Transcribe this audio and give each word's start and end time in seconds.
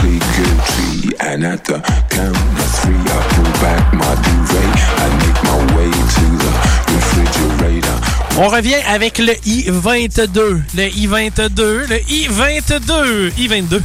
Plead 0.00 0.22
guilty, 0.34 1.14
and 1.20 1.44
at 1.44 1.62
the 1.64 1.78
count 2.08 2.34
of 2.34 2.70
three, 2.80 2.96
I 2.96 3.20
pull 3.34 3.52
back 3.60 3.92
my 3.92 4.14
duvet. 4.24 4.72
I 4.96 5.08
make 5.20 5.40
my 5.44 5.60
way 5.76 5.90
to 5.90 6.24
the 6.40 6.50
refrigerator. 6.94 7.98
On 8.38 8.48
revient 8.48 8.80
avec 8.88 9.18
le 9.18 9.34
I-22. 9.46 10.62
Le 10.74 10.88
I-22, 10.88 11.86
le 11.86 12.00
I-22, 12.10 13.32
I-22. 13.36 13.82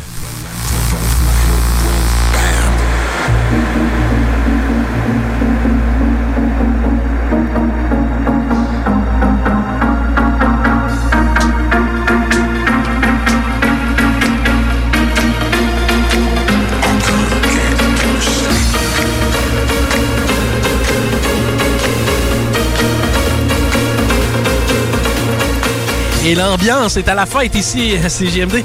Et 26.25 26.33
l'ambiance 26.33 26.97
est 26.97 27.07
à 27.07 27.13
la 27.13 27.27
fête 27.27 27.53
ici 27.53 27.93
à 28.03 28.09
CGMD. 28.09 28.63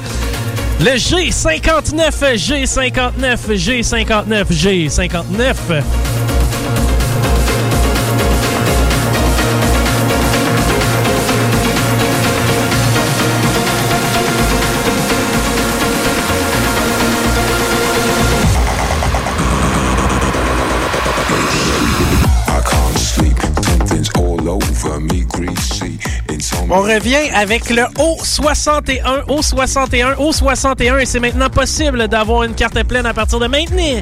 Le 0.79 0.97
G59, 0.97 2.33
G59, 2.35 3.37
G59, 3.51 4.45
G59. 4.51 5.83
On 26.73 26.83
revient 26.83 27.29
avec 27.33 27.69
le 27.69 27.81
O61, 27.97 29.25
O61, 29.27 30.15
O61 30.15 31.01
et 31.01 31.05
c'est 31.05 31.19
maintenant 31.19 31.49
possible 31.49 32.07
d'avoir 32.07 32.43
une 32.43 32.55
carte 32.55 32.81
pleine 32.83 33.05
à 33.05 33.13
partir 33.13 33.39
de 33.39 33.47
maintenant. 33.47 34.01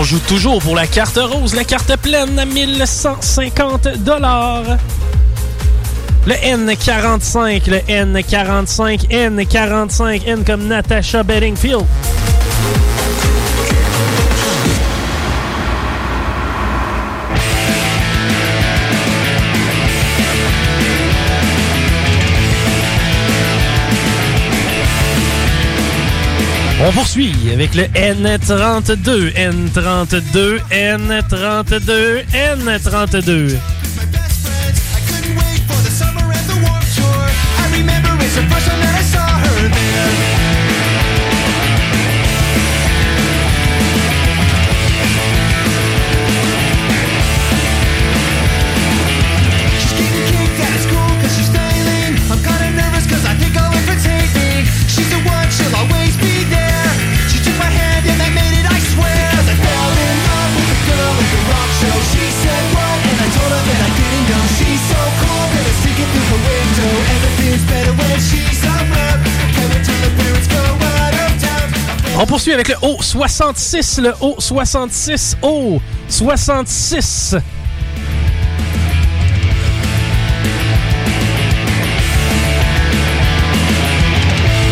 On 0.00 0.02
joue 0.02 0.18
toujours 0.20 0.62
pour 0.62 0.74
la 0.74 0.86
carte 0.86 1.18
rose, 1.22 1.54
la 1.54 1.64
carte 1.64 1.94
pleine 1.98 2.38
à 2.38 2.46
1150 2.46 3.98
dollars. 3.98 4.78
Le 6.26 6.32
N45, 6.32 7.68
le 7.68 7.76
N45, 7.80 9.10
N45, 9.10 10.22
N 10.26 10.42
comme 10.42 10.68
Natasha 10.68 11.22
Bedingfield. 11.22 11.84
On 26.82 26.92
poursuit 26.92 27.34
avec 27.52 27.74
le 27.74 27.82
N32, 27.84 29.34
N32, 29.34 30.60
N32, 30.70 32.24
N32. 32.32 33.58
my 33.96 34.06
best 34.06 34.46
friends. 34.46 34.80
I 34.96 35.00
couldn't 35.06 35.36
wait 35.36 35.60
for 35.68 35.80
the 35.84 35.90
summer 35.90 36.32
and 36.32 36.46
the 36.48 36.56
warp 36.64 36.84
tour. 36.96 37.26
I 37.58 37.68
remember 37.76 38.10
it's 38.24 38.34
the 38.34 38.42
first 38.48 38.66
time 38.66 38.80
that 38.80 38.96
I 38.96 39.02
saw 39.02 39.26
her 39.26 39.68
there. 39.68 40.39
On 72.22 72.26
poursuit 72.26 72.52
avec 72.52 72.68
le 72.68 72.74
O66, 72.74 73.98
le 74.02 74.10
O66, 74.10 75.36
O66. 75.40 77.40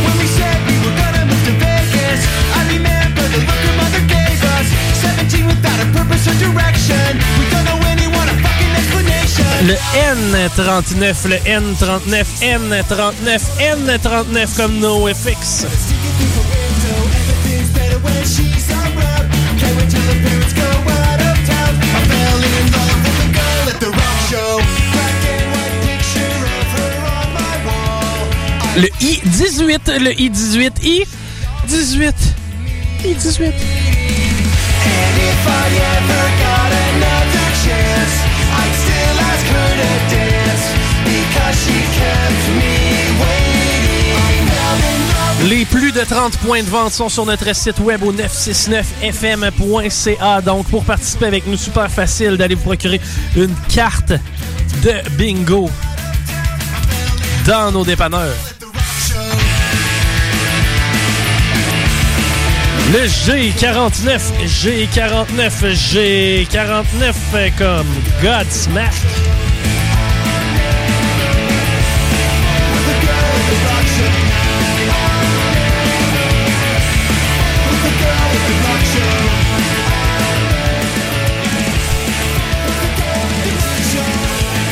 When 0.05 0.19
we 0.19 0.27
said 0.27 0.61
we 0.69 0.77
were 0.85 0.93
gonna 0.93 1.25
move 1.25 1.43
to 1.47 1.53
Vegas, 1.57 2.21
I 2.53 2.69
remember 2.69 3.25
the 3.33 3.41
look 3.41 3.49
her 3.49 3.73
mother 3.81 4.05
gave 4.07 4.45
us. 4.45 4.69
17 5.01 5.47
without 5.47 5.81
a 5.81 5.87
purpose 5.97 6.29
or 6.29 6.37
direction. 6.37 7.17
We 7.41 7.49
don't 7.49 7.65
know 7.65 7.81
anyone 7.89 8.29
a 8.29 8.37
fucking 8.45 8.77
explanation. 8.77 9.49
Le 9.65 9.73
N39, 10.53 11.17
le 11.29 11.41
N39, 11.49 12.29
N39, 12.43 13.41
N39 13.59 14.55
comme 14.55 14.79
NoFX. 14.81 15.65
I18, 29.01 30.01
le 30.01 30.11
I18, 30.11 30.73
I18, 31.69 32.13
I18. 33.05 33.53
Les 45.49 45.65
plus 45.65 45.93
de 45.93 46.01
30 46.01 46.37
points 46.39 46.65
de 46.65 46.69
vente 46.69 46.93
sont 46.93 47.09
sur 47.09 47.25
notre 47.25 47.55
site 47.55 47.79
web 47.79 48.03
au 48.03 48.13
969fm.ca. 48.13 50.41
Donc, 50.43 50.67
pour 50.67 50.85
participer 50.85 51.27
avec 51.27 51.47
nous, 51.47 51.57
super 51.57 51.89
facile 51.91 52.37
d'aller 52.37 52.57
vous 52.57 52.65
procurer 52.65 53.01
une 53.37 53.55
carte 53.73 54.13
de 54.83 55.09
bingo 55.17 55.71
dans 57.47 57.71
nos 57.71 57.85
dépanneurs. 57.85 58.58
Le 62.91 63.01
G49, 63.07 64.19
G49, 64.47 65.75
G49 65.75 67.53
comme 67.59 67.87
Godsmack. 68.23 68.95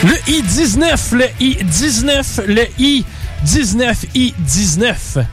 Le 0.05 0.15
I-19, 0.31 1.15
le 1.15 1.27
I-19, 1.39 2.47
le 2.47 2.67
I-19, 2.79 3.95
I-19. 4.15 5.27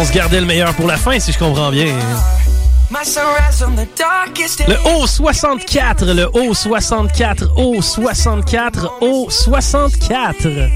On 0.00 0.04
se 0.04 0.12
gardait 0.14 0.40
le 0.40 0.46
meilleur 0.46 0.72
pour 0.72 0.86
la 0.86 0.96
fin, 0.96 1.20
si 1.20 1.30
je 1.30 1.38
comprends 1.38 1.70
bien. 1.70 1.94
Le 4.66 4.74
O64, 5.04 6.06
le 6.14 6.24
O64, 6.24 7.44
O64, 7.54 8.88
O64. 9.02 10.70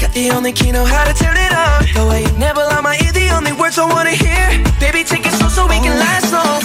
Got 0.00 0.12
the 0.12 0.30
only 0.30 0.52
key, 0.52 0.72
know 0.72 0.84
how 0.84 1.04
to 1.04 1.14
turn 1.14 1.36
it 1.36 1.52
on. 1.52 1.86
The 1.94 2.06
way 2.10 2.22
you 2.22 2.32
nibble 2.38 2.62
on 2.62 2.82
my 2.82 2.96
ear, 3.02 3.12
the 3.12 3.30
only 3.30 3.52
words 3.52 3.78
I 3.78 3.84
wanna 3.86 4.10
hear. 4.10 4.48
Baby, 4.80 5.04
take 5.04 5.26
it 5.26 5.32
slow 5.32 5.48
so 5.48 5.66
we 5.66 5.78
can 5.80 5.98
last 5.98 6.32
long. 6.32 6.62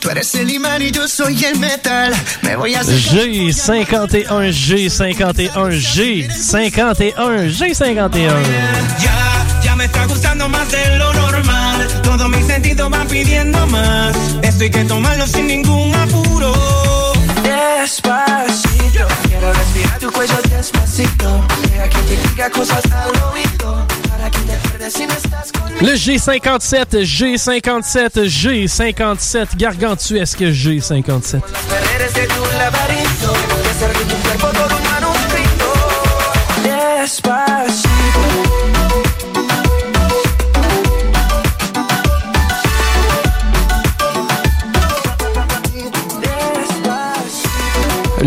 Tú 0.00 0.10
eres 0.10 0.34
el 0.34 0.50
imán 0.50 0.80
y 0.82 0.90
yo 0.90 1.08
soy 1.08 1.44
el 1.44 1.58
metal. 1.58 2.14
Me 2.42 2.56
voy 2.56 2.74
a 2.74 2.80
hacer 2.80 2.98
G51, 2.98 4.26
G51, 4.52 5.80
G51, 5.80 7.50
G51. 7.58 8.18
Ya, 9.00 9.46
ya 9.62 9.76
me 9.76 9.84
está 9.86 10.06
gustando 10.06 10.48
más 10.48 10.70
de 10.70 10.98
lo 10.98 11.12
normal. 11.12 11.86
Todos 12.02 12.28
mis 12.28 12.46
sentidos 12.46 12.88
van 12.90 13.08
pidiendo 13.08 13.66
más. 13.66 14.16
Esto 14.42 14.64
hay 14.64 14.70
que 14.70 14.84
tomarlo 14.84 15.26
sin 15.26 15.48
ningún 15.48 15.94
apuro. 15.94 16.52
Despacito, 17.42 18.47
quiero 19.48 19.52
respirar 19.52 19.98
tu 19.98 20.12
cuello 20.12 20.34
despacito. 20.50 21.46
Deja 21.62 21.88
que 21.88 21.98
te 21.98 22.28
diga 22.28 22.50
cosas 22.50 22.84
al 22.92 23.10
oído. 23.32 23.86
Para 24.08 24.30
que 24.30 24.38
te 24.40 24.56
pierdas 24.68 24.92
si 24.92 25.06
no 25.06 25.14
estás 25.14 25.52
conmigo. 25.52 25.80
Le 25.80 25.94
G57, 25.94 27.04
G57, 27.04 28.24
G57, 28.26 29.48
gargantuesque 29.56 30.50
G57. 30.50 31.42
Las 31.50 31.62
paredes 31.62 32.14
de 32.14 32.26
tu 32.26 32.44
laberinto. 32.58 33.32
Voy 33.50 33.66
a 33.66 33.70
hacer 33.70 33.96
de 33.96 34.04
tu 34.04 34.16
cuerpo 34.22 34.46
todo 34.48 34.77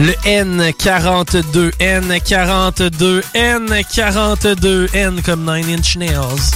Le 0.02 0.14
N42, 0.26 1.72
N42, 1.80 3.22
N42, 3.36 4.96
N 4.96 5.22
comme 5.22 5.46
Nine 5.46 5.70
Inch 5.70 5.96
Nails. 5.96 6.56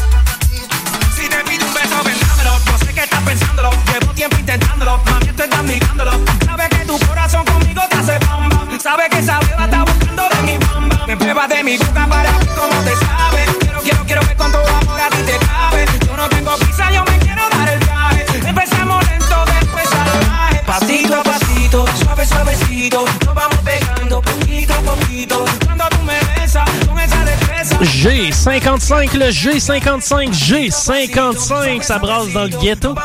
G55, 27.82 29.18
le 29.18 29.30
G55, 29.32 30.32
G55, 30.32 31.82
ça 31.82 32.00
brasse 32.00 32.30
dans 32.30 32.44
le 32.44 32.50
ghetto. 32.50 32.96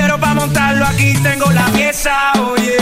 Pero 0.00 0.16
para 0.20 0.34
montarlo 0.34 0.86
aquí 0.86 1.14
tengo 1.22 1.50
la 1.50 1.66
pieza, 1.66 2.12
oye. 2.40 2.76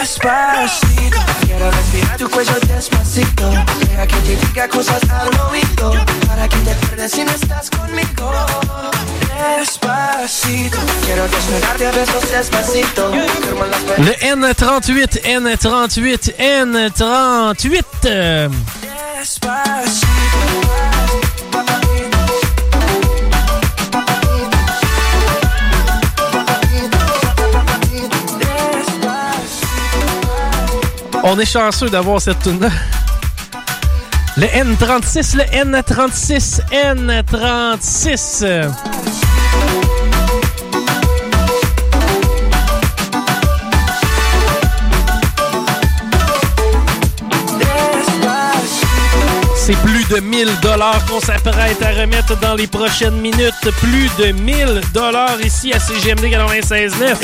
Despacito, 0.00 1.18
quiero 1.44 1.70
respirar 1.70 2.16
tu 2.18 2.28
cuello 2.28 2.54
despacito. 2.66 3.50
Deja 3.80 4.06
que 4.06 4.16
te 4.16 4.36
diga 4.36 4.68
cosas 4.68 5.00
al 5.08 5.28
oído. 5.48 5.92
Para 6.26 6.48
que 6.48 6.56
te 6.58 6.74
pierdas 6.74 7.12
si 7.12 7.24
no 7.24 7.30
estás 7.30 7.70
conmigo. 7.70 8.32
Despacito, 9.58 10.78
quiero 11.04 11.28
desnudarte 11.28 11.86
a 11.86 11.92
besos 11.92 12.30
despacito. 12.32 13.12
Firmo 13.12 13.64
las 13.66 13.98
Le 14.00 14.18
N38, 14.18 15.22
N38, 15.22 16.36
N38. 16.36 17.84
euh, 18.06 18.50
Despacito. 19.18 20.95
On 31.28 31.36
est 31.40 31.44
chanceux 31.44 31.90
d'avoir 31.90 32.20
cette 32.20 32.40
tune 32.40 32.60
là 32.60 32.68
Le 34.36 34.46
N36, 34.46 35.36
le 35.36 35.42
N36, 35.42 36.60
N36. 36.70 38.44
euh, 38.44 38.70
C'est 49.56 49.76
plus 49.78 50.04
de 50.08 50.20
1000 50.20 50.48
dollars 50.62 51.04
qu'on 51.06 51.18
s'apprête 51.18 51.82
à 51.82 51.88
remettre 52.00 52.38
dans 52.38 52.54
les 52.54 52.68
prochaines 52.68 53.20
minutes. 53.20 53.52
Plus 53.80 54.08
de 54.16 54.30
1000 54.30 54.80
dollars 54.94 55.40
ici 55.40 55.72
à 55.72 55.80
CGMD 55.80 56.26
96.9. 56.26 57.16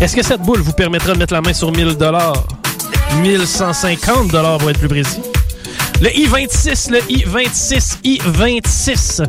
Est-ce 0.00 0.14
que 0.14 0.22
cette 0.22 0.42
boule 0.42 0.60
vous 0.60 0.72
permettra 0.72 1.12
de 1.12 1.18
mettre 1.18 1.34
la 1.34 1.40
main 1.40 1.52
sur 1.52 1.72
1000 1.72 1.96
dollars? 1.96 2.44
1150 3.20 4.28
dollars 4.28 4.58
pour 4.58 4.70
être 4.70 4.78
plus 4.78 4.88
précis. 4.88 5.20
Le 6.00 6.16
I-26, 6.16 6.90
le 6.90 6.98
I-26, 7.10 7.98
I-26. 8.04 9.22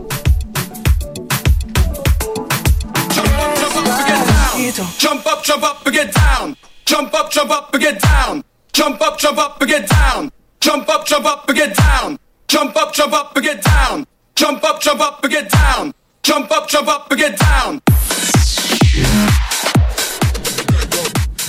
Jump 5.00 5.26
up, 5.26 5.44
jump 5.44 5.64
up 5.64 5.78
and 5.86 5.92
get 5.92 6.14
down. 6.14 6.56
Jump 6.86 7.14
up, 7.16 7.32
jump 7.32 7.52
up 7.52 7.74
and 7.74 7.82
get 7.82 8.00
down. 8.00 8.44
Jump 8.72 9.02
up, 9.02 9.18
jump 9.20 9.40
up 9.40 9.58
and 9.62 9.70
get 9.70 9.90
down. 9.90 10.30
Jump 10.62 10.88
up, 10.90 11.06
jump 11.08 11.26
up 11.26 11.50
and 11.50 11.58
get 11.58 11.76
down. 11.76 12.18
Jump 12.48 12.76
up, 12.78 12.94
jump 12.94 13.14
up 13.14 13.36
and 13.36 13.44
get 13.44 13.64
down. 13.64 14.06
Jump 14.36 14.64
up, 14.64 14.80
jump 14.82 15.02
up 15.02 15.24
and 15.24 15.32
get 15.32 15.50
down. 15.50 15.94
Jump 16.22 16.52
up, 16.52 16.70
jump 16.70 16.88
up 16.88 17.12
and 17.12 17.20
get 17.20 17.40
down. 17.40 17.82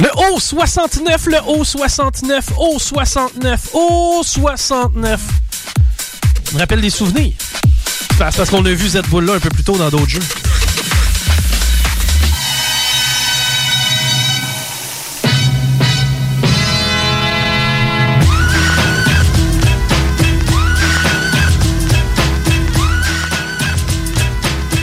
Le 0.00 0.09
O69, 0.09 1.28
le 1.28 1.37
O69, 1.37 2.40
O69, 2.57 3.59
O69. 3.75 5.19
me 6.54 6.59
rappelle 6.59 6.80
des 6.80 6.88
souvenirs. 6.88 7.35
Parce 8.19 8.49
qu'on 8.49 8.64
a 8.64 8.71
vu 8.71 8.88
cette 8.88 9.07
boule-là 9.11 9.35
un 9.35 9.40
peu 9.40 9.50
plus 9.50 9.62
tôt 9.62 9.76
dans 9.76 9.90
d'autres 9.90 10.09
jeux. 10.09 10.21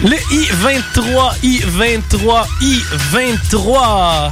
Le 0.04 0.16
I-23, 0.32 1.38
I-23, 1.42 2.46
I-23. 2.62 4.32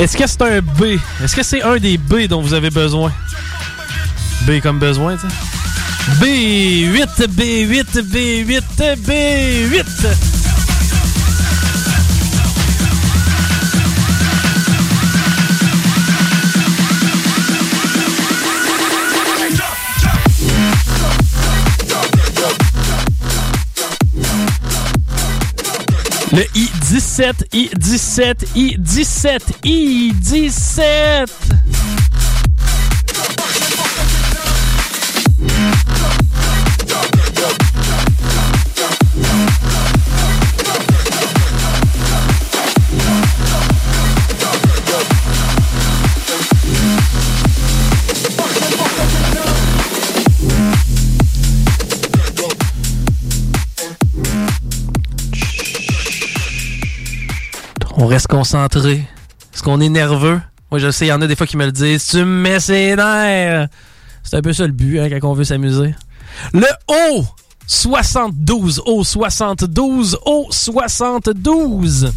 Est-ce 0.00 0.16
que 0.16 0.26
c'est 0.26 0.42
un 0.42 0.60
B? 0.60 0.98
Est-ce 1.22 1.36
que 1.36 1.42
c'est 1.42 1.62
un 1.62 1.76
des 1.76 1.96
B 1.96 2.26
dont 2.28 2.42
vous 2.42 2.52
avez 2.52 2.70
besoin? 2.70 3.12
B 4.46 4.60
comme 4.60 4.78
besoin, 4.78 5.16
tu 5.16 5.22
sais. 5.22 5.34
B8, 6.20 7.26
B8, 7.28 8.02
B8, 8.02 8.96
B8. 9.06 10.33
Le 26.34 26.42
I-17, 26.56 27.44
I-17, 27.52 28.44
I-17, 28.56 29.40
I-17. 29.62 31.28
On 57.96 58.06
reste 58.06 58.26
concentré. 58.26 59.06
Est-ce 59.54 59.62
qu'on 59.62 59.80
est 59.80 59.88
nerveux? 59.88 60.40
Moi, 60.70 60.80
je 60.80 60.90
sais, 60.90 61.06
il 61.06 61.08
y 61.08 61.12
en 61.12 61.20
a 61.20 61.26
des 61.26 61.36
fois 61.36 61.46
qui 61.46 61.56
me 61.56 61.64
le 61.66 61.72
disent. 61.72 62.06
Tu 62.06 62.18
me 62.18 62.24
mets 62.24 62.60
ses 62.60 62.96
nerfs. 62.96 63.68
C'est 64.22 64.36
un 64.36 64.42
peu 64.42 64.52
ça 64.52 64.66
le 64.66 64.72
but 64.72 64.98
hein, 64.98 65.08
quand 65.10 65.30
on 65.30 65.34
veut 65.34 65.44
s'amuser. 65.44 65.94
Le 66.52 66.66
O 66.88 67.24
72, 67.66 68.82
O 68.84 69.04
72, 69.04 70.18
O 70.24 70.48
72. 70.50 72.12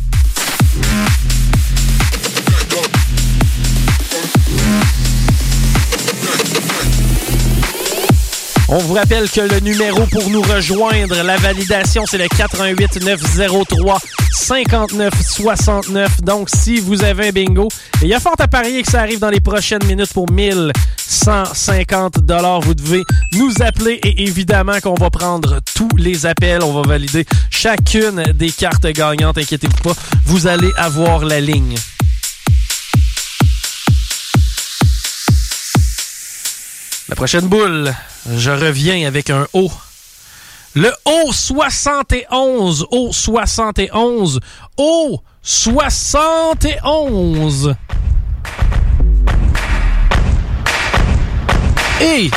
On 8.70 8.80
vous 8.80 8.96
rappelle 8.96 9.30
que 9.30 9.40
le 9.40 9.62
numéro 9.62 10.06
pour 10.08 10.30
nous 10.30 10.42
rejoindre, 10.42 11.24
la 11.24 11.38
validation, 11.38 12.04
c'est 12.06 12.18
le 12.18 12.28
88 12.28 13.02
903 13.02 13.98
59 14.34 15.14
69. 15.22 16.22
Donc, 16.22 16.50
si 16.54 16.82
vous 16.82 17.02
avez 17.04 17.30
un 17.30 17.32
bingo, 17.32 17.70
il 18.02 18.10
y 18.10 18.14
a 18.14 18.20
fort 18.20 18.36
à 18.40 18.50
parier 18.50 18.82
que 18.84 18.92
ça 18.92 19.00
arrive 19.00 19.20
dans 19.20 19.30
les 19.30 19.40
prochaines 19.40 19.86
minutes 19.86 20.12
pour 20.12 20.30
1150 20.30 22.20
dollars. 22.20 22.60
Vous 22.60 22.74
devez 22.74 23.04
nous 23.36 23.54
appeler 23.62 24.02
et 24.04 24.24
évidemment 24.24 24.80
qu'on 24.84 24.96
va 24.96 25.10
prendre 25.10 25.60
tous 25.74 25.96
les 25.96 26.26
appels. 26.26 26.62
On 26.62 26.74
va 26.74 26.82
valider 26.82 27.26
chacune 27.50 28.22
des 28.34 28.52
cartes 28.52 28.88
gagnantes. 28.88 29.38
Inquiétez-vous 29.38 29.82
pas, 29.82 29.96
vous 30.26 30.46
allez 30.48 30.72
avoir 30.76 31.24
la 31.24 31.40
ligne. 31.40 31.76
La 37.10 37.16
prochaine 37.16 37.48
boule, 37.48 37.94
je 38.36 38.52
reviens 38.52 39.08
avec 39.08 39.30
un 39.30 39.48
O. 39.54 39.72
Le 40.76 40.92
O71, 41.06 42.84
O71, 42.92 44.42
O71. 44.78 47.74
Et 52.02 52.30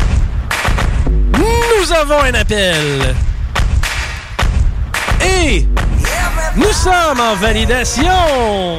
nous 1.32 1.92
avons 1.92 2.20
un 2.22 2.34
appel. 2.34 3.16
Et 5.22 5.66
nous 6.56 6.72
sommes 6.72 7.20
en 7.20 7.34
validation. 7.34 8.78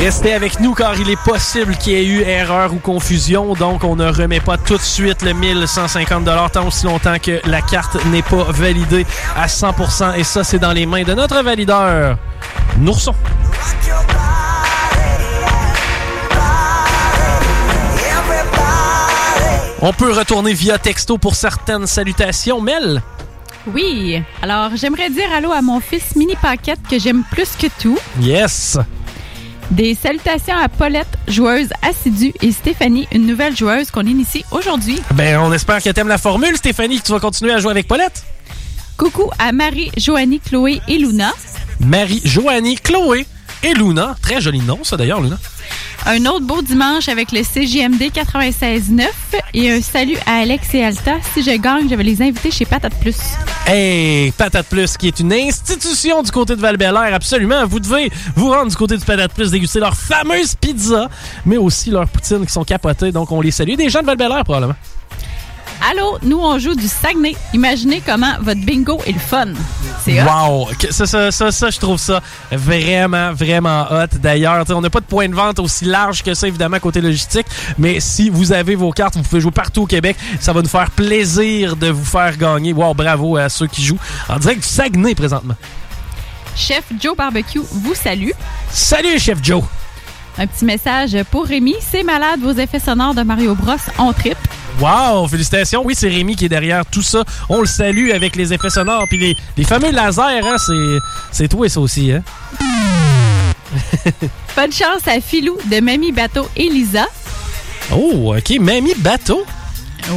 Restez 0.00 0.32
avec 0.32 0.60
nous 0.60 0.72
car 0.72 0.98
il 0.98 1.10
est 1.10 1.22
possible 1.24 1.76
qu'il 1.76 1.92
y 1.92 1.96
ait 1.96 2.06
eu 2.06 2.22
erreur 2.22 2.72
ou 2.72 2.78
confusion, 2.78 3.52
donc 3.52 3.84
on 3.84 3.96
ne 3.96 4.10
remet 4.10 4.40
pas 4.40 4.56
tout 4.56 4.78
de 4.78 4.82
suite 4.82 5.20
le 5.20 5.34
1150 5.34 6.24
tant 6.52 6.66
aussi 6.66 6.86
longtemps 6.86 7.18
que 7.22 7.38
la 7.44 7.60
carte 7.60 8.02
n'est 8.06 8.22
pas 8.22 8.44
validée 8.48 9.04
à 9.36 9.46
100% 9.46 10.16
et 10.16 10.24
ça 10.24 10.42
c'est 10.42 10.58
dans 10.58 10.72
les 10.72 10.86
mains 10.86 11.02
de 11.02 11.12
notre 11.12 11.42
valideur, 11.42 12.16
Nourson. 12.78 13.14
On 19.82 19.92
peut 19.92 20.12
retourner 20.12 20.52
via 20.54 20.78
texto 20.78 21.18
pour 21.18 21.34
certaines 21.34 21.86
salutations. 21.86 22.60
Mel, 22.60 23.02
Oui, 23.66 24.22
alors 24.42 24.70
j'aimerais 24.76 25.10
dire 25.10 25.30
allô 25.34 25.52
à 25.52 25.62
mon 25.62 25.80
fils 25.80 26.16
Mini 26.16 26.34
Paquette 26.40 26.80
que 26.88 26.98
j'aime 26.98 27.22
plus 27.30 27.50
que 27.58 27.66
tout. 27.80 27.98
yes. 28.20 28.78
Des 29.70 29.94
salutations 29.94 30.56
à 30.56 30.68
Paulette, 30.68 31.06
joueuse 31.28 31.68
assidue, 31.82 32.32
et 32.42 32.50
Stéphanie, 32.50 33.06
une 33.12 33.24
nouvelle 33.24 33.56
joueuse 33.56 33.92
qu'on 33.92 34.04
initie 34.04 34.44
aujourd'hui. 34.50 35.00
Ben 35.14 35.38
on 35.38 35.52
espère 35.52 35.80
que 35.80 35.90
t'aimes 35.90 36.08
la 36.08 36.18
formule, 36.18 36.56
Stéphanie, 36.56 37.00
que 37.00 37.06
tu 37.06 37.12
vas 37.12 37.20
continuer 37.20 37.52
à 37.52 37.60
jouer 37.60 37.70
avec 37.70 37.86
Paulette. 37.86 38.24
Coucou 38.96 39.30
à 39.38 39.52
Marie, 39.52 39.92
Joanie, 39.96 40.40
Chloé 40.40 40.80
et 40.88 40.98
Luna. 40.98 41.32
Marie, 41.78 42.20
Joanie, 42.24 42.76
Chloé 42.76 43.26
et 43.62 43.72
Luna. 43.72 44.16
Très 44.20 44.40
joli 44.40 44.58
nom, 44.58 44.80
ça 44.82 44.96
d'ailleurs, 44.96 45.20
Luna. 45.20 45.38
Un 46.06 46.24
autre 46.26 46.46
beau 46.46 46.62
dimanche 46.62 47.08
avec 47.08 47.30
le 47.30 47.42
CJMD 47.42 48.10
96.9 48.12 49.06
et 49.54 49.70
un 49.70 49.82
salut 49.82 50.16
à 50.26 50.40
Alex 50.40 50.74
et 50.74 50.84
Alta. 50.84 51.16
Si 51.34 51.42
je 51.42 51.56
gagne, 51.56 51.88
je 51.88 51.94
vais 51.94 52.02
les 52.02 52.22
inviter 52.22 52.50
chez 52.50 52.64
Patate 52.64 52.94
Plus. 53.00 53.18
Hey, 53.66 54.32
Patate 54.32 54.66
Plus, 54.66 54.96
qui 54.96 55.08
est 55.08 55.20
une 55.20 55.32
institution 55.32 56.22
du 56.22 56.30
côté 56.30 56.56
de 56.56 56.60
val 56.60 56.76
absolument. 57.12 57.66
Vous 57.66 57.80
devez 57.80 58.10
vous 58.34 58.50
rendre 58.50 58.70
du 58.70 58.76
côté 58.76 58.96
du 58.96 59.04
Patate 59.04 59.34
Plus, 59.34 59.50
déguster 59.50 59.80
leur 59.80 59.94
fameuse 59.94 60.54
pizza, 60.54 61.08
mais 61.44 61.58
aussi 61.58 61.90
leurs 61.90 62.08
poutines 62.08 62.46
qui 62.46 62.52
sont 62.52 62.64
capotées. 62.64 63.12
Donc, 63.12 63.30
on 63.30 63.40
les 63.40 63.50
salue. 63.50 63.74
Des 63.74 63.90
gens 63.90 64.00
de 64.00 64.06
val 64.06 64.16
probablement. 64.44 64.74
Allô, 65.88 66.18
nous 66.22 66.38
on 66.38 66.58
joue 66.58 66.74
du 66.74 66.86
Saguenay. 66.86 67.34
Imaginez 67.54 68.02
comment 68.04 68.32
votre 68.40 68.60
bingo 68.60 69.00
est 69.06 69.12
le 69.12 69.18
fun. 69.18 69.48
C'est 70.04 70.22
hot. 70.22 70.26
Wow! 70.26 70.68
Ça, 70.90 71.06
ça, 71.06 71.30
ça, 71.30 71.50
ça, 71.50 71.70
je 71.70 71.78
trouve 71.78 71.98
ça 71.98 72.20
vraiment, 72.52 73.32
vraiment 73.32 73.86
hot. 73.90 74.18
D'ailleurs, 74.20 74.64
on 74.70 74.80
n'a 74.82 74.90
pas 74.90 75.00
de 75.00 75.06
point 75.06 75.28
de 75.28 75.34
vente 75.34 75.58
aussi 75.58 75.86
large 75.86 76.22
que 76.22 76.34
ça, 76.34 76.48
évidemment, 76.48 76.78
côté 76.78 77.00
logistique. 77.00 77.46
Mais 77.78 77.98
si 78.00 78.28
vous 78.28 78.52
avez 78.52 78.74
vos 78.74 78.90
cartes, 78.90 79.16
vous 79.16 79.22
pouvez 79.22 79.40
jouer 79.40 79.52
partout 79.52 79.82
au 79.82 79.86
Québec. 79.86 80.16
Ça 80.38 80.52
va 80.52 80.60
nous 80.60 80.68
faire 80.68 80.90
plaisir 80.90 81.76
de 81.76 81.88
vous 81.88 82.04
faire 82.04 82.36
gagner. 82.36 82.72
Wow, 82.72 82.92
bravo 82.94 83.36
à 83.36 83.48
ceux 83.48 83.66
qui 83.66 83.82
jouent 83.82 83.98
en 84.28 84.38
direct 84.38 84.62
du 84.62 84.68
Saguenay 84.68 85.14
présentement. 85.14 85.54
Chef 86.56 86.84
Joe 87.00 87.16
Barbecue 87.16 87.62
vous 87.70 87.94
salue. 87.94 88.30
Salut, 88.70 89.18
Chef 89.18 89.38
Joe! 89.42 89.62
Un 90.38 90.46
petit 90.46 90.64
message 90.64 91.16
pour 91.30 91.46
Rémi. 91.46 91.74
C'est 91.80 92.02
malade, 92.02 92.40
vos 92.40 92.52
effets 92.52 92.80
sonores 92.80 93.14
de 93.14 93.22
Mario 93.22 93.54
Bros. 93.54 93.76
On 93.98 94.12
trip. 94.12 94.38
Wow, 94.80 95.28
félicitations. 95.28 95.82
Oui, 95.84 95.94
c'est 95.94 96.08
Rémi 96.08 96.36
qui 96.36 96.46
est 96.46 96.48
derrière 96.48 96.86
tout 96.86 97.02
ça. 97.02 97.22
On 97.50 97.60
le 97.60 97.66
salue 97.66 98.12
avec 98.12 98.34
les 98.34 98.52
effets 98.54 98.70
sonores. 98.70 99.04
Puis 99.08 99.18
les, 99.18 99.36
les 99.58 99.64
fameux 99.64 99.90
lasers, 99.90 100.40
hein, 100.42 100.56
c'est, 100.58 100.98
c'est 101.32 101.48
toi 101.48 101.68
ça 101.68 101.80
aussi. 101.80 102.12
Hein? 102.12 102.22
Bonne 104.56 104.72
chance 104.72 105.06
à 105.06 105.20
Philou 105.20 105.58
de 105.70 105.80
Mamie 105.80 106.12
Bateau 106.12 106.48
et 106.56 106.68
Lisa. 106.70 107.06
Oh, 107.92 108.34
OK. 108.36 108.58
Mamie 108.58 108.94
Bateau? 108.96 109.44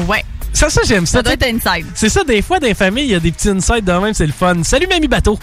Ouais. 0.08 0.24
Ça, 0.54 0.70
ça, 0.70 0.82
j'aime 0.88 1.06
ça. 1.06 1.18
Ça 1.18 1.24
doit 1.24 1.34
être 1.34 1.44
inside. 1.46 1.86
C'est 1.94 2.10
ça, 2.10 2.24
des 2.24 2.42
fois, 2.42 2.60
dans 2.60 2.68
les 2.68 2.74
familles, 2.74 3.06
il 3.06 3.12
y 3.12 3.16
a 3.16 3.20
des 3.20 3.32
petits 3.32 3.50
insights 3.50 3.84
de 3.84 3.92
même, 3.92 4.14
c'est 4.14 4.26
le 4.26 4.32
fun. 4.32 4.64
Salut, 4.64 4.88
Mamie 4.88 5.08
Bateau. 5.08 5.38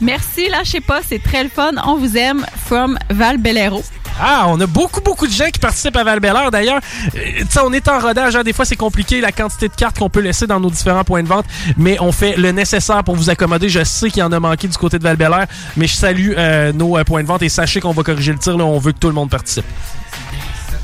Merci, 0.00 0.48
lâchez 0.48 0.80
pas, 0.80 1.00
c'est 1.06 1.22
très 1.22 1.42
le 1.42 1.50
fun. 1.50 1.72
On 1.84 1.96
vous 1.96 2.16
aime. 2.16 2.44
From 2.66 2.98
Val 3.10 3.38
Bellero. 3.38 3.82
Ah, 4.20 4.46
on 4.48 4.60
a 4.60 4.66
beaucoup, 4.66 5.00
beaucoup 5.00 5.26
de 5.28 5.32
gens 5.32 5.48
qui 5.52 5.60
participent 5.60 5.96
à 5.96 6.02
val 6.02 6.18
D'ailleurs, 6.20 6.80
euh, 7.14 7.60
on 7.64 7.72
est 7.72 7.86
en 7.88 8.00
rodage. 8.00 8.34
hein. 8.34 8.42
Des 8.42 8.52
fois, 8.52 8.64
c'est 8.64 8.76
compliqué 8.76 9.20
la 9.20 9.30
quantité 9.30 9.68
de 9.68 9.74
cartes 9.74 9.98
qu'on 9.98 10.10
peut 10.10 10.20
laisser 10.20 10.46
dans 10.46 10.58
nos 10.58 10.70
différents 10.70 11.04
points 11.04 11.22
de 11.22 11.28
vente. 11.28 11.46
Mais 11.76 11.98
on 12.00 12.10
fait 12.10 12.36
le 12.36 12.50
nécessaire 12.50 13.04
pour 13.04 13.14
vous 13.14 13.30
accommoder. 13.30 13.68
Je 13.68 13.84
sais 13.84 14.10
qu'il 14.10 14.20
y 14.20 14.22
en 14.24 14.32
a 14.32 14.40
manqué 14.40 14.66
du 14.66 14.76
côté 14.76 14.98
de 14.98 15.04
val 15.04 15.16
mais 15.76 15.86
je 15.86 15.94
salue 15.94 16.32
euh, 16.36 16.72
nos 16.72 16.98
euh, 16.98 17.04
points 17.04 17.22
de 17.22 17.28
vente 17.28 17.42
et 17.42 17.48
sachez 17.48 17.80
qu'on 17.80 17.92
va 17.92 18.02
corriger 18.02 18.32
le 18.32 18.38
tir. 18.38 18.56
Là, 18.56 18.64
on 18.64 18.78
veut 18.78 18.92
que 18.92 18.98
tout 18.98 19.08
le 19.08 19.14
monde 19.14 19.30
participe. 19.30 19.64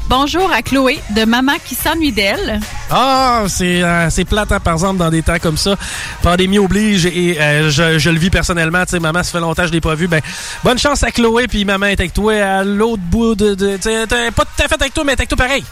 Bonjour 0.07 0.51
à 0.53 0.61
Chloé 0.61 1.01
de 1.17 1.25
Maman 1.25 1.55
qui 1.65 1.75
s'ennuie 1.75 2.13
d'elle. 2.13 2.61
Ah, 2.91 3.45
c'est 3.49 3.83
euh, 3.83 4.09
plate, 4.29 4.53
hein, 4.53 4.61
par 4.61 4.75
exemple, 4.75 4.99
dans 4.99 5.11
des 5.11 5.23
temps 5.23 5.39
comme 5.41 5.57
ça. 5.57 5.77
Pandémie 6.23 6.59
oblige 6.59 7.07
et 7.07 7.41
euh, 7.41 7.71
je, 7.71 7.99
je 7.99 8.11
le 8.11 8.19
vis 8.19 8.31
personnellement. 8.31 8.85
Tu 8.85 8.91
sais, 8.91 9.01
maman, 9.01 9.23
ça 9.23 9.33
fait 9.33 9.41
longtemps 9.41 9.63
que 9.63 9.69
je 9.69 9.73
l'ai 9.73 9.81
pas 9.81 9.95
vu. 9.95 10.07
Ben, 10.07 10.21
bonne 10.63 10.79
chance 10.79 11.03
à 11.03 11.11
Chloé, 11.11 11.49
puis 11.49 11.65
maman 11.65 11.87
est 11.87 12.01
avec 12.01 12.13
toi 12.13 12.35
à 12.35 12.65
l'autre 12.65 13.03
bout 13.03 13.35
de... 13.35 13.55
de 13.55 14.31
pas 14.31 14.45
tout 14.45 14.63
à 14.63 14.69
fait 14.69 14.81
avec 14.81 14.93
toi, 14.93 15.05
mais 15.05 15.13
avec 15.13 15.29
toi 15.29 15.39
pareil. 15.39 15.65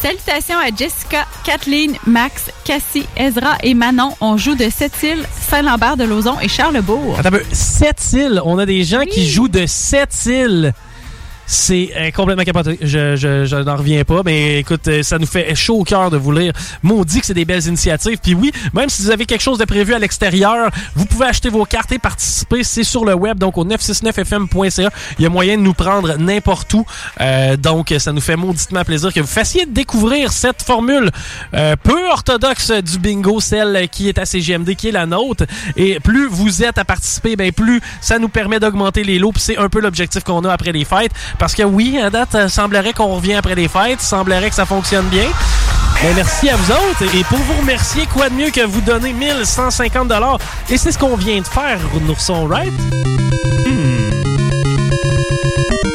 Salutations 0.00 0.58
à 0.58 0.74
Jessica, 0.74 1.26
Kathleen, 1.44 1.96
Max, 2.06 2.50
Cassie, 2.64 3.06
Ezra 3.16 3.58
et 3.62 3.74
Manon. 3.74 4.14
On 4.20 4.36
joue 4.36 4.54
de 4.54 4.70
Sept-Îles, 4.70 5.26
Saint-Lambert 5.50 5.96
de 5.96 6.04
Lauzon 6.04 6.38
et 6.40 6.48
Charlebourg. 6.48 7.16
Attends 7.18 7.28
un 7.28 7.32
peu. 7.32 7.42
Sept 7.52 8.12
îles. 8.12 8.40
On 8.44 8.58
a 8.58 8.64
des 8.64 8.84
gens 8.84 9.02
qui 9.04 9.28
jouent 9.28 9.48
de 9.48 9.66
sept 9.66 10.14
îles. 10.26 10.72
C'est 11.52 11.90
euh, 11.96 12.12
complètement 12.12 12.44
capoté. 12.44 12.78
Je, 12.80 13.16
je, 13.16 13.44
je 13.44 13.56
n'en 13.56 13.74
reviens 13.74 14.04
pas. 14.04 14.22
Mais 14.24 14.60
écoute, 14.60 14.86
euh, 14.86 15.02
ça 15.02 15.18
nous 15.18 15.26
fait 15.26 15.52
chaud 15.56 15.80
au 15.80 15.84
cœur 15.84 16.08
de 16.08 16.16
vous 16.16 16.30
lire. 16.30 16.52
Maudit 16.84 17.18
que 17.18 17.26
c'est 17.26 17.34
des 17.34 17.44
belles 17.44 17.66
initiatives. 17.66 18.18
Puis 18.22 18.34
oui, 18.34 18.52
même 18.72 18.88
si 18.88 19.02
vous 19.02 19.10
avez 19.10 19.26
quelque 19.26 19.40
chose 19.40 19.58
de 19.58 19.64
prévu 19.64 19.92
à 19.92 19.98
l'extérieur, 19.98 20.70
vous 20.94 21.06
pouvez 21.06 21.26
acheter 21.26 21.48
vos 21.48 21.64
cartes 21.64 21.90
et 21.90 21.98
participer. 21.98 22.62
C'est 22.62 22.84
sur 22.84 23.04
le 23.04 23.14
web, 23.14 23.36
donc 23.36 23.58
au 23.58 23.64
969fm.ca. 23.64 24.90
Il 25.18 25.22
y 25.24 25.26
a 25.26 25.28
moyen 25.28 25.56
de 25.56 25.62
nous 25.62 25.74
prendre 25.74 26.16
n'importe 26.18 26.72
où. 26.72 26.86
Euh, 27.20 27.56
donc, 27.56 27.92
ça 27.98 28.12
nous 28.12 28.20
fait 28.20 28.36
mauditement 28.36 28.84
plaisir 28.84 29.12
que 29.12 29.18
vous 29.18 29.26
fassiez 29.26 29.66
découvrir 29.66 30.30
cette 30.30 30.62
formule 30.62 31.10
euh, 31.54 31.74
peu 31.82 32.10
orthodoxe 32.10 32.70
du 32.70 33.00
bingo, 33.00 33.40
celle 33.40 33.88
qui 33.88 34.08
est 34.08 34.18
à 34.18 34.24
CGMD, 34.24 34.76
qui 34.76 34.90
est 34.90 34.92
la 34.92 35.06
nôtre. 35.06 35.46
Et 35.74 35.98
plus 35.98 36.28
vous 36.28 36.62
êtes 36.62 36.78
à 36.78 36.84
participer, 36.84 37.34
ben 37.34 37.50
plus 37.50 37.80
ça 38.00 38.20
nous 38.20 38.28
permet 38.28 38.60
d'augmenter 38.60 39.02
les 39.02 39.18
lots. 39.18 39.32
C'est 39.36 39.58
un 39.58 39.68
peu 39.68 39.80
l'objectif 39.80 40.22
qu'on 40.22 40.44
a 40.44 40.52
après 40.52 40.70
les 40.70 40.84
fêtes. 40.84 41.10
Parce 41.40 41.54
que 41.54 41.62
oui, 41.62 41.98
à 41.98 42.10
date, 42.10 42.34
euh, 42.34 42.48
semblerait 42.48 42.92
qu'on 42.92 43.06
revient 43.16 43.32
après 43.32 43.54
les 43.54 43.66
fêtes. 43.66 44.02
Semblerait 44.02 44.50
que 44.50 44.54
ça 44.54 44.66
fonctionne 44.66 45.06
bien. 45.06 45.24
Ben, 46.02 46.12
merci 46.14 46.50
à 46.50 46.56
vous 46.56 46.70
autres. 46.70 47.14
Et 47.16 47.24
pour 47.24 47.38
vous 47.38 47.54
remercier, 47.60 48.04
quoi 48.12 48.28
de 48.28 48.34
mieux 48.34 48.50
que 48.50 48.60
vous 48.60 48.82
donner 48.82 49.14
1150 49.14 50.12
Et 50.68 50.76
c'est 50.76 50.92
ce 50.92 50.98
qu'on 50.98 51.16
vient 51.16 51.40
de 51.40 51.46
faire, 51.46 51.80
Nourson, 52.06 52.46
right? 52.46 52.70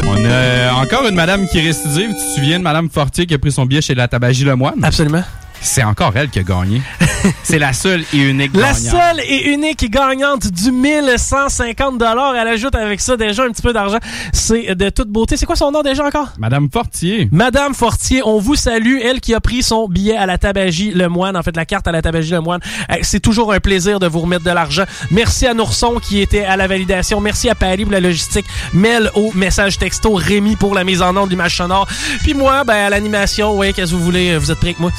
On 0.07 0.25
a 0.25 0.73
encore 0.81 1.07
une 1.07 1.15
madame 1.15 1.47
qui 1.47 1.61
récidive. 1.61 2.09
Tu 2.09 2.15
te 2.15 2.35
souviens 2.39 2.57
de 2.57 2.63
madame 2.63 2.89
Fortier 2.89 3.27
qui 3.27 3.35
a 3.35 3.37
pris 3.37 3.51
son 3.51 3.67
billet 3.67 3.81
chez 3.81 3.93
la 3.93 4.07
Tabagie 4.07 4.45
Lemoine? 4.45 4.83
Absolument. 4.83 5.23
C'est 5.61 5.83
encore 5.83 6.11
elle 6.15 6.29
qui 6.29 6.39
a 6.39 6.43
gagné. 6.43 6.81
C'est 7.43 7.57
la 7.59 7.73
seule 7.73 8.03
et 8.13 8.17
unique 8.17 8.51
La 8.55 8.73
gagnante. 8.73 8.77
seule 8.77 9.19
et 9.27 9.49
unique 9.51 9.89
gagnante 9.89 10.47
du 10.47 10.71
1150 10.71 12.01
Elle 12.35 12.47
ajoute 12.47 12.75
avec 12.75 13.01
ça 13.01 13.17
déjà 13.17 13.43
un 13.43 13.49
petit 13.51 13.61
peu 13.61 13.73
d'argent. 13.73 13.97
C'est 14.31 14.75
de 14.75 14.89
toute 14.89 15.09
beauté. 15.09 15.37
C'est 15.37 15.45
quoi 15.45 15.55
son 15.55 15.71
nom 15.71 15.81
déjà 15.81 16.05
encore? 16.05 16.29
Madame 16.37 16.69
Fortier. 16.71 17.27
Madame 17.31 17.73
Fortier, 17.73 18.21
on 18.23 18.39
vous 18.39 18.55
salue. 18.55 18.99
Elle 19.03 19.21
qui 19.21 19.33
a 19.33 19.39
pris 19.39 19.63
son 19.63 19.87
billet 19.87 20.15
à 20.15 20.25
la 20.25 20.37
Tabagie 20.37 20.91
Le 20.91 21.09
Moine, 21.09 21.35
en 21.35 21.43
fait 21.43 21.55
la 21.55 21.65
carte 21.65 21.87
à 21.87 21.91
la 21.91 22.01
Tabagie 22.01 22.31
Le 22.31 22.41
Moine. 22.41 22.61
Euh, 22.91 22.95
C'est 23.01 23.19
toujours 23.19 23.51
un 23.53 23.59
plaisir 23.59 23.99
de 23.99 24.07
vous 24.07 24.19
remettre 24.19 24.43
de 24.43 24.51
l'argent. 24.51 24.83
Merci 25.11 25.47
à 25.47 25.53
Nourson 25.53 25.95
qui 26.01 26.21
était 26.21 26.43
à 26.45 26.57
la 26.57 26.67
validation. 26.67 27.19
Merci 27.21 27.49
à 27.49 27.55
Paris 27.55 27.83
pour 27.83 27.91
la 27.93 27.99
logistique. 27.99 28.45
Mel 28.73 29.09
au 29.15 29.31
message 29.33 29.77
texto. 29.77 30.13
Rémi 30.13 30.55
pour 30.55 30.75
la 30.75 30.83
mise 30.83 31.01
en 31.01 31.15
onde 31.17 31.25
de 31.25 31.31
l'image 31.31 31.57
sonore. 31.57 31.87
Puis 32.21 32.33
moi, 32.33 32.63
ben, 32.63 32.75
à 32.85 32.89
l'animation. 32.89 33.55
Ouais, 33.57 33.73
qu'est-ce 33.73 33.91
que 33.91 33.95
vous 33.97 34.03
voulez? 34.03 34.37
Vous 34.37 34.51
êtes 34.51 34.57
prêts 34.59 34.69
avec 34.69 34.79
moi? 34.79 34.91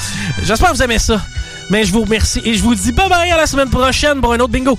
J'espère 0.46 0.70
que 0.70 0.76
vous 0.76 0.82
aimez 0.84 1.00
ça. 1.00 1.20
Mais 1.70 1.84
je 1.84 1.92
vous 1.92 2.02
remercie 2.02 2.40
et 2.44 2.54
je 2.54 2.62
vous 2.62 2.76
dis 2.76 2.92
bye 2.92 3.08
bye 3.08 3.28
à 3.32 3.36
la 3.36 3.48
semaine 3.48 3.68
prochaine 3.68 4.20
pour 4.20 4.32
un 4.32 4.38
autre 4.38 4.52
bingo. 4.52 4.78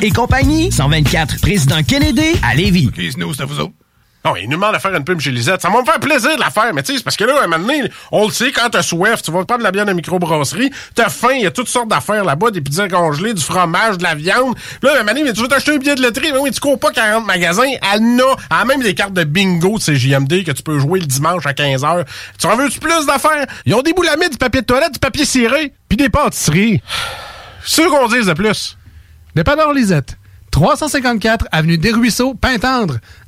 Et 0.00 0.10
compagnie, 0.10 0.70
124 0.70 1.40
Président 1.40 1.82
Kennedy 1.82 2.38
à 2.42 2.54
Lévis. 2.54 2.90
Nous, 3.16 3.34
c'est 3.34 3.44
vous 3.44 3.58
autres. 3.58 3.72
Non, 4.24 4.34
il 4.36 4.48
nous 4.48 4.56
demande 4.56 4.74
de 4.74 4.78
faire 4.80 4.94
une 4.94 5.04
pub 5.04 5.20
chez 5.20 5.30
Lisette. 5.30 5.62
Ça 5.62 5.70
va 5.70 5.80
me 5.80 5.84
faire 5.84 6.00
plaisir 6.00 6.34
de 6.34 6.40
la 6.40 6.50
faire, 6.50 6.72
mais 6.74 6.82
tu 6.82 6.96
sais, 6.96 7.02
parce 7.02 7.16
que 7.16 7.24
là, 7.24 7.40
à 7.40 7.44
un 7.44 7.46
moment 7.46 7.64
donné, 7.64 7.90
on 8.10 8.26
le 8.26 8.32
sait, 8.32 8.50
quand 8.50 8.68
t'as 8.70 8.82
soif, 8.82 9.22
tu 9.22 9.30
vas 9.30 9.44
prendre 9.44 9.60
de 9.60 9.64
la 9.64 9.70
bière 9.70 9.86
de 9.86 9.92
microbrasserie, 9.92 10.70
t'as 10.94 11.08
faim, 11.08 11.34
il 11.36 11.42
y 11.42 11.46
a 11.46 11.50
toutes 11.52 11.68
sortes 11.68 11.88
d'affaires 11.88 12.24
là-bas, 12.24 12.50
des 12.50 12.60
pizzas 12.60 12.88
congelées, 12.88 13.34
du 13.34 13.42
fromage, 13.42 13.98
de 13.98 14.02
la 14.02 14.14
viande. 14.14 14.56
Là, 14.82 14.90
à 14.90 14.94
un 14.94 14.98
moment 14.98 15.12
donné, 15.12 15.24
mais 15.24 15.32
tu 15.32 15.42
veux 15.42 15.48
t'acheter 15.48 15.74
un 15.74 15.78
billet 15.78 15.94
de 15.94 16.02
loterie, 16.02 16.32
mais 16.32 16.38
oui, 16.38 16.50
tu 16.50 16.60
cours 16.60 16.78
pas 16.78 16.90
40 16.90 17.24
magasins, 17.24 17.62
elle 17.62 18.20
a, 18.20 18.36
elle 18.50 18.56
a 18.56 18.64
même 18.64 18.82
des 18.82 18.94
cartes 18.94 19.14
de 19.14 19.24
bingo 19.24 19.78
de 19.78 19.82
CJMD 19.82 20.44
que 20.44 20.52
tu 20.52 20.62
peux 20.62 20.78
jouer 20.78 21.00
le 21.00 21.06
dimanche 21.06 21.46
à 21.46 21.52
15h. 21.52 22.04
Tu 22.38 22.46
en 22.46 22.56
veux-tu 22.56 22.80
plus 22.80 23.06
d'affaires? 23.06 23.46
Ils 23.64 23.74
ont 23.74 23.82
des 23.82 23.92
boulamides, 23.92 24.32
du 24.32 24.38
papier 24.38 24.60
de 24.60 24.66
toilette, 24.66 24.92
du 24.92 24.98
papier 24.98 25.24
ciré, 25.24 25.72
puis 25.88 25.96
des 25.96 26.08
pâtisseries. 26.08 26.82
C'est 27.64 27.82
sûr 27.82 27.90
qu'on 27.90 28.08
dise 28.08 28.26
de 28.26 28.32
plus. 28.32 28.76
Dépanneur 29.36 29.74
Lisette, 29.74 30.16
354 30.50 31.46
Avenue 31.52 31.76
des 31.76 31.92
Ruisseaux, 31.92 32.32
Pintendre, 32.32 32.96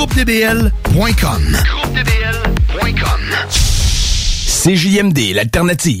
GroupeDBL.com. 0.00 1.42
GroupeDBL.com. 1.62 3.20
CJMD, 4.46 5.34
l'alternative. 5.34 6.00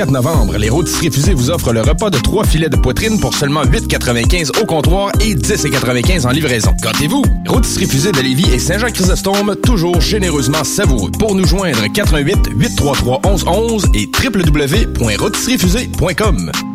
novembre, 0.09 0.57
les 0.57 0.69
rôtisseries 0.69 1.11
fusées 1.11 1.33
vous 1.33 1.51
offrent 1.51 1.73
le 1.73 1.81
repas 1.81 2.09
de 2.09 2.17
trois 2.17 2.45
filets 2.45 2.69
de 2.69 2.77
poitrine 2.77 3.19
pour 3.19 3.35
seulement 3.35 3.63
8,95 3.63 4.61
au 4.61 4.65
comptoir 4.65 5.11
et 5.19 5.35
10,95 5.35 6.25
en 6.25 6.31
livraison. 6.31 6.71
Gâtez-vous! 6.81 7.23
Rôtisserie 7.47 7.87
fusée 7.87 8.11
de 8.11 8.21
et 8.53 8.59
Saint-Jean-Chrysostome, 8.59 9.57
toujours 9.57 9.99
généreusement 9.99 10.63
savoureux. 10.63 11.11
Pour 11.19 11.35
nous 11.35 11.45
joindre, 11.45 11.83
88 11.93 12.51
833 12.55 13.19
1111 13.25 13.87
et 13.93 14.09
www.rôtisseriefusée.com. 14.23 16.70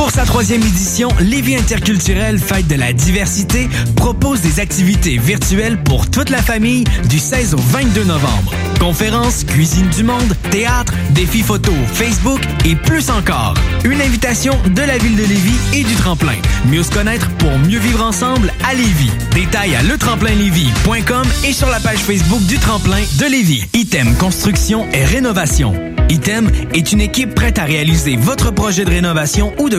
Pour 0.00 0.10
sa 0.10 0.24
troisième 0.24 0.62
édition, 0.62 1.10
Lévis 1.20 1.56
Interculturel 1.56 2.38
Fête 2.38 2.66
de 2.66 2.74
la 2.74 2.94
diversité 2.94 3.68
propose 3.96 4.40
des 4.40 4.58
activités 4.58 5.18
virtuelles 5.18 5.76
pour 5.82 6.10
toute 6.10 6.30
la 6.30 6.40
famille 6.40 6.84
du 7.10 7.18
16 7.18 7.52
au 7.52 7.58
22 7.58 8.04
novembre. 8.04 8.54
Conférences, 8.80 9.44
cuisine 9.44 9.90
du 9.90 10.02
monde, 10.02 10.34
théâtre, 10.50 10.94
défis 11.10 11.42
photo, 11.42 11.70
Facebook 11.92 12.40
et 12.64 12.76
plus 12.76 13.10
encore. 13.10 13.52
Une 13.84 14.00
invitation 14.00 14.54
de 14.74 14.80
la 14.80 14.96
ville 14.96 15.16
de 15.16 15.24
Lévis 15.24 15.58
et 15.74 15.84
du 15.84 15.94
tremplin. 15.96 16.36
Mieux 16.70 16.82
se 16.82 16.90
connaître 16.90 17.28
pour 17.32 17.58
mieux 17.58 17.78
vivre 17.78 18.02
ensemble 18.02 18.54
à 18.66 18.72
Lévis. 18.72 19.12
Détails 19.34 19.76
à 19.76 19.82
letremplinlévis.com 19.82 21.28
et 21.44 21.52
sur 21.52 21.68
la 21.68 21.78
page 21.78 21.98
Facebook 21.98 22.40
du 22.46 22.56
tremplin 22.56 23.02
de 23.18 23.26
Lévis. 23.26 23.66
Item 23.74 24.16
Construction 24.16 24.86
et 24.94 25.04
Rénovation. 25.04 25.74
Item 26.10 26.50
est 26.74 26.90
une 26.90 27.00
équipe 27.00 27.36
prête 27.36 27.58
à 27.60 27.64
réaliser 27.64 28.16
votre 28.16 28.50
projet 28.50 28.84
de 28.84 28.90
rénovation 28.90 29.52
ou 29.58 29.68
de 29.68 29.78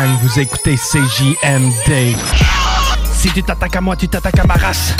Vous 0.07 0.39
écoutez 0.39 0.77
CJMD. 0.77 2.15
Si 3.13 3.29
tu 3.31 3.43
t'attaques 3.43 3.75
à 3.75 3.81
moi, 3.81 3.95
tu 3.95 4.07
t'attaques 4.07 4.39
à 4.39 4.45
ma 4.45 4.55
race. 4.55 4.95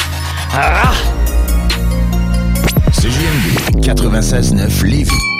Ah! 0.53 0.91
CJMD 2.91 3.83
96.9 3.83 4.85
Lévis. 4.85 5.30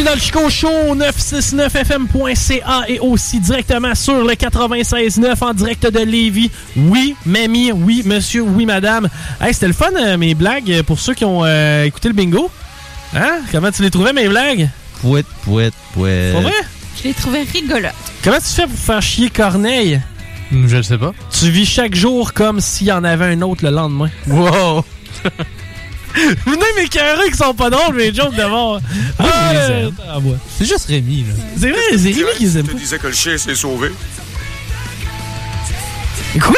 Bienvenue 0.00 0.04
dans 0.04 0.14
le 0.14 0.20
Chico 0.20 0.50
Show 0.50 0.94
969fm.ca 0.96 2.84
et 2.88 3.00
aussi 3.00 3.40
directement 3.40 3.94
sur 3.94 4.24
le 4.24 4.32
96.9 4.32 5.44
en 5.44 5.52
direct 5.54 5.86
de 5.86 6.00
Lévis. 6.00 6.50
Oui, 6.76 7.14
mamie, 7.26 7.72
oui, 7.72 8.02
monsieur, 8.04 8.42
oui, 8.42 8.66
madame. 8.66 9.08
Hey, 9.40 9.52
c'était 9.52 9.66
le 9.66 9.72
fun, 9.72 9.90
euh, 9.98 10.16
mes 10.16 10.34
blagues, 10.34 10.70
euh, 10.70 10.82
pour 10.82 10.98
ceux 11.00 11.14
qui 11.14 11.24
ont 11.24 11.44
euh, 11.44 11.84
écouté 11.84 12.08
le 12.08 12.14
bingo. 12.14 12.50
Hein? 13.14 13.40
Comment 13.52 13.70
tu 13.70 13.82
les 13.82 13.90
trouvais, 13.90 14.12
mes 14.12 14.28
blagues? 14.28 14.68
Pouet, 15.00 15.24
pouet, 15.44 15.70
pouet. 15.92 16.30
Pour 16.32 16.42
vrai? 16.42 16.52
Je 16.98 17.04
les 17.04 17.14
trouvais 17.14 17.42
rigolotes. 17.42 17.92
Comment 18.22 18.38
tu 18.38 18.44
fais 18.44 18.66
pour 18.66 18.78
faire 18.78 19.02
chier 19.02 19.30
Corneille? 19.30 20.00
Je 20.52 20.76
le 20.76 20.82
sais 20.82 20.98
pas. 20.98 21.12
Tu 21.30 21.50
vis 21.50 21.66
chaque 21.66 21.94
jour 21.94 22.32
comme 22.32 22.60
s'il 22.60 22.88
y 22.88 22.92
en 22.92 23.04
avait 23.04 23.26
un 23.26 23.42
autre 23.42 23.64
le 23.64 23.70
lendemain. 23.70 24.10
Wow! 24.28 24.84
Vous 26.14 26.52
venez 26.52 26.64
m'écœurer 26.76 27.30
qui 27.30 27.36
sont 27.36 27.54
pas 27.54 27.70
drôles, 27.70 27.94
mes 27.94 28.12
jokes 28.12 28.34
d'abord. 28.34 28.80
Ah, 29.18 29.52
euh, 29.52 29.90
ah, 30.08 30.18
ouais. 30.18 30.36
C'est 30.58 30.64
juste 30.66 30.86
Rémi, 30.86 31.24
là. 31.24 31.34
C'est 31.56 31.70
vrai, 31.70 31.80
c'est 31.92 32.12
Rémi 32.12 32.36
qui 32.36 32.44
les 32.44 32.58
aime 32.58 32.66
Je 32.66 32.72
te 32.72 32.76
disais 32.76 32.98
que 32.98 33.06
le 33.06 33.12
chien 33.12 33.38
s'est 33.38 33.54
sauvé. 33.54 33.90
Quoi? 36.40 36.54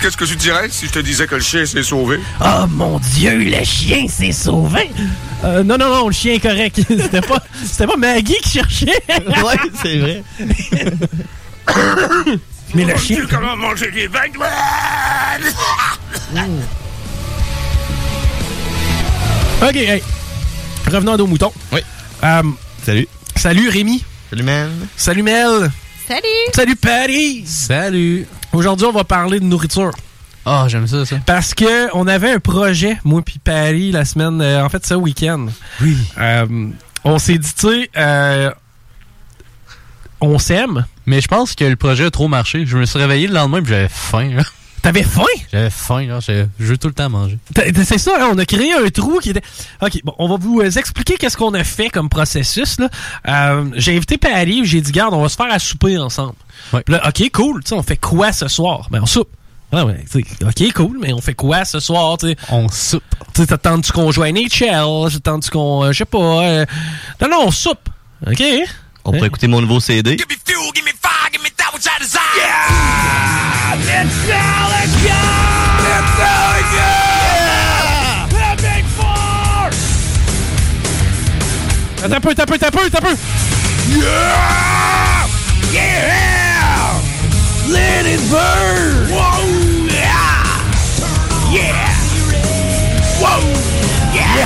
Qu'est-ce 0.00 0.16
que 0.18 0.24
tu 0.26 0.36
dirais 0.36 0.68
si 0.70 0.86
je 0.86 0.92
te 0.92 0.98
disais 0.98 1.26
que 1.26 1.36
le 1.36 1.40
chien 1.40 1.64
s'est 1.64 1.82
sauvé? 1.82 2.20
Oh 2.44 2.66
mon 2.68 2.98
dieu, 2.98 3.38
le 3.38 3.64
chien 3.64 4.06
s'est 4.06 4.32
sauvé! 4.32 4.90
Euh, 5.44 5.62
non, 5.62 5.78
non, 5.78 5.88
non, 5.88 6.06
le 6.08 6.12
chien 6.12 6.34
est 6.34 6.40
correct. 6.40 6.80
C'était 6.88 7.20
pas, 7.22 7.42
c'était 7.64 7.86
pas 7.86 7.96
Maggie 7.96 8.36
qui 8.42 8.50
cherchait. 8.50 9.02
Ouais, 9.08 9.56
c'est 9.82 9.98
vrai. 9.98 10.22
Mais 12.74 12.84
le 12.84 12.96
chien. 12.98 13.24
comment 13.30 13.56
manger 13.56 13.90
des 13.92 14.06
vagues? 14.06 14.36
Ok, 19.66 19.76
hey. 19.76 20.02
Revenons 20.92 21.14
à 21.14 21.16
nos 21.16 21.26
moutons. 21.26 21.50
Oui. 21.72 21.80
salut. 22.82 23.08
Salut 23.34 23.70
Rémi. 23.70 24.04
Salut, 24.28 24.42
man. 24.42 24.70
Salut 24.94 25.22
Mel. 25.22 25.70
Salut! 26.06 26.20
Salut 26.52 26.76
Patty. 26.76 27.46
Salut. 27.46 28.26
Aujourd'hui, 28.52 28.86
on 28.86 28.92
va 28.92 29.04
parler 29.04 29.40
de 29.40 29.46
nourriture. 29.46 29.92
Ah, 30.44 30.66
j'aime 30.68 30.86
ça, 30.86 31.06
ça. 31.06 31.16
Parce 31.24 31.54
que 31.54 31.88
on 31.96 32.06
avait 32.06 32.32
un 32.32 32.40
projet, 32.40 32.98
moi 33.04 33.22
puis 33.22 33.38
Patty, 33.38 33.90
la 33.90 34.04
semaine, 34.04 34.42
euh, 34.42 34.62
en 34.62 34.68
fait, 34.68 34.84
ce 34.84 34.92
week-end. 34.92 35.46
Oui. 35.80 35.96
Euh, 36.18 36.68
on 37.02 37.18
s'est 37.18 37.38
dit, 37.38 37.54
tu 37.54 37.66
sais, 37.66 37.90
euh, 37.96 38.50
on 40.20 40.38
s'aime. 40.38 40.84
Mais 41.06 41.22
je 41.22 41.28
pense 41.28 41.54
que 41.54 41.64
le 41.64 41.76
projet 41.76 42.04
a 42.04 42.10
trop 42.10 42.28
marché. 42.28 42.66
Je 42.66 42.76
me 42.76 42.84
suis 42.84 42.98
réveillé 42.98 43.28
le 43.28 43.32
lendemain 43.32 43.62
et 43.62 43.66
j'avais 43.66 43.88
faim. 43.88 44.28
là. 44.36 44.42
T'avais 44.84 45.02
faim? 45.02 45.22
J'avais 45.50 45.70
faim, 45.70 46.06
là. 46.06 46.20
Je 46.20 46.44
je 46.60 46.64
veux 46.66 46.78
tout 46.78 46.88
le 46.88 46.94
temps 46.94 47.08
manger. 47.08 47.38
T'as- 47.54 47.72
t'as- 47.72 47.84
C'est 47.84 47.98
ça, 47.98 48.12
hein, 48.20 48.28
on 48.32 48.38
a 48.38 48.44
créé 48.44 48.72
un 48.74 48.88
trou 48.90 49.18
qui 49.20 49.30
était. 49.30 49.42
Ok, 49.82 49.98
bon, 50.04 50.14
on 50.18 50.28
va 50.28 50.36
vous 50.36 50.60
euh, 50.60 50.70
expliquer 50.70 51.16
qu'est-ce 51.16 51.36
qu'on 51.36 51.54
a 51.54 51.64
fait 51.64 51.88
comme 51.90 52.08
processus. 52.08 52.78
là. 52.78 52.88
Euh, 53.26 53.64
j'ai 53.74 53.96
invité 53.96 54.18
Paris, 54.18 54.60
j'ai 54.64 54.80
dit, 54.82 54.92
garde, 54.92 55.14
on 55.14 55.22
va 55.22 55.28
se 55.28 55.36
faire 55.36 55.50
à 55.52 55.58
souper 55.58 55.98
ensemble. 55.98 56.34
Puis 56.70 56.82
là, 56.88 57.08
ok, 57.08 57.30
cool, 57.32 57.62
tu 57.64 57.70
sais, 57.70 57.74
on 57.74 57.82
fait 57.82 57.96
quoi 57.96 58.32
ce 58.32 58.46
soir? 58.46 58.88
Ben, 58.90 59.00
on 59.02 59.06
soupe. 59.06 59.30
Ouais, 59.72 59.82
ouais, 59.82 60.04
ok, 60.46 60.72
cool, 60.74 60.98
mais 61.00 61.12
on 61.12 61.20
fait 61.20 61.34
quoi 61.34 61.64
ce 61.64 61.80
soir, 61.80 62.16
tu 62.18 62.28
sais? 62.28 62.36
On 62.50 62.68
soupe. 62.68 63.02
T'attends-tu 63.32 63.90
qu'on 63.90 64.12
joue 64.12 64.22
à 64.22 64.28
NHL? 64.30 65.10
T'attends-tu 65.12 65.50
qu'on. 65.50 65.84
euh, 65.84 65.92
je 65.92 65.98
sais 65.98 66.04
pas. 66.04 66.18
euh, 66.44 66.64
Non, 67.22 67.28
non, 67.30 67.38
on 67.46 67.50
soupe. 67.50 67.88
Ok? 68.26 68.42
On 69.06 69.12
pourrait 69.12 69.26
écouter 69.26 69.48
mon 69.48 69.60
nouveau 69.60 69.80
CD. 69.80 70.16
Give 70.16 70.26
me 70.30 70.34
fuel, 70.46 70.70
give 70.74 70.84
me 70.84 70.90
fire, 71.02 71.12
give 71.74 71.82
me 71.82 71.82
what 71.82 71.86
I 71.86 71.98
desire. 71.98 72.22
Yeah! 72.36 73.72
Metallica! 73.84 75.20
Metallica! 75.84 76.90
Yeah! 77.44 78.28
The 78.30 78.62
Big 78.62 78.84
Four! 78.94 79.70
Attends 82.04 82.14
un 82.14 82.20
peu, 82.20 82.30
attends 82.30 82.42
un 82.42 82.46
peu, 82.46 82.54
attends 82.54 82.66
un 82.66 82.70
peu, 82.70 82.80
attends 82.84 82.98
un 82.98 83.02
peu. 83.02 83.16
Yeah! 83.88 85.26
Yeah! 85.72 87.00
Let 87.68 88.06
it 88.06 88.20
burn! 88.30 89.08
Whoa! 89.10 89.42
Yeah! 89.88 90.44
Yeah! 91.50 91.90
Whoa! 93.20 93.40
Yeah! 94.14 94.36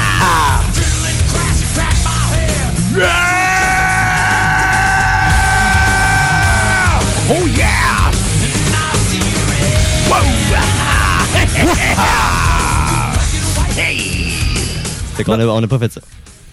Yeah! 2.97 3.38
Fait 15.19 15.25
qu'on 15.25 15.33
a, 15.33 15.45
on 15.45 15.61
a 15.61 15.67
pas 15.67 15.81
fait 15.81 15.93
ça. 15.93 16.01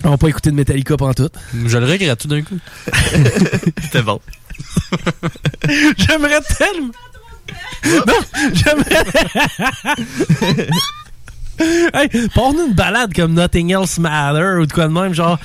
On 0.04 0.10
n'a 0.10 0.18
pas 0.18 0.28
écouté 0.28 0.50
de 0.50 0.56
Metallica 0.56 0.98
pendant 0.98 1.14
tout. 1.14 1.30
Je 1.68 1.78
le 1.78 1.86
regrette 1.86 2.20
tout 2.20 2.28
d'un 2.28 2.42
coup. 2.42 2.58
C'était 3.84 4.02
bon. 4.02 4.20
J'aimerais 6.00 6.42
tellement. 6.58 6.92
Non, 7.86 8.14
j'aimerais. 8.54 9.06
hey, 11.94 12.10
nous 12.36 12.66
une 12.66 12.74
balade 12.74 13.14
comme 13.14 13.36
Nothing 13.36 13.72
Else 13.72 14.00
Matter 14.00 14.58
ou 14.60 14.66
de 14.66 14.74
quoi 14.74 14.88
de 14.88 14.94
même, 14.94 15.14
genre. 15.14 15.38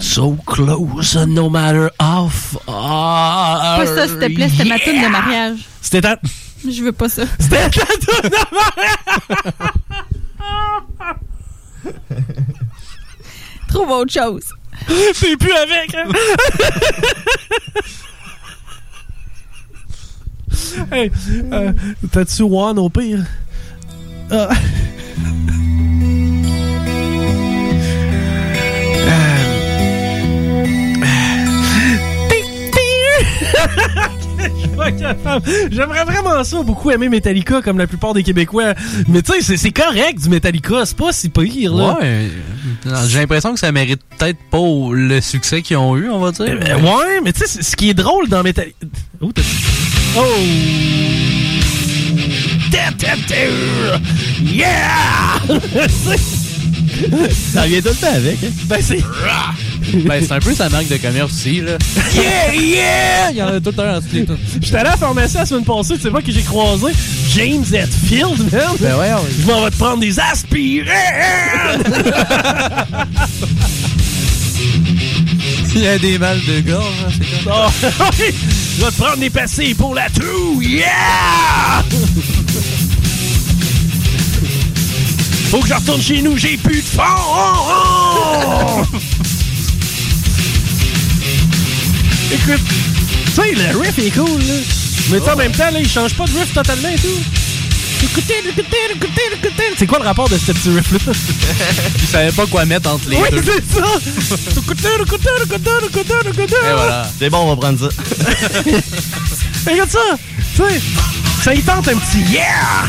So 0.00 0.36
close, 0.44 1.16
no 1.28 1.48
matter 1.48 1.86
how 2.00 2.28
far. 2.28 3.78
Pas 3.78 3.86
ça, 3.86 4.08
s'il 4.08 4.18
te 4.18 4.34
plaît, 4.34 4.48
c'était 4.48 4.68
ma 4.68 4.80
tune 4.80 5.00
de 5.00 5.08
mariage. 5.08 5.68
C'était 5.82 6.00
ta. 6.00 6.18
Je 6.68 6.82
veux 6.82 6.90
pas 6.90 7.08
ça. 7.08 7.22
C'était 7.38 7.70
ta 7.70 7.70
tune 7.70 7.84
de 8.24 8.30
mariage! 8.30 8.96
Trouve 13.68 13.90
autre 13.90 14.12
chose. 14.12 14.44
T'es 15.20 15.36
plus 15.36 15.52
avec, 15.52 15.94
hein? 15.94 16.08
hey, 20.92 21.12
euh, 21.52 21.72
t'as-tu 22.10 22.42
One 22.42 22.78
au 22.78 22.88
pire? 22.88 23.24
Ah. 24.30 24.48
J'aimerais 35.70 36.04
vraiment 36.04 36.42
ça, 36.44 36.62
beaucoup 36.62 36.90
aimer 36.90 37.08
Metallica 37.08 37.60
comme 37.62 37.78
la 37.78 37.86
plupart 37.86 38.14
des 38.14 38.22
Québécois. 38.22 38.74
Mais 39.08 39.22
tu 39.22 39.32
sais, 39.40 39.56
c'est- 39.56 39.70
correct 39.70 40.20
du 40.22 40.28
Metallica, 40.28 40.84
c'est 40.84 40.96
pas 40.96 41.12
si 41.12 41.28
pire, 41.28 41.74
là. 41.74 41.96
Ouais. 42.00 42.28
J'ai 43.08 43.18
l'impression 43.20 43.52
que 43.54 43.60
ça 43.60 43.70
mérite 43.72 44.00
peut-être 44.18 44.38
pas 44.50 44.58
le 44.92 45.20
succès 45.20 45.62
qu'ils 45.62 45.76
ont 45.76 45.96
eu, 45.96 46.10
on 46.10 46.18
va 46.20 46.32
dire. 46.32 46.46
Euh, 46.48 46.76
ouais, 46.80 47.20
mais 47.24 47.32
tu 47.32 47.44
sais, 47.46 47.62
ce 47.62 47.76
qui 47.76 47.90
est 47.90 47.94
drôle 47.94 48.28
dans 48.28 48.42
Metallica. 48.42 48.76
Oh, 49.20 49.30
t'as- 49.32 49.42
Oh! 50.16 50.22
Yeah! 54.42 55.38
Ça 57.54 57.66
vient 57.66 57.80
tout 57.80 57.88
le 57.88 57.94
temps 57.94 58.14
avec, 58.14 58.38
hein? 58.44 58.50
Ben, 58.66 58.78
c'est. 58.82 59.00
Ben, 60.04 60.22
c'est 60.24 60.32
un 60.32 60.40
peu 60.40 60.54
sa 60.54 60.68
marque 60.68 60.88
de 60.88 60.96
commerce 60.96 61.32
aussi, 61.32 61.60
là. 61.60 61.72
Yeah, 62.14 62.54
yeah! 62.54 63.30
Il 63.30 63.36
y 63.38 63.42
en 63.42 63.48
a 63.48 63.60
tout 63.60 63.70
le 63.70 63.72
temps 63.72 63.86
dans 63.86 64.00
toutes 64.00 64.12
les 64.12 64.24
tunes. 64.24 64.36
J'étais 64.60 64.76
allé 64.76 64.88
à 64.88 64.92
la 64.92 64.96
pharmacie 64.96 65.36
la 65.36 65.46
semaine 65.46 65.64
passée, 65.64 65.94
tu 65.94 66.02
sais 66.02 66.10
pas 66.10 66.20
que 66.22 66.30
j'ai 66.32 66.42
croisé? 66.42 66.86
James 67.34 67.64
Hetfield, 67.72 68.52
man. 68.52 68.76
Ben 68.80 68.96
ouais, 68.98 69.08
Je 69.40 69.46
m'en 69.46 69.64
vais 69.64 69.70
te 69.70 69.76
prendre 69.76 69.98
des 70.00 70.18
aspirines! 70.20 70.86
Il 75.74 75.82
y 75.82 75.86
a 75.86 75.98
des 75.98 76.18
mal 76.18 76.38
de 76.46 76.60
gorge, 76.68 76.84
hein, 77.06 77.10
c'est 77.12 77.44
comme 77.44 77.52
Oh, 77.54 77.68
oui! 78.18 78.34
Je 78.78 78.84
vais 78.84 78.90
te 78.90 78.96
prendre 78.96 79.18
des 79.18 79.30
passés 79.30 79.74
pour 79.74 79.94
la 79.94 80.08
toux! 80.10 80.60
Yeah! 80.60 81.84
Faut 85.50 85.58
que 85.58 85.66
je 85.66 85.74
retourne 85.74 86.00
chez 86.00 86.22
nous, 86.22 86.36
j'ai 86.36 86.56
plus 86.56 86.80
de 86.80 86.86
fond! 86.86 87.02
Oh, 87.02 88.84
oh! 88.86 88.96
Écoute, 92.32 92.60
tu 93.26 93.32
sais, 93.32 93.52
le 93.54 93.76
riff 93.80 93.98
est 93.98 94.12
cool, 94.12 94.38
là. 94.38 94.54
Mais 95.10 95.18
tu 95.18 95.24
sais, 95.24 95.30
en 95.32 95.36
même 95.36 95.50
temps, 95.50 95.72
là, 95.72 95.80
il 95.80 95.88
change 95.88 96.14
pas 96.14 96.26
de 96.26 96.38
riff 96.38 96.54
totalement 96.54 96.88
et 96.90 96.94
tout. 96.94 97.08
Écoutez, 98.00 98.34
écoutez, 98.48 98.76
écoutez, 98.94 99.22
écoutez. 99.34 99.64
C'est 99.76 99.88
quoi 99.88 99.98
le 99.98 100.04
rapport 100.04 100.28
de 100.28 100.38
ce 100.38 100.52
petit 100.52 100.70
riff-là? 100.70 101.12
Il 102.00 102.06
savait 102.06 102.30
pas 102.30 102.46
quoi 102.46 102.64
mettre 102.64 102.88
entre 102.88 103.10
les 103.10 103.16
oui, 103.16 103.28
deux. 103.32 103.42
c'est 103.42 103.80
ça! 103.80 104.38
Écoutez, 104.56 104.88
écoutez, 105.00 105.28
écoutez, 105.42 105.70
écoutez, 105.82 106.28
écoutez. 106.28 106.54
Et 106.54 106.72
voilà. 106.72 107.10
C'est 107.18 107.28
bon, 107.28 107.38
on 107.38 107.56
va 107.56 107.60
prendre 107.60 107.80
ça. 107.80 107.88
Regarde 109.70 109.90
ça! 109.90 109.98
Tu 110.54 110.62
sais, 110.62 110.80
ça 111.42 111.54
y 111.54 111.60
tente 111.60 111.88
un 111.88 111.96
petit 111.96 112.20
yeah! 112.30 112.86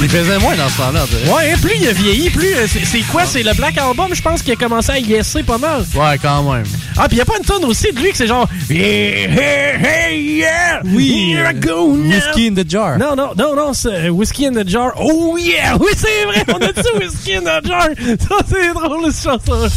Il 0.00 0.08
faisait 0.08 0.38
moins 0.38 0.54
dans 0.56 0.68
ce 0.68 0.76
temps-là. 0.78 1.04
Ouais, 1.34 1.54
plus 1.60 1.72
il 1.80 1.88
a 1.88 1.92
vieilli, 1.92 2.30
plus. 2.30 2.54
euh, 2.54 2.66
c'est- 2.68 3.00
quoi? 3.10 3.24
C'est 3.26 3.42
le 3.42 3.52
Black 3.54 3.76
Album, 3.78 4.14
je 4.14 4.22
pense, 4.22 4.42
qui 4.42 4.52
a 4.52 4.56
commencé 4.56 4.90
à 4.92 4.98
yeser 4.98 5.42
pas 5.42 5.58
mal. 5.58 5.84
Ouais, 5.94 6.18
quand 6.22 6.42
même. 6.52 6.64
Ah, 6.96 7.08
pis 7.08 7.16
y 7.16 7.20
a 7.20 7.24
pas 7.24 7.36
une 7.38 7.44
tonne 7.44 7.64
aussi 7.64 7.92
de 7.92 7.98
lui 8.00 8.10
que 8.10 8.16
c'est 8.16 8.26
genre. 8.28 8.48
Hey, 8.70 9.24
hey, 9.28 9.76
hey, 9.84 10.22
yeah! 10.38 10.80
Oui, 10.84 11.32
Here 11.32 11.50
I 11.50 11.54
go 11.54 11.96
now! 11.96 12.08
Whiskey 12.14 12.48
in 12.48 12.54
the 12.54 12.68
jar. 12.68 12.96
Non, 12.98 13.14
non, 13.16 13.30
non, 13.36 13.54
non, 13.56 13.72
c'est 13.72 14.06
euh, 14.06 14.08
Whiskey 14.10 14.46
in 14.46 14.52
the 14.52 14.68
Jar. 14.68 14.92
Oh 14.96 15.36
yeah! 15.38 15.76
Oui, 15.78 15.90
c'est 15.96 16.24
vrai, 16.26 16.44
on 16.48 16.58
a 16.64 16.72
dit 16.72 16.88
Whiskey 17.00 17.36
in 17.36 17.40
the 17.42 17.66
Jar! 17.66 17.88
Ça, 18.28 18.36
c'est 18.48 18.72
drôle, 18.72 19.12
cette 19.12 19.24
chanson 19.24 19.68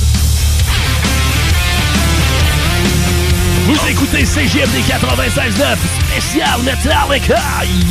Vous 3.65 3.89
écoutez 3.89 4.25
CGMD 4.25 4.77
96.9, 4.87 5.77
spécial 6.09 6.59
Metallica! 6.63 7.39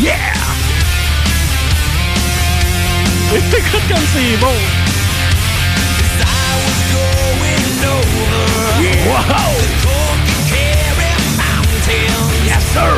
Yeah! 0.00 0.14
Écoute 3.32 3.80
comme 3.88 4.06
c'est 4.12 4.36
bon! 4.38 4.48
Wow! 9.06 9.54
Yes, 12.44 12.64
sir! 12.72 12.96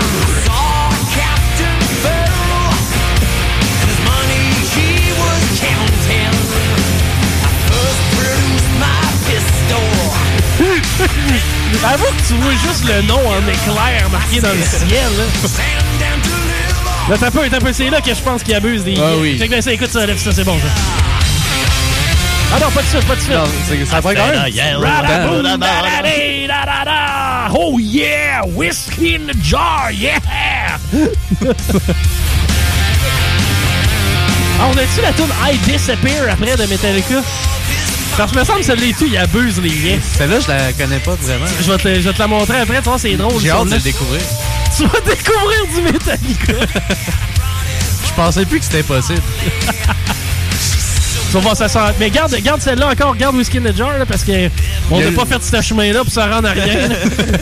Avoue 11.85 12.05
que 12.07 12.27
tu 12.27 12.35
vois 12.35 12.53
juste 12.53 12.85
le 12.87 13.03
nom 13.03 13.21
en 13.29 13.47
éclair 13.47 14.09
marqué 14.11 14.41
dans 14.41 14.49
le 14.49 14.63
ciel. 14.63 14.89
Là, 15.19 15.25
là 17.11 17.17
t'as 17.19 17.31
peu, 17.31 17.41
t'as 17.51 17.59
peu, 17.61 17.73
c'est 17.73 17.91
là 17.91 18.01
que 18.01 18.15
je 18.15 18.21
pense 18.21 18.43
qu'il 18.43 18.55
abuse 18.55 18.85
des. 18.85 18.95
Ah 18.99 19.13
oui. 19.19 19.39
Check 19.39 19.51
bien 19.51 19.61
ça, 19.61 19.73
écoute 19.73 19.91
ça, 19.91 20.07
lève 20.07 20.19
ça, 20.19 20.33
c'est 20.33 20.45
bon 20.45 20.57
ça. 20.59 20.67
Ah 22.55 22.59
non, 22.61 22.71
pas 22.71 22.83
de 22.83 22.87
suite, 22.87 23.05
pas 23.07 23.17
de 23.17 23.21
suite. 23.21 23.35
Non, 23.35 23.45
c'est- 23.69 23.87
ça 23.87 24.01
prend 24.03 24.11
quand 24.15 24.27
même. 24.27 24.51
Oh 27.55 27.79
yeah! 27.79 28.43
Whiskey 28.47 29.17
in 29.17 29.27
the 29.27 29.37
jar, 29.43 29.91
yeah! 29.93 30.19
ah, 34.61 34.67
on 34.69 34.77
a-tu 34.77 35.01
la 35.03 35.13
tune 35.13 35.27
I 35.43 35.57
Disappear 35.71 36.29
après 36.31 36.57
de 36.57 36.67
Metallica? 36.67 37.23
Parce 38.17 38.31
que 38.33 38.39
me 38.39 38.45
semble 38.45 38.61
que 38.61 38.67
celle-là 38.67 38.93
tout, 38.99 39.07
il 39.11 39.17
abuse 39.17 39.59
les 39.61 39.71
liens. 39.71 39.99
Celle-là, 40.19 40.41
je 40.41 40.49
la 40.49 40.73
connais 40.75 40.99
pas 40.99 41.15
vraiment. 41.15 41.47
Je 41.61 41.71
vais 41.73 41.79
te, 41.79 41.95
je 42.01 42.09
vais 42.09 42.13
te 42.13 42.19
la 42.19 42.27
montrer 42.27 42.61
après, 42.61 42.77
tu 42.83 42.85
vois, 42.89 42.99
c'est 42.99 43.15
drôle. 43.17 43.41
J'ai 43.43 43.51
hâte 43.51 43.65
de 43.69 43.75
le 43.75 43.81
découvrir. 43.81 44.21
Tu 44.77 44.85
vas 44.85 45.01
découvrir 45.01 45.67
du 45.75 45.83
Metallica. 45.93 46.53
Je 48.07 48.13
pensais 48.17 48.45
plus 48.45 48.59
que 48.59 48.65
c'était 48.65 48.83
possible. 48.83 49.23
Tu 51.31 51.33
vas 51.39 51.41
voir, 51.41 51.57
ça 51.57 51.67
sent. 51.69 51.79
Mais 51.99 52.11
garde, 52.11 52.35
garde 52.43 52.61
celle-là 52.61 52.91
encore, 52.91 53.17
garde 53.17 53.35
Whiskey 53.37 53.59
in 53.59 53.63
the 53.73 53.77
Jar, 53.77 53.97
là, 53.99 54.05
parce 54.07 54.23
que 54.23 54.49
on 54.91 54.99
a- 55.01 55.05
n'a 55.05 55.13
pas 55.13 55.25
fait 55.25 55.43
ce 55.43 55.63
chemin-là 55.63 56.05
pour 56.05 56.13
se 56.13 56.21
rendre 56.21 56.49
à 56.49 56.53
rien. 56.53 56.91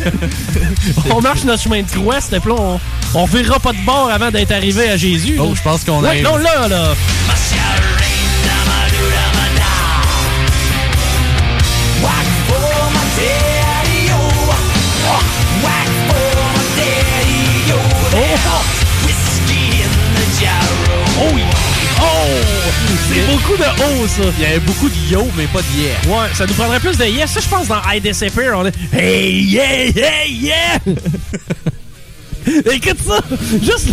on 1.11 1.21
marche 1.21 1.43
notre 1.45 1.62
chemin 1.62 1.83
de 1.83 1.90
croix, 1.90 2.21
c'était 2.21 2.37
là, 2.49 2.55
on, 2.57 2.81
on 3.14 3.25
verra 3.27 3.59
pas 3.59 3.73
de 3.73 3.85
bord 3.85 4.09
avant 4.12 4.31
d'être 4.31 4.53
arrivé 4.53 4.88
à 4.90 4.97
Jésus. 4.97 5.37
Oh, 5.40 5.53
je 5.57 5.62
pense 5.62 5.83
qu'on 5.85 6.03
Ouais, 6.03 6.09
arrive. 6.09 6.25
Non, 6.25 6.37
là, 6.37 6.69
là. 6.69 6.95
C'est 23.09 23.27
beaucoup 23.27 23.57
de 23.57 23.64
haut, 23.64 24.07
ça. 24.07 24.23
Il 24.39 24.43
y 24.43 24.47
avait 24.47 24.61
beaucoup 24.61 24.89
de 24.89 24.95
yo, 25.11 25.29
mais 25.37 25.47
pas 25.47 25.61
de 25.61 25.66
yeah. 25.81 25.97
Ouais, 26.07 26.29
ça 26.35 26.47
nous 26.47 26.55
prendrait 26.55 26.81
plus 26.81 26.97
de 26.97 27.05
yes. 27.05 27.31
Ça, 27.31 27.41
je 27.41 27.49
pense, 27.49 27.68
dans 27.68 27.81
I 27.93 28.01
Disappear, 28.01 28.59
on 28.59 28.66
est 28.66 28.75
Hey, 28.93 29.43
yeah, 29.43 29.87
hey, 29.87 30.33
yeah! 30.33 30.79
Écoute 32.73 32.99
ça! 33.07 33.21
Juste. 33.62 33.89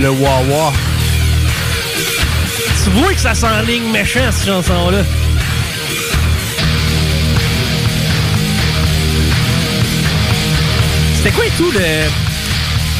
Le 0.00 0.10
wah-wah. 0.10 0.72
Tu 2.84 2.90
vois 2.90 3.12
que 3.12 3.20
ça 3.20 3.34
s'enligne 3.34 3.90
méchant, 3.92 4.30
cette 4.30 4.46
chanson-là. 4.46 5.02
C'était 11.16 11.30
quoi 11.32 11.46
et 11.46 11.50
tout 11.56 11.70
le. 11.72 12.27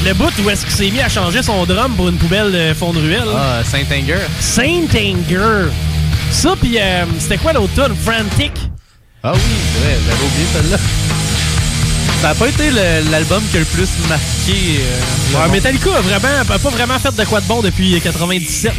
Le 0.05 0.15
bout 0.15 0.31
où 0.45 0.51
est-ce 0.51 0.65
qu'il 0.65 0.75
s'est 0.75 0.91
mis 0.91 1.01
à 1.01 1.09
changer 1.09 1.43
son 1.43 1.65
drum 1.67 1.93
pour 1.97 2.09
une 2.09 2.17
poubelle 2.17 2.53
de 2.53 2.73
fond 2.75 2.93
de 2.93 3.01
ruelle? 3.01 3.25
Ah, 3.37 3.63
Saint 3.65 3.83
Anger. 3.93 4.19
Saint 4.41 4.87
Anger. 4.95 5.71
Ça, 6.31 6.55
puis 6.61 6.79
euh, 6.79 7.05
c'était 7.19 7.39
quoi 7.39 7.53
l'autre 7.53 7.73
tune? 7.75 7.95
Frantic. 8.05 8.53
Ah 9.23 9.33
oui, 9.35 9.41
c'est 9.73 9.81
vrai, 9.81 9.97
j'avais 10.07 10.25
oublié 10.25 10.47
celle-là. 10.53 10.77
Ça 12.23 12.31
a 12.31 12.35
pas 12.35 12.49
été 12.49 12.71
l'album 13.11 13.43
qui 13.51 13.57
a 13.57 13.61
le 13.61 13.67
plus 13.67 13.89
marqué. 14.09 14.81
euh, 14.81 15.39
Ouais. 15.39 15.49
Metallica 15.53 15.91
a, 15.97 16.01
vraiment, 16.01 16.29
a 16.41 16.59
pas 16.59 16.71
vraiment 16.71 16.99
fait 16.99 17.15
de 17.15 17.25
quoi 17.25 17.41
de 17.41 17.47
bon 17.47 17.61
depuis 17.61 18.01
97. 18.01 18.73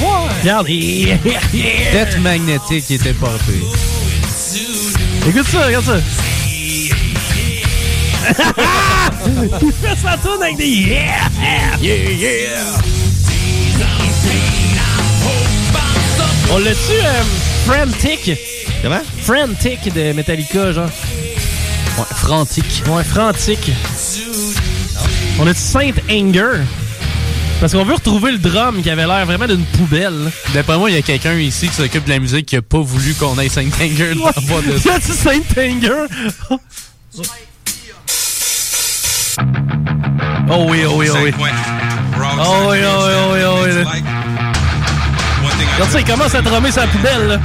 Ouais. 0.00 0.06
Regarde. 0.42 0.66
Death 0.66 2.18
Magnetic 2.20 2.86
qui 2.86 2.94
était 2.94 3.12
porté. 3.12 3.60
Écoute 5.28 5.46
ça, 5.46 5.66
regarde 5.66 5.84
ça. 5.84 5.98
Il 9.62 9.72
fait 9.72 9.96
sa 9.96 10.16
tourne 10.16 10.42
avec 10.42 10.56
des 10.56 10.66
yeah! 10.66 11.28
Yeah, 11.80 12.10
yeah! 12.10 12.48
On 16.50 16.58
l'a-tu, 16.58 16.92
euh, 16.92 17.22
Frantic? 17.66 18.32
Comment? 18.82 19.02
Frantic 19.22 19.92
de 19.92 20.12
Metallica, 20.12 20.72
genre. 20.72 20.88
Ouais, 21.98 22.04
Frantic. 22.14 22.82
Ouais, 22.88 23.04
Frantic. 23.04 23.70
On 25.38 25.46
a-tu 25.46 25.60
Saint 25.60 25.92
Anger? 26.10 26.62
Parce 27.60 27.72
qu'on 27.72 27.84
veut 27.84 27.94
retrouver 27.94 28.32
le 28.32 28.38
drum 28.38 28.82
qui 28.82 28.88
avait 28.88 29.06
l'air 29.06 29.26
vraiment 29.26 29.46
d'une 29.46 29.64
poubelle. 29.64 30.30
D'après 30.54 30.78
moi, 30.78 30.90
il 30.90 30.94
y 30.94 30.98
a 30.98 31.02
quelqu'un 31.02 31.34
ici 31.34 31.68
qui 31.68 31.74
s'occupe 31.74 32.04
de 32.04 32.10
la 32.10 32.18
musique 32.18 32.46
qui 32.46 32.56
a 32.56 32.62
pas 32.62 32.80
voulu 32.80 33.14
qu'on 33.14 33.38
ait 33.38 33.48
Saint 33.48 33.66
Anger 33.66 34.14
dans 34.14 34.26
la 34.26 34.42
boîte 34.46 34.66
de 34.66 34.74
a-tu 34.90 35.12
Saint 35.12 35.42
Anger? 35.56 36.06
Oh 40.50 40.66
oui, 40.68 40.84
oh 40.86 40.94
oui, 40.96 41.08
oh 41.12 41.16
oui. 41.22 41.34
Oh 41.38 42.68
oui, 42.70 42.78
oh 42.82 43.04
oui, 43.04 43.12
oh 43.14 43.32
oui, 43.32 43.40
oh 43.44 43.64
oui. 43.64 44.02
Regarde 45.74 45.90
ça, 45.90 46.00
il 46.00 46.04
commence 46.04 46.34
à 46.34 46.42
drummer 46.42 46.72
sa 46.72 46.86
poubelle, 46.86 47.28
là. 47.28 47.38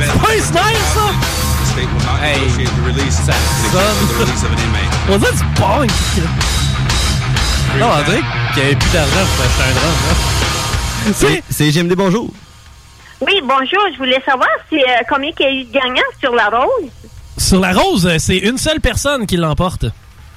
C'est 0.00 0.22
pas 0.22 0.32
nice, 0.32 0.52
ça! 0.94 1.08
Hey, 2.22 2.40
ça 3.10 3.32
sonne. 3.72 3.98
On 5.10 5.16
dirait 5.16 5.32
du 5.32 5.44
punk! 5.54 5.90
Non, 7.78 7.88
on 7.92 8.02
dirait 8.04 8.22
qu'il 8.54 8.62
n'y 8.62 8.68
avait 8.68 8.76
plus 8.76 8.90
d'argent 8.90 9.24
pour 9.36 9.44
acheter 9.44 9.62
un 9.62 9.72
drum. 9.74 9.96
Là. 10.08 11.12
C'est 11.14 11.42
c'est 11.50 11.70
GMD, 11.70 11.94
bonjour. 11.94 12.30
Oui, 13.20 13.40
bonjour. 13.42 13.80
Je 13.92 13.98
voulais 13.98 14.22
savoir 14.24 14.48
si, 14.68 14.76
euh, 14.76 15.02
combien 15.08 15.30
il 15.38 15.42
y 15.42 15.46
a 15.46 15.52
eu 15.52 15.64
de 15.64 15.72
gagnants 15.72 16.02
sur 16.20 16.34
la 16.34 16.48
rose. 16.48 16.90
Sur 17.36 17.60
la 17.60 17.72
rose, 17.72 18.06
euh, 18.06 18.16
c'est 18.18 18.38
une 18.38 18.58
seule 18.58 18.80
personne 18.80 19.26
qui 19.26 19.36
l'emporte. 19.36 19.84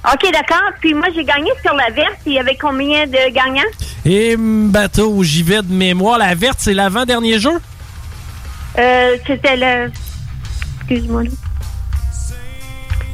OK, 0.04 0.32
d'accord. 0.32 0.72
Puis 0.80 0.94
moi, 0.94 1.06
j'ai 1.14 1.24
gagné 1.24 1.50
sur 1.64 1.74
la 1.74 1.90
verte. 1.90 2.18
Il 2.26 2.32
y 2.32 2.38
avait 2.38 2.56
combien 2.56 3.06
de 3.06 3.32
gagnants? 3.32 3.62
Et 4.04 4.36
mm, 4.36 4.70
bateau, 4.70 5.22
j'y 5.22 5.44
vais 5.44 5.62
de 5.62 5.72
mémoire. 5.72 6.18
La 6.18 6.34
verte, 6.34 6.58
c'est 6.60 6.74
l'avant-dernier 6.74 7.38
jeu? 7.38 7.52
Euh, 8.78 9.16
c'était 9.26 9.56
le... 9.56 9.92
Excuse-moi. 10.80 11.22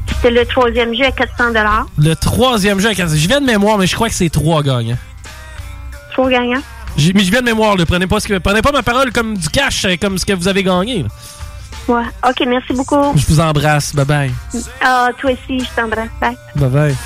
C'était 0.06 0.30
le 0.30 0.46
troisième 0.46 0.94
jeu 0.94 1.04
à 1.04 1.12
400 1.12 1.52
Le 1.98 2.14
troisième 2.14 2.80
jeu. 2.80 2.90
J'y 2.92 3.26
vais 3.26 3.40
de 3.40 3.44
mémoire, 3.44 3.76
mais 3.76 3.86
je 3.86 3.94
crois 3.94 4.08
que 4.08 4.14
c'est 4.14 4.30
trois 4.30 4.62
gagnants. 4.62 4.96
Trois 6.12 6.30
gagnants? 6.30 6.62
Mais 7.14 7.24
je 7.24 7.30
viens 7.30 7.40
de 7.40 7.46
mémoire, 7.46 7.76
là. 7.76 7.86
Prenez 7.86 8.06
pas, 8.06 8.20
ce 8.20 8.28
que, 8.28 8.38
prenez 8.38 8.60
pas 8.62 8.72
ma 8.72 8.82
parole 8.82 9.12
comme 9.12 9.36
du 9.36 9.48
cash, 9.48 9.84
euh, 9.84 9.94
comme 10.00 10.18
ce 10.18 10.26
que 10.26 10.32
vous 10.32 10.48
avez 10.48 10.62
gagné. 10.62 11.04
là. 11.04 11.08
Ouais. 11.88 12.02
OK, 12.28 12.44
merci 12.46 12.72
beaucoup. 12.74 13.14
Je 13.16 13.24
vous 13.26 13.40
embrasse. 13.40 13.94
Bye 13.94 14.04
bye. 14.04 14.30
Ah, 14.82 15.08
toi 15.18 15.30
aussi, 15.30 15.60
je 15.64 15.80
t'embrasse. 15.80 16.08
Bye. 16.20 16.36
Bye 16.56 16.68
bye. 16.68 16.96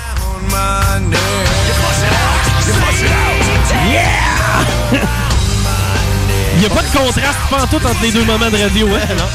Il 6.55 6.59
n'y 6.59 6.65
a 6.65 6.69
pas 6.69 6.81
de 6.81 6.97
contraste 6.97 7.39
pantoute 7.49 7.85
entre 7.85 8.01
les 8.03 8.11
deux 8.11 8.23
moments 8.23 8.49
de 8.49 8.57
radio, 8.57 8.87
hein? 8.87 9.13
Non? 9.17 9.25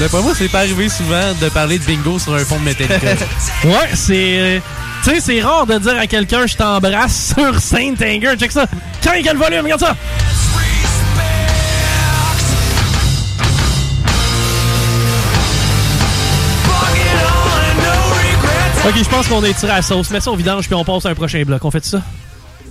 D'après 0.00 0.20
moi, 0.22 0.32
c'est 0.36 0.48
pas 0.48 0.60
arrivé 0.60 0.88
souvent 0.88 1.32
de 1.40 1.48
parler 1.48 1.78
de 1.78 1.84
bingo 1.84 2.18
sur 2.18 2.34
un 2.34 2.44
fond 2.44 2.58
de 2.58 2.64
Metallica. 2.64 2.96
ouais, 3.64 3.90
c'est. 3.94 4.60
Tu 5.04 5.10
sais, 5.10 5.20
c'est 5.20 5.40
rare 5.40 5.66
de 5.66 5.78
dire 5.78 5.98
à 5.98 6.06
quelqu'un 6.06 6.46
je 6.46 6.56
t'embrasse 6.56 7.34
sur 7.38 7.58
Saint 7.58 7.94
Anger. 7.94 8.36
Check 8.38 8.52
ça. 8.52 8.66
Tiens, 9.00 9.20
quel 9.22 9.36
volume, 9.36 9.62
regarde 9.64 9.80
ça. 9.80 9.96
Ok, 18.84 18.94
je 18.96 19.08
pense 19.08 19.28
qu'on 19.28 19.44
est 19.44 19.54
tiré 19.54 19.72
à 19.72 19.76
la 19.76 19.82
sauce. 19.82 20.10
Mets 20.10 20.20
ça 20.20 20.30
au 20.32 20.36
vidange 20.36 20.66
puis 20.66 20.74
on 20.74 20.84
passe 20.84 21.06
à 21.06 21.10
un 21.10 21.14
prochain 21.14 21.42
bloc. 21.44 21.64
On 21.64 21.70
fait 21.70 21.84
ça? 21.84 22.00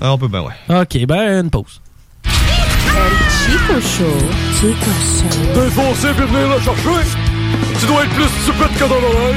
Ah, 0.01 0.13
on 0.13 0.17
peut, 0.17 0.27
ben 0.27 0.41
ouais. 0.41 0.81
Ok, 0.81 1.05
ben 1.05 1.43
une 1.43 1.49
pause. 1.49 1.81
Chico 2.25 3.79
Show. 3.79 4.17
Chico 4.59 4.75
Show. 4.85 5.53
T'es 5.53 5.69
foncé 5.69 6.07
puis 6.15 6.25
venir 6.25 6.47
le 6.49 6.61
chercher. 6.61 7.07
Tu 7.79 7.85
dois 7.85 8.03
être 8.03 8.11
plus 8.11 8.27
stupide 8.43 8.77
que 8.77 8.83
dans 8.83 8.99
l'oreille. 8.99 9.35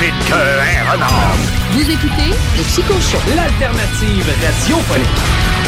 Qu'un 0.00 0.90
renard. 0.90 1.36
Vous 1.70 1.88
écoutez 1.88 2.30
le 2.56 2.64
Chico 2.64 2.94
Show. 3.00 3.18
L'alternative 3.34 4.26
radiophonique. 4.42 5.63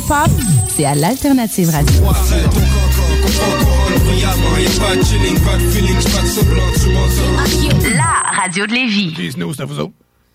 Hip-hop, 0.00 0.30
c'est 0.68 0.84
à 0.84 0.94
l'Alternative 0.94 1.70
Radio. 1.70 2.00
La 7.94 8.40
radio 8.42 8.66
de 8.66 8.72
Lévis. 8.72 9.14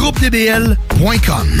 GroupeDBL.com. 0.00 1.60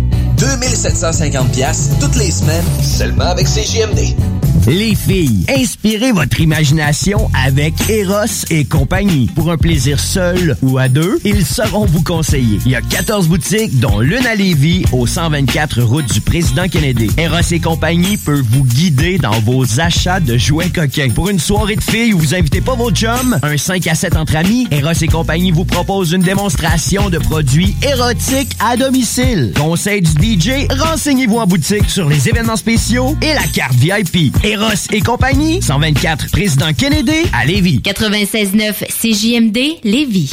2750 0.41 1.51
pièces 1.51 1.91
toutes 1.99 2.15
les 2.15 2.31
semaines, 2.31 2.65
seulement 2.81 3.25
avec 3.25 3.45
CJMD. 3.45 4.15
Les 4.67 4.93
filles, 4.93 5.43
inspirez 5.49 6.11
votre 6.11 6.39
imagination 6.39 7.31
avec 7.33 7.73
Eros 7.89 8.45
et 8.51 8.63
compagnie. 8.63 9.27
Pour 9.33 9.51
un 9.51 9.57
plaisir 9.57 9.99
seul 9.99 10.55
ou 10.61 10.77
à 10.77 10.87
deux, 10.87 11.19
ils 11.25 11.45
sauront 11.45 11.85
vous 11.85 12.03
conseiller. 12.03 12.59
Il 12.65 12.71
y 12.71 12.75
a 12.75 12.81
14 12.81 13.27
boutiques, 13.27 13.79
dont 13.79 13.99
l'une 13.99 14.25
à 14.27 14.35
Lévis, 14.35 14.83
au 14.91 15.07
124 15.07 15.81
route 15.81 16.05
du 16.13 16.21
Président 16.21 16.67
Kennedy. 16.67 17.09
Eros 17.17 17.37
et 17.51 17.59
compagnie 17.59 18.17
peut 18.17 18.43
vous 18.51 18.63
guider 18.63 19.17
dans 19.17 19.39
vos 19.39 19.79
achats 19.79 20.19
de 20.19 20.37
jouets 20.37 20.69
coquins. 20.69 21.09
Pour 21.09 21.29
une 21.29 21.39
soirée 21.39 21.75
de 21.75 21.83
filles 21.83 22.13
où 22.13 22.19
vous 22.19 22.35
invitez 22.35 22.61
pas 22.61 22.75
vos 22.75 22.91
chums, 22.91 23.39
un 23.41 23.57
5 23.57 23.87
à 23.87 23.95
7 23.95 24.15
entre 24.15 24.35
amis, 24.35 24.67
Eros 24.69 24.91
et 25.01 25.07
compagnie 25.07 25.49
vous 25.49 25.65
propose 25.65 26.11
une 26.11 26.21
démonstration 26.21 27.09
de 27.09 27.17
produits 27.17 27.75
érotiques 27.81 28.55
à 28.59 28.77
domicile. 28.77 29.53
Conseil 29.57 30.01
du 30.01 30.13
DJ, 30.31 30.65
renseignez-vous 30.69 31.37
en 31.39 31.45
boutique 31.45 31.89
sur 31.89 32.07
les 32.07 32.29
événements 32.29 32.55
spéciaux 32.55 33.17
et 33.21 33.33
la 33.33 33.43
carte 33.53 33.73
VIP. 33.73 34.33
Eros 34.45 34.87
et 34.93 35.01
compagnie, 35.01 35.61
124 35.61 36.31
Président 36.31 36.71
Kennedy 36.71 37.25
à 37.33 37.45
Lévis. 37.45 37.79
96.9 37.79 38.85
CJMD 38.87 39.57
Lévis. 39.83 40.31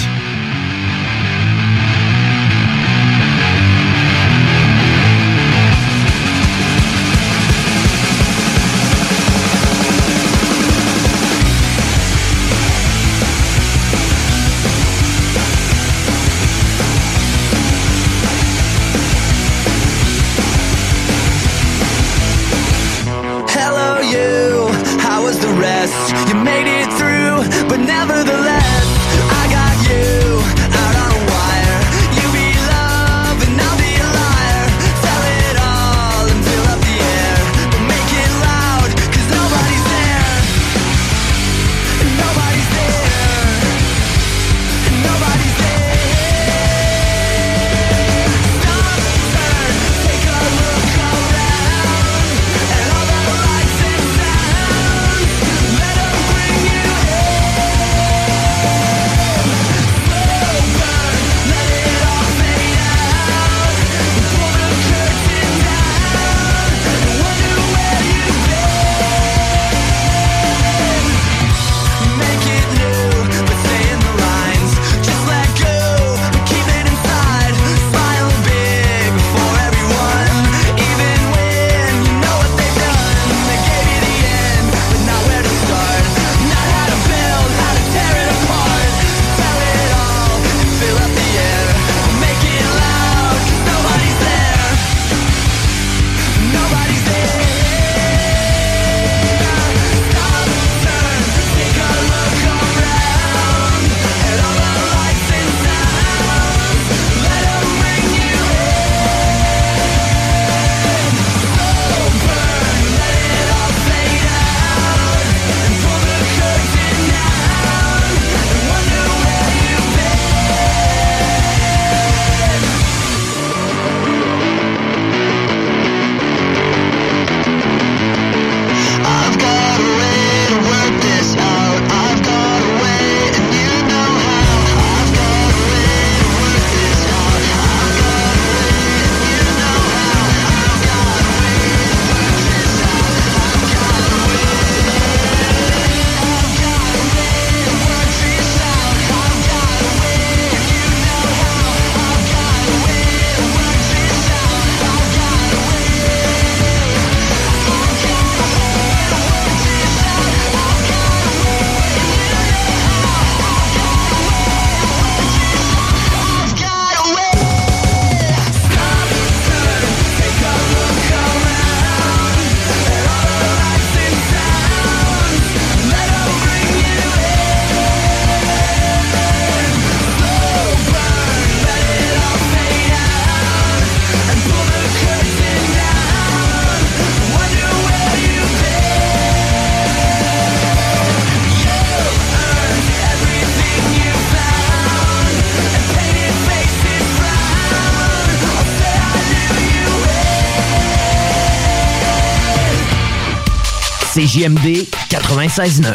CJMD 204.19 204.89
96.9. 205.11 205.95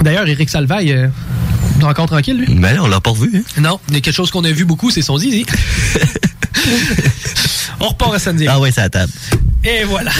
D'ailleurs, 0.00 0.26
Eric 0.26 0.48
Salvaille, 0.48 0.90
euh, 0.90 1.08
encore 1.82 2.06
tranquille, 2.06 2.38
lui? 2.38 2.54
Ben 2.54 2.74
là, 2.74 2.82
on 2.82 2.86
l'a 2.86 2.98
pas 2.98 3.10
revu. 3.10 3.30
Hein? 3.36 3.42
Non, 3.60 3.78
il 3.88 3.94
y 3.94 3.98
a 3.98 4.00
quelque 4.00 4.14
chose 4.14 4.30
qu'on 4.30 4.42
a 4.44 4.50
vu 4.50 4.64
beaucoup, 4.64 4.90
c'est 4.90 5.02
son 5.02 5.18
zizi. 5.18 5.44
on 7.80 7.88
repart 7.88 8.14
à 8.14 8.18
samedi. 8.18 8.46
Ah 8.48 8.58
ouais, 8.58 8.72
c'est 8.72 8.80
à 8.80 8.88
table. 8.88 9.12
Et 9.64 9.84
voilà. 9.84 10.12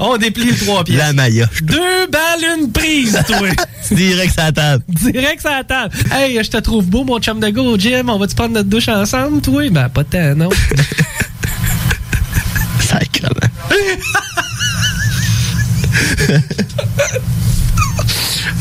On 0.00 0.18
déplie 0.18 0.50
le 0.50 0.54
trois 0.54 0.84
pièces. 0.84 0.98
La 0.98 1.14
Maya. 1.14 1.48
Deux 1.62 2.06
balles, 2.12 2.58
une 2.58 2.70
prise, 2.70 3.18
toi. 3.26 3.48
Direct 3.90 4.38
à 4.38 4.44
la 4.44 4.52
table. 4.52 4.84
Direct 4.86 5.46
à 5.46 5.56
la 5.56 5.64
table. 5.64 5.94
Hey, 6.12 6.38
je 6.44 6.50
te 6.50 6.58
trouve 6.58 6.84
beau, 6.84 7.04
mon 7.04 7.20
chum 7.20 7.40
de 7.40 7.48
go 7.48 7.62
au 7.62 7.78
gym. 7.78 8.10
On 8.10 8.18
va-tu 8.18 8.34
prendre 8.34 8.52
notre 8.52 8.68
douche 8.68 8.88
ensemble, 8.88 9.40
toi? 9.40 9.66
Ben, 9.70 9.88
pas 9.88 10.04
tant, 10.04 10.34
non. 10.34 10.50
Sacrement. 12.80 13.48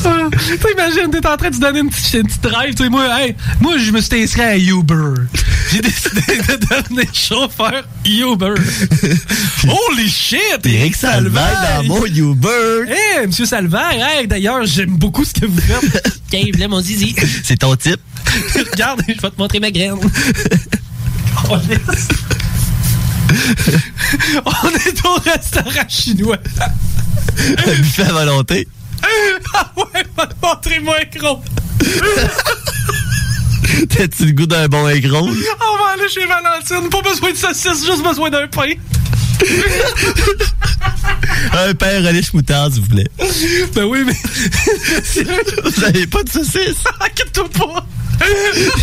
Ah, 0.06 0.30
T'imagines, 0.32 1.12
t'es 1.12 1.28
en 1.28 1.38
train 1.38 1.50
de 1.50 1.56
te 1.56 1.62
donner 1.62 1.80
une 1.80 1.90
petite, 1.90 2.14
une 2.14 2.28
petite 2.28 2.44
drive. 2.44 2.74
Tu 2.74 2.84
sais, 2.84 2.90
moi, 2.90 3.22
hey, 3.22 3.36
moi, 3.60 3.78
je 3.78 3.92
me 3.92 4.02
suis 4.02 4.24
inscrit 4.24 4.42
à 4.42 4.58
Uber. 4.58 5.14
J'ai 5.72 5.82
décidé 5.82 6.22
de 6.22 6.56
devenir 6.66 7.14
chauffeur 7.14 7.84
Uber. 8.06 8.56
Holy 9.68 10.10
shit! 10.10 10.66
Eric 10.66 10.96
Salvaire 10.96 11.78
dans 11.78 11.84
mon 11.84 12.06
Uber. 12.06 12.86
Hey, 12.88 13.28
monsieur 13.28 13.46
Salvaire, 13.46 13.92
hey, 14.00 14.28
d'ailleurs, 14.28 14.66
j'aime 14.66 14.98
beaucoup 14.98 15.26
ce 15.26 15.34
que 15.34 15.46
vous 15.46 15.62
faites. 15.62 16.70
Mon 16.70 16.82
zizi. 16.82 17.16
C'est 17.44 17.58
ton 17.58 17.76
type. 17.76 18.00
Regarde, 18.72 19.02
je 19.08 19.14
vais 19.14 19.30
te 19.30 19.38
montrer 19.38 19.60
ma 19.60 19.72
graine. 19.72 19.96
On 24.46 24.70
est 24.70 25.06
au 25.06 25.14
restaurant 25.30 25.88
chinois. 25.88 26.38
Un 27.38 27.74
buffet 27.76 28.04
à 28.04 28.14
volonté? 28.14 28.68
Ah 29.54 29.72
ouais, 29.78 30.04
va 30.16 30.28
te 30.28 30.34
montrer 30.46 30.80
mon 30.80 30.96
écran. 30.98 31.42
T'as-tu 33.90 34.26
le 34.26 34.32
goût 34.34 34.46
d'un 34.46 34.68
bon 34.68 34.88
écran? 34.90 35.22
On 35.22 35.78
va 35.78 35.92
aller 35.94 36.10
chez 36.10 36.26
Valentine. 36.26 36.90
Pas 36.90 37.02
besoin 37.02 37.32
de 37.32 37.38
saucisse, 37.38 37.86
juste 37.86 38.04
besoin 38.04 38.30
d'un 38.30 38.48
pain. 38.48 38.74
Un 41.54 41.74
pain 41.74 42.06
relish 42.06 42.34
moutarde, 42.34 42.74
s'il 42.74 42.82
vous 42.84 42.90
plaît. 42.90 43.08
Ben 43.74 43.86
oui, 43.86 44.04
mais. 44.06 44.18
Vous 45.64 45.84
avez 45.86 46.06
pas 46.08 46.24
de 46.24 46.30
saucisse? 46.30 46.84
Inquiète-toi 47.00 47.50
pas. 47.58 47.86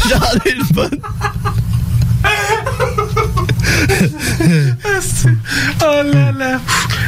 J'en 0.08 0.38
ai 0.44 0.52
une 0.52 0.64
bonne. 0.70 0.98
Asti. 4.96 5.28
Oh 5.82 6.02
là 6.12 6.32
là. 6.32 6.60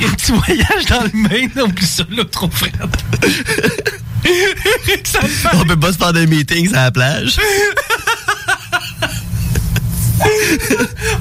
Un 0.04 0.10
petit 0.14 0.32
voyage 0.32 0.86
dans 0.88 1.02
le 1.02 1.10
Maine, 1.28 1.50
non 1.56 1.70
plus 1.70 1.86
ça, 1.86 2.04
là, 2.10 2.24
trop 2.24 2.50
frais. 2.50 2.72
ça 5.04 5.22
me 5.22 5.28
fait. 5.28 5.48
On 5.54 5.64
peut 5.64 5.78
pas 5.78 5.92
se 5.92 5.98
faire 5.98 6.12
des 6.12 6.26
meetings 6.26 6.74
à 6.74 6.84
la 6.84 6.90
plage. 6.90 7.36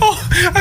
Oh, 0.01 0.15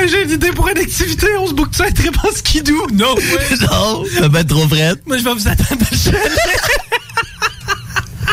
j'ai 0.07 0.23
une 0.25 0.31
idée 0.31 0.53
pour 0.53 0.69
une 0.69 0.79
activité. 0.79 1.27
On 1.39 1.47
se 1.47 1.55
boucle 1.55 1.75
ça 1.75 1.85
à 1.85 1.91
très 1.91 2.11
bon 2.11 2.31
skidoo. 2.35 2.87
Non, 2.93 3.15
ouais. 3.15 3.57
Non, 3.61 4.05
ça 4.05 4.29
va 4.29 4.41
être 4.41 4.49
trop 4.49 4.69
frais. 4.69 4.95
Moi, 5.07 5.17
je 5.19 5.25
vais 5.25 5.33
vous 5.33 5.49
attendre 5.49 5.83
à 5.91 5.97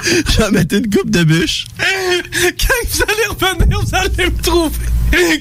le 0.11 0.23
chalet. 0.23 0.25
Je 0.29 0.41
vais 0.41 0.51
mettre 0.51 0.75
une 0.75 0.89
coupe 0.89 1.09
de 1.09 1.23
bûche. 1.23 1.65
Quand 1.77 2.73
vous 2.89 3.03
allez 3.03 3.27
revenir, 3.29 3.79
vous 3.81 3.95
allez 3.95 4.29
me 4.29 4.41
trouver. 4.41 4.77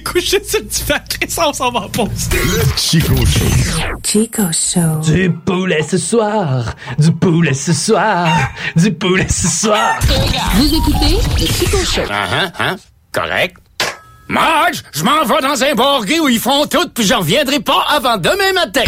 Couché 0.05 0.43
sur 0.45 0.61
le 0.61 0.67
petit 0.67 0.83
facteur, 0.83 1.31
ça, 1.31 1.49
on 1.49 1.53
s'en 1.53 1.71
va 1.71 1.81
en 1.81 1.89
pause. 1.89 2.29
Chico 2.77 3.15
Show. 3.17 3.45
Chico 4.05 4.43
Show. 4.53 5.01
Du 5.11 5.31
poulet 5.31 5.83
ce 5.83 5.97
soir, 5.97 6.75
du 6.99 7.11
poulet 7.13 7.55
ce 7.55 7.73
soir, 7.73 8.29
du 8.77 8.93
poulet 8.93 9.29
ce 9.29 9.49
soir. 9.49 9.99
Vous 10.57 10.67
écoutez 10.67 11.17
le 11.41 11.47
Chico 11.47 11.79
Show. 11.79 12.03
Ah, 12.11 12.27
hein, 12.33 12.53
hein? 12.59 12.77
Correct. 13.13 13.62
Marge, 14.33 14.83
je 14.95 15.05
m'en 15.05 15.25
vais 15.25 15.43
dans 15.43 15.63
un 15.63 15.75
bar 15.75 16.07
gay 16.07 16.19
où 16.19 16.27
ils 16.27 16.41
font 16.41 16.65
tout, 16.65 16.89
puis 16.95 17.05
je 17.05 17.13
reviendrai 17.13 17.61
pas 17.61 17.85
avant 17.91 18.17
demain 18.17 18.55
matin. 18.55 18.81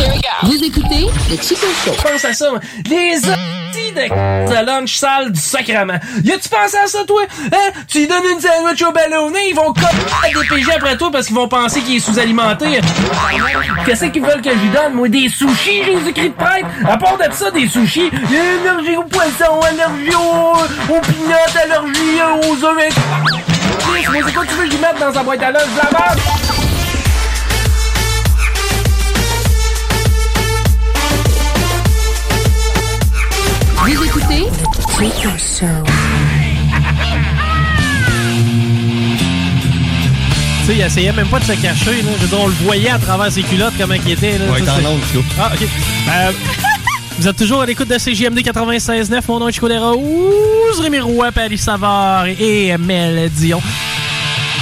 Vous 0.43 0.65
écoutez 0.65 1.07
le 1.31 1.37
Chico 1.37 1.67
Show. 1.85 1.93
Pense 2.03 2.25
à 2.25 2.33
ça, 2.33 2.51
moi. 2.51 2.61
les 2.89 3.19
hosties 3.19 3.93
de, 3.95 4.09
de 4.09 4.65
lunch 4.67 4.95
sale 4.97 5.33
du 5.33 5.39
sacrement. 5.39 5.99
Y 6.25 6.33
a-tu 6.33 6.49
pensé 6.49 6.79
à 6.83 6.87
ça, 6.87 7.05
toi? 7.07 7.21
Hein? 7.53 7.73
Tu 7.89 7.99
lui 7.99 8.07
donnes 8.07 8.25
une 8.33 8.41
sandwich 8.41 8.81
au 8.89 8.93
ballonné, 8.93 9.39
ils 9.51 9.55
vont 9.55 9.75
comme 9.75 10.33
des 10.33 10.49
PG 10.49 10.73
après 10.73 10.97
toi 10.97 11.11
parce 11.13 11.27
qu'ils 11.27 11.37
vont 11.37 11.47
penser 11.49 11.83
qu'il 11.83 11.97
est 11.97 12.01
sous-alimenté. 12.01 12.81
Qu'est-ce 13.85 14.07
qu'ils 14.07 14.23
veulent 14.23 14.41
que 14.41 14.51
je 14.51 14.59
lui 14.59 14.71
donne, 14.71 14.95
moi? 14.95 15.09
Des 15.11 15.29
sushis, 15.29 15.83
j'ai 15.85 16.09
écrit 16.09 16.31
de 16.31 16.35
prêtre? 16.35 16.69
À 16.89 16.97
part 16.97 17.19
de 17.19 17.31
ça, 17.35 17.51
des 17.51 17.69
sushis, 17.69 18.11
y 18.31 18.37
a 18.37 18.71
allergie 18.73 18.97
au 18.97 19.05
poisson, 19.05 19.61
allergie 19.61 20.15
au, 20.15 20.95
au 20.95 21.01
peanut, 21.01 21.55
allergie 21.63 22.49
aux 22.49 22.65
œufs. 22.65 23.54
Chris, 23.79 24.05
Mais 24.13 24.21
c'est 24.27 24.33
quoi 24.33 24.45
que 24.45 24.51
tu 24.51 24.55
veux 24.57 24.65
que 24.65 24.71
je 24.71 24.77
lui 24.77 24.83
mette 24.83 24.99
dans 25.01 25.13
sa 25.13 25.23
boîte 25.23 25.43
à 25.43 25.51
lunch? 25.51 25.63
De 25.63 25.79
la 25.79 25.99
merde? 25.99 26.21
Vous 33.77 34.05
écoutez 34.05 34.45
Chico 34.97 35.29
Show. 35.39 35.67
Tu 40.61 40.67
sais, 40.71 40.75
il 40.77 40.81
essayait 40.81 41.13
même 41.13 41.27
pas 41.29 41.39
de 41.39 41.45
se 41.45 41.53
cacher. 41.53 42.03
Là. 42.03 42.11
Je 42.17 42.23
veux 42.23 42.29
dire, 42.29 42.41
on 42.41 42.47
le 42.47 42.53
voyait 42.65 42.91
à 42.91 42.99
travers 42.99 43.31
ses 43.31 43.43
culottes, 43.43 43.75
comment 43.79 43.95
il 43.95 44.11
était. 44.13 44.39
Là, 44.39 44.47
Ouais, 44.51 44.61
Chico. 44.61 45.23
Ah, 45.39 45.51
OK. 45.55 45.69
Euh, 46.09 46.33
vous 47.19 47.29
êtes 47.29 47.37
toujours 47.37 47.63
à 47.63 47.67
l'écoute 47.67 47.89
de 47.89 47.97
CJMD 47.97 48.39
96.9. 48.41 49.21
Mon 49.29 49.41
nom 49.41 49.49
est 49.49 49.53
Chico 49.53 49.69
Desroses, 49.69 50.81
Rémi 50.81 51.01
Roy, 51.01 51.31
Paris 51.33 51.59
Savard 51.59 52.27
et 52.27 52.77
Mel 52.79 53.31
Dion. 53.31 53.61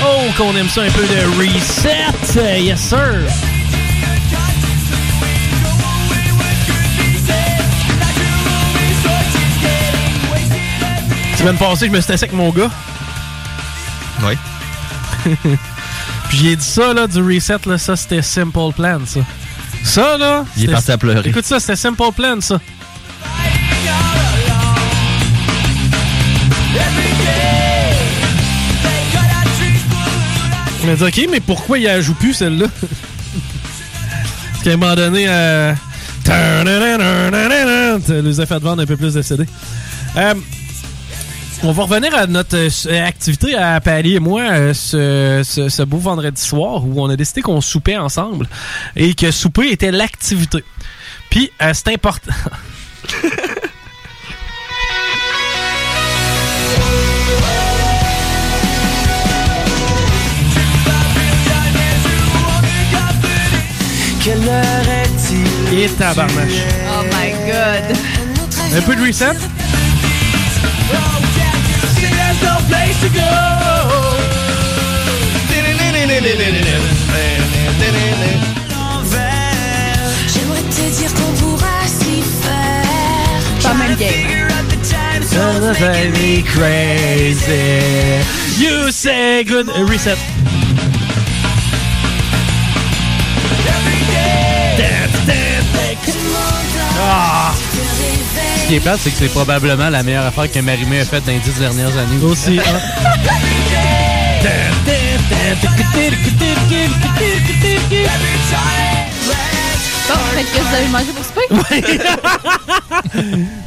Oh, 0.02 0.22
qu'on 0.36 0.54
aime 0.56 0.68
ça 0.68 0.82
un 0.82 0.90
peu 0.90 1.02
de 1.02 1.38
reset. 1.38 2.60
Yes, 2.60 2.80
sir. 2.80 2.98
Semaine 11.38 11.56
passée, 11.56 11.86
je 11.86 11.90
me 11.90 12.00
suis 12.00 12.12
assis 12.12 12.24
avec 12.24 12.36
mon 12.36 12.50
gars. 12.50 12.70
Oui. 14.24 14.34
Puis 16.28 16.38
j'ai 16.38 16.56
dit 16.56 16.64
ça, 16.64 16.94
là, 16.94 17.06
du 17.06 17.20
reset, 17.22 17.58
là, 17.66 17.78
ça, 17.78 17.96
c'était 17.96 18.22
Simple 18.22 18.72
Plan, 18.76 19.00
ça. 19.04 19.20
Ça, 19.84 20.16
là... 20.16 20.44
Il 20.56 20.64
est 20.64 20.72
parti 20.72 20.92
à 20.92 20.98
pleurer. 20.98 21.28
Écoute 21.28 21.44
ça, 21.44 21.60
c'était 21.60 21.76
Simple 21.76 22.12
Plan, 22.16 22.40
ça. 22.40 22.58
Il 30.82 30.88
m'a 30.88 30.96
dit, 30.96 31.04
OK, 31.04 31.28
mais 31.30 31.40
pourquoi 31.40 31.78
il 31.78 31.84
la 31.84 32.00
joue 32.00 32.14
plus, 32.14 32.34
celle-là? 32.34 32.66
Parce 34.52 34.64
qu'à 34.64 34.72
un 34.72 34.76
moment 34.76 34.94
donné, 34.94 35.26
euh... 35.28 35.72
les 38.08 38.40
effets 38.40 38.58
de 38.58 38.64
vendre 38.64 38.82
un 38.82 38.86
peu 38.86 38.96
plus 38.96 39.14
de 39.14 39.22
CD. 39.22 39.44
Euh, 40.16 40.34
on 41.64 41.72
va 41.72 41.84
revenir 41.84 42.14
à 42.14 42.26
notre 42.26 42.56
euh, 42.56 42.66
s- 42.66 42.86
activité 42.86 43.54
à 43.54 43.80
Paris 43.80 44.16
et 44.16 44.20
moi 44.20 44.42
euh, 44.42 44.74
ce, 44.74 45.42
ce- 45.44 45.68
ce 45.68 45.82
beau 45.82 45.98
vendredi 45.98 46.40
soir 46.40 46.84
où 46.84 47.00
on 47.00 47.08
a 47.08 47.16
décidé 47.16 47.40
qu'on 47.42 47.60
soupait 47.60 47.96
ensemble 47.96 48.48
et 48.96 49.14
que 49.14 49.30
souper 49.30 49.70
était 49.70 49.92
l'activité. 49.92 50.64
Puis 51.30 51.50
euh, 51.62 51.70
c'est 51.72 51.88
important. 51.92 52.32
Quelle 64.22 64.48
heure 64.48 64.88
est-il? 65.04 65.78
Et 65.80 65.88
tabarnache. 65.88 66.62
Oh 66.96 67.02
my 67.04 67.30
god. 67.50 67.96
Un 68.76 68.80
peu 68.82 68.94
de 68.94 69.06
reset? 69.06 69.34
No 72.42 72.54
place 72.68 73.00
to 73.00 73.08
go. 73.08 73.28
J'aimerais 80.32 80.62
te 80.62 80.84
dire 80.98 81.12
qu'on 81.14 81.32
pourra 81.40 81.86
s'y 81.86 82.22
faire. 82.42 83.62
Pas 83.62 83.74
mal 83.74 83.96
game. 83.96 84.42
Gonna 85.32 85.72
drive 85.72 86.12
me 86.18 86.42
crazy. 86.42 88.22
You 88.58 88.90
say 88.90 89.44
good 89.44 89.68
reset. 89.88 90.18
Ah! 97.04 97.71
Ce 98.72 98.76
qui 98.78 98.80
est 98.80 98.84
plate, 98.84 99.00
c'est 99.00 99.10
que 99.10 99.16
c'est 99.18 99.28
probablement 99.28 99.90
la 99.90 100.02
meilleure 100.02 100.24
affaire 100.24 100.50
que 100.50 100.58
Marimé 100.60 101.00
a 101.00 101.04
faite 101.04 101.26
dans 101.26 101.32
les 101.32 101.40
dix 101.40 101.58
dernières 101.58 101.94
années. 101.94 102.24
Aussi. 102.24 102.58
hein. 102.58 102.62
fait 110.32 110.44
que 110.44 110.58
vous 110.58 110.74
avez 110.74 110.88
mangé 110.88 111.12
pour 111.12 111.22
souper? 111.22 111.48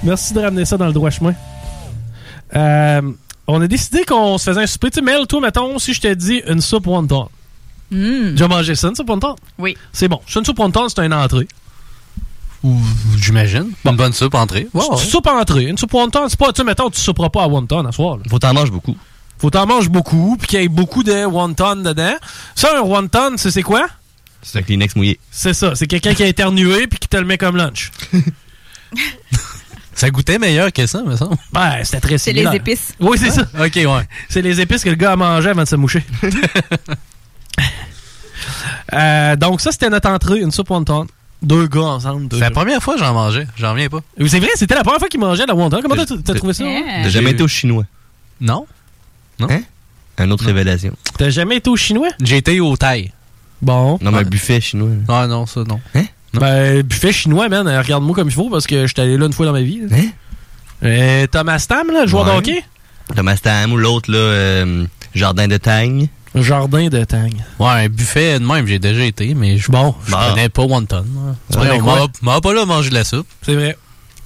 Merci 0.02 0.34
de 0.34 0.40
ramener 0.40 0.66
ça 0.66 0.76
dans 0.76 0.88
le 0.88 0.94
droit 0.94 1.12
chemin. 1.12 1.36
Euh, 2.56 3.02
on 3.46 3.62
a 3.62 3.68
décidé 3.68 4.06
qu'on 4.06 4.40
se 4.40 4.46
faisait 4.46 4.64
un 4.64 4.66
souper. 4.66 4.90
Tu 4.90 4.96
sais, 4.96 5.06
Mel, 5.06 5.28
toi, 5.28 5.40
mettons, 5.40 5.78
si 5.78 5.94
je 5.94 6.02
te 6.02 6.12
dis 6.16 6.42
une 6.48 6.62
soupe 6.62 6.88
wonton. 6.88 7.30
Hmm. 7.92 8.36
J'ai 8.36 8.48
mangé 8.48 8.74
ça, 8.74 8.88
une 8.88 8.96
soupe 8.96 9.12
wonton? 9.12 9.36
Oui. 9.60 9.78
C'est 9.94 10.08
bon. 10.08 10.20
C'est 10.26 10.40
une 10.40 10.46
soupe 10.46 10.58
wonton, 10.58 10.90
c'est 10.90 11.06
une 11.06 11.14
entrée. 11.14 11.48
J'imagine. 13.18 13.72
Une 13.86 13.96
bonne 13.96 14.14
soupe 14.14 14.36
entrée. 14.36 14.68
C'est 14.74 14.88
une 14.92 14.98
soupe 14.98 15.28
entrée. 15.28 15.64
Une 15.66 15.78
soupe 15.78 15.94
wonton, 15.94 16.28
c'est 16.30 16.40
pas, 16.40 16.52
tu 16.52 16.58
sais, 16.62 16.64
mettons, 16.64 16.90
tu 16.90 17.00
souperas 17.00 17.30
pas 17.30 17.44
à 17.44 17.48
wonton 17.48 17.86
à 17.86 17.92
soir. 17.92 18.18
là. 18.18 18.24
Faut 18.30 18.40
t'en 18.40 18.54
manger 18.54 18.72
beaucoup. 18.72 18.96
Faut 19.38 19.50
t'en 19.50 19.66
manger 19.66 19.90
beaucoup, 19.90 20.38
puis 20.40 20.48
qu'il 20.48 20.62
y 20.62 20.64
ait 20.64 20.68
beaucoup 20.70 21.04
de 21.04 21.26
wonton 21.26 21.76
dedans. 21.78 22.16
Ça, 22.56 22.78
un 22.78 22.82
wonton, 22.82 23.34
c'est 23.38 23.52
c'est 23.52 23.64
quoi? 23.64 23.88
C'est 24.42 24.60
un 24.60 24.62
Kleenex 24.62 24.96
mouillé. 24.96 25.20
C'est 25.32 25.54
ça. 25.54 25.76
C'est 25.76 25.88
quelqu'un 25.88 26.14
qui 26.14 26.24
a 26.24 26.28
éternué 26.28 26.88
puis 26.88 27.00
qui 27.00 27.08
te 27.08 27.18
le 27.18 27.26
met 27.26 27.38
comme 27.38 27.58
lunch. 27.58 27.92
Ça 29.98 30.10
goûtait 30.10 30.38
meilleur 30.40 30.74
que 30.74 30.86
ça, 30.88 31.04
me 31.04 31.16
semble. 31.16 31.38
Ouais, 31.54 31.84
c'était 31.86 32.02
très 32.02 32.18
C'est 32.18 32.32
similaire. 32.32 32.52
les 32.52 32.58
épices. 32.58 32.94
Oui, 33.00 33.18
c'est 33.18 33.32
ça. 33.32 33.44
Ok, 33.58 33.76
ouais. 33.78 34.08
C'est 34.28 34.42
les 34.42 34.60
épices 34.60 34.84
que 34.84 34.90
le 34.90 34.96
gars 34.98 35.14
a 35.14 35.16
mangé 35.16 35.50
avant 35.50 35.64
de 35.64 35.68
se 35.68 35.78
moucher. 35.78 36.04
Euh, 38.94 39.36
donc, 39.36 39.62
ça, 39.62 39.72
c'était 39.72 39.90
notre 39.90 40.10
entrée, 40.10 40.40
une 40.40 40.52
soupe 40.52 40.70
wonton. 40.70 41.08
Deux 41.42 41.68
gars 41.68 41.82
ensemble. 41.82 42.28
C'est 42.32 42.40
la 42.40 42.52
première 42.52 42.82
fois 42.82 42.96
que 42.96 43.00
j'en 43.02 43.14
mangeais. 43.14 43.46
J'en 43.58 43.72
reviens 43.74 43.90
pas. 43.90 44.00
Oui, 44.20 44.30
C'est 44.30 44.40
vrai, 44.40 44.50
c'était 44.56 44.74
la 44.76 44.84
première 44.84 45.00
fois 45.00 45.10
qu'il 45.10 45.20
mangeait 45.20 45.46
la 45.46 45.54
wonton. 45.54 45.80
Comment 45.82 45.96
t'as 45.96 46.34
trouvé 46.34 46.54
ça? 46.54 46.64
T'as 47.04 47.10
jamais 47.10 47.32
été 47.32 47.44
au 47.44 47.48
chinois? 47.48 47.84
Non. 48.42 48.66
Non. 49.40 49.48
Hein? 49.50 49.62
Une 50.18 50.32
autre 50.32 50.46
révélation. 50.46 50.94
T'as 51.18 51.30
jamais 51.30 51.58
été 51.58 51.70
au 51.70 51.76
chinois? 51.76 52.08
J'ai 52.24 52.38
été 52.38 52.60
au 52.62 52.76
Thaï. 52.78 53.12
Bon. 53.62 53.98
Non, 54.02 54.12
mais 54.12 54.20
un 54.20 54.24
buffet 54.24 54.62
chinois. 54.62 54.90
Ah 55.08 55.28
non, 55.28 55.46
ça 55.46 55.64
non. 55.68 55.80
Hein? 55.94 56.06
Ben, 56.34 56.82
buffet 56.82 57.12
chinois, 57.12 57.48
man. 57.50 57.68
euh, 57.68 57.82
Regarde-moi 57.82 58.16
comme 58.16 58.28
il 58.28 58.34
faut 58.34 58.50
parce 58.50 58.66
que 58.68 58.88
je 58.88 58.94
suis 58.94 59.02
allé 59.02 59.18
là 59.18 59.26
une 59.26 59.34
fois 59.34 59.46
dans 59.46 59.54
ma 59.54 59.62
vie. 59.62 59.82
là. 59.90 59.96
Hein? 59.98 60.08
Euh, 60.84 61.28
Thomas 61.28 61.66
Tam, 61.68 61.90
là, 61.92 62.02
le 62.02 62.08
joueur 62.08 62.26
de 62.26 62.32
Ouais. 62.32 62.38
hockey? 62.38 62.64
Thomas 63.16 63.38
Tam 63.38 63.72
ou 63.74 63.78
l'autre, 63.78 64.12
là, 64.12 64.18
euh, 64.18 64.86
Jardin 65.14 65.48
de 65.48 65.58
Tagne. 65.58 66.08
Jardin 66.36 66.88
de 66.90 67.04
Tang. 67.04 67.32
Ouais, 67.60 67.68
un 67.68 67.88
buffet 67.90 68.40
de 68.40 68.46
même, 68.46 68.68
j'ai 68.68 68.80
déjà 68.80 69.04
été, 69.06 69.34
mais 69.34 69.58
je 69.58 69.72
bon, 69.72 69.96
je 70.06 70.12
Bah. 70.12 70.28
connais 70.30 70.50
pas 70.50 70.64
wonton. 70.64 71.06
Ouais, 71.56 71.80
m'a- 72.22 72.42
pas 72.42 72.54
là 72.54 72.66
manger 72.66 72.90
de 72.90 72.96
la 72.96 73.04
soupe. 73.04 73.28
C'est 73.42 73.56
vrai. 73.56 73.78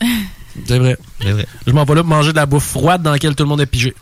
C'est 0.68 0.80
vrai. 0.80 0.98
C'est 1.22 1.32
vrai. 1.32 1.46
Je 1.68 1.72
m'en 1.72 1.86
vais 1.86 1.96
là 1.96 2.02
pour 2.02 2.10
manger 2.10 2.32
de 2.32 2.36
la 2.38 2.46
bouffe 2.46 2.64
froide 2.66 3.02
dans 3.02 3.12
laquelle 3.12 3.36
tout 3.36 3.44
le 3.44 3.50
monde 3.50 3.62
est 3.62 3.66
pigé. 3.66 3.94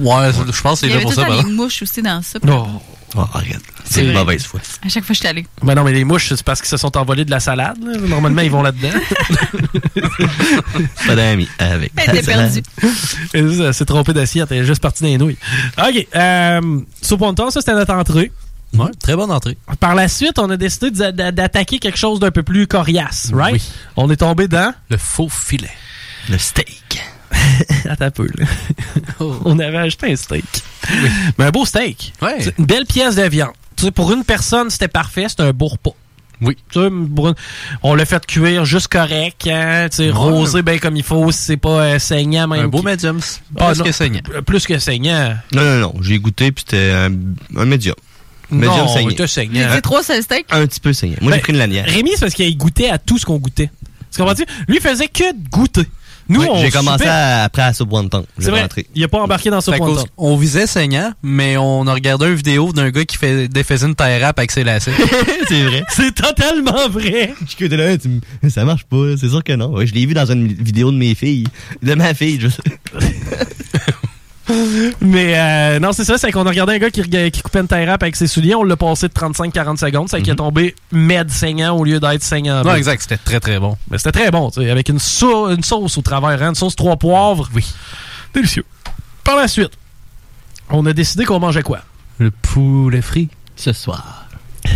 Ouais, 0.00 0.30
je 0.52 0.60
pense 0.60 0.80
que 0.80 0.86
c'est 0.86 0.86
Il 0.86 0.90
y 0.90 0.92
là 0.92 0.96
avait 0.96 1.04
pour 1.04 1.14
ça. 1.14 1.24
par 1.24 1.42
des 1.42 1.50
mouches 1.50 1.82
aussi 1.82 2.02
dans 2.02 2.20
ça. 2.22 2.38
Non. 2.44 2.66
Oh, 2.68 2.82
arrête. 3.18 3.60
C'est 3.84 3.94
C'est 3.94 4.06
une 4.06 4.12
mauvaise 4.12 4.44
foi. 4.44 4.60
À 4.84 4.88
chaque 4.88 5.02
fois 5.04 5.08
que 5.08 5.14
je 5.14 5.18
suis 5.20 5.28
allée. 5.28 5.46
Ben 5.62 5.74
non, 5.74 5.82
mais 5.84 5.92
les 5.92 6.04
mouches, 6.04 6.28
c'est 6.28 6.42
parce 6.44 6.60
qu'ils 6.60 6.68
se 6.68 6.76
sont 6.76 6.96
envolés 6.96 7.24
de 7.24 7.30
la 7.30 7.40
salade. 7.40 7.76
là. 7.84 7.98
Normalement, 7.98 8.42
ils 8.42 8.50
vont 8.50 8.62
là-dedans. 8.62 8.90
Pas 11.06 11.16
d'amis 11.16 11.48
avec. 11.58 11.92
Elle 11.96 12.16
était 12.16 12.26
perdue. 12.26 12.62
Elle 13.34 13.74
s'est- 13.74 13.84
trompée 13.84 14.12
d'assiette. 14.12 14.52
Elle 14.52 14.58
est 14.58 14.64
juste 14.64 14.82
partie 14.82 15.02
des 15.02 15.18
nouilles. 15.18 15.36
OK. 15.78 16.06
Euh, 16.14 16.80
soupe 17.02 17.20
wonton, 17.20 17.50
ça, 17.50 17.60
c'était 17.60 17.74
notre 17.74 17.92
entrée. 17.94 18.30
Ouais, 18.74 18.90
très 19.00 19.16
bonne 19.16 19.32
entrée. 19.32 19.58
Par 19.80 19.96
la 19.96 20.06
suite, 20.06 20.38
on 20.38 20.48
a 20.50 20.56
décidé 20.56 20.92
d'a- 20.92 21.10
d'a- 21.10 21.32
d'attaquer 21.32 21.80
quelque 21.80 21.98
chose 21.98 22.20
d'un 22.20 22.30
peu 22.30 22.44
plus 22.44 22.68
coriace, 22.68 23.30
right? 23.32 23.54
Oui. 23.54 23.62
On 23.96 24.08
est 24.10 24.16
tombé 24.16 24.46
dans... 24.46 24.72
Le 24.90 24.96
faux 24.96 25.28
filet. 25.28 25.70
Le 26.28 26.38
steak. 26.38 27.02
Attends 27.88 28.04
un 28.06 28.10
peu, 28.10 28.28
là. 28.38 28.46
On 29.44 29.58
avait 29.58 29.78
acheté 29.78 30.12
un 30.12 30.16
steak. 30.16 30.44
Mais 31.38 31.44
un 31.46 31.50
beau 31.50 31.64
steak. 31.64 32.12
Ouais. 32.22 32.38
Une 32.58 32.64
belle 32.66 32.86
pièce 32.86 33.16
de 33.16 33.22
viande. 33.22 33.52
Tu 33.76 33.84
sais, 33.84 33.90
pour 33.90 34.12
une 34.12 34.24
personne, 34.24 34.70
c'était 34.70 34.88
parfait. 34.88 35.26
C'était 35.28 35.44
un 35.44 35.52
beau 35.52 35.68
repas. 35.68 35.92
Oui. 36.42 36.56
Tu 36.72 36.80
sais, 36.80 36.88
on 37.82 37.94
l'a 37.94 38.04
fait 38.06 38.24
cuire 38.26 38.64
juste 38.64 38.88
correct, 38.88 39.46
hein, 39.46 39.88
tu 39.90 39.96
sais, 39.98 40.04
Ouais. 40.06 40.10
rosé 40.12 40.62
bien 40.62 40.78
comme 40.78 40.96
il 40.96 41.02
faut, 41.02 41.30
si 41.32 41.38
c'est 41.42 41.56
pas 41.58 41.68
euh, 41.82 41.98
saignant 41.98 42.48
même. 42.48 42.64
Un 42.64 42.68
beau 42.68 42.78
qui- 42.78 42.86
medium. 42.86 43.20
Ah, 43.58 43.66
Plus 43.68 43.78
non, 43.78 43.84
que 43.84 43.92
saignant. 43.92 44.20
Plus 44.46 44.66
que 44.66 44.78
saignant. 44.78 45.34
Non, 45.52 45.62
non, 45.62 45.76
non. 45.80 45.94
J'ai 46.00 46.18
goûté, 46.18 46.50
puis 46.50 46.64
c'était 46.66 46.92
un, 46.92 47.10
un 47.56 47.64
médium. 47.66 47.94
Médium 48.50 48.74
non, 48.74 48.88
c'était 48.88 49.16
J'ai 49.18 49.26
saignant. 49.26 49.74
dit 49.74 49.82
trois 49.82 50.02
seul 50.02 50.22
steak? 50.22 50.46
Un 50.50 50.66
petit 50.66 50.80
peu 50.80 50.92
saigné. 50.94 51.16
Moi, 51.20 51.30
Ben, 51.30 51.36
j'ai 51.36 51.42
pris 51.42 51.52
une 51.52 51.58
lanière. 51.58 51.84
Rémi, 51.86 52.10
c'est 52.14 52.20
parce 52.20 52.34
qu'il 52.34 52.56
goûtait 52.56 52.88
à 52.88 52.96
tout 52.98 53.18
ce 53.18 53.26
qu'on 53.26 53.36
goûtait. 53.36 53.70
Tu 54.10 54.18
comprends-tu? 54.18 54.44
Lui, 54.66 54.76
il 54.76 54.80
faisait 54.82 55.06
que 55.08 55.32
de 55.32 55.48
goûter. 55.50 55.84
Nous, 56.30 56.40
Oui, 56.40 56.46
on 56.48 56.58
J'ai 56.62 56.70
commencé 56.70 57.06
à- 57.06 57.42
après 57.42 57.62
à 57.62 57.74
Soup 57.74 57.92
Wonton. 57.92 58.24
C'est 58.38 58.50
vrai, 58.50 58.62
rentré. 58.62 58.86
il 58.94 59.02
a 59.02 59.08
pas 59.08 59.18
embarqué 59.18 59.50
dans 59.50 59.60
point 59.60 59.78
qu'au- 59.78 59.98
on 60.16 60.36
visait 60.36 60.68
saignant, 60.68 61.12
mais 61.24 61.56
on 61.56 61.86
a 61.88 61.92
regardé 61.92 62.26
une 62.26 62.34
vidéo 62.34 62.72
d'un 62.72 62.90
gars 62.90 63.04
qui 63.04 63.16
fait, 63.16 63.48
défaisait 63.48 63.86
une 63.88 63.96
taille 63.96 64.22
rap 64.22 64.38
avec 64.38 64.52
ses 64.52 64.62
lacets. 64.62 64.92
c'est 65.48 65.62
vrai. 65.64 65.82
C'est 65.90 66.14
totalement 66.14 66.88
vrai. 66.88 67.34
Je 67.44 67.50
suis 67.50 67.68
là, 67.68 67.98
tu 67.98 68.08
me- 68.42 68.48
ça 68.48 68.64
marche 68.64 68.84
pas, 68.84 69.16
c'est 69.18 69.28
sûr 69.28 69.42
que 69.42 69.52
non. 69.54 69.72
Ouais, 69.72 69.86
je 69.86 69.92
l'ai 69.94 70.06
vu 70.06 70.14
dans 70.14 70.30
une 70.30 70.46
vidéo 70.46 70.92
de 70.92 70.96
mes 70.96 71.16
filles. 71.16 71.48
De 71.82 71.94
ma 71.94 72.14
fille, 72.14 72.38
je 72.40 72.46
sais. 72.48 72.62
Mais 75.00 75.34
euh, 75.38 75.78
non, 75.80 75.92
c'est 75.92 76.04
ça, 76.04 76.18
c'est 76.18 76.30
qu'on 76.32 76.44
a 76.46 76.48
regardé 76.50 76.74
un 76.74 76.78
gars 76.78 76.90
qui, 76.90 77.02
coupait 77.42 77.60
une 77.60 77.68
taille 77.68 77.86
rap 77.88 78.02
avec 78.02 78.16
ses 78.16 78.26
souliers, 78.26 78.54
on 78.54 78.64
l'a 78.64 78.76
passé 78.76 79.08
de 79.08 79.12
35-40 79.12 79.76
secondes, 79.78 80.08
c'est 80.08 80.20
qu'il 80.22 80.32
est 80.32 80.36
tombé 80.36 80.74
med 80.92 81.30
saignant 81.30 81.76
au 81.76 81.84
lieu 81.84 82.00
d'être 82.00 82.22
saignant. 82.22 82.62
non, 82.64 82.74
exact, 82.74 83.02
c'était 83.02 83.16
très 83.16 83.40
très 83.40 83.58
bon. 83.58 83.76
Mais 83.90 83.98
c'était 83.98 84.12
très 84.12 84.30
bon, 84.30 84.50
tu 84.50 84.60
sais, 84.62 84.70
avec 84.70 84.88
une, 84.88 84.98
sau- 84.98 85.50
une 85.50 85.62
sauce 85.62 85.96
au 85.98 86.02
travers, 86.02 86.42
hein, 86.42 86.48
une 86.50 86.54
sauce 86.54 86.76
trois 86.76 86.96
poivres. 86.96 87.48
Oui. 87.54 87.66
Délicieux. 88.34 88.64
Par 89.24 89.36
la 89.36 89.48
suite, 89.48 89.72
on 90.70 90.84
a 90.86 90.92
décidé 90.92 91.24
qu'on 91.24 91.40
mangeait 91.40 91.62
quoi? 91.62 91.80
Le 92.18 92.30
poulet 92.30 93.02
frit. 93.02 93.28
Ce 93.56 93.72
soir. 93.72 94.26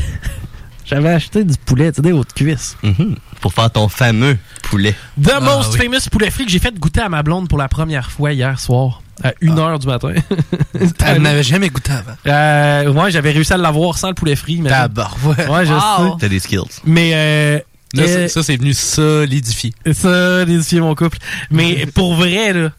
J'avais 0.85 1.11
acheté 1.11 1.45
du 1.45 1.55
poulet, 1.57 1.91
tu 1.93 1.97
sais, 1.97 2.03
des 2.03 2.12
hautes 2.12 2.33
cuisses. 2.35 2.77
Mhm. 2.83 3.16
Pour 3.41 3.53
faire 3.55 3.70
ton 3.70 3.89
fameux 3.89 4.37
poulet. 4.62 4.95
The 5.22 5.31
Ah, 5.37 5.41
most 5.41 5.72
oui. 5.75 5.79
famous 5.79 6.09
poulet 6.11 6.31
frit 6.31 6.45
que 6.47 6.51
j'ai 6.51 6.59
fait 6.59 6.75
goûter 6.79 7.01
à 7.01 7.09
ma 7.09 7.22
blonde 7.22 7.49
pour 7.49 7.59
la 7.59 7.68
première 7.68 8.11
fois 8.11 8.33
hier 8.33 8.59
soir, 8.61 9.03
à 9.23 9.31
1h 9.43 9.79
du 9.79 9.87
matin. 9.87 10.12
Elle 11.07 11.23
n'avait 11.23 11.43
jamais 11.43 11.69
goûté 11.69 11.93
avant. 11.93 12.15
Euh, 12.27 12.93
ouais, 12.93 13.11
j'avais 13.11 13.31
réussi 13.31 13.53
à 13.53 13.57
l'avoir 13.57 13.97
sans 13.99 14.09
le 14.09 14.15
poulet 14.15 14.37
frit. 14.37 14.61
Mais 14.61 14.71
Tabarouette. 14.71 15.49
Ouais, 15.49 15.67
je 15.67 15.73
Wow. 15.73 16.12
sais. 16.12 16.17
T'as 16.21 16.29
des 16.29 16.39
skills. 16.41 16.61
Mais 16.85 17.11
euh, 17.15 17.59
Là, 17.95 18.03
euh, 18.03 18.29
ça, 18.29 18.35
ça, 18.35 18.43
c'est 18.43 18.57
venu 18.57 18.75
solidifier. 18.75 19.73
ça, 19.93 20.45
d'édifier 20.45 20.81
mon 20.81 20.95
couple. 20.95 21.19
Mais 21.51 21.87
pour 21.87 22.15
vrai, 22.17 22.53
là. 22.53 22.71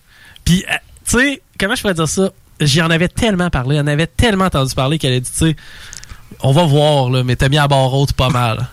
Puis, 0.44 0.64
euh, 0.70 0.74
tu 1.08 1.18
sais, 1.20 1.42
comment 1.60 1.74
je 1.76 1.82
pourrais 1.82 1.94
dire 1.94 2.08
ça? 2.10 2.30
J'en 2.60 2.90
avais 2.90 3.08
tellement 3.08 3.50
parlé, 3.50 3.80
on 3.82 3.88
avait 3.88 4.08
tellement 4.08 4.46
entendu 4.46 4.74
parler 4.76 4.98
qu'elle 4.98 5.14
a 5.14 5.20
dit, 5.20 5.30
tu 5.32 5.38
sais, 5.38 5.56
on 6.42 6.52
va 6.52 6.64
voir, 6.66 7.10
là, 7.10 7.24
mais 7.24 7.36
t'as 7.36 7.50
mis 7.50 7.58
à 7.58 7.68
barre 7.68 7.94
haute 7.94 8.14
pas 8.14 8.30
mal. 8.30 8.68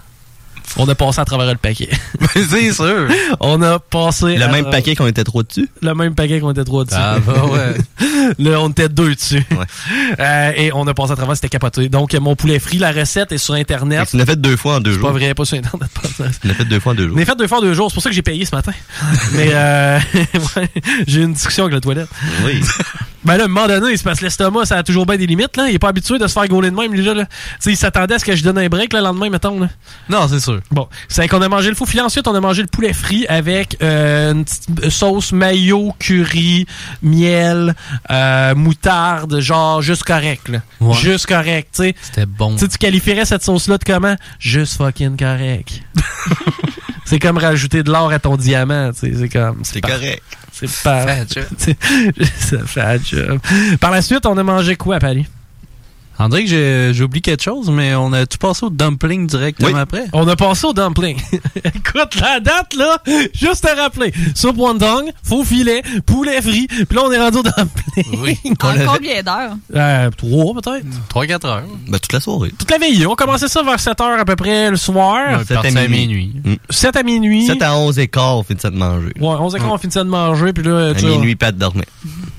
On 0.76 0.88
a 0.88 0.94
passé 0.94 1.20
à 1.20 1.24
travers 1.24 1.46
le 1.46 1.56
paquet. 1.56 1.90
c'est 2.34 2.72
sûr. 2.72 3.08
On 3.40 3.60
a 3.62 3.78
passé. 3.78 4.36
Le 4.36 4.42
à 4.44 4.48
même 4.48 4.70
paquet 4.70 4.94
qu'on 4.94 5.06
était 5.06 5.24
trop 5.24 5.42
dessus? 5.42 5.68
Le 5.82 5.94
même 5.94 6.14
paquet 6.14 6.40
qu'on 6.40 6.50
était 6.52 6.64
trois 6.64 6.84
dessus. 6.84 6.96
Ah, 6.98 7.18
bah 7.24 7.44
ouais. 7.46 7.76
Là, 8.38 8.60
on 8.60 8.70
était 8.70 8.88
deux 8.88 9.14
dessus. 9.14 9.44
Ouais. 9.50 9.64
Euh, 10.18 10.52
et 10.56 10.72
on 10.72 10.86
a 10.86 10.94
passé 10.94 11.12
à 11.12 11.16
travers, 11.16 11.34
c'était 11.36 11.48
capoté. 11.48 11.88
Donc, 11.88 12.14
mon 12.14 12.36
poulet 12.36 12.58
frit, 12.58 12.78
la 12.78 12.92
recette 12.92 13.32
est 13.32 13.38
sur 13.38 13.54
Internet. 13.54 14.08
Tu 14.10 14.16
l'as 14.16 14.24
fait 14.26 14.40
deux 14.40 14.56
fois 14.56 14.76
en 14.76 14.80
deux 14.80 14.92
C'est 14.92 14.98
pas 15.00 15.08
jours. 15.08 15.18
vrai, 15.18 15.34
pas 15.34 15.44
sur 15.44 15.58
Internet. 15.58 15.90
pas 15.92 16.08
Tu 16.40 16.48
l'as 16.48 16.54
fait 16.54 16.64
deux 16.64 16.80
fois 16.80 16.92
en 16.92 16.94
deux 16.94 17.04
On 17.06 17.08
jours. 17.10 17.18
est 17.20 17.24
fait 17.24 17.36
deux 17.38 17.46
fois 17.48 17.58
en 17.58 17.62
deux 17.62 17.74
jours, 17.74 17.90
c'est 17.90 17.94
pour 17.94 18.02
ça 18.02 18.08
que 18.10 18.14
j'ai 18.14 18.22
payé 18.22 18.44
ce 18.44 18.54
matin. 18.54 18.72
Mais 19.34 19.50
euh, 19.52 19.98
ouais, 20.56 20.68
j'ai 21.06 21.20
eu 21.20 21.24
une 21.24 21.32
discussion 21.34 21.64
avec 21.64 21.74
la 21.74 21.80
toilette. 21.80 22.08
Oui. 22.44 22.60
Ben 23.24 23.36
là, 23.36 23.44
à 23.44 23.46
un 23.46 23.48
moment 23.48 23.68
donné, 23.68 23.96
c'est 23.96 24.02
parce 24.02 24.18
que 24.18 24.24
l'estomac, 24.24 24.64
ça 24.64 24.78
a 24.78 24.82
toujours 24.82 25.06
bien 25.06 25.16
des 25.16 25.26
limites. 25.26 25.56
Là. 25.56 25.68
Il 25.68 25.74
est 25.74 25.78
pas 25.78 25.88
habitué 25.88 26.18
de 26.18 26.26
se 26.26 26.32
faire 26.32 26.48
gauler 26.48 26.70
de 26.70 26.76
même, 26.76 26.94
déjà. 26.94 27.14
Là. 27.14 27.24
Tu 27.26 27.32
sais, 27.60 27.72
il 27.72 27.76
s'attendait 27.76 28.14
à 28.14 28.18
ce 28.18 28.24
que 28.24 28.34
je 28.34 28.42
donne 28.42 28.58
un 28.58 28.68
break 28.68 28.92
le 28.92 29.00
lendemain, 29.00 29.30
mettons. 29.30 29.60
Là. 29.60 29.68
Non, 30.08 30.26
c'est 30.28 30.40
sûr. 30.40 30.60
Bon, 30.70 30.88
c'est 31.08 31.28
qu'on 31.28 31.40
a 31.42 31.48
mangé 31.48 31.68
le 31.68 31.74
faux 31.74 31.86
filet. 31.86 32.02
Ensuite, 32.02 32.26
on 32.26 32.34
a 32.34 32.40
mangé 32.40 32.62
le 32.62 32.68
poulet 32.68 32.92
frit 32.92 33.26
avec 33.28 33.76
euh, 33.82 34.32
une 34.32 34.44
petite 34.44 34.90
sauce 34.90 35.32
mayo, 35.32 35.94
curry, 35.98 36.66
miel, 37.02 37.74
euh, 38.10 38.54
moutarde, 38.54 39.40
genre 39.40 39.82
juste 39.82 40.02
correct. 40.02 40.48
Là. 40.48 40.58
Ouais. 40.80 40.94
Juste 40.94 41.26
correct, 41.26 41.68
tu 41.74 41.82
sais. 41.82 41.94
C'était 42.02 42.26
bon. 42.26 42.54
Tu 42.54 42.60
sais, 42.60 42.68
tu 42.68 42.78
qualifierais 42.78 43.24
cette 43.24 43.44
sauce-là 43.44 43.78
de 43.78 43.84
comment? 43.84 44.16
Juste 44.38 44.76
fucking 44.76 45.16
correct. 45.16 45.82
c'est 47.12 47.18
comme 47.18 47.36
rajouter 47.36 47.82
de 47.82 47.92
l'or 47.92 48.10
à 48.10 48.18
ton 48.18 48.38
diamant, 48.38 48.90
tu 48.90 49.00
sais. 49.00 49.12
C'est 49.14 49.28
comme... 49.28 49.58
C'est 49.64 49.82
correct. 49.82 50.22
C'est 50.50 50.82
pas... 50.82 51.04
Ça 52.38 52.58
fait 52.64 52.80
un 52.80 52.96
job. 52.96 53.38
Par 53.80 53.90
la 53.90 54.00
suite, 54.00 54.24
on 54.24 54.38
a 54.38 54.42
mangé 54.42 54.76
quoi 54.76 54.96
à 54.96 54.98
Paris? 54.98 55.26
André, 56.18 56.44
que 56.44 56.92
j'ai 56.94 57.02
oublié 57.02 57.20
quelque 57.20 57.42
chose, 57.42 57.70
mais 57.70 57.94
on 57.94 58.12
a 58.12 58.26
tout 58.26 58.38
passé 58.38 58.64
au 58.66 58.70
dumpling 58.70 59.26
directement 59.26 59.68
Oui. 59.72 59.78
après? 59.80 60.04
On 60.12 60.26
a 60.28 60.36
passé 60.36 60.66
au 60.66 60.72
dumpling. 60.72 61.16
Écoute, 61.64 62.14
la 62.20 62.38
date, 62.40 62.74
là, 62.76 62.98
juste 63.34 63.66
te 63.66 63.76
rappeler. 63.80 64.12
Soupe 64.34 64.56
wonton, 64.56 65.10
faux 65.22 65.44
filet, 65.44 65.82
poulet 66.06 66.40
frit, 66.40 66.66
puis 66.68 66.86
là, 66.96 67.02
on 67.06 67.12
est 67.12 67.18
rendu 67.18 67.38
au 67.38 67.42
dumpling. 67.42 68.20
Oui. 68.22 68.38
En 68.62 68.94
combien 68.94 69.22
d'heures? 69.22 69.56
Euh, 69.74 70.10
trois, 70.16 70.54
peut-être. 70.54 70.86
3-4 71.12 71.46
heures. 71.46 71.64
Ben, 71.88 71.98
toute 71.98 72.12
la 72.12 72.20
soirée. 72.20 72.52
Toute 72.56 72.70
la 72.70 72.78
veille. 72.78 73.04
On 73.06 73.14
commençait 73.16 73.48
ça 73.48 73.62
vers 73.62 73.80
7 73.80 74.00
heures 74.00 74.18
à 74.20 74.24
peu 74.24 74.36
près 74.36 74.70
le 74.70 74.76
soir. 74.76 75.18
On 75.30 75.40
est 75.40 75.44
sept 75.44 75.50
à 75.58 75.62
parti 75.62 75.76
à 75.78 75.88
minuit. 75.88 76.32
minuit. 76.44 76.60
7 76.70 76.96
à 76.96 77.02
minuit. 77.02 77.46
7 77.46 77.60
à 77.62 77.76
11 77.76 77.98
et 77.98 78.06
quart, 78.08 78.38
on 78.38 78.42
finit 78.44 78.60
ça 78.60 78.70
de 78.70 78.76
manger. 78.76 79.12
Ouais, 79.18 79.34
11 79.34 79.54
h 79.56 79.60
on 79.64 79.78
finissait 79.78 80.00
de 80.00 80.04
manger, 80.08 80.52
puis 80.52 80.62
là, 80.64 80.92
À 80.96 81.02
minuit, 81.02 81.34
pas 81.36 81.50
de 81.52 81.58
dormir. 81.58 81.84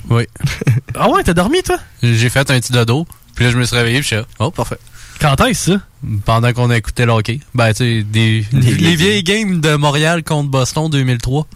Oui. 0.10 0.24
Ah 0.96 1.10
ouais, 1.10 1.24
t'as 1.24 1.34
dormi, 1.34 1.64
toi? 1.64 1.78
J'ai 2.04 2.30
fait 2.30 2.50
un 2.52 2.60
petit 2.60 2.72
dodo, 2.72 3.08
puis 3.36 3.46
là, 3.46 3.52
je 3.52 3.58
me 3.58 3.66
suis 3.66 3.76
réveillé, 3.76 4.00
puis 4.00 4.04
je 4.04 4.08
suis 4.08 4.16
là, 4.18 4.26
oh, 4.40 4.52
parfait. 4.52 4.78
Quand 5.20 5.40
est-ce 5.46 5.74
ça? 5.74 5.82
Pendant 6.26 6.52
qu'on 6.54 6.70
écoutait 6.72 7.06
le 7.06 7.14
hockey. 7.14 7.40
Ben, 7.56 7.70
tu 7.74 7.78
sais, 7.78 8.04
des, 8.04 8.46
Des 8.52 8.60
les 8.60 8.72
vieilles 8.74 8.96
vieilles 8.96 9.24
games 9.24 9.62
de 9.62 9.76
Montréal 9.76 10.24
contre 10.24 10.50
Boston 10.50 10.90
2003. 10.90 11.48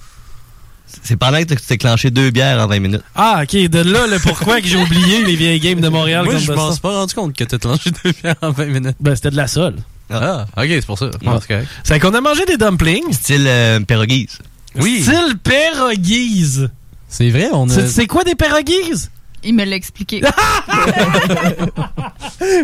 C'est 1.04 1.18
pendant 1.18 1.38
que 1.40 1.54
tu 1.54 1.56
t'es 1.58 1.78
clenché 1.78 2.12
deux 2.12 2.32
bières 2.32 2.60
en 2.60 2.68
20 2.68 2.80
minutes. 2.80 3.04
Ah, 3.16 3.42
ok, 3.44 3.56
de 3.70 3.80
là 3.80 4.08
le 4.08 4.20
pourquoi 4.20 4.62
que 4.62 4.68
j'ai 4.68 4.78
oublié 4.78 5.24
les 5.26 5.36
vieilles 5.36 5.60
games 5.60 5.82
de 5.82 5.90
Montréal 5.90 6.24
Moi, 6.24 6.36
contre 6.36 6.46
je 6.46 6.52
Boston? 6.52 6.66
m'en 6.66 6.72
suis 6.72 6.82
pas 6.82 6.92
rendu 6.92 7.14
compte 7.14 7.36
que 7.36 7.44
t'as 7.44 7.58
tranché 7.58 7.92
deux 8.04 8.14
bières 8.22 8.36
en 8.42 8.52
20 8.52 8.66
minutes. 8.68 8.96
Ben, 9.00 9.16
c'était 9.16 9.32
de 9.32 9.36
la 9.36 9.48
sole. 9.48 9.76
Ah, 10.10 10.46
ok, 10.56 10.66
c'est 10.68 10.86
pour 10.86 10.98
ça. 10.98 11.10
Ah, 11.26 11.40
c'est 11.84 12.00
qu'on 12.00 12.14
a 12.14 12.22
mangé 12.22 12.46
des 12.46 12.58
dumplings. 12.58 13.12
Style 13.12 13.46
euh, 13.48 13.80
pierogies. 13.82 14.30
Oui. 14.76 15.02
Style 15.02 15.38
pierogies. 15.44 16.68
C'est 17.10 17.30
vrai, 17.30 17.50
on 17.52 17.70
a... 17.70 17.74
C'est 17.74 17.88
c'est 17.88 18.08
quoi 18.08 18.24
des 18.24 18.36
pierogies? 18.36 19.10
Il 19.44 19.54
me 19.56 19.64
l'a 19.66 19.76
expliqué. 19.76 20.22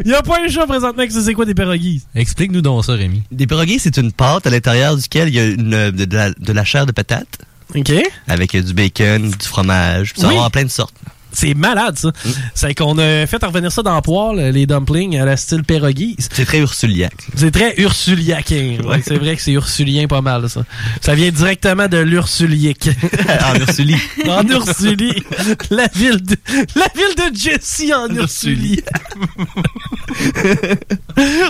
Il 0.05 0.09
y 0.11 0.13
a 0.13 0.21
pas 0.21 0.39
un 0.43 0.47
chat 0.47 0.65
présentement 0.67 1.05
que 1.05 1.11
c'est 1.11 1.33
quoi 1.33 1.45
des 1.45 1.53
pierogies. 1.53 2.01
Explique-nous 2.15 2.61
donc 2.61 2.83
ça, 2.85 2.93
Rémi. 2.93 3.23
Des 3.31 3.47
pierogies, 3.47 3.79
c'est 3.79 3.97
une 3.97 4.11
pâte 4.11 4.47
à 4.47 4.49
l'intérieur 4.49 4.95
duquel 4.97 5.29
il 5.29 5.35
y 5.35 5.39
a 5.39 5.45
une, 5.45 5.91
de, 5.91 6.05
de 6.05 6.15
la, 6.15 6.31
de 6.31 6.53
la 6.53 6.63
chair 6.65 6.85
de 6.85 6.91
patate. 6.91 7.39
OK. 7.75 7.91
Avec 8.27 8.53
euh, 8.55 8.61
du 8.61 8.73
bacon, 8.73 9.29
du 9.31 9.45
fromage. 9.47 10.13
Puis 10.13 10.21
ça 10.21 10.27
Oui. 10.27 10.35
va 10.35 10.43
en 10.43 10.49
plein 10.49 10.63
de 10.63 10.69
sortes. 10.69 10.93
C'est 11.33 11.53
malade, 11.55 11.97
ça. 11.97 12.09
Mm. 12.09 12.29
C'est 12.53 12.75
qu'on 12.75 12.97
a 12.97 13.25
fait 13.27 13.43
revenir 13.43 13.71
ça 13.71 13.81
dans 13.81 13.95
la 13.95 14.01
poêle, 14.01 14.51
les 14.53 14.65
dumplings 14.65 15.19
à 15.19 15.25
la 15.25 15.35
style 15.35 15.63
pierogies. 15.63 16.15
C'est 16.19 16.45
très 16.45 16.59
ursuliaque. 16.59 17.27
C'est 17.35 17.51
très 17.51 17.75
ursuliaquin. 17.77 18.77
Ouais, 18.83 19.01
C'est 19.05 19.17
vrai 19.17 19.35
que 19.35 19.41
c'est 19.41 19.51
ursulien 19.53 20.07
pas 20.07 20.21
mal, 20.21 20.49
ça. 20.49 20.63
Ça 21.01 21.15
vient 21.15 21.31
directement 21.31 21.87
de 21.87 21.97
l'ursulique. 21.97 22.89
en 23.45 23.55
Ursulie. 23.59 23.97
en 24.27 24.47
Ursulie. 24.47 25.23
La 25.71 25.87
ville 25.93 26.21
de, 26.21 26.35
la 26.75 26.87
ville 26.95 27.15
de 27.15 27.35
Jessie 27.35 27.93
en 27.93 28.07
Ursulie. 28.09 28.81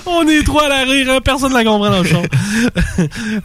On 0.05 0.27
est 0.27 0.43
trois 0.43 0.65
à 0.65 0.69
la 0.69 0.83
rire, 0.83 1.07
hein, 1.09 1.19
personne 1.23 1.51
ne 1.51 1.57
la 1.57 1.63
comprend 1.63 1.89
dans 1.89 2.01
le 2.01 2.07
champ. 2.07 2.23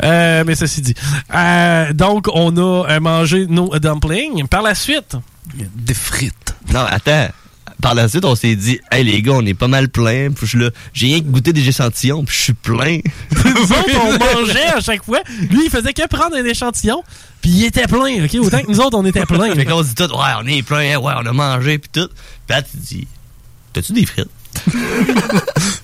Euh, 0.05 0.45
mais 0.47 0.55
ceci 0.55 0.83
dit. 0.83 0.95
Euh, 1.35 1.93
donc, 1.93 2.29
on 2.33 2.57
a 2.57 2.91
euh, 2.91 3.01
mangé 3.01 3.47
nos 3.47 3.77
dumplings. 3.79 4.47
Par 4.49 4.63
la 4.63 4.75
suite, 4.75 5.17
des 5.55 5.95
frites. 5.95 6.55
Non, 6.73 6.81
attends. 6.81 7.29
Par 7.81 7.95
la 7.95 8.09
suite, 8.09 8.25
on 8.25 8.35
s'est 8.35 8.57
dit, 8.57 8.81
hey 8.91 9.05
les 9.05 9.23
gars, 9.23 9.35
on 9.35 9.47
est 9.47 9.55
pas 9.55 9.69
mal 9.69 9.89
plein. 9.89 10.31
Puis 10.33 10.49
je 10.49 10.59
là, 10.59 10.71
j'ai 10.93 11.07
rien 11.07 11.21
que 11.21 11.27
goûté 11.27 11.53
des 11.53 11.69
échantillons, 11.69 12.25
puis 12.25 12.37
je 12.37 12.43
suis 12.43 12.53
plein. 12.53 12.99
nous 13.33 13.63
autres, 13.63 14.01
on 14.03 14.41
mangeait 14.41 14.67
à 14.67 14.81
chaque 14.81 15.05
fois. 15.05 15.21
Lui, 15.49 15.67
il 15.67 15.71
faisait 15.71 15.93
que 15.93 16.07
prendre 16.09 16.35
un 16.37 16.45
échantillon, 16.45 17.05
puis 17.41 17.51
il 17.51 17.65
était 17.65 17.87
plein, 17.87 18.25
OK? 18.25 18.35
Autant 18.41 18.63
que 18.63 18.71
nous 18.71 18.81
autres, 18.81 18.99
on 18.99 19.05
était 19.05 19.27
plein. 19.27 19.55
fait 19.55 19.65
qu'on 19.65 19.83
se 19.85 19.89
dit 19.91 19.95
tout, 19.95 20.11
ouais, 20.11 20.33
on 20.43 20.47
est 20.49 20.63
plein, 20.63 20.97
ouais, 20.97 21.15
on 21.23 21.27
a 21.27 21.33
mangé, 21.33 21.79
puis 21.79 21.91
tout. 21.93 22.09
Puis 22.49 22.57
là, 22.57 22.63
tu 22.63 22.77
dis, 22.79 23.07
t'as-tu 23.73 23.93
des 23.93 24.07
frites? 24.07 24.29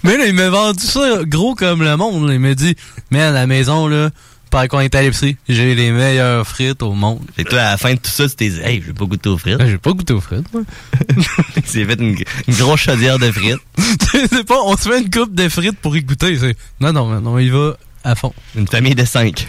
Mais 0.03 0.17
là, 0.17 0.27
il 0.27 0.35
m'a 0.35 0.49
vendu 0.49 0.85
ça 0.85 1.21
gros 1.25 1.55
comme 1.55 1.83
le 1.83 1.97
monde. 1.97 2.27
là. 2.27 2.35
Il 2.35 2.41
m'a 2.41 2.55
dit, 2.55 2.75
mais 3.11 3.21
à 3.21 3.31
la 3.31 3.47
maison, 3.47 3.87
là, 3.87 4.11
par 4.55 4.69
qu'on 4.69 4.79
est 4.79 4.95
à 4.95 5.03
l'épicerie, 5.03 5.37
j'ai 5.49 5.75
les 5.75 5.91
meilleures 5.91 6.47
frites 6.47 6.81
au 6.83 6.93
monde. 6.93 7.21
Que 7.37 7.43
toi, 7.43 7.61
à 7.61 7.71
la 7.73 7.77
fin 7.77 7.93
de 7.95 7.99
tout 7.99 8.09
ça, 8.11 8.29
tu 8.29 8.37
t'es 8.37 8.49
dit, 8.51 8.61
hey, 8.63 8.81
je 8.81 8.87
vais 8.87 8.93
pas 8.93 9.05
goûter 9.05 9.29
aux 9.29 9.37
frites. 9.37 9.59
J'ai 9.67 9.79
pas 9.79 9.91
goûté 9.91 10.13
aux 10.13 10.21
frites, 10.21 10.47
moi. 10.55 10.63
Il 11.57 11.67
s'est 11.67 11.85
fait 11.85 12.01
une, 12.01 12.17
une 12.47 12.55
grosse 12.55 12.81
chaudière 12.81 13.19
de 13.19 13.33
frites. 13.33 13.59
c'est 14.31 14.45
pas, 14.47 14.61
on 14.65 14.77
se 14.77 14.89
fait 14.89 15.01
une 15.01 15.11
coupe 15.11 15.35
de 15.35 15.49
frites 15.49 15.77
pour 15.81 15.97
y 15.97 16.03
goûter. 16.05 16.39
c'est- 16.39 16.57
Non, 16.81 16.93
non, 16.93 17.21
non, 17.21 17.37
il 17.41 17.51
va 17.51 17.77
à 18.05 18.15
fond. 18.15 18.33
Une 18.55 18.69
famille 18.69 18.95
de 18.95 19.05
cinq. 19.05 19.49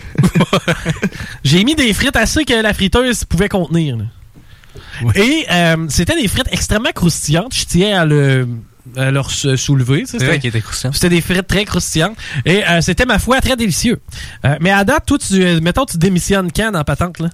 J'ai 1.44 1.64
mis 1.64 1.76
des 1.76 1.94
frites 1.94 2.16
assez 2.16 2.44
que 2.44 2.60
la 2.60 2.74
friteuse 2.74 3.26
pouvait 3.26 3.50
contenir. 3.50 3.98
là. 3.98 4.06
Et 5.14 5.46
euh, 5.52 5.86
c'était 5.90 6.20
des 6.20 6.28
frites 6.28 6.50
extrêmement 6.52 6.92
croustillantes. 6.96 7.54
Je 7.54 7.66
tiens 7.66 8.02
à 8.02 8.06
le 8.06 8.48
à 8.96 9.12
leur 9.12 9.32
se- 9.32 9.56
soulever. 9.56 10.06
C'était 10.06 10.40
qu'il 10.40 10.50
était 10.50 10.62
croustillant. 10.62 10.94
c'était 10.94 11.10
des 11.10 11.22
frites 11.22 11.48
très 11.48 11.66
croustillantes. 11.66 12.18
Et 12.46 12.66
euh, 12.68 12.82
c'était, 12.82 13.06
ma 13.06 13.20
foi, 13.20 13.42
très 13.42 13.56
délicieux. 13.56 14.00
Euh, 14.46 14.56
mais 14.62 14.72
à 14.72 14.84
date, 14.84 15.06
toi, 15.06 15.18
tu, 15.18 15.44
euh, 15.44 15.60
mettons, 15.62 15.86
tu 15.86 15.98
démissionnes 15.98 16.52
quand 16.52 16.72
dans 16.72 16.84
patente, 16.84 17.20
là? 17.20 17.30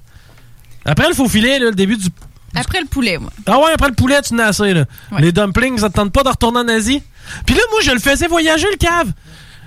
Après 0.86 1.08
le 1.08 1.14
faux 1.14 1.28
filet, 1.28 1.60
là, 1.60 1.66
le 1.66 1.76
début 1.76 1.98
du... 1.98 2.08
Après 2.56 2.80
le 2.82 2.88
poulet, 2.88 3.18
moi. 3.18 3.32
Ah 3.46 3.60
ouais, 3.60 3.72
après 3.74 3.88
le 3.90 3.94
poulet, 3.96 4.22
tu 4.22 4.34
n'as 4.34 4.48
assez, 4.48 4.74
là. 4.74 4.86
Ouais. 5.12 5.22
Les 5.22 5.32
dumplings, 5.32 5.78
ça 5.78 5.90
te 5.90 5.96
tente 5.96 6.12
pas 6.12 6.24
de 6.24 6.30
retourner 6.30 6.60
en 6.60 6.68
Asie? 6.68 7.02
Puis 7.46 7.56
là, 7.56 7.62
moi, 7.72 7.80
je 7.84 7.92
le 7.92 8.00
faisais 8.00 8.28
voyager, 8.28 8.68
le 8.72 8.78
cave. 8.78 9.12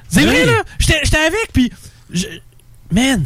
C'est 0.08 0.20
Oui. 0.20 0.26
vrai, 0.26 0.44
là. 0.46 0.62
J'étais 0.78 1.00
j'étais 1.04 1.18
avec, 1.18 1.48
puis... 1.52 1.72
je- 2.12 2.26
Man, 2.92 3.24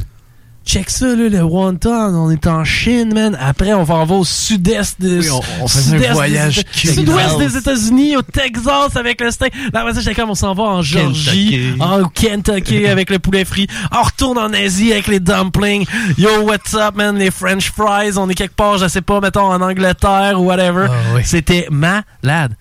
check 0.69 0.91
ça, 0.91 1.07
là, 1.07 1.29
le 1.29 1.43
wonton. 1.43 2.15
On 2.15 2.31
est 2.31 2.47
en 2.47 2.63
Chine, 2.65 3.15
man. 3.15 3.37
Après, 3.41 3.73
on 3.73 3.85
va 3.85 3.95
en 3.95 4.05
va 4.05 4.17
au 4.17 4.25
sud-est 4.25 5.01
de... 5.01 5.21
Oui, 5.21 5.31
on- 5.31 5.65
on 5.65 5.67
faisait 5.69 5.97
un 5.97 6.01
des 6.01 6.09
voyage 6.09 6.63
culinaire. 6.73 6.95
Sud-ouest 7.31 7.39
des 7.39 7.57
États-Unis, 7.57 8.17
au 8.19 8.23
Texas, 8.23 8.95
avec 8.97 9.21
le 9.21 9.31
steak. 9.31 9.55
Là, 9.73 9.81
après 9.81 9.95
ça, 9.95 10.01
j'étais 10.01 10.15
comme, 10.15 10.31
on 10.31 10.35
s'en 10.35 10.53
va 10.55 10.65
en 10.65 10.83
Georgie, 10.83 11.75
en 11.81 12.05
Kentucky 12.09 12.87
avec 12.89 13.09
le 13.11 13.19
poulet 13.19 13.45
frit. 13.47 13.67
On 13.93 14.03
retourne 14.03 14.37
en 14.39 14.53
Asie 14.53 14.93
avec 14.93 15.07
les 15.07 15.21
dumplings. 15.21 15.87
Yo, 16.19 16.43
what's 16.43 16.75
up, 16.75 16.95
man? 16.95 17.17
Les 17.17 17.31
French 17.31 17.71
fries. 17.73 18.19
On 18.19 18.29
est 18.29 18.35
quelque 18.35 18.55
part, 18.55 18.77
je 18.79 18.89
sais 18.89 19.01
pas, 19.03 19.21
mettons, 19.21 19.47
en 19.51 19.61
Angleterre 19.63 20.35
ou 20.41 20.45
whatever. 20.45 20.87
Ah 20.91 20.95
oui. 21.15 21.23
C'était 21.25 21.67
malade. 21.71 22.55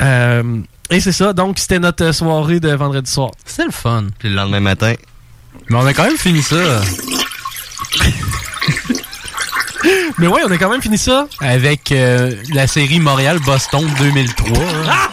Euh, 0.00 0.60
et 0.90 1.00
c'est 1.00 1.12
ça, 1.12 1.32
donc 1.32 1.58
c'était 1.58 1.78
notre 1.80 2.12
soirée 2.12 2.60
de 2.60 2.70
vendredi 2.70 3.10
soir. 3.10 3.30
C'est 3.44 3.64
le 3.64 3.72
fun. 3.72 4.04
Puis 4.18 4.28
le 4.28 4.36
lendemain 4.36 4.60
matin, 4.60 4.94
Mais 5.70 5.76
on 5.76 5.86
a 5.86 5.92
quand 5.92 6.04
même 6.04 6.16
fini 6.16 6.42
ça 6.42 6.80
Mais 10.18 10.26
ouais, 10.26 10.40
on 10.46 10.50
a 10.50 10.58
quand 10.58 10.70
même 10.70 10.82
fini 10.82 10.98
ça. 10.98 11.28
avec 11.40 11.92
euh, 11.92 12.32
la 12.52 12.66
série 12.66 12.98
Montréal-Boston 13.00 13.88
2003. 13.98 14.58
hein. 14.58 15.08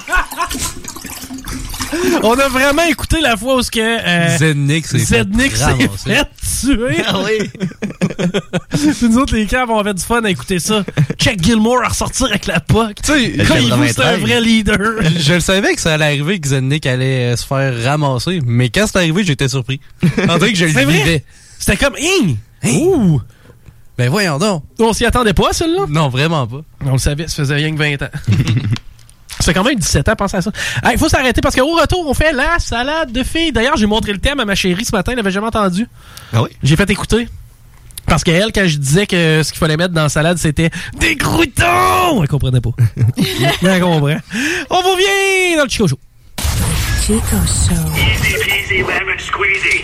On 2.23 2.33
a 2.39 2.47
vraiment 2.47 2.83
écouté 2.83 3.21
la 3.21 3.37
fois 3.37 3.57
où 3.57 3.61
ce 3.61 3.71
que 3.71 3.79
euh, 3.79 4.37
Zednik 4.37 4.85
s'est 4.87 4.99
fait 4.99 5.25
tuer. 5.25 7.03
Ah 7.05 7.19
oui. 7.23 7.49
Puis 8.69 8.95
nous 9.09 9.17
autres, 9.17 9.35
les 9.35 9.45
caves, 9.45 9.69
on 9.69 9.79
avait 9.79 9.93
du 9.93 10.01
fun 10.01 10.23
à 10.23 10.29
écouter 10.29 10.59
ça. 10.59 10.83
Check 11.17 11.43
Gilmore 11.43 11.83
à 11.83 11.89
ressortir 11.89 12.27
avec 12.27 12.45
la 12.47 12.59
POC. 12.59 12.95
Tu 13.03 13.11
sais, 13.11 13.45
Quand 13.47 13.55
il 13.55 13.73
vous, 13.73 13.85
c'est 13.87 13.99
un 14.01 14.17
93. 14.17 14.21
vrai 14.21 14.41
leader. 14.41 14.79
Je 15.17 15.33
le 15.33 15.39
savais 15.39 15.75
que 15.75 15.81
ça 15.81 15.93
allait 15.93 16.05
arriver 16.05 16.39
que 16.39 16.47
Zednik 16.47 16.85
allait 16.85 17.33
euh, 17.33 17.35
se 17.35 17.45
faire 17.45 17.83
ramasser, 17.83 18.39
mais 18.45 18.69
quand 18.69 18.85
c'est 18.87 18.97
arrivé, 18.97 19.23
j'étais 19.23 19.49
surpris. 19.49 19.79
Dirait 20.01 20.51
que 20.51 20.57
je 20.57 20.65
le 20.65 20.71
vivais. 20.71 21.23
C'était 21.59 21.77
comme, 21.77 21.95
Hing! 21.97 22.37
Ouh! 22.65 23.21
Ben 23.97 24.09
voyons 24.09 24.37
donc. 24.37 24.63
On 24.79 24.91
s'y 24.91 25.05
attendait 25.05 25.33
pas, 25.33 25.53
celle-là? 25.53 25.85
Non, 25.87 26.09
vraiment 26.09 26.45
pas. 26.47 26.61
On 26.85 26.93
le 26.93 26.97
savait, 26.97 27.27
ça 27.27 27.37
faisait 27.37 27.55
rien 27.55 27.73
que 27.73 27.77
20 27.77 28.01
ans. 28.01 28.09
Ça 29.45 29.51
fait 29.53 29.59
quand 29.59 29.63
même 29.63 29.77
17 29.77 30.09
ans, 30.09 30.15
pensez 30.15 30.37
à 30.37 30.41
ça. 30.41 30.51
Il 30.91 30.97
faut 30.97 31.07
s'arrêter 31.07 31.39
parce 31.39 31.55
qu'au 31.55 31.75
retour, 31.79 32.03
on 32.07 32.15
fait 32.15 32.31
la 32.31 32.57
salade 32.57 33.11
de 33.11 33.21
filles. 33.21 33.51
D'ailleurs, 33.51 33.77
j'ai 33.77 33.85
montré 33.85 34.11
le 34.11 34.17
thème 34.17 34.39
à 34.39 34.45
ma 34.45 34.55
chérie 34.55 34.83
ce 34.83 34.91
matin, 34.91 35.11
elle 35.11 35.17
l'avait 35.17 35.29
jamais 35.29 35.45
entendu. 35.45 35.87
Ah 36.33 36.41
oui? 36.41 36.49
J'ai 36.63 36.75
fait 36.75 36.89
écouter. 36.89 37.29
Parce 38.07 38.23
qu'elle, 38.23 38.51
quand 38.51 38.65
je 38.65 38.77
disais 38.79 39.05
que 39.05 39.43
ce 39.43 39.51
qu'il 39.51 39.59
fallait 39.59 39.77
mettre 39.77 39.93
dans 39.93 40.01
la 40.01 40.09
salade, 40.09 40.39
c'était 40.39 40.71
des 40.99 41.15
croutons! 41.15 42.23
Elle 42.23 42.27
comprenait 42.27 42.59
pas. 42.59 42.71
elle 43.61 43.81
comprend. 43.81 44.17
On 44.71 44.81
vous 44.81 44.95
vient 44.97 45.57
dans 45.57 45.65
le 45.65 45.69
Chico 45.69 45.89
Show. 45.89 45.99
Chico 47.05 47.21
Show. 47.45 47.75
Easy 47.95 48.33
peasy 48.45 48.77
lemon 48.79 49.19
squeezy. 49.19 49.83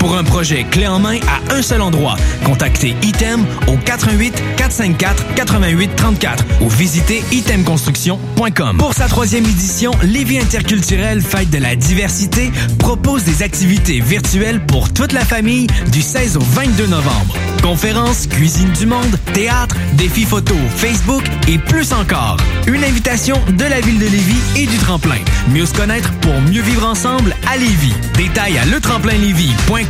Pour 0.00 0.16
un 0.16 0.24
projet 0.24 0.64
clé 0.64 0.86
en 0.86 0.98
main 0.98 1.18
à 1.28 1.54
un 1.54 1.60
seul 1.60 1.82
endroit, 1.82 2.16
contactez 2.42 2.96
Item 3.02 3.44
au 3.66 3.76
88 3.76 4.32
454 4.56 5.34
88 5.34 5.90
34 5.94 6.44
ou 6.62 6.70
visitez 6.70 7.22
itemconstruction.com. 7.30 8.78
Pour 8.78 8.94
sa 8.94 9.08
troisième 9.08 9.44
édition, 9.44 9.90
Lévis 10.02 10.38
interculturel 10.38 11.20
Fête 11.20 11.50
de 11.50 11.58
la 11.58 11.76
diversité 11.76 12.50
propose 12.78 13.24
des 13.24 13.42
activités 13.42 14.00
virtuelles 14.00 14.64
pour 14.64 14.90
toute 14.90 15.12
la 15.12 15.20
famille 15.20 15.66
du 15.92 16.00
16 16.00 16.38
au 16.38 16.40
22 16.40 16.86
novembre. 16.86 17.36
Conférences, 17.62 18.26
cuisine 18.26 18.72
du 18.72 18.86
monde, 18.86 19.18
théâtre, 19.34 19.76
défis 19.92 20.24
photo, 20.24 20.54
Facebook 20.76 21.24
et 21.46 21.58
plus 21.58 21.92
encore. 21.92 22.38
Une 22.66 22.82
invitation 22.84 23.36
de 23.50 23.64
la 23.64 23.82
ville 23.82 23.98
de 23.98 24.06
Lévis 24.06 24.40
et 24.56 24.66
du 24.66 24.78
tremplin. 24.78 25.18
Mieux 25.52 25.66
se 25.66 25.74
connaître 25.74 26.10
pour 26.20 26.40
mieux 26.40 26.62
vivre 26.62 26.86
ensemble 26.86 27.36
à 27.46 27.58
Lévis. 27.58 27.92
Détails 28.16 28.56
à 28.56 28.64
letremplinlévis.com 28.64 29.89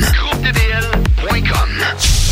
GroupeDBL.com. 0.00 2.31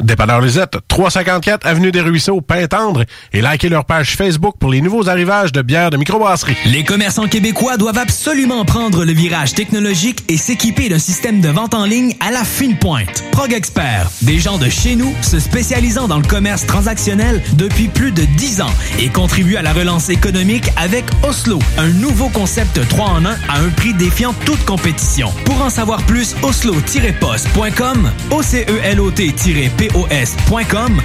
Dépanneur 0.00 0.40
Lisette, 0.40 0.76
354 0.88 1.66
Avenue 1.66 1.92
des 1.92 2.00
Ruisseaux, 2.00 2.40
Pintendre, 2.40 3.04
et 3.32 3.40
likez 3.40 3.68
leur 3.68 3.84
page 3.84 4.16
Facebook 4.16 4.56
pour 4.58 4.70
les 4.70 4.80
nouveaux 4.80 5.08
arrivages 5.08 5.52
de 5.52 5.62
bières 5.62 5.90
de 5.90 5.96
microbrasserie. 5.96 6.56
Les 6.66 6.82
commerçants 6.82 7.28
québécois 7.28 7.76
doivent 7.76 7.98
absolument 7.98 8.64
prendre 8.64 9.04
le 9.04 9.12
virage 9.12 9.54
technologique 9.54 10.24
et 10.28 10.36
s'équiper 10.36 10.88
d'un 10.88 10.98
système 10.98 11.40
de 11.40 11.48
vente 11.48 11.74
en 11.74 11.84
ligne 11.84 12.14
à 12.20 12.30
la 12.32 12.44
fine 12.44 12.76
pointe. 12.76 13.22
Prog 13.30 13.52
Expert, 13.52 14.10
des 14.22 14.38
gens 14.38 14.58
de 14.58 14.68
chez 14.68 14.96
nous 14.96 15.14
se 15.22 15.38
spécialisant 15.38 16.08
dans 16.08 16.18
le 16.18 16.26
commerce 16.26 16.66
transactionnel 16.66 17.40
depuis 17.54 17.88
plus 17.88 18.10
de 18.10 18.24
10 18.24 18.62
ans 18.62 18.72
et 18.98 19.08
contribuent 19.08 19.56
à 19.56 19.62
la 19.62 19.72
relance 19.72 20.08
économique 20.08 20.70
avec 20.76 21.04
Oslo, 21.22 21.58
un 21.78 21.88
nouveau 21.88 22.28
concept 22.28 22.86
3 22.88 23.06
en 23.06 23.24
1 23.24 23.30
à 23.30 23.60
un 23.60 23.68
prix 23.76 23.94
défiant 23.94 24.34
toute 24.44 24.64
compétition. 24.64 25.32
Pour 25.44 25.62
en 25.62 25.70
savoir 25.70 26.02
plus, 26.02 26.34
oslo-post.com, 26.42 28.10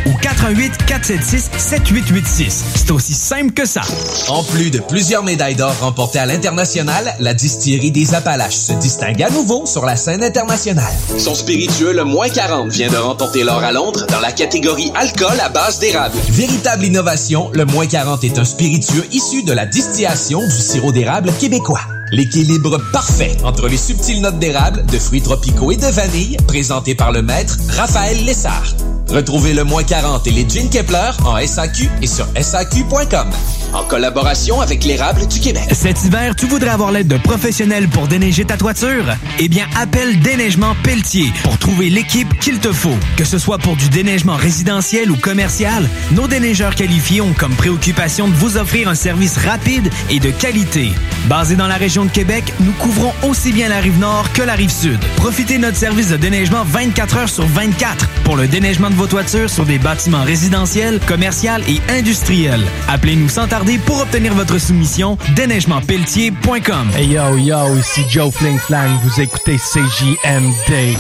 Ou 0.06 0.14
88 0.22 0.74
476 0.86 1.50
7886. 1.58 2.64
C'est 2.76 2.92
aussi 2.92 3.14
simple 3.14 3.54
que 3.54 3.66
ça. 3.66 3.82
En 4.28 4.44
plus 4.44 4.72
de 4.72 4.80
plusieurs 4.80 5.24
médailles 5.24 5.56
d'or 5.56 5.76
remportées 5.80 6.20
à 6.20 6.26
l'international, 6.26 7.16
la 7.20 7.34
distillerie 7.34 7.92
des 7.92 8.14
Appalaches 8.14 8.56
se 8.56 8.74
distingue 8.74 9.22
à 9.24 9.30
nouveau 9.30 9.66
sur 9.66 9.86
la 9.86 9.96
scène 9.96 10.24
internationale. 10.24 10.94
Son 11.18 11.36
spiritueux, 11.36 11.94
le 11.94 12.04
moins 12.04 12.30
40, 12.30 12.70
vient 12.70 12.90
de 12.90 12.98
remporter 12.98 13.44
l'or 13.44 13.64
à 13.64 13.72
Londres 13.72 14.06
dans 14.10 14.20
la 14.20 14.32
catégorie 14.32 14.92
alcool 14.96 15.40
à 15.42 15.50
base 15.50 15.80
d'érable. 15.80 16.16
Véritable 16.30 16.86
innovation, 16.86 17.50
le 17.54 17.66
moins 17.66 17.88
40 17.88 18.24
est 18.24 18.38
un 18.38 18.46
spiritueux 18.46 19.06
issu 19.12 19.44
de 19.44 19.54
la 19.54 19.66
distillation 19.66 20.40
du 20.40 20.62
sirop 20.62 20.92
d'érable 20.92 21.32
québécois. 21.40 21.82
L'équilibre 22.12 22.80
parfait 22.92 23.38
entre 23.44 23.68
les 23.68 23.78
subtiles 23.78 24.22
notes 24.22 24.40
d'érable, 24.40 24.86
de 24.86 24.98
fruits 24.98 25.22
tropicaux 25.22 25.72
et 25.72 25.78
de 25.78 25.86
vanille, 25.86 26.38
présenté 26.48 26.96
par 26.96 27.12
le 27.12 27.22
maître 27.22 27.58
Raphaël 27.70 28.26
Lessard. 28.26 28.76
Retrouvez 29.10 29.54
le 29.54 29.64
moins 29.64 29.84
40 29.84 30.28
et 30.28 30.32
les 30.32 30.48
Gin 30.48 30.70
Kepler 30.70 31.12
en 31.26 31.36
SAQ 31.46 31.90
et 32.02 32.08
sur 32.08 32.28
SAQ.com. 32.40 33.30
En 33.74 33.84
collaboration 33.84 34.62
avec 34.62 34.84
l'érable 34.84 35.28
du 35.28 35.40
Québec. 35.40 35.64
Cet 35.72 36.04
hiver, 36.04 36.36
tu 36.36 36.48
voudrais 36.48 36.70
avoir 36.70 36.92
l'aide 36.92 37.08
de 37.08 37.18
professionnels 37.18 37.88
pour 37.88 38.08
déneiger 38.08 38.46
ta 38.46 38.58
toiture? 38.58 39.06
Eh 39.40 39.48
bien, 39.48 39.66
appelle 39.80 40.20
Déneigement 40.20 40.76
Pelletier 40.84 41.32
pour 41.44 41.58
trouver 41.58 41.90
l'équipe 41.90 42.40
qu'il 42.40 42.60
te 42.60 42.72
faut. 42.72 42.98
Que 43.16 43.24
ce 43.24 43.38
soit 43.38 43.60
pour 43.60 43.76
du 43.76 43.90
déneigement 43.90 44.36
résidentiel 44.36 45.12
ou 45.12 45.16
commercial, 45.16 45.88
nos 46.12 46.28
déneigeurs 46.28 46.76
qualifiés 46.76 47.22
ont 47.22 47.34
comme 47.34 47.54
préoccupation 47.54 48.28
de 48.28 48.34
vous 48.34 48.58
offrir 48.58 48.90
un 48.90 48.96
service 48.96 49.38
rapide 49.38 49.90
et 50.10 50.20
de 50.20 50.32
qualité. 50.32 50.90
Basé 51.28 51.56
dans 51.56 51.68
la 51.68 51.76
région 51.76 51.99
de 52.06 52.12
Québec, 52.12 52.54
nous 52.60 52.72
couvrons 52.74 53.14
aussi 53.24 53.52
bien 53.52 53.70
la 53.70 53.80
rive 53.80 54.00
nord 54.00 54.32
que 54.34 54.42
la 54.42 54.54
rive 54.54 54.72
sud. 54.72 55.00
Profitez 55.18 55.58
de 55.58 55.64
notre 55.64 55.78
service 55.78 56.10
de 56.10 56.18
déneigement 56.18 56.64
24 56.64 57.18
heures 57.18 57.30
sur 57.30 57.46
24 57.46 58.08
pour 58.24 58.36
le 58.36 58.48
déneigement 58.48 58.90
de 58.90 58.96
vos 58.96 59.08
toitures 59.08 59.50
sur 59.50 59.66
des 59.66 59.78
bâtiments 59.78 60.24
résidentiels, 60.24 61.00
commerciaux 61.08 61.40
et 61.68 61.80
industriels. 61.92 62.64
Appelez-nous 62.88 63.30
sans 63.30 63.48
tarder 63.48 63.78
pour 63.78 64.02
obtenir 64.02 64.34
votre 64.34 64.58
soumission 64.58 65.18
déneigementpelletier.com. 65.36 66.90
Hey 66.96 67.08
yo 67.08 67.38
yo, 67.38 67.78
ici 67.78 68.06
Joe 68.10 68.34
Fling 68.34 68.60
Flang, 68.60 68.90
vous 69.04 69.22
écoutez 69.22 69.58
CJMD. 69.58 70.98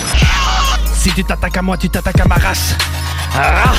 Si 0.94 1.12
tu 1.12 1.24
t'attaques 1.24 1.58
à 1.58 1.62
moi, 1.62 1.78
tu 1.78 1.90
t'attaques 1.90 2.20
à 2.20 2.26
ma 2.26 2.36
race. 2.36 2.76
Ah! 3.36 3.74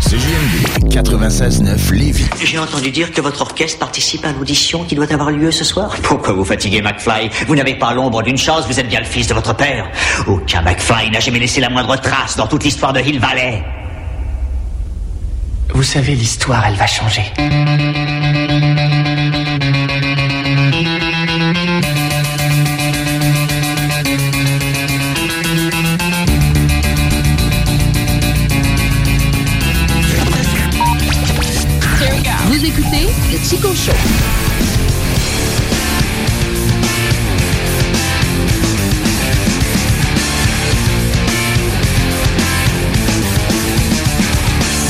CJMD 0.00 0.85
96.9 0.96 1.92
Lévis. 1.92 2.26
J'ai 2.42 2.58
entendu 2.58 2.90
dire 2.90 3.12
que 3.12 3.20
votre 3.20 3.42
orchestre 3.42 3.78
participe 3.78 4.24
à 4.24 4.32
l'audition 4.32 4.82
qui 4.84 4.94
doit 4.94 5.12
avoir 5.12 5.30
lieu 5.30 5.50
ce 5.50 5.62
soir. 5.62 5.94
Pourquoi 6.02 6.32
vous 6.32 6.44
fatiguez 6.44 6.80
McFly? 6.80 7.28
Vous 7.46 7.54
n'avez 7.54 7.74
pas 7.74 7.92
l'ombre 7.92 8.22
d'une 8.22 8.38
chance, 8.38 8.66
vous 8.66 8.80
êtes 8.80 8.88
bien 8.88 9.00
le 9.00 9.04
fils 9.04 9.26
de 9.26 9.34
votre 9.34 9.54
père. 9.54 9.90
Aucun 10.26 10.62
McFly 10.62 11.10
n'a 11.10 11.20
jamais 11.20 11.38
laissé 11.38 11.60
la 11.60 11.68
moindre 11.68 12.00
trace 12.00 12.36
dans 12.38 12.46
toute 12.46 12.64
l'histoire 12.64 12.94
de 12.94 13.00
Hill 13.00 13.20
Valley. 13.20 13.62
Vous 15.74 15.82
savez, 15.82 16.14
l'histoire, 16.14 16.64
elle 16.66 16.76
va 16.76 16.86
changer. 16.86 17.24
Chico 33.48 33.72
Show. 33.76 33.92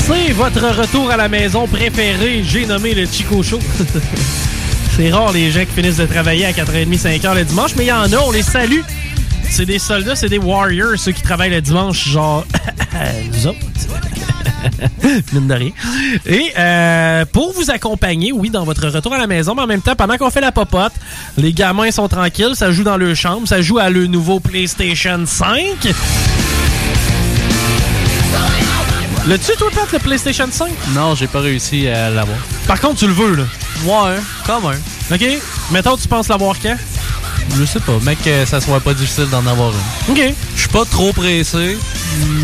C'est 0.07 0.31
votre 0.33 0.59
retour 0.75 1.11
à 1.11 1.17
la 1.17 1.29
maison 1.29 1.67
préféré. 1.67 2.43
J'ai 2.43 2.65
nommé 2.65 2.95
le 2.95 3.05
Chico 3.05 3.43
Show. 3.43 3.59
C'est 4.95 5.11
rare 5.11 5.31
les 5.33 5.51
gens 5.51 5.59
qui 5.59 5.73
finissent 5.73 5.97
de 5.97 6.07
travailler 6.07 6.47
à 6.47 6.51
4h30, 6.51 6.99
5h 6.99 7.35
le 7.35 7.43
dimanche, 7.43 7.75
mais 7.75 7.83
il 7.83 7.89
y 7.89 7.91
en 7.91 8.11
a, 8.11 8.17
on 8.17 8.31
les 8.31 8.41
salue. 8.41 8.81
C'est 9.47 9.65
des 9.65 9.77
soldats, 9.77 10.15
c'est 10.15 10.29
des 10.29 10.39
warriors, 10.39 10.97
ceux 10.97 11.11
qui 11.11 11.21
travaillent 11.21 11.51
le 11.51 11.61
dimanche, 11.61 12.09
genre. 12.09 12.43
Mine 15.33 15.47
de 15.47 15.53
rien. 15.53 15.71
Et 16.25 16.51
euh, 16.57 17.25
pour 17.31 17.53
vous 17.53 17.69
accompagner, 17.71 18.31
oui, 18.31 18.49
dans 18.49 18.63
votre 18.63 18.87
retour 18.87 19.13
à 19.13 19.17
la 19.17 19.27
maison, 19.27 19.55
mais 19.55 19.61
en 19.61 19.67
même 19.67 19.81
temps, 19.81 19.95
pendant 19.95 20.17
qu'on 20.17 20.29
fait 20.29 20.41
la 20.41 20.51
popote, 20.51 20.93
les 21.37 21.53
gamins 21.53 21.91
sont 21.91 22.07
tranquilles, 22.07 22.55
ça 22.55 22.71
joue 22.71 22.83
dans 22.83 22.97
leur 22.97 23.15
chambre, 23.15 23.47
ça 23.47 23.61
joue 23.61 23.79
à 23.79 23.89
le 23.89 24.07
nouveau 24.07 24.39
PlayStation 24.39 25.23
5. 25.25 25.93
L'as-tu, 29.27 29.51
toi, 29.57 29.67
Pat, 29.75 29.91
le 29.91 29.99
PlayStation 29.99 30.47
5? 30.49 30.69
Non, 30.95 31.13
j'ai 31.13 31.27
pas 31.27 31.41
réussi 31.41 31.87
à 31.89 32.09
l'avoir. 32.09 32.37
Par 32.65 32.79
contre, 32.79 32.99
tu 32.99 33.07
le 33.07 33.13
veux, 33.13 33.35
là. 33.35 33.43
Ouais, 33.83 34.17
quand 34.45 34.61
même. 34.61 34.79
OK? 35.11 35.41
Mettons, 35.71 35.97
tu 35.97 36.07
penses 36.07 36.29
l'avoir 36.29 36.55
quand? 36.61 36.77
Je 37.55 37.65
sais 37.65 37.79
pas, 37.79 37.93
mec, 38.03 38.21
que 38.23 38.45
ça 38.45 38.61
soit 38.61 38.79
pas 38.79 38.93
difficile 38.93 39.27
d'en 39.31 39.45
avoir 39.47 39.71
une. 39.71 40.13
OK. 40.13 40.33
Je 40.55 40.59
suis 40.59 40.69
pas 40.69 40.85
trop 40.85 41.11
pressé, 41.13 41.77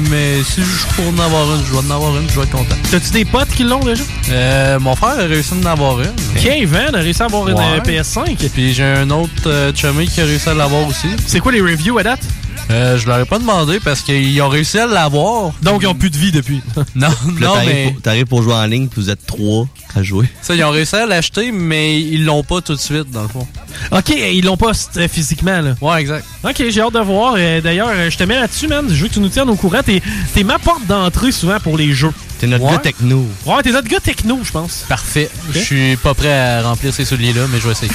mais 0.10 0.41
si 0.43 0.62
je 0.62 0.95
peux 0.95 1.08
en 1.08 1.20
avoir 1.24 1.54
une, 1.56 1.64
je 1.66 1.72
vais 1.72 1.78
en 1.80 1.91
avoir 1.95 2.18
une, 2.18 2.28
je 2.30 2.36
vais 2.39 2.43
être 2.45 2.51
content. 2.51 2.76
T'as-tu 2.89 3.12
des 3.12 3.26
potes 3.26 3.49
qui 3.49 3.64
l'ont 3.64 3.80
déjà? 3.80 4.04
Euh, 4.32 4.80
mon 4.80 4.95
frère 4.95 5.12
a 5.20 5.24
réussi 5.24 5.54
à 5.54 5.58
en 5.58 5.72
avoir 5.72 6.01
une. 6.01 6.14
Kevin 6.41 6.95
a 6.95 6.97
réussi 6.99 7.22
à 7.22 7.26
avoir 7.26 7.47
une 7.47 7.56
Ouais. 7.58 7.64
euh, 7.78 7.80
PS5. 8.01 8.49
Puis 8.54 8.74
j'ai 8.74 8.84
un 8.84 9.10
autre 9.12 9.30
euh, 9.47 9.72
chummy 9.76 10.08
qui 10.08 10.22
a 10.22 10.26
réussi 10.26 10.49
à 10.49 10.54
l'avoir 10.54 10.88
aussi. 10.88 11.08
C'est 11.28 11.39
quoi 11.39 11.51
les 11.51 11.62
reviews 11.62 11.97
à 11.99 12.04
date? 12.04 12.22
Euh, 12.70 12.97
je 12.97 13.08
leur 13.08 13.20
ai 13.20 13.26
pas 13.26 13.39
demandé 13.39 13.80
parce 13.84 14.01
qu'ils 14.01 14.41
ont 14.41 14.47
réussi 14.49 14.80
à 14.80 14.88
l'avoir. 14.88 15.51
Donc 15.62 15.82
ils 15.84 15.88
ont 15.88 15.95
plus 15.95 16.10
de 16.10 16.18
vie 16.18 16.32
depuis. 16.32 16.62
non, 16.95 17.10
non, 17.39 17.54
t'arrives 17.54 17.70
mais 17.70 17.91
pour- 17.91 18.01
T'arrives 18.01 18.26
pour 18.26 18.41
jouer 18.43 18.54
en 18.54 18.66
ligne, 18.66 18.88
puis 18.88 19.01
vous 19.01 19.10
êtes 19.10 19.26
trois 19.26 19.68
à 19.95 20.01
jouer. 20.01 20.28
ça, 20.41 20.56
ils 20.56 20.64
ont 20.64 20.72
réussi 20.72 20.95
à 20.95 21.06
l'acheter, 21.06 21.51
mais 21.51 21.99
ils 22.01 22.26
l'ont 22.26 22.43
pas 22.43 22.62
tout 22.62 22.74
de 22.74 22.80
suite, 22.80 23.12
dans 23.12 23.22
le 23.24 23.28
fond. 23.28 23.47
OK, 23.91 24.10
ils 24.10 24.43
l'ont 24.43 24.58
pas 24.58 24.72
euh, 24.97 25.08
physiquement, 25.08 25.62
là. 25.62 25.76
Ouais, 25.82 26.01
exact. 26.01 26.26
OK, 26.43 26.64
j'ai 26.70 26.82
hâte 26.82 26.93
de 26.93 26.99
voir. 26.99 27.36
Euh, 27.38 27.62
D'ailleurs, 27.62 27.89
euh, 27.91 28.10
je 28.10 28.18
te 28.18 28.24
mets 28.24 28.36
là-dessus, 28.36 28.68
man. 28.68 28.86
Je 28.89 29.01
veux 29.04 29.08
que 29.10 29.14
tu 29.14 29.20
nous 29.20 29.30
tiennes 29.30 29.49
au 29.49 29.56
courant. 29.56 29.82
T'es 29.86 30.01
t'es 30.34 30.43
ma 30.43 30.58
porte 30.58 30.86
d'entrée 30.88 31.32
souvent 31.32 31.60
pour 31.60 31.78
les 31.78 31.93
jeux. 31.93 32.12
T'es 32.39 32.47
notre 32.47 32.64
Ouais. 32.66 32.72
gars 32.72 32.78
techno. 32.80 33.28
Ouais, 33.45 33.62
t'es 33.62 33.72
notre 33.72 33.88
gars 33.88 33.99
techno, 33.99 34.39
je 34.43 34.51
pense. 34.51 34.86
Parfait. 34.89 35.30
Je 35.54 35.60
suis 35.60 35.95
pas 35.97 36.14
prêt 36.14 36.34
à 36.34 36.64
remplir 36.64 36.93
ces 36.93 37.06
souliers-là, 37.06 37.41
mais 37.51 37.60
je 37.60 37.68
vais 37.68 37.72
essayer. 37.74 37.91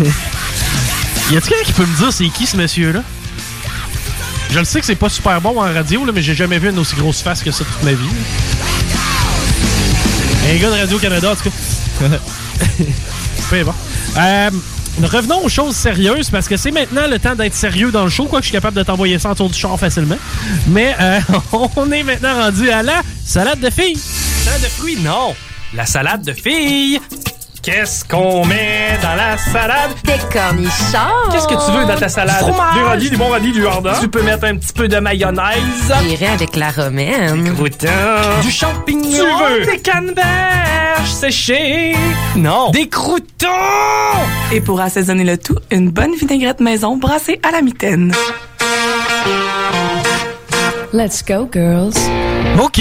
Y 1.30 1.36
a-t-il 1.36 1.48
quelqu'un 1.48 1.64
qui 1.64 1.72
peut 1.72 1.86
me 1.86 1.96
dire 1.96 2.12
c'est 2.12 2.28
qui 2.28 2.46
ce 2.46 2.56
monsieur-là? 2.56 3.02
Je 4.52 4.58
le 4.60 4.64
sais 4.64 4.78
que 4.78 4.86
c'est 4.86 4.94
pas 4.94 5.08
super 5.08 5.40
bon 5.40 5.58
en 5.60 5.72
radio, 5.72 6.04
là, 6.04 6.12
mais 6.14 6.22
j'ai 6.22 6.36
jamais 6.36 6.58
vu 6.60 6.70
une 6.70 6.78
aussi 6.78 6.94
grosse 6.94 7.20
face 7.20 7.42
que 7.42 7.50
ça 7.50 7.64
toute 7.64 7.82
ma 7.82 7.92
vie. 7.92 8.08
Un 10.48 10.56
gars 10.56 10.70
de 10.70 10.80
Radio-Canada, 10.80 11.32
en 11.32 11.34
tout 11.34 11.50
cas. 11.50 12.06
Peu 13.50 13.56
importe. 13.60 13.76
Euh, 14.16 14.50
revenons 15.02 15.44
aux 15.44 15.48
choses 15.48 15.74
sérieuses, 15.74 16.30
parce 16.30 16.46
que 16.46 16.56
c'est 16.56 16.70
maintenant 16.70 17.08
le 17.08 17.18
temps 17.18 17.34
d'être 17.34 17.54
sérieux 17.54 17.90
dans 17.90 18.04
le 18.04 18.10
show, 18.10 18.26
quoi 18.26 18.38
que 18.38 18.44
je 18.44 18.50
suis 18.50 18.56
capable 18.56 18.76
de 18.76 18.84
t'envoyer 18.84 19.18
ça 19.18 19.32
autour 19.32 19.50
du 19.50 19.58
char 19.58 19.76
facilement. 19.80 20.18
Mais 20.68 20.94
euh, 21.00 21.20
on 21.76 21.90
est 21.90 22.04
maintenant 22.04 22.40
rendu 22.40 22.70
à 22.70 22.84
la 22.84 23.02
salade 23.24 23.58
de 23.58 23.70
filles. 23.70 23.98
Salade 24.44 24.62
de 24.62 24.68
fruits, 24.68 24.98
non. 25.00 25.34
La 25.74 25.86
salade 25.86 26.24
de 26.24 26.32
filles. 26.32 27.00
Qu'est-ce 27.66 28.04
qu'on 28.04 28.44
met 28.46 28.96
dans 29.02 29.16
la 29.16 29.36
salade? 29.36 29.90
Des 30.04 30.12
cornichons. 30.32 31.32
Qu'est-ce 31.32 31.48
que 31.48 31.66
tu 31.66 31.76
veux 31.76 31.84
dans 31.84 31.98
ta 31.98 32.08
salade? 32.08 32.44
Du 32.46 32.80
radis, 32.84 33.10
du 33.10 33.16
bon 33.16 33.28
radis, 33.28 33.50
du 33.50 33.66
hardin. 33.66 33.92
Tu 34.00 34.06
peux 34.06 34.22
mettre 34.22 34.44
un 34.44 34.56
petit 34.56 34.72
peu 34.72 34.86
de 34.86 35.00
mayonnaise. 35.00 35.92
J'irai 36.06 36.28
avec 36.28 36.54
la 36.54 36.70
romaine. 36.70 37.42
Des 37.42 37.50
croûtons. 37.50 38.40
Du 38.42 38.52
champignon. 38.52 39.10
Tu 39.10 39.18
veux? 39.18 39.66
Des 39.66 39.80
canneberges 39.80 41.10
séchées? 41.10 41.96
Non. 42.36 42.70
Des 42.70 42.88
croûtons. 42.88 43.48
Et 44.52 44.60
pour 44.60 44.80
assaisonner 44.80 45.24
le 45.24 45.36
tout, 45.36 45.58
une 45.72 45.90
bonne 45.90 46.14
vinaigrette 46.14 46.60
maison 46.60 46.96
brassée 46.96 47.40
à 47.42 47.50
la 47.50 47.62
mitaine. 47.62 48.14
Let's 50.92 51.24
go, 51.24 51.50
girls. 51.52 51.96
OK. 52.62 52.80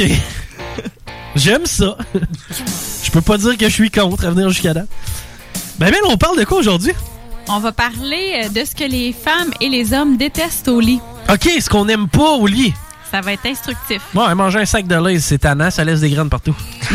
J'aime 1.36 1.66
ça. 1.66 1.98
Je 3.16 3.22
peux 3.22 3.32
pas 3.32 3.38
dire 3.38 3.58
que 3.58 3.70
je 3.70 3.74
suis 3.74 3.90
contre 3.90 4.26
à 4.26 4.30
venir 4.30 4.50
jusqu'à 4.50 4.74
là. 4.74 4.82
Ben, 5.80 5.90
ben, 5.90 6.02
on 6.10 6.18
parle 6.18 6.38
de 6.38 6.44
quoi 6.44 6.58
aujourd'hui? 6.58 6.92
On 7.48 7.60
va 7.60 7.72
parler 7.72 8.44
euh, 8.44 8.50
de 8.50 8.66
ce 8.66 8.76
que 8.76 8.84
les 8.84 9.14
femmes 9.14 9.52
et 9.62 9.70
les 9.70 9.94
hommes 9.94 10.18
détestent 10.18 10.68
au 10.68 10.82
lit. 10.82 11.00
OK, 11.30 11.50
ce 11.62 11.70
qu'on 11.70 11.88
aime 11.88 12.10
pas 12.10 12.32
au 12.32 12.46
lit. 12.46 12.74
Ça 13.10 13.22
va 13.22 13.32
être 13.32 13.46
instructif. 13.46 14.02
Ouais, 14.14 14.36
manger 14.36 14.60
un 14.60 14.66
sac 14.66 14.86
de 14.86 14.98
lait, 14.98 15.18
c'est 15.22 15.38
tannant, 15.38 15.72
ça 15.72 15.86
laisse 15.86 16.02
des 16.02 16.10
graines 16.10 16.28
partout. 16.28 16.58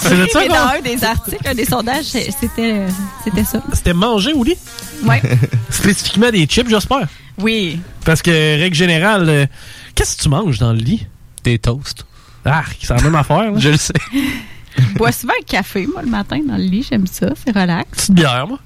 c'est 0.00 0.16
de 0.16 0.26
ça 0.26 0.40
Mais 0.40 0.48
dans 0.48 0.66
un 0.76 0.80
des 0.82 1.04
articles, 1.04 1.48
un 1.48 1.54
des 1.54 1.64
sondages, 1.64 2.06
c'était 2.06 2.82
c'était 3.22 3.44
ça. 3.44 3.62
C'était 3.72 3.94
manger 3.94 4.32
au 4.32 4.42
lit? 4.42 4.58
Ouais. 5.04 5.22
Spécifiquement 5.70 6.30
des 6.30 6.44
chips, 6.46 6.68
j'espère? 6.68 7.06
Oui. 7.38 7.78
Parce 8.04 8.20
que, 8.20 8.32
règle 8.32 8.74
générale, 8.74 9.28
euh, 9.28 9.46
qu'est-ce 9.94 10.16
que 10.16 10.22
tu 10.22 10.28
manges 10.28 10.58
dans 10.58 10.72
le 10.72 10.80
lit? 10.80 11.06
Des 11.44 11.60
toasts. 11.60 12.04
Ah, 12.44 12.64
c'est 12.82 12.96
la 12.96 13.02
même 13.02 13.14
affaire. 13.14 13.52
Je 13.60 13.68
le 13.68 13.76
sais. 13.76 13.94
Je 14.78 14.94
bois 14.98 15.12
souvent 15.12 15.32
un 15.40 15.44
café, 15.44 15.86
moi, 15.86 16.02
le 16.02 16.10
matin, 16.10 16.40
dans 16.46 16.56
le 16.56 16.64
lit. 16.64 16.86
J'aime 16.88 17.06
ça. 17.06 17.28
C'est 17.44 17.56
relax. 17.56 17.88
Petite 17.90 18.12
bière, 18.14 18.46
moi. 18.46 18.58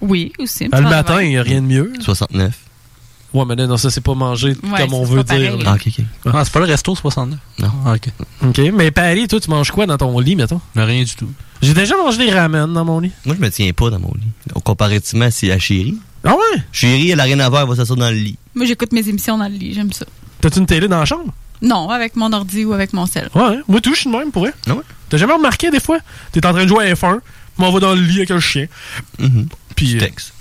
Oui, 0.00 0.32
aussi. 0.38 0.68
Ah, 0.72 0.80
le 0.80 0.88
matin, 0.88 1.22
il 1.22 1.30
n'y 1.30 1.38
a 1.38 1.42
rien 1.42 1.62
de 1.62 1.66
mieux. 1.66 1.92
69. 2.00 2.58
Ouais, 3.34 3.44
mais 3.46 3.56
là, 3.56 3.66
non, 3.66 3.76
ça, 3.78 3.90
c'est 3.90 4.00
pas 4.02 4.14
manger 4.14 4.54
Ouais, 4.62 4.80
comme 4.80 4.94
on 4.94 5.04
veut 5.04 5.24
dire. 5.24 5.56
Ah, 5.64 5.74
ok, 5.74 5.88
ok. 5.88 6.04
Ah, 6.34 6.44
c'est 6.44 6.52
pas 6.52 6.60
le 6.60 6.66
resto 6.66 6.94
69? 6.94 7.38
Non. 7.60 7.68
Ah, 7.86 7.94
ok. 7.94 8.08
OK, 8.46 8.58
mais 8.74 8.90
Paris, 8.90 9.26
toi, 9.28 9.40
tu 9.40 9.48
manges 9.48 9.70
quoi 9.70 9.86
dans 9.86 9.96
ton 9.96 10.18
lit, 10.18 10.36
mettons? 10.36 10.60
Rien 10.74 11.02
du 11.02 11.14
tout. 11.14 11.30
J'ai 11.62 11.72
déjà 11.74 11.96
mangé 11.96 12.18
des 12.26 12.30
ramen 12.32 12.72
dans 12.72 12.84
mon 12.84 13.00
lit. 13.00 13.12
Moi, 13.24 13.36
je 13.36 13.40
me 13.40 13.50
tiens 13.50 13.70
pas 13.72 13.88
dans 13.88 14.00
mon 14.00 14.12
lit. 14.14 14.28
Comparativement, 14.64 15.28
c'est 15.30 15.46
la 15.46 15.58
chérie. 15.58 15.96
Ah 16.24 16.34
ouais? 16.34 16.62
Chérie, 16.72 17.10
elle 17.10 17.20
a 17.20 17.24
rien 17.24 17.38
à 17.40 17.48
voir, 17.48 17.62
elle 17.62 17.68
va 17.68 17.76
s'asseoir 17.76 17.98
dans 17.98 18.10
le 18.10 18.16
lit. 18.16 18.36
Moi, 18.54 18.66
j'écoute 18.66 18.92
mes 18.92 19.08
émissions 19.08 19.38
dans 19.38 19.48
le 19.48 19.54
lit. 19.54 19.72
J'aime 19.72 19.92
ça. 19.92 20.04
T'as-tu 20.40 20.58
une 20.58 20.66
télé 20.66 20.88
dans 20.88 20.98
la 20.98 21.04
chambre? 21.04 21.32
Non, 21.62 21.88
avec 21.90 22.16
mon 22.16 22.32
ordi 22.32 22.64
ou 22.64 22.72
avec 22.72 22.92
mon 22.92 23.06
sel. 23.06 23.28
Ouais, 23.34 23.42
hein? 23.42 23.62
moi, 23.68 23.80
tout, 23.80 23.94
je 23.94 24.00
suis 24.00 24.10
de 24.10 24.16
même, 24.16 24.30
pour 24.32 24.42
vrai. 24.42 24.52
Ah 24.68 24.74
ouais? 24.74 24.82
T'as 25.08 25.16
jamais 25.16 25.32
remarqué, 25.34 25.70
des 25.70 25.80
fois? 25.80 25.98
T'es 26.32 26.44
en 26.44 26.52
train 26.52 26.64
de 26.64 26.68
jouer 26.68 26.90
à 26.90 26.94
F1, 26.94 27.20
m'en 27.58 27.70
va 27.70 27.80
dans 27.80 27.94
le 27.94 28.00
lit 28.00 28.18
avec 28.18 28.30
un 28.32 28.40
chien. 28.40 28.66
Mhm. 29.18 29.46
Puis. 29.76 29.96
euh, 29.96 30.00
texte. 30.00 30.32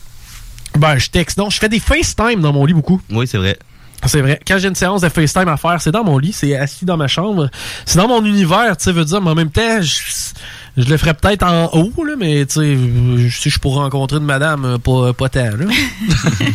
Ben, 0.78 0.98
je 0.98 1.10
texte. 1.10 1.38
Non, 1.38 1.50
je 1.50 1.60
fais 1.60 1.70
des 1.70 1.80
FaceTime 1.80 2.42
dans 2.42 2.54
mon 2.54 2.66
lit 2.66 2.74
beaucoup. 2.74 3.02
Oui, 3.12 3.28
c'est 3.28 3.38
vrai. 3.38 3.58
C'est 4.06 4.22
vrai. 4.22 4.40
Quand 4.48 4.58
j'ai 4.58 4.68
une 4.68 4.76
séance 4.76 5.02
de 5.02 5.10
FaceTime 5.10 5.48
à 5.48 5.58
faire, 5.58 5.80
c'est 5.80 5.92
dans 5.92 6.04
mon 6.04 6.18
lit, 6.18 6.34
c'est 6.34 6.56
assis 6.56 6.86
dans 6.86 6.98
ma 6.98 7.08
chambre. 7.08 7.50
C'est 7.86 7.98
dans 8.00 8.08
mon 8.08 8.26
univers, 8.26 8.76
tu 8.76 8.86
sais, 8.86 8.92
veut 8.92 9.06
dire, 9.06 9.22
mais 9.22 9.30
en 9.30 9.36
même 9.36 9.52
temps, 9.52 9.80
je, 9.82 9.94
je 10.78 10.90
le 10.90 10.98
ferais 10.98 11.14
peut-être 11.14 11.44
en 11.44 11.66
haut, 11.74 12.04
là, 12.04 12.14
mais 12.18 12.46
tu 12.48 12.54
sais, 12.56 12.78
je 13.30 13.40
sais, 13.40 13.50
je 13.52 13.60
pourrais 13.60 13.84
rencontrer 13.84 14.18
une 14.18 14.24
madame, 14.24 14.80
pas, 14.80 15.14
pas 15.14 15.30
tant, 15.30 15.52
là. 15.52 15.66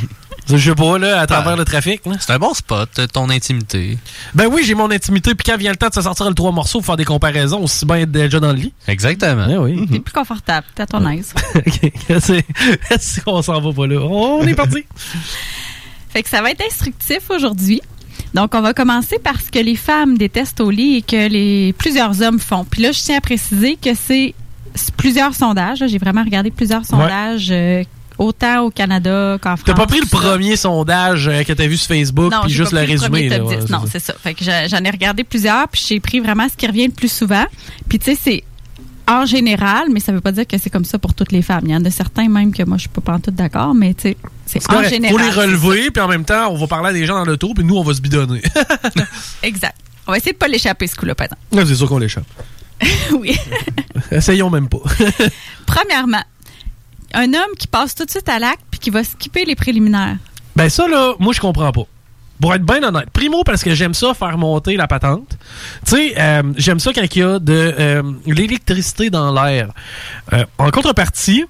je 0.48 0.56
sais 0.56 0.74
pas, 0.74 0.98
là, 0.98 1.20
à 1.20 1.26
travers 1.26 1.56
le 1.56 1.64
trafic. 1.64 2.02
C'est 2.20 2.32
un 2.32 2.38
bon 2.38 2.54
spot, 2.54 2.88
euh, 2.98 3.06
ton 3.06 3.30
intimité. 3.30 3.98
Ben 4.34 4.46
oui, 4.50 4.62
j'ai 4.64 4.74
mon 4.74 4.90
intimité, 4.90 5.34
puis 5.34 5.44
quand 5.50 5.58
vient 5.58 5.70
le 5.70 5.76
temps 5.76 5.88
de 5.88 5.94
se 5.94 6.02
sortir 6.02 6.28
le 6.28 6.34
trois 6.34 6.52
morceaux 6.52 6.78
pour 6.78 6.86
faire 6.86 6.96
des 6.96 7.04
comparaisons, 7.04 7.62
aussi 7.62 7.84
bien 7.84 7.96
être 7.96 8.12
déjà 8.12 8.40
dans 8.40 8.52
le 8.52 8.58
lit. 8.58 8.72
Exactement. 8.86 9.46
Eh 9.48 9.56
oui. 9.56 9.86
C'est 9.90 10.00
plus 10.00 10.12
confortable. 10.12 10.66
T'es 10.74 10.82
à 10.82 10.86
ton 10.86 11.06
aise. 11.08 11.34
Qu'on 13.24 13.42
s'en 13.42 13.60
va 13.60 13.72
pas 13.72 13.86
là. 13.86 14.00
On 14.00 14.46
est 14.46 14.54
parti. 14.54 14.84
Fait 16.10 16.22
que 16.22 16.28
ça 16.28 16.40
va 16.40 16.50
être 16.50 16.62
instructif 16.64 17.30
aujourd'hui. 17.30 17.82
Donc, 18.34 18.54
on 18.54 18.60
va 18.60 18.74
commencer 18.74 19.18
par 19.18 19.40
ce 19.40 19.50
que 19.50 19.58
les 19.58 19.76
femmes 19.76 20.16
détestent 20.18 20.60
au 20.60 20.70
lit 20.70 20.96
et 20.96 21.02
que 21.02 21.28
les 21.28 21.72
plusieurs 21.74 22.22
hommes 22.22 22.38
font. 22.38 22.64
Puis 22.64 22.82
là, 22.82 22.92
je 22.92 23.00
tiens 23.00 23.18
à 23.18 23.20
préciser 23.20 23.76
que 23.76 23.94
c'est 23.94 24.34
plusieurs 24.96 25.34
sondages. 25.34 25.82
J'ai 25.86 25.98
vraiment 25.98 26.22
regardé 26.22 26.50
plusieurs 26.50 26.84
sondages, 26.84 27.48
euh, 27.50 27.82
autant 28.18 28.62
au 28.62 28.70
Canada 28.70 29.38
qu'en 29.40 29.56
France. 29.56 29.62
T'as 29.66 29.74
pas 29.74 29.86
pris 29.86 30.00
le 30.00 30.06
tout 30.06 30.16
premier 30.16 30.56
sondage 30.56 31.28
euh, 31.28 31.42
que 31.42 31.52
t'as 31.52 31.66
vu 31.66 31.76
sur 31.76 31.88
Facebook, 31.88 32.32
puis 32.44 32.52
juste 32.52 32.72
le 32.72 32.80
résumé. 32.80 33.28
là, 33.28 33.44
ouais, 33.44 33.56
10. 33.56 33.62
c'est 33.66 33.70
non, 33.72 33.82
c'est 33.90 33.98
ça. 34.00 34.14
Fait 34.22 34.34
que 34.34 34.44
j'a- 34.44 34.68
j'en 34.68 34.78
ai 34.84 34.90
regardé 34.90 35.24
plusieurs, 35.24 35.68
puis 35.68 35.82
j'ai 35.86 36.00
pris 36.00 36.20
vraiment 36.20 36.48
ce 36.48 36.56
qui 36.56 36.66
revient 36.66 36.86
le 36.86 36.92
plus 36.92 37.12
souvent. 37.12 37.44
Puis 37.88 37.98
tu 37.98 38.06
sais, 38.14 38.18
c'est 38.20 38.44
en 39.08 39.24
général, 39.24 39.84
mais 39.92 40.00
ça 40.00 40.10
veut 40.12 40.20
pas 40.20 40.32
dire 40.32 40.46
que 40.46 40.58
c'est 40.58 40.70
comme 40.70 40.84
ça 40.84 40.98
pour 40.98 41.14
toutes 41.14 41.30
les 41.30 41.42
femmes. 41.42 41.62
Il 41.66 41.70
y 41.70 41.76
en 41.76 41.84
a 41.84 41.90
certains 41.90 42.28
même 42.28 42.52
que 42.52 42.62
moi 42.64 42.76
je 42.76 42.82
suis 42.82 42.88
pas 42.88 43.00
pantoute 43.00 43.34
d'accord, 43.36 43.72
mais 43.74 43.94
tu 43.94 44.02
sais, 44.02 44.16
c'est 44.46 44.68
en 44.72 44.82
général. 44.82 45.16
Faut 45.16 45.18
les 45.24 45.30
relever, 45.30 45.90
puis 45.92 46.02
en 46.02 46.08
même 46.08 46.24
temps, 46.24 46.50
on 46.50 46.56
va 46.56 46.66
parler 46.66 46.88
à 46.90 46.92
des 46.92 47.06
gens 47.06 47.14
dans 47.14 47.24
le 47.24 47.36
tour, 47.36 47.54
puis 47.54 47.64
nous, 47.64 47.76
on 47.76 47.82
va 47.84 47.94
se 47.94 48.00
bidonner. 48.00 48.42
Exact. 49.42 49.76
On 50.08 50.12
va 50.12 50.18
essayer 50.18 50.32
de 50.32 50.38
pas 50.38 50.48
l'échapper 50.48 50.86
ce 50.86 50.94
coup-là, 50.96 51.14
par 51.14 51.26
exemple. 51.26 51.66
C'est 51.68 51.74
sûr 51.76 51.88
qu'on 51.88 51.98
l'échappe. 51.98 52.24
oui. 53.12 53.36
Essayons 54.10 54.50
même 54.50 54.68
pas. 54.68 54.78
Premièrement, 55.66 56.22
un 57.14 57.34
homme 57.34 57.54
qui 57.58 57.66
passe 57.66 57.94
tout 57.94 58.04
de 58.04 58.10
suite 58.10 58.28
à 58.28 58.38
l'acte 58.38 58.62
puis 58.70 58.80
qui 58.80 58.90
va 58.90 59.04
skipper 59.04 59.44
les 59.44 59.54
préliminaires. 59.56 60.16
ben 60.54 60.68
ça, 60.68 60.88
là, 60.88 61.14
moi, 61.18 61.32
je 61.32 61.40
comprends 61.40 61.72
pas. 61.72 61.84
Pour 62.40 62.54
être 62.54 62.64
bien 62.64 62.82
honnête. 62.82 63.08
Primo, 63.14 63.44
parce 63.44 63.62
que 63.62 63.74
j'aime 63.74 63.94
ça 63.94 64.12
faire 64.12 64.36
monter 64.36 64.76
la 64.76 64.86
patente. 64.86 65.38
Tu 65.86 65.96
sais, 65.96 66.14
euh, 66.18 66.42
j'aime 66.58 66.78
ça 66.80 66.92
quand 66.92 67.02
il 67.02 67.18
y 67.18 67.22
a 67.22 67.38
de 67.38 67.74
euh, 67.78 68.02
l'électricité 68.26 69.08
dans 69.08 69.32
l'air. 69.32 69.70
Euh, 70.34 70.44
en 70.58 70.70
contrepartie, 70.70 71.46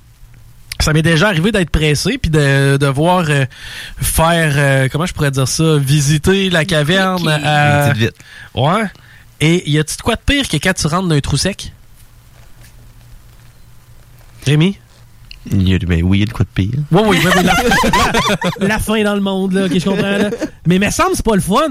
ça 0.78 0.93
m'est 0.93 1.03
déjà 1.03 1.27
arrivé 1.28 1.51
d'être 1.51 1.70
pressé 1.70 2.19
puis 2.19 2.31
de 2.31 2.77
devoir 2.77 3.24
euh, 3.28 3.47
faire 4.01 4.53
euh, 4.57 4.89
comment 4.93 5.07
je 5.07 5.15
pourrais 5.15 5.33
dire 5.33 5.49
ça 5.49 5.77
visiter 5.78 6.51
la 6.51 6.65
caverne 6.65 7.27
à 7.28 7.93
vite. 7.93 8.15
ouais 8.55 8.85
et 9.41 9.69
y 9.70 9.78
a-tu 9.78 9.97
de 9.97 10.03
quoi 10.03 10.15
de 10.16 10.20
pire 10.24 10.49
que 10.49 10.57
quand 10.59 10.73
tu 10.74 10.87
rentres 10.87 11.09
dans 11.09 11.15
un 11.15 11.20
trou 11.20 11.37
sec? 11.37 11.73
Rémi? 14.45 14.78
Il 15.52 15.68
y 15.68 15.74
a, 15.74 15.78
ben 15.78 16.02
oui, 16.02 16.18
il 16.18 16.20
y 16.20 16.23
a 16.24 16.27
de 16.27 16.32
quoi 16.32 16.44
de 16.44 16.51
pire. 16.51 16.78
oui, 16.90 17.02
oui, 17.06 17.18
oui, 17.24 17.31
oui, 17.36 17.43
la, 17.44 17.55
la- 18.60 18.66
la 18.68 18.78
fin 18.78 19.02
dans 19.05 19.14
le 19.14 19.20
monde, 19.20 19.52
là, 19.52 19.68
que 19.68 19.78
je 19.78 19.85
comprends, 19.85 20.02
là. 20.18 20.31
Mais 20.66 20.78
me 20.78 20.90
semble, 20.90 21.14
c'est 21.14 21.24
pas 21.24 21.35
le 21.36 21.40
fun. 21.40 21.68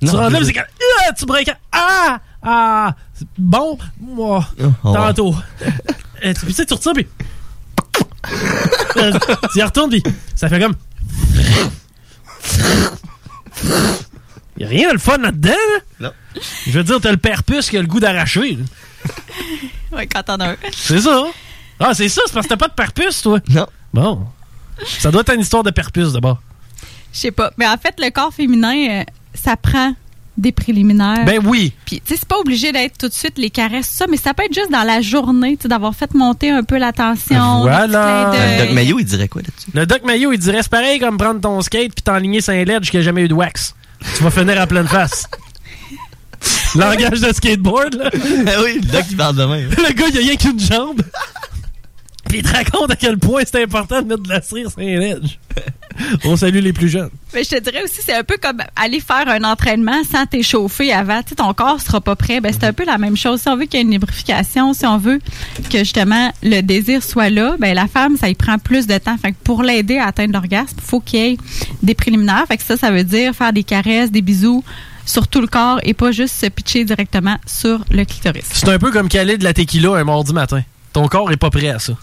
tu 0.00 0.06
Non, 0.06 0.12
rentres 0.12 0.32
là, 0.32 0.38
c'est 0.44 0.52
quand, 0.52 0.62
Ah, 1.06 1.12
tu 1.12 1.26
breaks, 1.26 1.50
ah, 1.72 2.18
ah, 2.42 2.94
c'est 3.14 3.26
bon, 3.36 3.76
moi, 4.00 4.46
Oh, 4.84 4.92
tantôt. 4.94 5.34
Euh, 6.24 6.32
tu 6.34 6.40
puis 6.46 6.46
tu 6.48 6.52
sais, 6.54 6.66
tu 6.66 6.74
retires, 6.74 6.92
puis 6.94 7.06
Euh, 8.96 9.12
tu 9.52 9.58
y 9.58 9.62
retournes, 9.62 9.90
puis 9.90 10.02
ça 10.34 10.48
fait 10.48 10.58
comme... 10.60 10.74
Y 14.58 14.64
a 14.64 14.68
rien 14.68 14.88
de 14.88 14.92
le 14.94 14.98
fun 14.98 15.18
là-dedans, 15.18 15.50
là. 15.50 15.80
Non. 16.00 16.12
Je 16.66 16.72
veux 16.72 16.84
dire, 16.84 17.00
t'as 17.00 17.10
le 17.12 17.16
père-puce 17.16 17.70
qui 17.70 17.76
a 17.76 17.80
le 17.80 17.86
goût 17.86 18.00
d'arracher. 18.00 18.58
Ouais, 19.92 20.06
quand 20.06 20.22
t'en 20.24 20.36
as 20.40 20.50
un. 20.50 20.56
C'est 20.72 21.00
ça. 21.00 21.24
Hein? 21.80 21.86
Ah, 21.90 21.94
c'est 21.94 22.08
ça, 22.08 22.22
c'est 22.26 22.32
parce 22.32 22.46
que 22.46 22.50
t'as 22.50 22.56
pas 22.56 22.68
de 22.68 22.74
père-puce, 22.74 23.22
toi. 23.22 23.40
Non. 23.50 23.66
Bon. 23.92 24.26
Ça 24.86 25.10
doit 25.10 25.22
être 25.22 25.34
une 25.34 25.40
histoire 25.40 25.62
de 25.62 25.70
père-puce, 25.70 26.12
d'abord. 26.12 26.40
Je 27.12 27.18
sais 27.18 27.30
pas. 27.30 27.52
Mais 27.56 27.66
en 27.66 27.76
fait, 27.76 27.94
le 27.98 28.10
corps 28.10 28.32
féminin, 28.32 29.00
euh, 29.00 29.04
ça 29.34 29.56
prend 29.56 29.94
des 30.36 30.52
préliminaires. 30.52 31.24
Ben 31.24 31.40
oui. 31.44 31.72
Puis, 31.84 32.00
tu 32.00 32.14
sais, 32.14 32.20
c'est 32.20 32.28
pas 32.28 32.38
obligé 32.38 32.70
d'être 32.70 32.96
tout 32.96 33.08
de 33.08 33.12
suite 33.12 33.38
les 33.38 33.50
caresses, 33.50 33.88
ça, 33.88 34.06
mais 34.08 34.16
ça 34.16 34.34
peut 34.34 34.44
être 34.44 34.54
juste 34.54 34.70
dans 34.70 34.84
la 34.84 35.00
journée, 35.00 35.56
tu 35.56 35.62
sais, 35.62 35.68
d'avoir 35.68 35.94
fait 35.94 36.14
monter 36.14 36.50
un 36.50 36.62
peu 36.62 36.78
la 36.78 36.92
tension. 36.92 37.62
Voilà. 37.62 38.30
d'œil. 38.30 38.66
Doc 38.66 38.74
Mayo, 38.74 38.98
il 39.00 39.04
dirait 39.04 39.28
quoi 39.28 39.42
là-dessus? 39.42 39.70
Le 39.74 39.84
Doc 39.84 40.04
Mayo, 40.04 40.32
il 40.32 40.38
dirait 40.38 40.62
c'est 40.62 40.70
pareil 40.70 41.00
comme 41.00 41.18
prendre 41.18 41.40
ton 41.40 41.60
skate 41.60 41.92
puis 41.94 42.02
t'enligner 42.02 42.40
saint 42.40 42.64
ledge 42.64 42.82
jusqu'à 42.82 43.02
jamais 43.02 43.22
eu 43.22 43.28
de 43.28 43.34
wax. 43.34 43.74
Tu 44.16 44.22
vas 44.22 44.30
finir 44.30 44.60
à 44.60 44.66
pleine 44.68 44.86
face. 44.86 45.26
Langage 46.76 47.20
de 47.20 47.32
skateboard, 47.32 47.94
là. 47.94 48.10
Ah 48.12 48.60
oui, 48.64 48.80
le 48.80 48.86
Doc, 48.92 49.04
il 49.10 49.16
parle 49.16 49.36
de 49.36 49.44
même. 49.44 49.70
Le 49.70 49.92
gars, 49.92 50.06
il 50.08 50.18
a 50.18 50.20
rien 50.20 50.36
qu'une 50.36 50.60
jambe. 50.60 51.02
Puis 52.28 52.38
il 52.38 52.44
te 52.44 52.52
raconte 52.52 52.90
à 52.90 52.96
quel 52.96 53.18
point 53.18 53.42
c'est 53.46 53.62
important 53.62 54.02
de 54.02 54.06
mettre 54.08 54.22
de 54.22 54.28
la 54.28 54.42
cire 54.42 54.70
sur 54.70 54.80
un 54.80 54.82
edge. 55.00 55.38
On 56.24 56.36
salue 56.36 56.58
les 56.58 56.72
plus 56.72 56.88
jeunes. 56.88 57.10
Mais 57.34 57.42
je 57.42 57.50
te 57.50 57.60
dirais 57.60 57.82
aussi, 57.82 58.00
c'est 58.04 58.14
un 58.14 58.22
peu 58.22 58.36
comme 58.40 58.58
aller 58.76 59.00
faire 59.00 59.28
un 59.28 59.42
entraînement 59.42 60.02
sans 60.10 60.26
t'échauffer 60.26 60.92
avant. 60.92 61.22
Tu 61.22 61.30
sais, 61.30 61.34
ton 61.36 61.52
corps 61.54 61.80
sera 61.80 62.00
pas 62.00 62.14
prêt. 62.14 62.40
Ben, 62.40 62.52
c'est 62.52 62.64
un 62.64 62.72
peu 62.72 62.84
la 62.84 62.98
même 62.98 63.16
chose. 63.16 63.40
Si 63.40 63.48
on 63.48 63.56
veut 63.56 63.64
qu'il 63.64 63.80
y 63.80 63.82
ait 63.82 63.86
une 63.86 63.92
lubrification, 63.92 64.72
si 64.74 64.86
on 64.86 64.98
veut 64.98 65.18
que 65.70 65.78
justement 65.78 66.32
le 66.42 66.60
désir 66.60 67.02
soit 67.02 67.30
là, 67.30 67.56
ben 67.58 67.74
la 67.74 67.88
femme, 67.88 68.16
ça 68.16 68.28
y 68.28 68.34
prend 68.34 68.58
plus 68.58 68.86
de 68.86 68.96
temps. 68.98 69.16
Fait 69.18 69.32
que 69.32 69.36
pour 69.42 69.62
l'aider 69.62 69.98
à 69.98 70.06
atteindre 70.06 70.34
l'orgasme, 70.34 70.76
il 70.76 70.82
faut 70.84 71.00
qu'il 71.00 71.18
y 71.20 71.22
ait 71.32 71.36
des 71.82 71.94
préliminaires. 71.94 72.44
Fait 72.46 72.58
que 72.58 72.62
ça, 72.62 72.76
ça 72.76 72.90
veut 72.90 73.04
dire 73.04 73.34
faire 73.34 73.52
des 73.52 73.64
caresses, 73.64 74.12
des 74.12 74.22
bisous 74.22 74.62
sur 75.04 75.26
tout 75.26 75.40
le 75.40 75.46
corps 75.46 75.80
et 75.82 75.94
pas 75.94 76.12
juste 76.12 76.34
se 76.34 76.46
pitcher 76.46 76.84
directement 76.84 77.36
sur 77.46 77.84
le 77.90 78.04
clitoris. 78.04 78.44
C'est 78.52 78.68
un 78.68 78.78
peu 78.78 78.92
comme 78.92 79.08
caler 79.08 79.38
de 79.38 79.44
la 79.44 79.54
tequila 79.54 79.96
un 79.96 80.04
mardi 80.04 80.32
matin. 80.32 80.62
Ton 80.92 81.08
corps 81.08 81.32
est 81.32 81.36
pas 81.36 81.50
prêt 81.50 81.68
à 81.70 81.78
ça. 81.78 81.94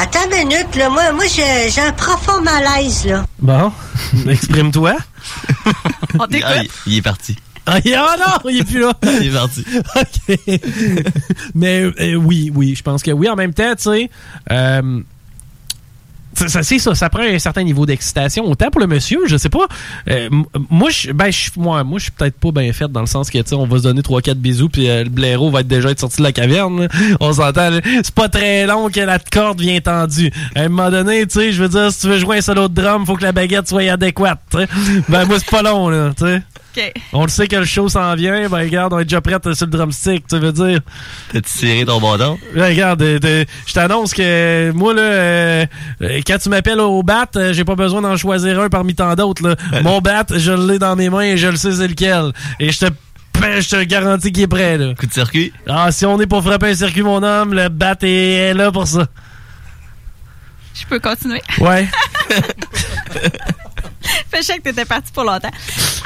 Attends 0.00 0.24
une 0.30 0.48
minute, 0.48 0.74
là. 0.76 0.88
Moi, 0.88 1.12
moi 1.12 1.24
j'ai 1.26 1.70
j'ai 1.70 1.80
un 1.80 1.92
profond 1.92 2.40
malaise, 2.42 3.04
là. 3.06 3.24
Bon, 3.38 3.72
exprime-toi. 4.28 4.94
On 6.18 6.26
t'écoute. 6.26 6.50
Ah, 6.56 6.62
il, 6.62 6.92
il 6.92 6.98
est 6.98 7.02
parti. 7.02 7.36
Ah, 7.66 7.78
il- 7.84 7.94
ah 7.94 8.16
non, 8.18 8.50
il 8.50 8.58
est 8.60 8.64
plus 8.64 8.80
là. 8.80 8.92
Il 9.20 9.28
est 9.28 9.30
parti. 9.30 9.64
OK. 9.94 10.60
Mais 11.54 11.82
euh, 11.82 12.14
oui, 12.16 12.50
oui, 12.52 12.74
je 12.76 12.82
pense 12.82 13.02
que 13.04 13.12
oui. 13.12 13.28
En 13.28 13.36
même 13.36 13.54
temps, 13.54 13.74
tu 13.76 13.82
sais, 13.84 14.10
euh, 14.50 15.00
ça, 16.34 16.62
c'est 16.62 16.78
ça, 16.78 16.94
ça 16.94 17.08
prend 17.10 17.22
un 17.22 17.38
certain 17.38 17.62
niveau 17.62 17.86
d'excitation. 17.86 18.44
Autant 18.44 18.70
pour 18.70 18.80
le 18.80 18.86
monsieur, 18.86 19.20
je 19.26 19.36
sais 19.36 19.48
pas. 19.48 19.66
euh, 20.08 20.28
moi, 20.70 20.90
je, 20.90 21.12
ben, 21.12 21.30
moi, 21.56 21.84
moi, 21.84 21.98
je 21.98 22.04
suis 22.04 22.12
peut-être 22.12 22.38
pas 22.38 22.50
bien 22.52 22.72
fait 22.72 22.90
dans 22.90 23.00
le 23.00 23.06
sens 23.06 23.30
que, 23.30 23.38
tu 23.38 23.54
on 23.54 23.66
va 23.66 23.78
se 23.78 23.82
donner 23.82 24.00
3-4 24.00 24.34
bisous, 24.34 24.68
puis 24.68 24.88
euh, 24.88 25.04
le 25.04 25.10
blaireau 25.10 25.50
va 25.50 25.60
être 25.60 25.68
déjà 25.68 25.90
être 25.90 26.00
sorti 26.00 26.18
de 26.18 26.22
la 26.22 26.32
caverne. 26.32 26.88
On 27.20 27.32
s'entend. 27.32 27.70
C'est 28.02 28.14
pas 28.14 28.28
très 28.28 28.66
long 28.66 28.88
que 28.90 29.00
la 29.00 29.18
corde 29.18 29.60
vient 29.60 29.80
tendue. 29.80 30.30
À 30.54 30.62
un 30.62 30.68
moment 30.68 30.90
donné, 30.90 31.26
tu 31.26 31.38
sais, 31.38 31.52
je 31.52 31.62
veux 31.62 31.68
dire, 31.68 31.92
si 31.92 32.00
tu 32.00 32.08
veux 32.08 32.18
jouer 32.18 32.38
un 32.38 32.40
solo 32.40 32.68
de 32.68 32.74
drum, 32.80 33.04
faut 33.06 33.16
que 33.16 33.22
la 33.22 33.32
baguette 33.32 33.68
soit 33.68 33.90
adéquate. 33.90 34.40
tu 34.50 34.58
sais. 34.58 34.68
Ben, 35.08 35.24
moi, 35.26 35.38
c'est 35.38 35.50
pas 35.50 35.62
long, 35.62 35.88
là, 35.88 36.12
tu 36.16 36.24
sais. 36.24 36.42
On 37.12 37.22
le 37.22 37.28
sait 37.28 37.48
que 37.48 37.56
le 37.56 37.64
show 37.64 37.88
s'en 37.88 38.14
vient, 38.14 38.48
ben 38.48 38.58
regarde, 38.58 38.92
on 38.92 38.98
est 38.98 39.04
déjà 39.04 39.20
prêt 39.20 39.36
sur 39.54 39.66
le 39.66 39.70
drumstick, 39.72 40.26
tu 40.26 40.38
veux 40.38 40.52
dire. 40.52 40.80
T'as-tu 41.32 41.48
serré 41.50 41.84
ton 41.84 42.00
bâton? 42.00 42.38
Là, 42.54 42.66
regarde, 42.66 43.02
euh, 43.02 43.18
euh, 43.24 43.44
je 43.66 43.72
t'annonce 43.72 44.14
que 44.14 44.70
moi, 44.72 44.94
là, 44.94 45.02
euh, 45.02 45.66
euh, 46.02 46.20
quand 46.26 46.38
tu 46.38 46.48
m'appelles 46.48 46.80
au 46.80 47.02
bat, 47.02 47.26
euh, 47.36 47.52
j'ai 47.52 47.64
pas 47.64 47.74
besoin 47.74 48.00
d'en 48.02 48.16
choisir 48.16 48.60
un 48.60 48.68
parmi 48.68 48.94
tant 48.94 49.14
d'autres. 49.14 49.46
là. 49.46 49.56
Mon 49.82 50.00
bat, 50.00 50.24
je 50.34 50.52
l'ai 50.52 50.78
dans 50.78 50.96
mes 50.96 51.10
mains 51.10 51.20
et 51.20 51.36
je 51.36 51.48
le 51.48 51.56
sais 51.56 51.72
c'est 51.72 51.88
lequel. 51.88 52.32
Et 52.60 52.72
je 52.72 52.78
te 52.80 52.86
ben, 53.40 53.60
je 53.60 53.68
te 53.70 53.82
garantis 53.82 54.30
qu'il 54.30 54.44
est 54.44 54.46
prêt, 54.46 54.78
là. 54.78 54.94
Coup 54.94 55.06
de 55.06 55.12
circuit? 55.12 55.52
Ah, 55.68 55.90
si 55.90 56.06
on 56.06 56.20
est 56.20 56.26
pour 56.26 56.42
frapper 56.44 56.68
un 56.70 56.74
circuit, 56.74 57.02
mon 57.02 57.22
homme, 57.22 57.54
le 57.54 57.68
bat 57.68 57.96
est, 58.02 58.06
est 58.08 58.54
là 58.54 58.70
pour 58.70 58.86
ça. 58.86 59.06
Je 60.74 60.86
peux 60.86 61.00
continuer. 61.00 61.42
Ouais. 61.58 61.88
Fait 64.02 64.38
que 64.38 64.42
je 64.42 64.46
sais 64.46 64.56
que 64.58 64.62
t'étais 64.62 64.84
parti 64.84 65.12
pour 65.12 65.24
longtemps. 65.24 65.50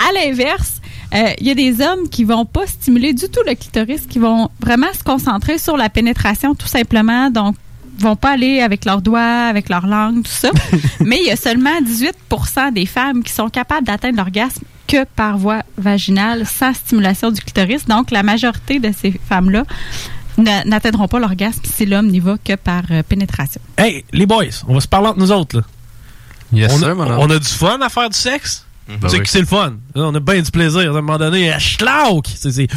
À 0.08 0.12
l'inverse, 0.12 0.80
euh, 1.14 1.32
il 1.38 1.46
y 1.46 1.50
a 1.50 1.54
des 1.54 1.80
hommes 1.80 2.08
qui 2.08 2.24
vont 2.24 2.44
pas 2.44 2.66
stimuler 2.66 3.12
du 3.12 3.28
tout 3.28 3.40
le 3.46 3.54
clitoris, 3.54 4.06
qui 4.06 4.18
vont 4.18 4.50
vraiment 4.60 4.92
se 4.96 5.02
concentrer 5.02 5.58
sur 5.58 5.76
la 5.76 5.88
pénétration 5.88 6.54
tout 6.54 6.66
simplement. 6.66 7.30
Donc, 7.30 7.56
vont 7.98 8.16
pas 8.16 8.32
aller 8.32 8.60
avec 8.60 8.84
leurs 8.84 9.00
doigts, 9.00 9.46
avec 9.46 9.68
leur 9.68 9.86
langue, 9.86 10.22
tout 10.22 10.30
ça. 10.30 10.50
Mais 11.00 11.18
il 11.18 11.26
y 11.26 11.30
a 11.30 11.36
seulement 11.36 11.80
18% 11.80 12.72
des 12.72 12.86
femmes 12.86 13.22
qui 13.22 13.32
sont 13.32 13.48
capables 13.48 13.86
d'atteindre 13.86 14.16
l'orgasme 14.16 14.64
que 14.86 15.04
par 15.04 15.38
voie 15.38 15.62
vaginale, 15.78 16.46
sans 16.46 16.74
stimulation 16.74 17.30
du 17.30 17.40
clitoris. 17.40 17.86
Donc, 17.86 18.10
la 18.10 18.22
majorité 18.22 18.78
de 18.78 18.92
ces 18.96 19.12
femmes-là 19.28 19.64
n'atteindront 20.38 21.08
pas 21.08 21.18
l'orgasme 21.18 21.62
si 21.64 21.86
l'homme 21.86 22.08
n'y 22.08 22.20
va 22.20 22.36
que 22.42 22.54
par 22.56 22.82
euh, 22.90 23.02
pénétration. 23.02 23.60
Hey, 23.78 24.04
les 24.12 24.26
boys, 24.26 24.44
on 24.68 24.74
va 24.74 24.80
se 24.80 24.88
parler 24.88 25.08
entre 25.08 25.18
nous 25.18 25.32
autres, 25.32 25.56
là. 25.56 25.62
Yes, 26.52 26.72
on, 26.72 26.82
a, 26.82 26.94
on 26.94 27.30
a 27.30 27.38
du 27.38 27.46
fun 27.48 27.78
à 27.80 27.88
faire 27.88 28.08
du 28.08 28.16
sexe? 28.18 28.64
Ben 28.88 29.08
c'est 29.08 29.16
oui. 29.16 29.22
que 29.24 29.28
c'est 29.28 29.40
le 29.40 29.46
fun. 29.46 29.74
On 29.96 30.14
a 30.14 30.20
bien 30.20 30.40
du 30.40 30.50
plaisir. 30.52 30.80
À 30.94 30.98
un 30.98 31.02
moment 31.02 31.18
donné, 31.18 31.52
schlauk! 31.58 32.26
C'est, 32.36 32.52
c'est, 32.52 32.68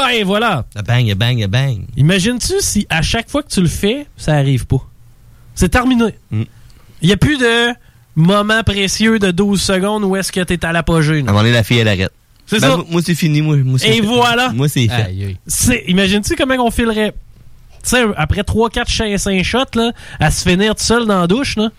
ouais, 0.00 0.22
voilà. 0.22 0.64
Bang, 0.86 1.12
bang, 1.14 1.46
bang. 1.48 1.80
Imagines-tu 1.96 2.54
si 2.60 2.86
à 2.88 3.02
chaque 3.02 3.28
fois 3.28 3.42
que 3.42 3.48
tu 3.48 3.60
le 3.60 3.66
fais, 3.68 4.06
ça 4.16 4.34
arrive 4.34 4.66
pas? 4.66 4.86
C'est 5.56 5.68
terminé. 5.70 6.14
Il 6.30 6.46
n'y 7.02 7.12
a 7.12 7.16
plus 7.16 7.36
de 7.36 7.70
moment 8.14 8.62
précieux 8.62 9.18
de 9.18 9.32
12 9.32 9.60
secondes 9.60 10.04
où 10.04 10.14
est-ce 10.14 10.30
que 10.30 10.40
t'es 10.40 10.64
à 10.64 10.70
l'apogée. 10.72 11.16
À 11.16 11.20
un 11.20 11.22
moment 11.24 11.38
donné, 11.40 11.52
la 11.52 11.64
fille, 11.64 11.78
elle 11.78 11.88
arrête. 11.88 12.12
C'est 12.46 12.60
Ben, 12.60 12.68
ça. 12.70 12.78
Moi, 12.88 13.00
c'est 13.04 13.14
fini. 13.16 13.42
Moi, 13.42 13.56
moi, 13.56 13.78
c'est 13.78 13.88
Et 13.88 13.92
fait. 13.94 14.00
voilà. 14.06 14.50
Moi, 14.50 14.68
c'est 14.68 14.86
fait. 14.86 14.92
Aïe, 14.92 15.24
aïe. 15.24 15.36
C'est, 15.48 15.84
imagines-tu 15.88 16.36
comment 16.36 16.54
on 16.64 16.70
filerait? 16.70 17.12
Tu 17.82 17.90
sais, 17.90 18.02
après 18.16 18.42
3-4 18.42 19.18
5 19.18 19.42
shots, 19.42 19.58
là, 19.74 19.92
à 20.18 20.30
se 20.30 20.48
finir 20.48 20.74
tout 20.74 20.84
seul 20.84 21.06
dans 21.06 21.20
la 21.20 21.26
douche, 21.26 21.56
là. 21.56 21.70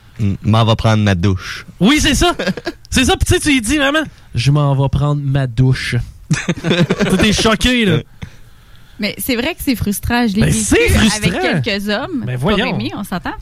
M'en 0.43 0.63
va 0.65 0.75
prendre 0.75 1.03
ma 1.03 1.15
douche. 1.15 1.65
Oui, 1.79 1.99
c'est 1.99 2.15
ça. 2.15 2.35
c'est 2.89 3.05
ça. 3.05 3.15
Puis 3.17 3.25
tu 3.27 3.33
sais, 3.33 3.39
tu 3.39 3.49
lui 3.49 3.61
dis 3.61 3.77
vraiment, 3.77 4.03
je 4.35 4.51
m'en 4.51 4.75
vais 4.75 4.89
prendre 4.89 5.21
ma 5.23 5.47
douche. 5.47 5.95
T'es 7.19 7.33
choqué, 7.33 7.85
là. 7.85 7.97
Mais 8.99 9.15
c'est 9.17 9.35
vrai 9.35 9.55
que 9.55 9.61
c'est 9.63 9.75
frustrant. 9.75 10.27
Je 10.27 10.35
l'ai 10.35 10.41
Ben, 10.41 10.51
vécu 10.51 11.37
avec 11.47 11.63
quelques 11.63 11.89
hommes. 11.89 12.23
Ben, 12.25 12.33
Pas 12.33 12.37
voyons. 12.37 12.65
Rémi, 12.65 12.91
on 12.95 13.03
s'entend. 13.03 13.33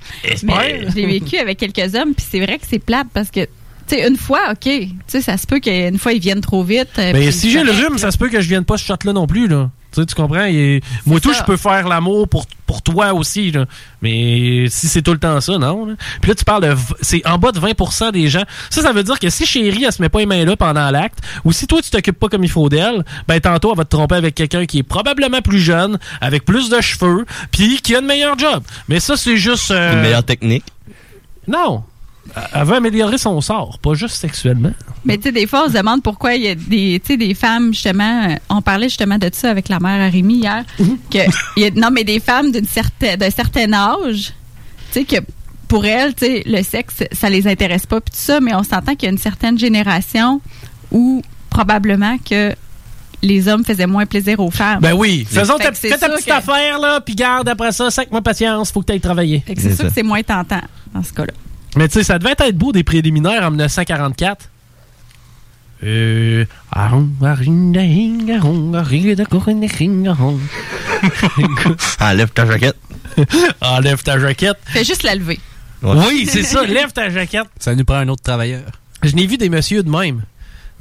Mais 0.44 0.88
je 0.90 0.96
l'ai 0.96 1.06
vécu 1.06 1.38
avec 1.38 1.58
quelques 1.58 1.96
hommes, 1.96 2.14
puis 2.16 2.26
c'est 2.30 2.40
vrai 2.40 2.58
que 2.60 2.66
c'est 2.70 2.80
plate 2.80 3.08
parce 3.14 3.30
que, 3.30 3.42
tu 3.42 3.50
sais, 3.88 4.08
une 4.08 4.16
fois, 4.16 4.40
OK, 4.52 4.60
tu 4.64 4.90
sais, 5.08 5.22
ça 5.22 5.36
se 5.38 5.46
peut 5.46 5.60
qu'une 5.60 5.98
fois, 5.98 6.14
ils 6.14 6.22
viennent 6.22 6.40
trop 6.40 6.64
vite. 6.64 6.88
euh, 6.98 7.12
Ben, 7.12 7.30
si 7.32 7.52
j'ai 7.52 7.64
le 7.64 7.72
rhume, 7.72 7.98
ça 7.98 8.12
se 8.12 8.18
peut 8.18 8.30
que 8.30 8.40
je 8.40 8.48
vienne 8.48 8.64
pas 8.64 8.78
ce 8.78 8.86
shot-là 8.86 9.12
non 9.12 9.28
plus, 9.28 9.48
là. 9.50 9.70
Tu 9.92 10.00
sais, 10.02 10.06
tu 10.06 10.14
comprends? 10.16 10.46
Il 10.46 10.56
est- 10.56 10.84
Moi, 11.06 11.20
tout, 11.20 11.30
je 11.34 11.44
peux 11.44 11.58
faire 11.58 11.88
l'amour 11.88 12.28
pour, 12.30 12.46
pour 12.68 12.82
toi 12.84 13.14
aussi, 13.14 13.52
là. 13.52 13.66
Mais 14.04 14.66
si 14.70 14.88
c'est 14.88 15.02
tout 15.02 15.14
le 15.14 15.18
temps 15.20 15.42
ça, 15.42 15.58
non. 15.58 15.86
là. 15.88 15.94
Puis 16.22 16.30
là, 16.30 16.36
tu 16.36 16.46
parles 16.46 16.64
de... 16.64 16.74
v- 16.74 16.94
C'est 17.02 17.26
en 17.28 17.38
bas 17.40 17.52
de 17.52 17.60
20% 17.60 18.12
des 18.12 18.28
gens. 18.28 18.44
Ça, 18.70 18.82
ça 18.84 18.92
veut 18.94 19.02
dire 19.04 19.18
que 19.20 19.30
si 19.32 19.46
chérie, 19.48 19.84
elle 19.84 19.92
se 19.92 20.02
met 20.02 20.10
pas 20.10 20.20
les 20.20 20.26
mains 20.28 20.46
là 20.46 20.56
pendant 20.56 20.90
l'acte, 20.92 21.20
ou 21.44 21.52
si 21.52 21.66
toi, 21.66 21.82
tu 21.82 21.90
t'occupes 21.90 22.20
pas 22.20 22.28
comme 22.28 22.44
il 22.44 22.52
faut 22.52 22.70
d'elle, 22.70 23.04
ben 23.28 23.40
tantôt, 23.40 23.72
elle 23.72 23.78
va 23.78 23.86
te 23.86 23.90
tromper 23.96 24.16
avec 24.16 24.36
quelqu'un 24.36 24.66
qui 24.68 24.78
est 24.80 24.84
probablement 24.84 25.42
plus 25.42 25.60
jeune, 25.60 25.98
avec 26.22 26.46
plus 26.46 26.70
de 26.70 26.80
cheveux, 26.82 27.26
puis 27.52 27.82
qui 27.82 27.96
a 27.96 28.00
une 28.00 28.06
meilleure 28.06 28.38
job. 28.38 28.64
Mais 28.90 29.00
ça, 29.00 29.18
c'est 29.18 29.38
juste... 29.38 29.72
euh, 29.72 29.94
Une 29.94 30.02
meilleure 30.02 30.24
technique? 30.24 30.66
Non. 31.48 31.84
Elle 32.54 32.64
veut 32.66 32.76
améliorer 32.76 33.18
son 33.18 33.40
sort, 33.42 33.80
pas 33.80 33.94
juste 33.94 34.16
sexuellement. 34.16 34.72
Mais 35.06 35.18
tu 35.18 35.24
sais, 35.24 35.32
des 35.32 35.48
fois, 35.48 35.64
on 35.66 35.70
se 35.70 35.78
demande 35.78 36.04
pourquoi 36.04 36.36
il 36.36 36.44
y 36.44 36.48
a 36.48 36.56
des, 36.56 37.00
tu 37.04 37.14
sais, 37.14 37.18
des 37.18 37.34
femmes, 37.34 37.74
justement, 37.74 38.30
euh, 38.30 38.36
on 38.50 38.62
parlait 38.62 38.90
justement 38.90 39.18
de 39.18 39.30
ça 39.34 39.50
avec 39.50 39.70
la 39.70 39.80
mère 39.80 40.02
à 40.02 40.10
Rémi 40.10 40.36
hier, 40.40 40.64
que, 41.10 41.20
il 41.58 41.64
y 41.64 41.66
a, 41.66 41.72
non, 41.72 41.90
mais 41.92 42.04
des 42.04 42.20
femmes 42.20 42.52
d'une 42.52 42.68
certaine, 42.68 43.16
d'un 43.18 43.30
certain 43.30 43.72
âge, 43.74 44.34
tu 44.92 45.00
sais, 45.00 45.04
que 45.06 45.18
pour 45.68 45.86
elles, 45.86 46.14
tu 46.16 46.26
sais, 46.26 46.44
le 46.46 46.64
sexe, 46.64 47.04
ça 47.12 47.30
les 47.30 47.48
intéresse 47.48 47.86
pas, 47.86 48.02
puis 48.02 48.12
tout 48.12 48.22
ça, 48.22 48.40
mais 48.40 48.54
on 48.56 48.64
s'entend 48.64 48.96
qu'il 48.96 49.04
y 49.04 49.10
a 49.10 49.12
une 49.12 49.18
certaine 49.18 49.58
génération 49.58 50.42
où 50.92 51.22
probablement 51.50 52.18
que 52.18 52.54
les 53.22 53.48
hommes 53.48 53.66
faisaient 53.66 53.86
moins 53.88 54.06
plaisir 54.06 54.40
aux 54.40 54.50
femmes. 54.52 54.80
Ben 54.80 54.94
oui, 54.94 55.28
faisons 55.30 55.58
ta, 55.58 55.70
que 55.72 55.76
fais 55.78 55.90
petite 55.90 56.26
que- 56.26 56.32
affaire, 56.32 56.80
là, 56.80 57.02
puis 57.02 57.16
garde 57.16 57.50
après 57.50 57.72
ça, 57.72 57.92
sac 57.92 58.12
ma 58.12 58.22
patience, 58.22 58.72
faut 58.72 58.82
que 58.82 58.88
tu 58.88 58.94
ailles 58.94 59.02
travailler. 59.02 59.42
Que 59.42 59.60
c'est 59.62 59.76
sûr 59.76 59.86
que 59.88 59.94
c'est 59.94 60.04
moins 60.04 60.24
tentant 60.24 60.62
dans 60.94 61.04
ce 61.04 61.12
cas-là. 61.14 61.34
Mais 61.76 61.88
tu 61.88 61.96
sais, 61.96 62.04
ça 62.04 62.20
devait 62.20 62.36
être 62.38 62.58
beau 62.58 62.72
des 62.72 62.84
préliminaires 62.84 63.44
en 63.44 63.52
1944. 63.52 64.50
Euh. 65.84 66.46
Enlève 72.02 72.30
ta 72.34 72.46
jaquette. 72.46 72.76
Enlève 73.62 74.04
ta 74.04 74.20
jaquette. 74.20 74.58
Fais 74.66 74.84
juste 74.84 75.04
la 75.04 75.16
lever. 75.16 75.40
Oui, 75.82 76.28
c'est 76.30 76.44
ça, 76.44 76.66
lève 76.66 76.92
ta 76.92 77.10
jaquette. 77.10 77.48
Ça 77.58 77.74
nous 77.76 77.86
prend 77.86 77.96
un 77.96 78.10
autre 78.10 78.24
travailleur. 78.24 78.66
Je 79.04 79.16
n'ai 79.16 79.28
vu 79.28 79.38
des 79.38 79.48
messieurs 79.48 79.84
de 79.84 79.90
même. 79.90 80.24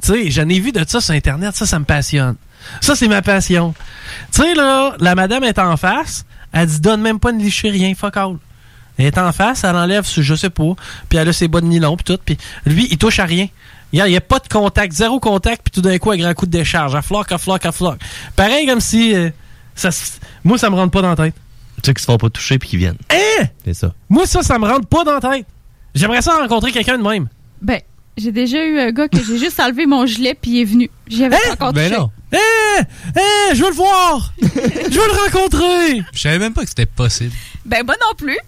Tu 0.02 0.08
sais, 0.12 0.30
j'en 0.30 0.48
ai 0.48 0.58
vu 0.58 0.72
de 0.72 0.84
ça 0.86 1.00
sur 1.00 1.14
Internet, 1.14 1.54
ça, 1.54 1.66
ça 1.66 1.78
me 1.78 1.84
passionne. 1.84 2.36
Ça, 2.80 2.96
c'est 2.96 3.08
ma 3.08 3.22
passion. 3.22 3.74
Tu 4.32 4.42
sais, 4.42 4.54
là, 4.54 4.96
la 4.98 5.14
madame 5.14 5.44
est 5.44 5.58
en 5.58 5.76
face, 5.76 6.24
elle 6.52 6.66
dit 6.66 6.80
donne 6.80 7.00
même 7.00 7.20
pas 7.20 7.32
de 7.32 7.38
licher 7.38 7.70
rien, 7.70 7.94
fuck 7.94 8.16
all. 8.16 8.36
Elle 8.98 9.06
est 9.06 9.18
en 9.18 9.32
face, 9.32 9.64
elle 9.64 9.76
enlève, 9.76 10.04
ce- 10.04 10.20
je 10.22 10.34
sais 10.34 10.50
pas, 10.50 10.74
puis 11.08 11.18
elle 11.18 11.28
a 11.28 11.32
ses 11.32 11.48
bas 11.48 11.60
de 11.60 11.66
nylon, 11.66 11.96
puis 11.96 12.04
tout, 12.04 12.18
puis 12.24 12.36
lui, 12.66 12.88
il 12.90 12.98
touche 12.98 13.18
à 13.20 13.24
rien. 13.24 13.46
Il 13.92 14.02
n'y 14.04 14.16
a, 14.16 14.20
pas 14.20 14.38
de 14.38 14.48
contact, 14.48 14.92
zéro 14.92 15.18
contact, 15.18 15.62
puis 15.64 15.70
tout 15.70 15.80
d'un 15.80 15.96
coup, 15.98 16.10
un 16.10 16.16
grand 16.18 16.34
coup 16.34 16.44
de 16.44 16.50
décharge, 16.50 16.94
à 16.94 17.00
floc, 17.00 17.32
à 17.32 17.38
floc, 17.38 17.64
à 17.64 17.72
floc. 17.72 17.98
Pareil 18.36 18.66
comme 18.66 18.80
si, 18.80 19.14
euh, 19.14 19.30
ça, 19.74 19.90
se- 19.90 20.18
moi, 20.44 20.58
ça 20.58 20.68
me 20.68 20.74
rentre 20.74 20.90
pas 20.90 21.00
dans 21.00 21.08
la 21.10 21.16
tête. 21.16 21.34
Tu 21.76 21.86
sais 21.86 21.94
qu'ils 21.94 22.00
se 22.00 22.06
font 22.06 22.18
pas 22.18 22.28
toucher 22.28 22.58
puis 22.58 22.68
qu'ils 22.68 22.80
viennent. 22.80 22.98
Hein? 23.10 23.46
C'est 23.64 23.72
ça. 23.74 23.94
Moi, 24.10 24.26
ça, 24.26 24.42
ça 24.42 24.58
me 24.58 24.66
rentre 24.66 24.86
pas 24.88 25.04
dans 25.04 25.14
la 25.18 25.20
tête. 25.20 25.46
J'aimerais 25.94 26.20
ça 26.20 26.36
rencontrer 26.36 26.72
quelqu'un 26.72 26.98
de 26.98 27.02
même. 27.08 27.28
Ben, 27.62 27.80
j'ai 28.16 28.32
déjà 28.32 28.62
eu 28.66 28.78
un 28.80 28.90
gars 28.90 29.08
que 29.08 29.16
j'ai 29.24 29.38
juste 29.38 29.58
enlevé 29.60 29.86
mon 29.86 30.04
gilet 30.04 30.36
puis 30.40 30.50
il 30.50 30.60
est 30.60 30.64
venu. 30.64 30.90
J'y 31.06 31.24
avais 31.24 31.36
pas 31.36 31.52
encore 31.54 31.72
touché. 31.88 31.88
Eh! 32.32 32.36
Eh! 33.16 33.54
Je 33.54 33.62
veux 33.62 33.70
le 33.70 33.74
voir! 33.74 34.32
je 34.40 34.46
veux 34.46 35.06
le 35.06 35.32
rencontrer! 35.32 36.02
Je 36.12 36.20
savais 36.20 36.38
même 36.38 36.52
pas 36.52 36.62
que 36.62 36.68
c'était 36.68 36.86
possible. 36.86 37.32
Ben, 37.64 37.84
moi 37.84 37.94
non 38.00 38.14
plus. 38.16 38.38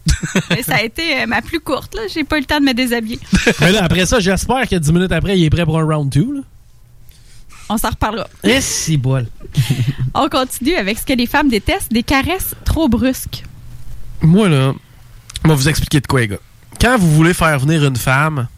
Mais 0.50 0.62
ça 0.62 0.76
a 0.76 0.82
été 0.82 1.22
euh, 1.22 1.26
ma 1.26 1.42
plus 1.42 1.60
courte, 1.60 1.94
là. 1.94 2.02
J'ai 2.12 2.24
pas 2.24 2.36
eu 2.36 2.40
le 2.40 2.46
temps 2.46 2.60
de 2.60 2.64
me 2.64 2.74
déshabiller. 2.74 3.18
Mais 3.60 3.72
là, 3.72 3.84
après 3.84 4.06
ça, 4.06 4.20
j'espère 4.20 4.68
que 4.68 4.76
10 4.76 4.92
minutes 4.92 5.12
après, 5.12 5.38
il 5.38 5.44
est 5.44 5.50
prêt 5.50 5.64
pour 5.64 5.78
un 5.78 5.84
round 5.84 6.10
2. 6.10 6.42
On 7.68 7.78
s'en 7.78 7.90
reparlera. 7.90 8.26
Eh, 8.42 8.60
si 8.60 8.96
bol. 8.96 9.26
On 10.14 10.28
continue 10.28 10.74
avec 10.74 10.98
ce 10.98 11.06
que 11.06 11.12
les 11.12 11.26
femmes 11.26 11.48
détestent, 11.48 11.92
des 11.92 12.02
caresses 12.02 12.54
trop 12.64 12.88
brusques. 12.88 13.44
Moi, 14.22 14.48
là, 14.48 14.72
On 15.44 15.48
va 15.48 15.54
vous 15.54 15.68
expliquer 15.68 16.00
de 16.00 16.06
quoi, 16.06 16.20
les 16.20 16.28
gars. 16.28 16.38
Quand 16.80 16.98
vous 16.98 17.10
voulez 17.14 17.34
faire 17.34 17.58
venir 17.58 17.84
une 17.84 17.96
femme, 17.96 18.48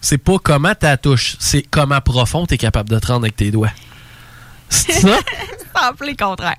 c'est 0.00 0.18
pas 0.18 0.36
comment 0.42 0.74
tu 0.74 0.86
la 0.86 0.96
touches, 0.96 1.36
c'est 1.38 1.62
comment 1.62 2.00
profond 2.00 2.46
tu 2.46 2.54
es 2.54 2.58
capable 2.58 2.90
de 2.90 2.98
te 2.98 3.06
rendre 3.08 3.24
avec 3.24 3.36
tes 3.36 3.50
doigts. 3.50 3.72
C'est 4.70 4.92
ça? 4.92 5.18
C'est 5.58 5.84
en 5.84 5.92
plein 5.94 6.14
contraire. 6.14 6.56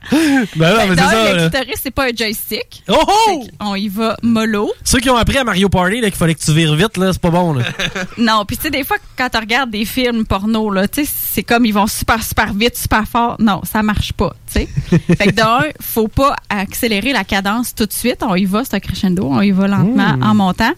Ben 0.55 0.73
non, 0.73 0.87
mais 0.87 0.95
c'est 0.95 1.01
ça. 1.01 1.33
le 1.33 1.39
là. 1.39 1.73
c'est 1.81 1.91
pas 1.91 2.05
un 2.05 2.15
joystick. 2.15 2.83
Oh 2.87 2.95
oh! 3.07 3.43
On 3.59 3.75
y 3.75 3.87
va 3.87 4.17
mollo. 4.21 4.71
Ceux 4.83 4.99
qui 4.99 5.09
ont 5.09 5.15
appris 5.15 5.37
à 5.37 5.43
Mario 5.43 5.69
Party 5.69 6.01
là, 6.01 6.09
qu'il 6.09 6.17
fallait 6.17 6.35
que 6.35 6.39
tu 6.43 6.53
vires 6.53 6.75
vite, 6.75 6.97
là, 6.97 7.11
c'est 7.13 7.21
pas 7.21 7.29
bon. 7.29 7.53
Là. 7.53 7.63
Non, 8.17 8.43
puis 8.45 8.57
tu 8.57 8.63
sais, 8.63 8.69
des 8.69 8.83
fois, 8.83 8.97
quand 9.17 9.29
tu 9.29 9.37
regardes 9.37 9.71
des 9.71 9.85
films 9.85 10.25
porno, 10.25 10.69
là, 10.69 10.87
tu 10.87 11.05
sais, 11.05 11.11
c'est 11.33 11.43
comme 11.43 11.65
ils 11.65 11.73
vont 11.73 11.87
super, 11.87 12.21
super 12.23 12.53
vite, 12.53 12.77
super 12.77 13.05
fort. 13.07 13.35
Non, 13.39 13.61
ça 13.63 13.81
marche 13.83 14.13
pas, 14.13 14.33
tu 14.51 14.61
sais. 14.61 14.69
fait 15.15 15.27
que 15.27 15.31
d'un, 15.31 15.63
faut 15.79 16.07
pas 16.07 16.35
accélérer 16.49 17.13
la 17.13 17.23
cadence 17.23 17.73
tout 17.73 17.85
de 17.85 17.93
suite. 17.93 18.19
On 18.21 18.35
y 18.35 18.45
va, 18.45 18.63
c'est 18.63 18.75
un 18.75 18.79
crescendo, 18.79 19.27
on 19.29 19.41
y 19.41 19.51
va 19.51 19.67
lentement 19.67 20.17
Mmh. 20.17 20.23
en 20.23 20.33
montant. 20.35 20.71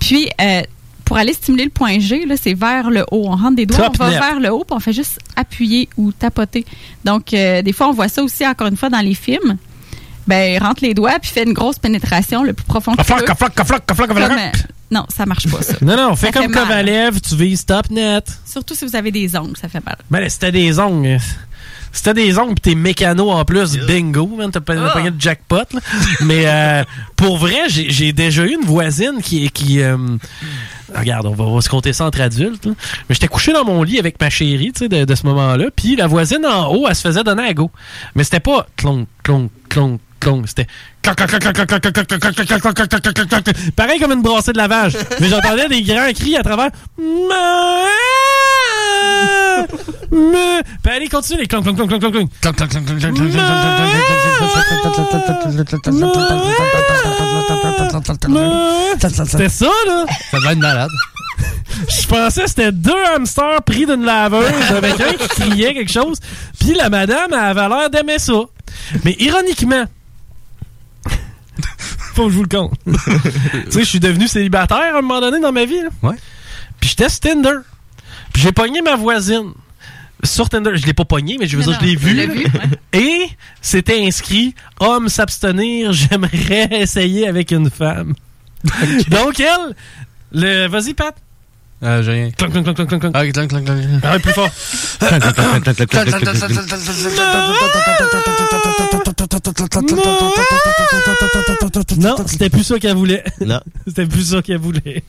Puis, 0.00 0.28
euh, 0.40 0.62
pour 1.08 1.16
aller 1.16 1.32
stimuler 1.32 1.64
le 1.64 1.70
point 1.70 1.98
G, 2.00 2.26
là, 2.26 2.34
c'est 2.40 2.52
vers 2.52 2.90
le 2.90 3.02
haut. 3.10 3.28
On 3.28 3.34
rentre 3.36 3.56
des 3.56 3.64
doigts, 3.64 3.86
Top 3.86 3.96
on 3.98 4.04
va 4.04 4.10
net. 4.10 4.20
vers 4.20 4.40
le 4.40 4.52
haut, 4.52 4.62
puis 4.62 4.76
on 4.76 4.78
fait 4.78 4.92
juste 4.92 5.18
appuyer 5.36 5.88
ou 5.96 6.12
tapoter. 6.12 6.66
Donc, 7.02 7.32
euh, 7.32 7.62
des 7.62 7.72
fois, 7.72 7.88
on 7.88 7.92
voit 7.92 8.08
ça 8.08 8.22
aussi, 8.22 8.46
encore 8.46 8.66
une 8.66 8.76
fois, 8.76 8.90
dans 8.90 9.00
les 9.00 9.14
films. 9.14 9.56
Ben, 10.26 10.62
rentre 10.62 10.84
les 10.84 10.92
doigts, 10.92 11.18
puis 11.18 11.30
fait 11.30 11.44
une 11.44 11.54
grosse 11.54 11.78
pénétration 11.78 12.42
le 12.42 12.52
plus 12.52 12.66
profond 12.66 12.92
que 12.92 13.00
tu 13.00 13.06
peux. 13.20 13.24
Comme, 14.06 14.36
euh, 14.38 14.50
non, 14.90 15.06
ça 15.08 15.24
marche 15.24 15.50
pas, 15.50 15.62
ça. 15.62 15.74
Non, 15.82 15.96
non, 15.96 16.14
fais 16.14 16.30
comme. 16.30 16.52
Kovalev, 16.52 17.22
tu 17.22 17.36
vises 17.36 17.64
top 17.64 17.88
net. 17.88 18.30
Surtout 18.44 18.74
si 18.74 18.84
vous 18.84 18.94
avez 18.94 19.10
des 19.10 19.34
ongles, 19.34 19.56
ça 19.58 19.70
fait 19.70 19.82
mal. 19.84 19.96
Ben, 20.10 20.20
là, 20.20 20.28
c'était 20.28 20.52
des 20.52 20.78
ongles. 20.78 21.18
C'était 21.98 22.14
des 22.14 22.38
ongles 22.38 22.54
pis 22.54 22.60
t'es 22.60 22.74
mécano 22.76 23.30
en 23.30 23.44
plus, 23.44 23.76
bingo, 23.76 24.26
man, 24.28 24.52
t'as 24.52 24.60
pas 24.60 24.74
pogné 24.90 25.10
de 25.10 25.20
jackpot. 25.20 25.56
là. 25.74 25.80
Mais 26.20 26.44
euh, 26.46 26.84
pour 27.16 27.38
vrai, 27.38 27.56
j'ai 27.68 27.90
j'ai 27.90 28.12
déjà 28.12 28.44
eu 28.44 28.54
une 28.54 28.64
voisine 28.64 29.20
qui... 29.20 29.50
qui 29.50 29.80
euh, 29.82 29.96
regarde, 30.94 31.26
on 31.26 31.34
va, 31.34 31.44
on 31.44 31.56
va 31.56 31.60
se 31.60 31.68
compter 31.68 31.92
ça 31.92 32.04
entre 32.06 32.20
adultes. 32.20 32.66
là. 32.66 32.72
Mais 33.08 33.14
j'étais 33.16 33.26
couché 33.26 33.52
dans 33.52 33.64
mon 33.64 33.82
lit 33.82 33.98
avec 33.98 34.20
ma 34.20 34.30
chérie, 34.30 34.70
tu 34.72 34.84
sais, 34.84 34.88
de, 34.88 35.04
de 35.04 35.14
ce 35.16 35.26
moment-là. 35.26 35.66
Puis 35.74 35.96
la 35.96 36.06
voisine 36.06 36.46
en 36.46 36.72
haut, 36.72 36.86
elle 36.88 36.94
se 36.94 37.02
faisait 37.02 37.24
donner 37.24 37.42
à 37.48 37.52
go. 37.52 37.68
Mais 38.14 38.22
c'était 38.22 38.38
pas 38.38 38.66
clonk, 38.76 39.08
clonk, 39.24 39.50
clonk, 39.68 40.00
c'était. 40.46 40.66
Pareil 43.76 44.00
comme 44.00 44.12
une 44.12 44.22
brassée 44.22 44.52
de 44.52 44.58
lavage. 44.58 44.96
Mais 45.20 45.28
j'entendais 45.28 45.68
des 45.68 45.82
grands 45.82 46.12
cris 46.12 46.36
à 46.36 46.42
travers. 46.42 46.70
Mais. 46.98 47.04
Allez, 50.90 51.08
continue 51.08 51.40
les 51.40 51.46
clong, 51.46 51.62
clong. 51.62 52.28
C'était 58.98 59.48
ça, 59.48 59.66
là. 59.86 60.06
Ça 60.30 60.38
va 60.40 60.52
être 60.52 60.58
malade. 60.58 60.90
Je 61.88 62.06
pensais 62.06 62.42
que 62.42 62.48
c'était 62.48 62.72
deux 62.72 63.04
hamsters 63.14 63.62
pris 63.62 63.86
d'une 63.86 64.04
laveuse 64.04 64.72
avec 64.76 65.00
un 65.00 65.12
qui 65.12 65.28
criait 65.28 65.74
quelque 65.74 65.92
chose. 65.92 66.18
Puis 66.58 66.74
la 66.74 66.88
madame 66.90 67.28
elle 67.32 67.38
avait 67.38 67.68
l'air 67.68 67.90
d'aimer 67.90 68.18
ça. 68.18 68.40
Mais 69.04 69.14
ironiquement, 69.20 69.84
faut 72.18 72.26
que 72.26 72.32
je 72.32 72.36
vous 72.36 72.42
le 72.42 72.48
compte. 72.48 72.72
tu 72.84 73.70
sais, 73.70 73.80
je 73.80 73.84
suis 73.84 74.00
devenu 74.00 74.26
célibataire 74.28 74.94
à 74.94 74.98
un 74.98 75.02
moment 75.02 75.20
donné 75.20 75.40
dans 75.40 75.52
ma 75.52 75.64
vie. 75.64 75.80
là. 75.82 75.88
Ouais. 76.02 76.16
Puis 76.80 76.90
j'étais 76.90 77.08
sur 77.08 77.20
Tinder. 77.20 77.58
Puis 78.32 78.42
j'ai 78.42 78.52
pogné 78.52 78.82
ma 78.82 78.96
voisine. 78.96 79.52
Sur 80.24 80.48
Tinder, 80.48 80.72
je 80.74 80.84
l'ai 80.84 80.94
pas 80.94 81.04
pogné, 81.04 81.36
mais 81.38 81.46
je 81.46 81.56
veux 81.56 81.62
Non, 81.64 81.78
dire, 81.78 81.80
je 81.80 81.86
l'ai 81.86 81.96
vu. 82.26 82.44
ouais. 82.44 82.46
Et 82.92 83.28
c'était 83.60 84.04
inscrit 84.04 84.52
homme 84.80 85.08
s'abstenir, 85.08 85.92
j'aimerais 85.92 86.68
essayer 86.72 87.28
avec 87.28 87.52
une 87.52 87.70
femme. 87.70 88.14
Donc 89.10 89.38
elle, 89.38 89.74
le 90.32 90.66
vas-y 90.66 90.94
Pat. 90.94 91.14
Euh, 91.84 92.02
j'ai 92.02 92.10
rien. 92.10 92.30
Clonk, 92.32 92.50
clonk, 92.50 92.64
clonk, 92.64 92.88
clonk, 92.88 93.00
clonk. 93.00 93.12
Ah, 93.14 93.24
clonk, 93.30 93.48
clonk, 93.50 93.64
clonk. 93.64 93.78
Ah 94.02 94.18
plus 94.18 94.32
fort. 94.32 94.50
Non, 101.98 102.16
c'était 102.26 102.50
plus 102.50 102.64
ça 102.64 102.78
qu'elle 102.78 102.96
voulait. 102.96 103.24
Non. 103.40 103.60
C'était 103.86 104.06
plus 104.06 104.30
ça 104.30 104.42
qu'elle 104.42 104.58
voulait. 104.58 105.02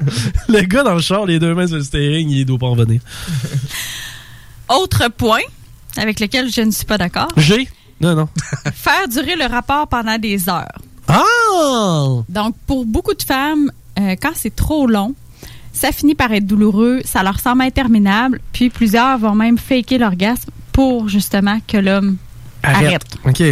le 0.48 0.60
gars 0.62 0.82
dans 0.82 0.94
le 0.94 1.00
char, 1.00 1.26
les 1.26 1.38
deux 1.38 1.54
mains 1.54 1.66
sur 1.66 1.76
le 1.76 1.82
steering, 1.82 2.28
il 2.30 2.44
doit 2.44 2.58
pas 2.58 2.66
en 2.66 2.74
venir. 2.74 3.00
Autre 4.68 5.08
point 5.08 5.40
avec 5.96 6.20
lequel 6.20 6.52
je 6.52 6.60
ne 6.60 6.70
suis 6.70 6.84
pas 6.84 6.98
d'accord. 6.98 7.28
J'ai? 7.36 7.68
Non, 8.00 8.14
non. 8.14 8.28
Faire 8.74 9.08
durer 9.08 9.36
le 9.36 9.46
rapport 9.46 9.88
pendant 9.88 10.18
des 10.18 10.48
heures. 10.48 10.78
Ah! 11.08 12.22
Donc, 12.28 12.54
pour 12.66 12.84
beaucoup 12.84 13.14
de 13.14 13.22
femmes, 13.22 13.72
euh, 13.98 14.14
quand 14.20 14.32
c'est 14.34 14.54
trop 14.54 14.86
long, 14.86 15.14
ça 15.72 15.90
finit 15.92 16.14
par 16.14 16.32
être 16.32 16.46
douloureux, 16.46 17.00
ça 17.04 17.22
leur 17.22 17.40
semble 17.40 17.62
interminable, 17.62 18.40
puis 18.52 18.70
plusieurs 18.70 19.18
vont 19.18 19.34
même 19.34 19.58
faker 19.58 19.98
l'orgasme 19.98 20.50
pour 20.78 21.08
justement 21.08 21.58
que 21.66 21.76
l'homme 21.76 22.18
arrête. 22.62 23.02
OK. 23.24 23.42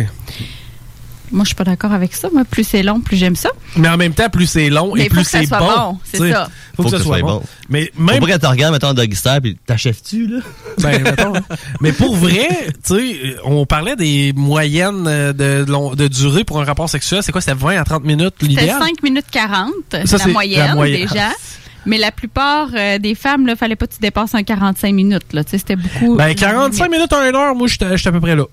Moi, 1.33 1.43
je 1.43 1.47
suis 1.49 1.55
pas 1.57 1.65
d'accord 1.65 1.91
avec 1.93 2.15
ça. 2.15 2.29
Moi, 2.33 2.45
plus 2.49 2.63
c'est 2.63 2.85
long, 2.85 3.01
plus 3.01 3.17
j'aime 3.17 3.35
ça. 3.35 3.49
Mais 3.75 3.89
en 3.89 3.97
même 3.97 4.15
temps, 4.15 4.29
plus 4.31 4.47
c'est 4.47 4.71
long 4.71 4.93
Mais 4.95 5.07
et 5.07 5.09
faut 5.09 5.15
plus 5.17 5.25
que 5.25 5.31
c'est 5.31 5.47
soit 5.47 5.59
bon. 5.59 5.67
bon, 5.67 5.99
c'est 6.05 6.19
Tu 6.19 6.31
ça. 6.31 6.49
Faut, 6.77 6.85
que, 6.85 6.91
ça 6.91 7.01
soit 7.01 7.19
bon. 7.23 7.43
Mais 7.69 7.91
même 7.99 8.15
Faut 8.15 8.21
pas 8.21 8.27
qu'elle 8.29 8.39
te 8.39 8.47
regarde, 8.47 8.75
mettons, 8.75 8.95
doggy 8.95 9.17
style, 9.17 9.41
puis 9.43 9.59
t'achèves-tu, 9.67 10.29
là? 10.29 10.39
Ben, 10.79 11.03
mettons. 11.03 11.33
Mais 11.81 11.91
pour 11.91 12.15
vrai, 12.15 12.47
tu 12.87 12.95
sais, 12.95 13.37
on 13.43 13.67
parlait 13.67 13.97
des 13.97 14.33
moyennes 14.37 15.03
de, 15.03 15.65
long- 15.67 15.97
de 15.97 16.07
durée 16.07 16.45
pour 16.45 16.61
un 16.61 16.65
rapport 16.65 16.89
sexuel. 16.89 17.25
C'est 17.25 17.33
quoi? 17.33 17.41
C'était 17.41 17.57
20 17.59 17.77
à 17.81 17.83
30 17.83 18.05
minutes 18.05 18.35
C'était 18.39 18.47
l'idéal? 18.61 18.79
5 18.81 19.03
minutes 19.03 19.27
40, 19.33 19.73
Ça, 20.05 20.17
la, 20.19 20.27
moyenne, 20.29 20.65
la 20.69 20.75
moyenne. 20.77 21.09
déjà. 21.09 21.31
Mais 21.87 21.99
la 21.99 22.11
plupart 22.13 22.69
euh, 22.75 22.99
des 22.99 23.15
femmes, 23.15 23.47
il 23.49 23.57
fallait 23.57 23.77
pas 23.77 23.87
que 23.87 23.95
tu 23.95 24.01
dépasses 24.01 24.35
un 24.35 24.43
45 24.43 24.93
minutes. 24.93 25.33
Là. 25.33 25.43
C'était 25.47 25.77
beaucoup. 25.77 26.17
Ben, 26.17 26.35
45 26.35 26.91
minutes 26.91 27.13
à 27.13 27.21
1 27.21 27.35
heure, 27.35 27.55
moi, 27.55 27.69
j'étais 27.69 27.97
j'étais 27.97 28.09
à 28.09 28.13
peu 28.13 28.21
près 28.21 28.37
là. 28.37 28.45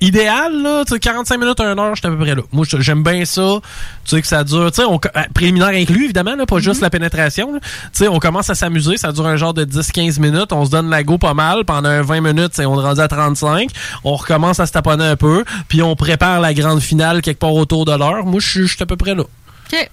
Idéal, 0.00 0.62
là, 0.62 0.84
tu 0.84 0.94
sais, 0.94 0.98
45 0.98 1.38
minutes 1.38 1.60
à 1.60 1.64
1 1.70 1.78
heure, 1.78 1.94
j'étais 1.94 2.08
à 2.08 2.10
peu 2.10 2.18
près 2.18 2.34
là. 2.34 2.42
Moi, 2.50 2.66
j'aime 2.78 3.04
bien 3.04 3.24
ça. 3.24 3.60
Tu 4.04 4.16
sais, 4.16 4.20
que 4.22 4.26
ça 4.26 4.42
dure, 4.42 4.72
tu 4.72 4.76
sais, 4.82 4.84
on- 4.88 4.96
euh, 4.96 5.20
préliminaire 5.32 5.68
inclus, 5.68 6.04
évidemment, 6.06 6.34
là, 6.34 6.44
pas 6.44 6.58
juste 6.58 6.80
la 6.80 6.90
pénétration. 6.90 7.52
là. 7.52 7.60
Tu 7.60 7.68
sais, 7.92 8.08
on 8.08 8.18
commence 8.18 8.50
à 8.50 8.56
s'amuser, 8.56 8.96
ça 8.96 9.12
dure 9.12 9.26
un 9.26 9.36
genre 9.36 9.54
de 9.54 9.64
10-15 9.64 10.18
minutes, 10.18 10.52
on 10.52 10.64
se 10.64 10.70
donne 10.72 10.90
la 10.90 11.04
go 11.04 11.18
pas 11.18 11.34
mal. 11.34 11.64
Pendant 11.64 11.88
un 11.90 12.02
20 12.02 12.20
minutes, 12.20 12.54
on 12.58 12.62
est 12.80 12.82
rendu 12.82 13.00
à 13.00 13.06
35. 13.06 13.70
On 14.02 14.16
recommence 14.16 14.58
à 14.58 14.66
se 14.66 14.72
taponner 14.72 15.04
un 15.04 15.16
peu, 15.16 15.44
puis 15.68 15.82
on 15.82 15.94
prépare 15.94 16.40
la 16.40 16.52
grande 16.52 16.80
finale 16.80 17.22
quelque 17.22 17.38
part 17.38 17.54
autour 17.54 17.84
de 17.84 17.92
l'heure. 17.96 18.24
Moi, 18.26 18.40
je 18.40 18.48
suis 18.48 18.66
je 18.66 18.74
suis 18.74 18.82
à 18.82 18.86
peu 18.86 18.96
près 18.96 19.14
là. 19.14 19.22
OK. 19.22 19.90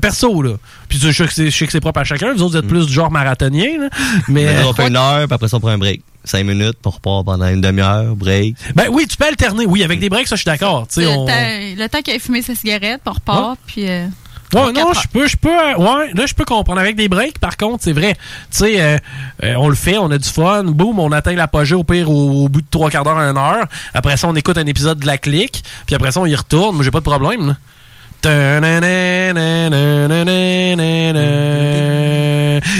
Perso, 0.00 0.42
là. 0.42 0.52
Puis 0.88 0.98
je 0.98 1.10
sais 1.12 1.26
que 1.66 1.72
c'est- 1.72 1.80
propre 1.80 2.00
à 2.00 2.04
chacun. 2.04 2.32
Vous 2.34 2.42
autres, 2.42 2.52
vous 2.52 2.56
êtes 2.58 2.66
plus 2.68 2.86
du 2.86 2.92
genre 2.92 3.10
marathonien, 3.10 3.78
là. 3.80 3.88
Mais, 4.28 4.44
Mais 4.44 4.64
on 4.64 4.72
fait 4.72 4.88
une 4.88 4.96
heure, 4.96 5.26
puis 5.26 5.34
après 5.34 5.48
ça, 5.48 5.56
on 5.56 5.60
prend 5.60 5.70
un 5.70 5.78
break. 5.78 6.02
Cinq 6.24 6.44
minutes, 6.44 6.78
puis 6.80 6.86
on 6.86 6.90
repart 6.90 7.24
pendant 7.26 7.46
une 7.48 7.60
demi-heure, 7.60 8.14
break. 8.16 8.56
Ben 8.74 8.84
oui, 8.90 9.06
tu 9.06 9.16
peux 9.16 9.26
alterner. 9.26 9.66
Oui, 9.66 9.82
avec 9.84 10.00
des 10.00 10.08
breaks, 10.08 10.26
ça, 10.28 10.36
je 10.36 10.40
suis 10.42 10.46
d'accord. 10.50 10.86
Tu 10.88 10.94
sais, 10.94 11.02
Le, 11.02 11.08
on- 11.08 11.26
le 11.26 11.86
temps 11.88 12.00
qu'il 12.00 12.14
a 12.14 12.18
fumé 12.18 12.40
sa 12.42 12.54
cigarette, 12.54 13.00
puis 13.04 13.10
on 13.10 13.12
repart, 13.12 13.58
puis. 13.66 13.88
euh, 13.88 14.06
Ouais, 14.52 14.72
non, 14.72 14.92
je 14.92 15.08
peux, 15.08 15.26
je 15.26 15.36
peux, 15.36 15.48
euh, 15.50 15.74
ouais, 15.76 16.12
là, 16.14 16.26
je 16.26 16.34
peux 16.34 16.44
comprendre. 16.44 16.78
Avec 16.80 16.94
des 16.94 17.08
breaks, 17.08 17.40
par 17.40 17.56
contre, 17.56 17.82
c'est 17.82 17.92
vrai. 17.92 18.14
Tu 18.14 18.58
sais, 18.58 18.80
euh, 18.80 18.98
euh, 19.42 19.54
on 19.56 19.68
le 19.68 19.74
fait, 19.74 19.98
on 19.98 20.08
a 20.12 20.18
du 20.18 20.28
fun, 20.28 20.62
boum, 20.64 21.00
on 21.00 21.10
atteint 21.10 21.32
l'apogée 21.34 21.74
au 21.74 21.82
pire 21.82 22.08
au, 22.08 22.44
au 22.44 22.48
bout 22.48 22.60
de 22.60 22.66
trois 22.70 22.88
quarts 22.88 23.02
d'heure 23.02 23.18
à 23.18 23.28
une 23.30 23.36
heure. 23.36 23.66
Après 23.94 24.16
ça, 24.16 24.28
on 24.28 24.36
écoute 24.36 24.56
un 24.56 24.66
épisode 24.66 25.00
de 25.00 25.06
la 25.06 25.18
clique, 25.18 25.64
puis 25.86 25.96
après 25.96 26.12
ça, 26.12 26.20
on 26.20 26.26
y 26.26 26.36
retourne. 26.36 26.76
Moi, 26.76 26.84
j'ai 26.84 26.92
pas 26.92 27.00
de 27.00 27.04
problème, 27.04 27.48
là. 27.48 27.56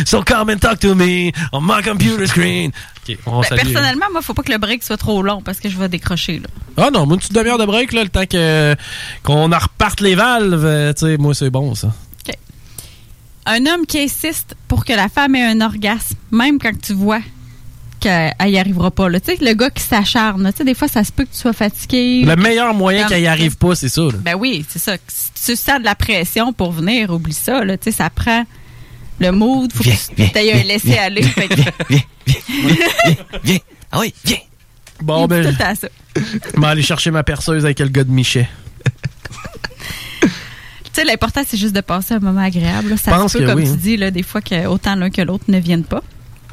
So 0.07 0.23
come 0.23 0.51
and 0.51 0.59
talk 0.59 0.79
to 0.81 0.95
me 0.95 1.33
on 1.53 1.63
my 1.63 1.83
computer 1.83 2.27
screen. 2.27 2.73
Ok, 3.03 3.19
on 3.27 3.41
ben, 3.41 3.57
personnellement, 3.57 4.07
moi, 4.11 4.23
faut 4.23 4.35
pas 4.35 4.43
que 4.43 4.53
le 4.53 4.59
break 4.59 4.83
soit 4.83 4.97
trop 4.97 5.23
long 5.23 5.43
parce 5.43 5.61
que 5.61 5.69
je 5.69 5.77
vais 5.79 5.89
décrocher. 5.89 6.39
Là. 6.39 6.49
Ah 6.77 6.91
non, 6.91 7.07
moi, 7.07 7.15
une 7.15 7.21
petite 7.21 7.35
demi-heure 7.35 7.59
de 7.59 7.67
break, 7.67 7.93
là, 7.93 8.05
le 8.05 8.09
temps 8.09 8.27
que 8.27 8.75
qu'on 9.23 9.53
en 9.53 9.59
reparte 9.59 10.01
les 10.01 10.15
valves, 10.15 10.65
euh, 10.65 10.93
tu 10.93 11.07
sais, 11.07 11.17
moi, 11.19 11.35
c'est 11.35 11.51
bon, 11.51 11.75
ça. 11.75 11.93
Un 13.47 13.67
homme 13.67 13.85
qui 13.85 14.01
insiste 14.01 14.57
pour 14.69 14.87
que 14.87 14.95
la 14.95 15.11
femme 15.11 15.35
ait 15.35 15.45
un 15.45 15.61
orgasme, 15.61 16.17
même 16.31 16.59
quand 16.59 16.73
tu 16.81 16.95
vois 16.95 17.21
qu'elle 18.05 18.51
y 18.51 18.59
arrivera 18.59 18.91
pas. 18.91 19.09
là. 19.09 19.19
Tu 19.21 19.35
sais, 19.37 19.45
le 19.45 19.55
gars 19.55 19.71
qui 19.71 19.83
s'acharne, 19.83 20.43
là, 20.43 20.53
tu 20.53 20.59
sais, 20.59 20.65
des 20.65 20.75
fois, 20.75 20.89
ça 20.89 21.03
se 21.05 21.11
peut 21.13 21.25
que 21.25 21.33
tu 21.33 21.39
sois 21.39 21.53
fatigué. 21.53 22.23
Le 22.25 22.37
meilleur 22.37 22.73
moyen 22.75 23.07
qu'elle 23.09 23.23
y 23.23 23.27
arrive 23.27 23.57
pas, 23.57 23.75
c'est 23.75 23.89
ça, 23.89 24.03
là. 24.03 24.13
Ben 24.21 24.35
oui, 24.35 24.65
c'est 24.69 24.79
ça. 24.79 24.97
Si 25.09 25.55
tu 25.55 25.57
sens 25.57 25.81
de 25.81 25.85
la 25.85 25.95
pression 25.95 26.53
pour 26.53 26.73
venir, 26.73 27.11
oublie 27.11 27.33
ça. 27.33 27.65
Là, 27.65 27.77
tu 27.77 27.85
sais, 27.85 27.97
ça 27.97 28.11
prend 28.11 28.45
le 29.21 29.31
mood. 29.33 29.73
Faut 29.73 29.83
Viens, 29.83 29.95
que 29.95 30.15
viens, 30.17 30.29
tu 30.29 30.39
aies 30.39 30.53
un 30.53 30.57
viens, 30.57 30.65
laisser-aller. 30.65 31.21
viens, 31.23 31.31
Fait 31.31 31.49
que- 31.49 31.95
Viens! 33.45 33.59
Ah 33.93 34.01
oui, 34.01 34.15
viens! 34.25 34.39
Bon, 35.03 35.27
ben, 35.27 35.45
tout 35.45 35.51
le 35.51 35.57
temps 35.57 35.75
ça. 35.75 35.89
je 36.17 36.61
vais 36.61 36.67
aller 36.67 36.83
chercher 36.83 37.11
ma 37.11 37.23
perceuse 37.25 37.65
avec 37.65 37.79
le 37.81 37.89
gars 37.89 38.05
de 38.05 38.11
Michet. 38.11 38.49
Tu 40.21 41.01
sais, 41.01 41.05
l'important, 41.05 41.41
c'est 41.47 41.57
juste 41.57 41.75
de 41.75 41.81
passer 41.81 42.15
un 42.15 42.21
moment 42.21 42.41
agréable. 42.43 42.91
là. 42.91 42.97
Ça 42.97 43.27
se 43.29 43.39
peut, 43.39 43.45
comme 43.47 43.59
oui, 43.59 43.65
tu 43.65 43.71
hein. 43.71 43.79
dis, 43.83 43.97
là, 43.97 44.11
des 44.13 44.23
fois 44.23 44.41
que 44.41 44.67
autant 44.67 44.95
l'un 44.95 45.11
que 45.11 45.21
l'autre 45.23 45.45
ne 45.49 45.59
viennent 45.59 45.83
pas. 45.85 46.03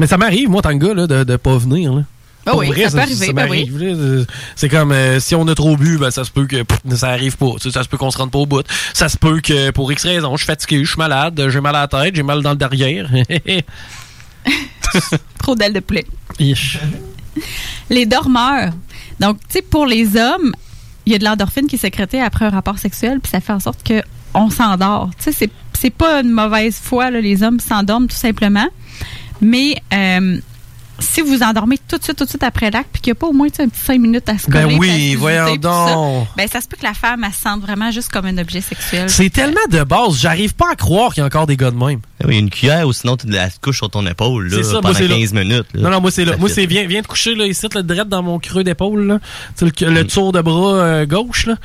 Mais 0.01 0.07
ça 0.07 0.17
m'arrive, 0.17 0.49
moi, 0.49 0.63
tant 0.63 0.77
que 0.77 0.83
gars, 0.83 0.93
là, 0.95 1.05
de, 1.05 1.23
de 1.23 1.35
pas 1.37 1.55
venir, 1.57 1.93
là. 1.93 2.01
Ah 2.47 2.57
oui, 2.57 2.65
vrai, 2.69 2.89
ça 2.89 2.97
peut 2.97 2.97
arriver, 3.03 3.33
ben 3.93 4.25
C'est 4.55 4.67
comme 4.67 4.91
euh, 4.91 5.19
si 5.19 5.35
on 5.35 5.47
a 5.47 5.53
trop 5.53 5.77
bu, 5.77 5.99
ben, 5.99 6.09
ça 6.09 6.23
se 6.23 6.31
peut 6.31 6.47
que 6.47 6.63
pff, 6.63 6.79
ça 6.95 7.09
arrive 7.09 7.37
pas. 7.37 7.51
Tu 7.61 7.69
sais, 7.69 7.71
Ça 7.71 7.83
se 7.83 7.87
peut 7.87 7.97
qu'on 7.97 8.09
se 8.09 8.17
rende 8.17 8.31
pas 8.31 8.39
au 8.39 8.47
bout. 8.47 8.65
Ça 8.95 9.09
se 9.09 9.17
peut 9.17 9.41
que 9.41 9.69
pour 9.69 9.91
X 9.91 10.03
raison, 10.05 10.31
je 10.35 10.43
suis 10.43 10.47
fatigué, 10.47 10.83
je 10.83 10.89
suis 10.89 10.97
malade, 10.97 11.39
j'ai 11.49 11.61
mal 11.61 11.75
à 11.75 11.81
la 11.81 11.87
tête, 11.87 12.15
j'ai 12.15 12.23
mal 12.23 12.41
dans 12.41 12.49
le 12.49 12.55
derrière. 12.55 13.07
Trop 15.39 15.55
d'ailes 15.55 15.73
de 15.73 15.79
poulet. 15.81 16.05
Ich. 16.39 16.79
Les 17.91 18.07
dormeurs. 18.07 18.71
Donc, 19.19 19.37
tu 19.41 19.45
sais, 19.57 19.61
pour 19.61 19.85
les 19.85 20.17
hommes, 20.17 20.53
il 21.05 21.11
y 21.13 21.15
a 21.15 21.19
de 21.19 21.23
l'endorphine 21.23 21.67
qui 21.67 21.75
est 21.75 21.79
sécrétée 21.79 22.21
après 22.21 22.45
un 22.45 22.49
rapport 22.49 22.79
sexuel, 22.79 23.19
puis 23.21 23.29
ça 23.29 23.39
fait 23.39 23.53
en 23.53 23.59
sorte 23.59 23.83
que 23.83 24.01
on 24.33 24.49
s'endort. 24.49 25.09
Tu 25.17 25.25
sais, 25.25 25.31
c'est- 25.31 25.51
c'est 25.79 25.89
pas 25.91 26.21
une 26.21 26.29
mauvaise 26.31 26.75
foi, 26.81 27.11
là, 27.11 27.21
les 27.21 27.43
hommes 27.43 27.59
s'endorment 27.59 28.07
tout 28.07 28.15
simplement. 28.15 28.67
Mais 29.41 29.75
euh, 29.91 30.39
si 31.01 31.21
vous 31.21 31.41
endormez 31.43 31.77
tout 31.87 31.97
de 31.97 32.03
suite, 32.03 32.17
tout 32.17 32.23
de 32.25 32.29
suite 32.29 32.43
après 32.43 32.71
l'acte, 32.71 32.89
puis 32.93 33.01
qu'il 33.01 33.11
n'y 33.11 33.17
a 33.17 33.19
pas 33.19 33.27
au 33.27 33.33
moins 33.33 33.47
un 33.59 33.67
petit 33.67 33.79
5 33.81 33.99
minutes 33.99 34.29
à 34.29 34.37
se 34.37 34.49
Ben 34.49 34.63
coller, 34.63 34.77
oui, 34.77 34.87
se 34.87 34.93
visiter, 34.93 35.15
voyons 35.17 35.45
tout 35.57 35.61
ça, 35.63 35.93
donc. 35.93 36.27
ben 36.37 36.47
ça 36.47 36.61
se 36.61 36.67
peut 36.67 36.77
que 36.77 36.85
la 36.85 36.93
femme, 36.93 37.23
elle 37.25 37.33
se 37.33 37.41
sente 37.41 37.61
vraiment 37.61 37.91
juste 37.91 38.09
comme 38.09 38.25
un 38.25 38.37
objet 38.37 38.61
sexuel. 38.61 39.09
C'est 39.09 39.29
tellement 39.29 39.59
de 39.69 39.83
base, 39.83 40.17
j'arrive 40.19 40.53
pas 40.55 40.71
à 40.71 40.75
croire 40.75 41.13
qu'il 41.13 41.21
y 41.21 41.23
a 41.23 41.25
encore 41.25 41.47
des 41.47 41.57
gars 41.57 41.71
de 41.71 41.75
même. 41.77 41.99
Ah 42.23 42.27
oui, 42.27 42.37
une 42.37 42.49
cuillère 42.49 42.87
ou 42.87 42.93
sinon 42.93 43.17
tu 43.17 43.27
la 43.27 43.49
couches 43.61 43.77
sur 43.77 43.89
ton 43.89 44.05
épaule 44.05 44.47
là, 44.49 44.57
C'est 44.57 44.63
ça, 44.63 44.73
moi, 44.73 44.81
pendant 44.81 44.93
c'est 44.95 45.07
là. 45.07 45.15
15 45.17 45.33
minutes. 45.33 45.65
là. 45.73 45.81
Non, 45.81 45.89
non, 45.89 46.01
moi 46.01 46.11
c'est 46.11 46.23
là. 46.25 46.37
Moi 46.37 46.49
c'est 46.49 46.65
viens, 46.67 46.85
viens 46.85 47.01
te 47.01 47.07
coucher 47.07 47.33
là, 47.35 47.45
ici, 47.45 47.67
le 47.73 47.83
direct 47.83 48.07
dans 48.09 48.21
mon 48.23 48.37
creux 48.39 48.63
d'épaule, 48.63 49.19
le, 49.61 49.71
le 49.89 50.03
tour 50.03 50.31
de 50.31 50.41
bras 50.41 50.73
euh, 50.75 51.05
gauche, 51.05 51.47
là. 51.47 51.55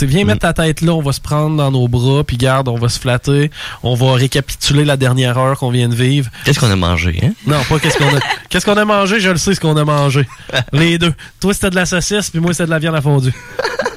Viens 0.00 0.24
mettre 0.24 0.40
ta 0.40 0.52
tête 0.54 0.80
là, 0.80 0.92
on 0.94 1.02
va 1.02 1.12
se 1.12 1.20
prendre 1.20 1.56
dans 1.56 1.70
nos 1.70 1.86
bras, 1.88 2.24
puis 2.24 2.36
garde, 2.38 2.68
on 2.68 2.76
va 2.78 2.88
se 2.88 2.98
flatter, 2.98 3.50
on 3.82 3.94
va 3.94 4.14
récapituler 4.14 4.84
la 4.84 4.96
dernière 4.96 5.36
heure 5.38 5.58
qu'on 5.58 5.70
vient 5.70 5.88
de 5.88 5.94
vivre. 5.94 6.30
Qu'est-ce 6.44 6.58
qu'on 6.60 6.70
a 6.70 6.76
mangé, 6.76 7.20
hein? 7.22 7.32
Non, 7.46 7.58
pas 7.68 7.78
qu'est-ce 7.78 7.98
qu'on 7.98 8.16
a. 8.16 8.20
qu'est-ce 8.48 8.64
qu'on 8.70 8.80
a 8.80 8.84
mangé, 8.84 9.20
je 9.20 9.30
le 9.30 9.36
sais 9.36 9.54
ce 9.54 9.60
qu'on 9.60 9.76
a 9.76 9.84
mangé. 9.84 10.28
Les 10.72 10.98
deux. 10.98 11.12
Toi 11.40 11.54
c'était 11.54 11.70
de 11.70 11.74
la 11.74 11.86
saucisse, 11.86 12.30
puis 12.30 12.40
moi 12.40 12.52
c'était 12.52 12.66
de 12.66 12.70
la 12.70 12.78
viande 12.78 12.94
à 12.94 13.00
fondue. 13.00 13.34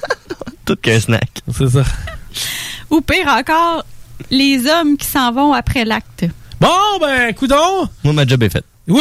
Tout 0.66 0.76
qu'un 0.78 1.00
snack. 1.00 1.41
C'est 1.56 1.70
ça. 1.70 1.84
Ou 2.90 3.02
pire 3.02 3.28
encore, 3.28 3.86
les 4.32 4.66
hommes 4.68 4.98
qui 4.98 5.06
s'en 5.06 5.32
vont 5.32 5.54
après 5.54 5.86
l'acte. 5.86 6.26
Bon, 6.60 6.98
ben, 7.00 7.34
coudon! 7.34 7.90
Moi, 8.04 8.14
ma 8.14 8.26
job 8.26 8.41
est 8.44 8.50
faite. 8.50 8.66
Oui! 8.85 8.99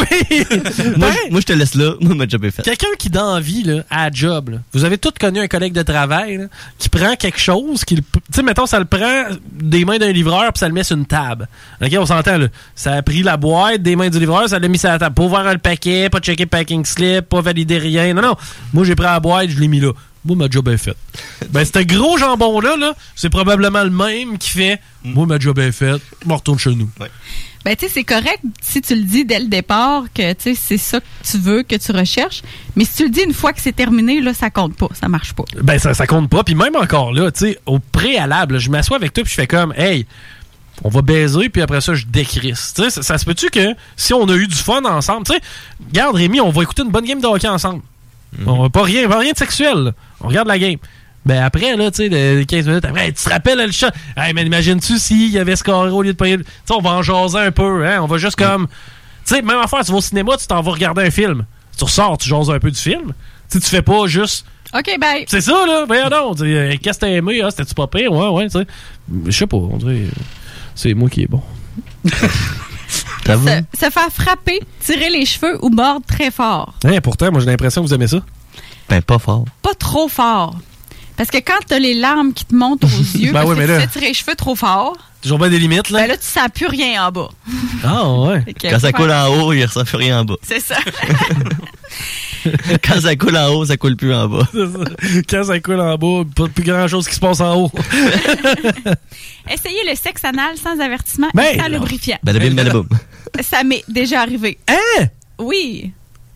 moi, 0.97 1.09
je- 1.11 1.31
moi, 1.31 1.41
je 1.41 1.45
te 1.45 1.51
laisse 1.53 1.75
là. 1.75 1.93
Moi, 1.99 2.15
ma 2.15 2.25
job 2.27 2.45
est 2.45 2.51
faite. 2.51 2.63
Quelqu'un 2.63 2.87
qui, 2.97 3.09
dans 3.09 3.33
la 3.35 3.41
vie, 3.41 3.63
là, 3.63 3.83
à 3.89 4.05
la 4.09 4.11
job, 4.15 4.49
là, 4.49 4.57
vous 4.73 4.85
avez 4.85 4.97
tous 4.97 5.11
connu 5.19 5.39
un 5.41 5.47
collègue 5.47 5.73
de 5.73 5.81
travail 5.81 6.37
là, 6.37 6.45
qui 6.79 6.87
prend 6.87 7.15
quelque 7.15 7.39
chose, 7.39 7.83
qui 7.83 7.95
le- 7.97 8.01
tu 8.01 8.19
sais, 8.33 8.43
mettons, 8.43 8.65
ça 8.65 8.79
le 8.79 8.85
prend 8.85 9.25
des 9.51 9.83
mains 9.83 9.97
d'un 9.97 10.11
livreur 10.13 10.53
puis 10.53 10.59
ça 10.59 10.67
le 10.69 10.73
met 10.73 10.83
sur 10.85 10.95
une 10.95 11.05
table. 11.05 11.47
OK, 11.81 11.91
on 11.99 12.05
s'entend, 12.05 12.37
là. 12.37 12.47
Ça 12.75 12.93
a 12.93 13.01
pris 13.01 13.23
la 13.23 13.35
boîte 13.35 13.81
des 13.81 13.95
mains 13.97 14.09
du 14.09 14.19
livreur, 14.19 14.47
ça 14.47 14.57
l'a 14.59 14.67
mis 14.69 14.77
sur 14.77 14.89
la 14.89 14.99
table. 14.99 15.15
Pas 15.15 15.23
ouvrir 15.23 15.51
le 15.51 15.57
paquet, 15.57 16.09
pas 16.09 16.19
checker 16.19 16.43
le 16.43 16.49
packing 16.49 16.85
slip, 16.85 17.27
pas 17.27 17.41
valider 17.41 17.77
rien. 17.77 18.13
Non, 18.13 18.21
non. 18.21 18.35
Moi, 18.73 18.85
j'ai 18.85 18.95
pris 18.95 19.05
la 19.05 19.19
boîte, 19.19 19.49
je 19.49 19.59
l'ai 19.59 19.67
mis 19.67 19.81
là. 19.81 19.91
Moi, 20.25 20.37
ma 20.37 20.49
job 20.49 20.69
est 20.69 20.77
faite. 20.77 20.95
ben, 21.49 21.65
ce 21.65 21.79
gros 21.83 22.17
jambon-là, 22.17 22.77
là, 22.77 22.93
c'est 23.17 23.29
probablement 23.29 23.83
le 23.83 23.89
même 23.89 24.37
qui 24.37 24.51
fait 24.51 24.79
Moi, 25.03 25.25
ma 25.25 25.37
job 25.37 25.59
est 25.59 25.73
faite, 25.73 26.01
je 26.25 26.31
retourne 26.33 26.57
chez 26.57 26.73
nous. 26.73 26.89
Ben, 27.65 27.75
tu 27.75 27.85
sais, 27.85 27.91
c'est 27.93 28.03
correct 28.03 28.39
si 28.61 28.81
tu 28.81 28.93
le 28.95 29.03
dis 29.03 29.23
dès 29.25 29.39
le 29.39 29.47
départ 29.47 30.03
que, 30.13 30.33
tu 30.33 30.53
sais, 30.53 30.55
c'est 30.55 30.77
ça 30.77 30.99
que 30.99 31.05
tu 31.23 31.37
veux, 31.37 31.63
que 31.63 31.75
tu 31.75 31.91
recherches. 31.93 32.41
Mais 32.75 32.83
si 32.83 32.97
tu 32.97 33.03
le 33.05 33.09
dis 33.09 33.21
une 33.21 33.33
fois 33.33 33.53
que 33.53 33.61
c'est 33.61 33.71
terminé, 33.75 34.19
là, 34.19 34.33
ça 34.33 34.49
compte 34.49 34.75
pas. 34.75 34.89
Ça 34.99 35.07
marche 35.07 35.33
pas. 35.33 35.45
Ben, 35.61 35.79
ça, 35.79 35.93
ça 35.93 36.05
compte 36.05 36.29
pas. 36.29 36.43
Puis 36.43 36.55
même 36.55 36.75
encore 36.75 37.13
là, 37.13 37.31
tu 37.31 37.39
sais, 37.39 37.59
au 37.65 37.79
préalable, 37.79 38.59
je 38.59 38.69
m'assois 38.69 38.97
avec 38.97 39.13
toi 39.13 39.23
puis 39.23 39.31
je 39.31 39.35
fais 39.35 39.47
comme, 39.47 39.73
hey, 39.77 40.05
on 40.83 40.89
va 40.89 41.01
baiser, 41.01 41.49
puis 41.49 41.61
après 41.61 41.81
ça, 41.81 41.93
je 41.93 42.05
décrisse. 42.05 42.73
Tu 42.75 42.83
sais, 42.83 42.89
ça, 42.89 43.01
ça 43.01 43.17
se 43.17 43.25
peut-tu 43.25 43.49
que 43.49 43.73
si 43.95 44.13
on 44.13 44.27
a 44.27 44.35
eu 44.35 44.47
du 44.47 44.55
fun 44.55 44.83
ensemble, 44.83 45.25
tu 45.25 45.33
sais, 45.33 45.39
regarde 45.87 46.15
Rémi, 46.15 46.41
on 46.41 46.49
va 46.49 46.63
écouter 46.63 46.81
une 46.81 46.91
bonne 46.91 47.05
game 47.05 47.21
de 47.21 47.27
hockey 47.27 47.47
ensemble. 47.47 47.81
On 48.45 48.63
va 48.63 48.69
pas 48.69 48.83
rien, 48.83 49.07
pas 49.07 49.19
rien 49.19 49.31
de 49.31 49.37
sexuel. 49.37 49.77
là. 49.77 49.91
On 50.19 50.27
regarde 50.27 50.47
la 50.47 50.57
game. 50.57 50.77
Ben 51.25 51.41
après, 51.41 51.75
là, 51.77 51.89
tu 51.89 51.97
sais, 51.97 52.09
les 52.09 52.45
15 52.45 52.67
minutes 52.67 52.85
après, 52.85 53.05
hey, 53.07 53.13
tu 53.13 53.23
te 53.23 53.29
rappelles 53.29 53.65
le 53.65 53.71
chat? 53.71 53.93
Hey, 54.17 54.33
mais 54.33 54.43
imagines-tu 54.43 54.97
s'il 54.99 55.29
y 55.29 55.39
avait 55.39 55.55
scoré 55.55 55.89
au 55.89 56.01
lieu 56.01 56.11
de 56.13 56.17
payer. 56.17 56.37
Tu 56.37 56.43
sais, 56.65 56.73
on 56.73 56.81
va 56.81 56.91
en 56.91 57.01
jaser 57.01 57.37
un 57.39 57.51
peu, 57.51 57.87
hein? 57.87 57.99
On 58.01 58.07
va 58.07 58.17
juste 58.17 58.35
comme. 58.35 58.67
Tu 59.25 59.35
sais, 59.35 59.41
même 59.41 59.59
affaire, 59.59 59.85
tu 59.85 59.91
vas 59.91 59.99
au 59.99 60.01
cinéma, 60.01 60.35
tu 60.37 60.47
t'en 60.47 60.61
vas 60.61 60.71
regarder 60.71 61.03
un 61.03 61.11
film. 61.11 61.45
Tu 61.77 61.83
ressors, 61.85 62.17
tu 62.17 62.27
jases 62.27 62.49
un 62.49 62.59
peu 62.59 62.69
du 62.71 62.79
film. 62.79 63.13
Tu 63.49 63.57
sais, 63.57 63.59
tu 63.61 63.69
fais 63.69 63.81
pas 63.81 64.05
juste. 64.07 64.45
OK, 64.77 64.99
bye. 64.99 65.23
C'est 65.27 65.41
ça, 65.41 65.65
là. 65.65 65.85
Tu 65.87 65.93
sais, 66.39 66.45
euh, 66.45 66.75
Qu'est-ce 66.81 66.99
que 66.99 67.05
t'as 67.05 67.11
aimé? 67.11 67.41
Ah, 67.43 67.51
C'était-tu 67.51 67.73
pas 67.73 67.87
pire? 67.87 68.11
Ouais, 68.11 68.27
ouais, 68.27 68.49
tu 68.49 68.59
sais. 68.59 68.67
Je 69.27 69.31
sais 69.31 69.47
pas. 69.47 69.57
On 69.57 69.77
dirait. 69.77 70.07
C'est 70.75 70.93
moi 70.93 71.09
qui 71.09 71.21
est 71.23 71.27
bon. 71.27 71.41
Se, 73.25 73.31
se 73.79 73.89
faire 73.89 74.09
frapper, 74.11 74.59
tirer 74.81 75.09
les 75.09 75.25
cheveux 75.25 75.57
ou 75.63 75.69
mordre 75.69 76.05
très 76.05 76.29
fort. 76.31 76.73
Hein, 76.83 76.99
pourtant, 77.01 77.31
moi, 77.31 77.39
j'ai 77.39 77.45
l'impression 77.45 77.81
que 77.81 77.87
vous 77.87 77.93
aimez 77.93 78.07
ça. 78.07 78.17
Ben, 78.89 79.01
pas 79.01 79.19
fort. 79.19 79.45
Pas 79.61 79.73
trop 79.73 80.07
fort. 80.09 80.55
Parce 81.17 81.29
que 81.29 81.37
quand 81.37 81.59
t'as 81.67 81.79
les 81.79 81.93
larmes 81.93 82.33
qui 82.33 82.45
te 82.45 82.55
montent 82.55 82.83
aux 82.83 82.87
yeux, 83.17 83.31
Ben 83.31 83.33
parce 83.33 83.45
oui, 83.49 83.55
que 83.55 83.59
mais 83.59 83.65
tu 83.67 83.71
là- 83.71 83.79
fais 83.81 83.87
tirer 83.87 84.07
les 84.07 84.13
cheveux 84.13 84.35
trop 84.35 84.55
fort, 84.55 84.97
Toujours 85.21 85.39
bien 85.39 85.49
des 85.49 85.59
limites, 85.59 85.89
là. 85.89 86.01
ben 86.01 86.07
là, 86.07 86.17
tu 86.17 86.25
sens 86.25 86.49
plus 86.53 86.67
rien 86.67 87.07
en 87.07 87.11
bas. 87.11 87.29
Ah, 87.85 88.09
ouais. 88.09 88.43
Quand 88.61 88.79
ça 88.79 88.91
coule 88.91 89.11
en 89.11 89.27
haut, 89.27 89.53
il 89.53 89.63
ressent 89.63 89.85
plus 89.85 89.95
rien 89.95 90.19
en 90.19 90.25
bas. 90.25 90.35
C'est 90.41 90.59
ça. 90.59 90.75
Quand 92.83 92.99
ça 92.99 93.15
coule 93.15 93.37
en 93.37 93.47
haut, 93.53 93.65
ça 93.65 93.77
coule 93.77 93.95
plus 93.95 94.13
en 94.13 94.27
bas. 94.27 94.45
Quand 95.29 95.43
ça 95.45 95.59
coule 95.61 95.79
en 95.79 95.95
bas, 95.97 96.29
pas 96.35 96.47
plus 96.49 96.63
grand 96.65 96.87
chose 96.89 97.07
qui 97.07 97.15
se 97.15 97.21
passe 97.21 97.39
en 97.39 97.55
haut. 97.55 97.71
Essayez 99.49 99.79
le 99.89 99.95
sexe 99.95 100.25
anal 100.25 100.57
sans 100.57 100.77
avertissement 100.79 101.29
Ben 101.33 101.45
et 101.53 101.57
sans 101.57 101.69
non. 101.69 101.79
lubrifiant. 101.79 102.17
Badabim, 102.23 102.51
badaboum. 102.51 102.87
Ça 103.41 103.63
m'est 103.63 103.83
déjà 103.87 104.21
arrivé. 104.21 104.57
Hein? 104.67 105.05
Oui. 105.39 105.93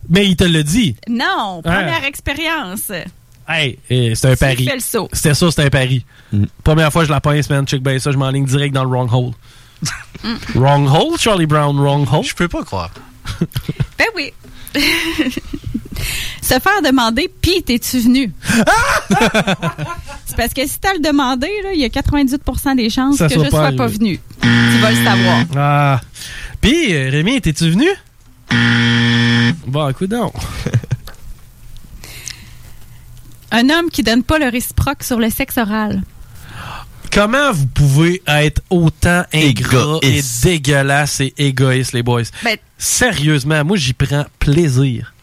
Mais 0.08 0.26
il 0.26 0.36
te 0.36 0.44
l'a 0.44 0.62
dit. 0.62 0.96
Non, 1.08 1.60
première 1.62 2.04
expérience. 2.04 2.90
Hey, 3.48 3.78
eh, 3.88 4.14
c'était 4.14 4.28
un 4.28 4.32
Tu 4.32 4.38
pari. 4.38 4.64
fais 4.66 4.74
le 4.74 4.80
saut. 4.80 5.08
C'était 5.12 5.34
ça, 5.34 5.50
c'était 5.50 5.64
un 5.64 5.70
pari. 5.70 6.04
Première 6.62 6.92
fois, 6.92 7.04
je 7.04 7.10
la 7.10 7.20
pince, 7.20 7.48
man. 7.48 7.66
Check 7.66 7.82
bien 7.82 7.98
ça, 7.98 8.10
je 8.12 8.18
m'enligne 8.18 8.44
direct 8.44 8.74
dans 8.74 8.84
le 8.84 8.90
wrong 8.90 9.08
hole. 9.10 9.32
wrong 10.54 10.86
hole, 10.86 11.18
Charlie 11.18 11.46
Brown, 11.46 11.78
wrong 11.80 12.06
hole? 12.10 12.24
Je 12.24 12.34
peux 12.34 12.48
pas 12.48 12.62
croire. 12.64 12.90
Ben 13.98 14.06
oui. 14.14 14.32
Se 16.40 16.58
faire 16.60 16.82
demander, 16.84 17.28
pis 17.40 17.62
t'es-tu 17.62 17.98
venu? 17.98 18.32
C'est 20.24 20.36
parce 20.36 20.54
que 20.54 20.66
si 20.66 20.78
t'as 20.78 20.94
le 20.94 21.00
demandé, 21.00 21.48
là, 21.64 21.72
il 21.74 21.80
y 21.80 21.84
a 21.84 21.88
98% 21.88 22.76
des 22.76 22.88
chances 22.90 23.16
Ça 23.16 23.28
que 23.28 23.34
je 23.44 23.50
sois 23.50 23.72
pas 23.72 23.86
venu. 23.88 24.20
Tu 24.40 24.78
vas 24.80 24.90
le 24.92 25.04
savoir. 25.04 25.44
Ah. 25.56 26.00
Puis, 26.60 26.94
euh, 26.94 27.10
Rémi, 27.10 27.36
étais-tu 27.36 27.70
venu? 27.70 27.88
Bon, 29.66 29.88
écoute 29.88 30.10
donc. 30.10 30.32
Un 33.50 33.70
homme 33.70 33.90
qui 33.90 34.02
donne 34.02 34.22
pas 34.22 34.38
le 34.38 34.48
réciproque 34.48 35.02
sur 35.02 35.18
le 35.18 35.30
sexe 35.30 35.56
oral. 35.58 36.02
Comment 37.10 37.52
vous 37.52 37.66
pouvez 37.66 38.22
être 38.26 38.60
autant 38.68 39.24
ingrat 39.32 39.98
Égoïste. 40.02 40.44
et 40.46 40.50
dégueulasse 40.50 41.20
et 41.20 41.32
égoïste, 41.38 41.92
les 41.92 42.02
boys? 42.02 42.22
Ben- 42.44 42.58
Sérieusement, 42.76 43.64
moi, 43.64 43.76
j'y 43.76 43.94
prends 43.94 44.26
plaisir. 44.38 45.14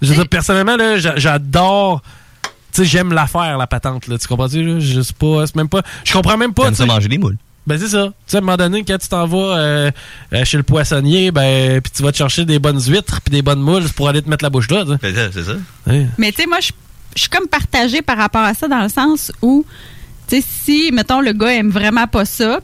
Je 0.00 0.08
veux 0.08 0.14
dire, 0.14 0.28
personnellement, 0.28 0.76
là, 0.76 0.96
j'a- 0.98 1.16
j'adore. 1.16 2.02
Tu 2.72 2.82
sais, 2.82 2.84
j'aime 2.86 3.12
la 3.12 3.26
faire, 3.26 3.58
la 3.58 3.66
patente, 3.66 4.06
là. 4.08 4.16
Tu 4.18 4.26
comprends-tu, 4.26 4.62
là? 4.64 4.80
Je 4.80 5.00
sais 5.02 5.12
pas, 5.12 5.46
c'est 5.46 5.54
même 5.56 5.68
pas. 5.68 5.82
Je 6.04 6.12
comprends 6.12 6.38
même 6.38 6.54
pas. 6.54 6.64
T'aimes 6.64 6.72
tu 6.72 6.78
ça 6.78 6.86
manger 6.86 7.08
des 7.08 7.18
moules. 7.18 7.36
Ben, 7.66 7.78
c'est 7.78 7.88
ça. 7.88 8.06
Tu 8.06 8.12
sais, 8.26 8.36
à 8.38 8.38
un 8.38 8.40
moment 8.40 8.56
donné, 8.56 8.82
quand 8.82 8.98
tu 8.98 9.06
t'en 9.08 9.26
vas 9.26 9.56
euh, 9.58 9.90
euh, 10.32 10.44
chez 10.44 10.56
le 10.56 10.62
poissonnier, 10.64 11.30
ben, 11.30 11.80
puis 11.82 11.92
tu 11.94 12.02
vas 12.02 12.10
te 12.10 12.16
chercher 12.16 12.44
des 12.46 12.58
bonnes 12.58 12.80
huîtres 12.82 13.20
puis 13.20 13.30
des 13.30 13.42
bonnes 13.42 13.60
moules 13.60 13.88
pour 13.90 14.08
aller 14.08 14.22
te 14.22 14.28
mettre 14.30 14.42
la 14.42 14.50
bouche 14.50 14.68
là, 14.70 14.84
sais. 14.86 14.96
C'est 15.02 15.14
ça, 15.14 15.28
c'est 15.32 15.44
ça. 15.44 15.52
Ouais. 15.86 16.06
Mais 16.18 16.32
tu 16.32 16.40
sais, 16.42 16.46
moi, 16.48 16.58
je 16.60 16.72
je 17.14 17.20
suis 17.22 17.30
comme 17.30 17.46
partagée 17.48 18.02
par 18.02 18.16
rapport 18.16 18.42
à 18.42 18.54
ça 18.54 18.68
dans 18.68 18.82
le 18.82 18.88
sens 18.88 19.32
où, 19.42 19.64
tu 20.28 20.40
sais, 20.40 20.46
si, 20.64 20.90
mettons, 20.92 21.20
le 21.20 21.32
gars 21.32 21.52
aime 21.54 21.70
vraiment 21.70 22.06
pas 22.06 22.24
ça, 22.24 22.60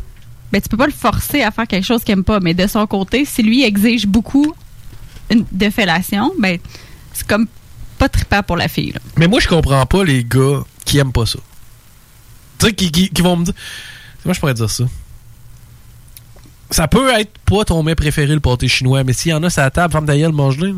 ben 0.53 0.61
tu 0.63 0.69
peux 0.69 0.77
pas 0.79 0.87
le 0.87 0.93
forcer 0.93 1.43
à 1.43 1.51
faire 1.51 1.67
quelque 1.67 1.85
chose 1.85 2.03
qu'il 2.03 2.13
aime 2.13 2.25
pas. 2.25 2.41
Mais 2.41 2.55
de 2.55 2.67
son 2.67 2.87
côté, 2.87 3.25
si 3.25 3.43
lui 3.43 3.63
exige 3.65 4.07
beaucoup 4.07 4.55
une- 5.31 5.45
de 5.53 5.69
fellation, 5.71 6.33
ben 6.39 6.59
c'est 7.13 7.27
comme 7.27 7.47
pas 7.99 8.09
trippant 8.09 8.43
pour 8.43 8.57
la 8.57 8.69
fille. 8.69 8.93
là. 8.93 9.01
Mais 9.17 9.27
moi, 9.27 9.41
je 9.41 9.49
comprends 9.49 9.85
pas 9.85 10.05
les 10.05 10.25
gars 10.25 10.63
qui 10.85 10.99
aiment 10.99 11.13
pas 11.13 11.27
ça. 11.27 11.39
Tu 12.59 12.67
sais, 12.67 12.73
qui, 12.73 12.91
qui, 12.91 13.23
vont 13.23 13.37
me 13.37 13.45
dire. 13.45 13.55
Moi, 14.25 14.35
je 14.35 14.41
pourrais 14.41 14.55
dire 14.55 14.71
ça? 14.71 14.85
Ça 16.71 16.87
peut 16.89 17.11
être 17.19 17.37
pas 17.45 17.65
ton 17.65 17.83
mets 17.83 17.95
préféré, 17.95 18.33
le 18.35 18.41
pâté 18.41 18.69
chinois, 18.69 19.03
mais 19.05 19.13
s'il 19.13 19.31
y 19.31 19.35
en 19.35 19.43
a 19.43 19.49
la 19.57 19.71
table, 19.71 19.93
femme 19.93 20.07
d'ailleurs, 20.07 20.33
mange-le. 20.33 20.77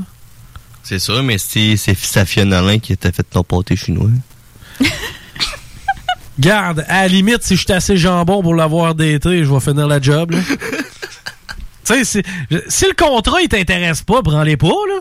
C'est 0.83 0.99
sûr, 0.99 1.23
mais 1.23 1.39
c'est 1.39 1.77
Safia 1.77 2.45
Nolin 2.45 2.79
qui 2.79 2.97
t'a 2.97 3.13
fait 3.13 3.23
ton 3.23 3.43
pâté 3.45 3.77
chinois. 3.77 4.11
Garde, 6.39 6.85
à 6.89 7.03
la 7.03 7.09
limite, 7.09 7.43
si 7.43 7.55
je 7.55 7.65
suis 7.65 7.73
assez 7.73 7.97
jambon 7.97 8.43
pour 8.43 8.55
l'avoir 8.55 8.95
daté, 8.95 9.45
je 9.45 9.53
vais 9.53 9.61
finir 9.61 9.87
la 9.87 10.01
job. 10.01 10.35
tu 11.85 11.95
sais, 12.05 12.05
si, 12.05 12.23
si 12.69 12.87
le 12.87 12.95
contrat, 12.95 13.43
il 13.43 13.49
t'intéresse 13.49 14.03
pas, 14.03 14.23
prends-les 14.23 14.57
pas, 14.57 14.69
là. 14.69 15.01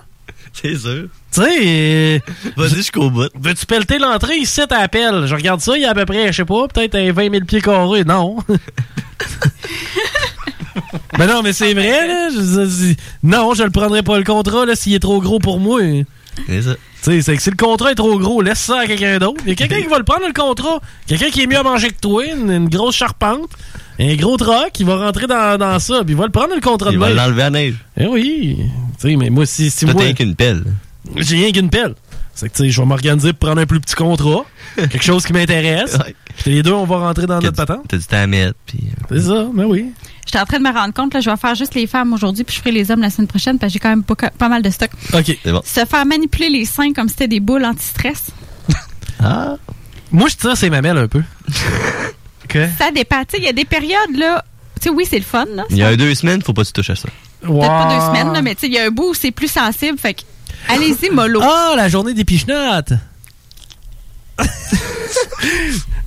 C'est 0.51 0.75
sûr. 0.75 1.07
Tu 1.31 1.41
sais, 1.41 1.59
euh, 1.61 2.19
Vas-y 2.57 2.75
jusqu'au 2.75 3.09
bout. 3.09 3.29
veux-tu 3.39 3.65
pelleter 3.65 3.99
l'entrée 3.99 4.37
ici, 4.37 4.61
t'appelles. 4.67 5.27
Je 5.27 5.35
regarde 5.35 5.61
ça, 5.61 5.77
il 5.77 5.83
y 5.83 5.85
a 5.85 5.91
à 5.91 5.93
peu 5.93 6.05
près, 6.05 6.27
je 6.31 6.37
sais 6.37 6.45
pas, 6.45 6.67
peut-être 6.67 6.95
un 6.95 7.11
20 7.11 7.31
000 7.31 7.45
pieds 7.45 7.61
carrés. 7.61 8.03
Non. 8.03 8.37
ben 11.17 11.27
non, 11.27 11.41
mais 11.43 11.53
c'est 11.53 11.73
vrai, 11.73 12.07
là. 12.07 12.29
Je 12.31 12.67
si- 12.69 12.97
non, 13.23 13.53
je 13.53 13.63
le 13.63 13.69
prendrai 13.71 14.03
pas 14.03 14.17
le 14.17 14.23
contrat, 14.23 14.65
là, 14.65 14.75
s'il 14.75 14.93
est 14.93 14.99
trop 14.99 15.19
gros 15.21 15.39
pour 15.39 15.59
moi. 15.59 15.81
C'est 16.47 16.61
ça. 16.61 16.75
Tu 17.01 17.11
sais, 17.11 17.21
c'est 17.21 17.35
que 17.37 17.41
si 17.41 17.49
le 17.49 17.55
contrat 17.55 17.91
est 17.91 17.95
trop 17.95 18.17
gros, 18.19 18.41
laisse 18.41 18.59
ça 18.59 18.79
à 18.81 18.85
quelqu'un 18.85 19.17
d'autre. 19.19 19.41
Il 19.45 19.49
y 19.49 19.51
a 19.53 19.55
quelqu'un 19.55 19.81
qui 19.81 19.87
va 19.87 19.97
le 19.97 20.03
prendre, 20.03 20.27
le 20.27 20.33
contrat. 20.33 20.79
Quelqu'un 21.07 21.29
qui 21.29 21.41
est 21.43 21.47
mieux 21.47 21.57
à 21.57 21.63
manger 21.63 21.89
que 21.89 21.99
toi, 22.01 22.25
une, 22.25 22.51
une 22.51 22.69
grosse 22.69 22.95
charpente, 22.95 23.49
un 23.99 24.15
gros 24.15 24.35
troc, 24.37 24.71
il 24.79 24.85
va 24.85 24.97
rentrer 24.97 25.25
dans, 25.27 25.57
dans 25.57 25.79
ça, 25.79 26.03
puis 26.03 26.13
il 26.13 26.17
va 26.17 26.25
le 26.25 26.31
prendre, 26.31 26.53
le 26.53 26.61
contrat 26.61 26.89
Il 26.91 26.95
de 26.95 26.99
va 26.99 27.07
neige. 27.07 27.15
l'enlever 27.17 27.43
à 27.43 27.49
neige. 27.49 27.75
Eh 27.97 28.05
oui. 28.07 28.57
Tu 29.01 29.09
sais, 29.09 29.15
mais 29.15 29.29
moi, 29.29 29.45
si, 29.45 29.69
si 29.71 29.85
Toi, 29.85 29.93
moi... 29.93 30.03
t'as 30.03 30.13
qu'une 30.13 30.35
pelle. 30.35 30.63
J'ai 31.15 31.37
rien 31.37 31.51
qu'une 31.51 31.69
pelle. 31.69 31.95
C'est 32.39 32.47
que, 32.49 32.55
tu 32.55 32.63
sais, 32.63 32.69
je 32.69 32.79
vais 32.79 32.87
m'organiser 32.87 33.33
pour 33.33 33.49
prendre 33.49 33.61
un 33.61 33.65
plus 33.65 33.81
petit 33.81 33.95
contrat. 33.95 34.45
quelque 34.75 35.03
chose 35.03 35.25
qui 35.25 35.33
m'intéresse. 35.33 35.97
Puis 36.37 36.51
les 36.51 36.63
deux, 36.63 36.71
on 36.71 36.85
va 36.85 36.99
rentrer 36.99 37.27
dans 37.27 37.41
notre 37.41 37.55
patente. 37.57 37.83
T'as 37.89 37.97
du 37.97 38.05
temps 38.05 38.17
à 38.17 38.27
mettre, 38.27 38.55
puis... 38.65 38.79
C'est 39.09 39.23
ça, 39.23 39.49
ben 39.53 39.65
oui. 39.65 39.91
J'étais 40.25 40.39
en 40.39 40.45
train 40.45 40.59
de 40.59 40.63
me 40.63 40.71
rendre 40.71 40.93
compte, 40.93 41.13
là, 41.13 41.19
je 41.19 41.29
vais 41.29 41.35
faire 41.35 41.55
juste 41.55 41.75
les 41.75 41.85
femmes 41.85 42.13
aujourd'hui, 42.13 42.45
puis 42.45 42.55
je 42.55 42.61
ferai 42.61 42.71
les 42.71 42.91
hommes 42.91 43.01
la 43.01 43.09
semaine 43.09 43.27
prochaine, 43.27 43.59
parce 43.59 43.71
que 43.71 43.73
j'ai 43.73 43.79
quand 43.79 43.89
même 43.89 44.03
pas, 44.03 44.15
pas 44.15 44.47
mal 44.47 44.61
de 44.61 44.69
stock. 44.69 44.89
OK. 45.13 45.37
C'est 45.43 45.51
bon. 45.51 45.61
Se 45.65 45.83
faire 45.85 46.05
manipuler 46.05 46.49
les 46.49 46.63
seins 46.63 46.93
comme 46.93 47.09
si 47.09 47.15
c'était 47.15 47.27
des 47.27 47.39
boules 47.41 47.65
anti-stress, 47.65 48.27
Ah. 49.19 49.55
Moi, 50.11 50.29
je 50.29 50.37
tire 50.37 50.55
ses 50.55 50.69
mamelles 50.69 50.97
un 50.97 51.07
peu. 51.09 51.21
OK. 52.45 52.57
ça 52.77 52.91
dépend. 52.91 53.19
Tu 53.25 53.31
sais, 53.31 53.37
il 53.39 53.43
y 53.43 53.49
a 53.49 53.53
des 53.53 53.65
périodes, 53.65 54.15
là. 54.17 54.45
Tu 54.79 54.83
sais, 54.83 54.89
oui, 54.91 55.05
c'est 55.09 55.19
le 55.19 55.25
fun, 55.25 55.45
là. 55.53 55.65
Il 55.71 55.77
y 55.77 55.83
a 55.83 55.93
deux 55.97 56.15
semaines, 56.15 56.41
faut 56.41 56.53
pas 56.53 56.61
que 56.61 56.67
tu 56.67 56.73
touches 56.73 56.91
à 56.91 56.95
ça. 56.95 57.09
Peut-être 57.41 57.59
pas 57.67 57.95
deux 57.95 58.05
semaines, 58.05 58.33
là, 58.33 58.41
mais 58.41 58.55
tu 58.55 58.61
sais, 58.61 58.67
il 58.67 58.73
y 58.73 58.79
a 58.79 58.85
un 58.85 58.91
bout 58.91 59.09
où 59.09 59.13
c'est 59.13 59.31
plus 59.31 59.51
sensible, 59.51 59.97
fait 59.97 60.13
que 60.13 60.21
allez-y, 60.69 61.09
mollo. 61.11 61.41
Ah, 61.43 61.73
la 61.75 61.89
journée 61.89 62.13
des 62.13 62.23
pichenottes! 62.25 62.93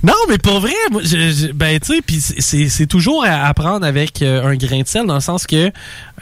non, 0.03 0.13
mais 0.27 0.37
pour 0.37 0.59
vrai, 0.59 0.73
moi, 0.91 1.01
je- 1.03 1.31
je- 1.31 1.51
ben, 1.51 1.79
tu 1.79 1.95
sais, 1.95 2.01
puis 2.01 2.19
c'est- 2.19 2.87
toujours 2.87 3.23
à, 3.23 3.45
à 3.47 3.53
prendre 3.53 3.85
avec 3.85 4.21
euh, 4.21 4.43
un 4.45 4.55
grain 4.55 4.81
de 4.81 4.87
sel, 4.87 5.05
dans 5.05 5.15
le 5.15 5.19
sens 5.21 5.45
que 5.47 5.71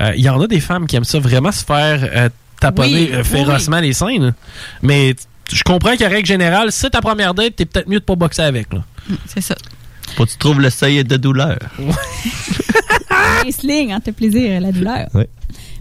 euh, 0.01 0.13
il 0.15 0.23
y 0.23 0.29
en 0.29 0.39
a 0.41 0.47
des 0.47 0.59
femmes 0.59 0.87
qui 0.87 0.95
aiment 0.95 1.03
ça 1.03 1.19
vraiment 1.19 1.51
se 1.51 1.63
faire 1.63 2.07
euh, 2.13 2.29
taponner 2.59 2.93
Oui, 2.93 3.09
euh, 3.13 3.17
oui, 3.19 3.23
férocement 3.23 3.79
les 3.79 3.93
seins. 3.93 4.19
là. 4.19 4.31
Mais 4.81 5.15
je 5.51 5.63
comprends 5.63 5.95
qu'à 5.95 6.09
règle 6.09 6.27
générale, 6.27 6.71
si 6.71 6.79
c'est 6.79 6.91
ta 6.91 7.01
première 7.01 7.33
date, 7.33 7.55
t'es 7.55 7.65
peut-être 7.65 7.87
mieux 7.89 7.99
de 7.99 8.05
pas 8.05 8.15
boxer 8.15 8.43
avec. 8.43 8.71
Là. 8.73 8.83
C'est 9.25 9.41
ça. 9.41 9.55
Faut 10.15 10.25
que 10.25 10.31
tu 10.31 10.37
trouves 10.37 10.59
le 10.59 10.69
seuil 10.69 11.03
de 11.03 11.17
douleur. 11.17 11.57
Un 13.09 13.51
sling, 13.57 13.91
hein, 13.93 13.99
te 14.01 14.11
plaisir, 14.11 14.59
la 14.59 14.71
douleur. 14.71 15.07
Ouais. 15.13 15.29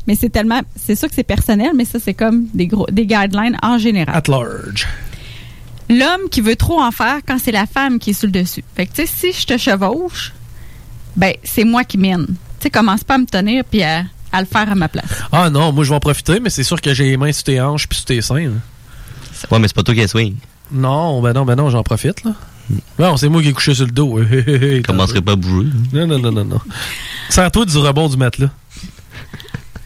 Mais 0.07 0.15
c'est 0.15 0.31
tellement. 0.31 0.61
C'est 0.77 0.95
sûr 0.95 1.09
que 1.09 1.15
c'est 1.15 1.23
personnel, 1.23 1.71
mais 1.75 1.85
ça, 1.85 1.99
c'est 2.01 2.15
comme 2.15 2.47
des, 2.55 2.67
gros, 2.67 2.87
des 2.91 3.07
guidelines 3.07 3.57
en 3.63 3.79
général. 3.79 4.17
At 4.17 4.31
large. 4.31 4.87
L'homme 5.89 6.29
qui 6.31 6.41
veut 6.41 6.57
trop 6.57 6.81
en 6.81 6.91
faire 6.93 7.19
quand 7.27 7.39
c'est 7.43 7.53
la 7.53 7.67
femme 7.67 7.99
qui 7.99 8.11
est 8.11 8.13
sur 8.15 8.27
le 8.27 8.33
dessus. 8.33 8.65
Fait 8.77 8.87
que, 8.87 8.93
tu 8.95 9.07
sais, 9.07 9.33
si 9.33 9.33
je 9.41 9.47
te 9.47 9.59
chevauche, 9.59 10.33
ben, 11.17 11.35
c'est 11.43 11.65
moi 11.65 11.85
qui 11.85 11.99
mène. 11.99 12.27
Tu 12.27 12.35
sais, 12.61 12.71
commence 12.71 13.03
pas 13.05 13.15
à 13.15 13.19
me 13.19 13.27
tenir 13.27 13.65
puis 13.65 13.83
à, 13.83 14.05
à 14.33 14.41
le 14.41 14.47
faire 14.47 14.71
à 14.71 14.75
ma 14.75 14.89
place. 14.89 15.11
Ah 15.33 15.51
non, 15.51 15.73
moi 15.73 15.83
je 15.85 15.91
vais 15.91 15.97
en 15.97 16.01
profiter, 16.01 16.39
mais 16.41 16.51
c'est 16.51 16.63
sûr 16.63 16.81
que 16.81 16.95
j'ai 16.95 17.05
les 17.11 17.17
mains 17.17 17.33
sur 17.33 17.45
tes 17.45 17.61
hanches 17.61 17.89
puis 17.89 17.97
sur 17.97 18.05
tes 18.07 18.21
seins. 18.23 18.45
là. 18.45 18.51
Ouais, 19.51 19.59
mais 19.59 19.67
c'est 19.69 19.75
pas 19.75 19.83
toi 19.83 19.95
qui 19.95 20.01
es 20.01 20.07
swing. 20.07 20.37
Non, 20.71 21.21
ben 21.21 21.33
non, 21.33 21.45
ben 21.45 21.57
non, 21.57 21.71
j'en 21.71 21.83
profite 21.83 22.23
là. 22.25 22.33
Non, 22.99 23.17
c'est 23.17 23.29
moi 23.29 23.43
qui 23.43 23.49
ai 23.49 23.53
couché 23.53 23.75
sur 23.75 23.87
le 23.87 23.91
dos. 23.91 24.21
Je 24.23 24.83
commencerai 24.87 25.21
pas 25.23 25.33
à 25.33 25.37
bouger. 25.37 25.69
Non, 25.93 26.07
non, 26.07 26.19
non, 26.21 26.31
non, 26.31 26.45
non. 26.45 26.61
Sers-toi 27.29 27.65
du 27.67 27.77
rebond 27.79 28.09
du 28.09 28.17
matelas. 28.17 28.51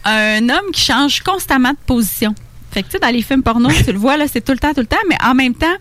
Un 0.05 0.49
homme 0.49 0.71
qui 0.71 0.81
change 0.81 1.21
constamment 1.21 1.71
de 1.71 1.77
position. 1.85 2.33
Fait 2.71 2.83
que, 2.83 2.87
tu 2.87 2.93
sais, 2.93 2.99
dans 2.99 3.09
les 3.09 3.21
films 3.21 3.41
porno, 3.43 3.69
tu 3.71 3.91
le 3.91 3.97
vois, 3.97 4.17
là, 4.17 4.25
c'est 4.31 4.41
tout 4.43 4.51
le 4.51 4.59
temps, 4.59 4.73
tout 4.73 4.81
le 4.81 4.85
temps, 4.85 4.97
mais 5.09 5.17
en 5.23 5.33
même 5.33 5.55
temps, 5.55 5.75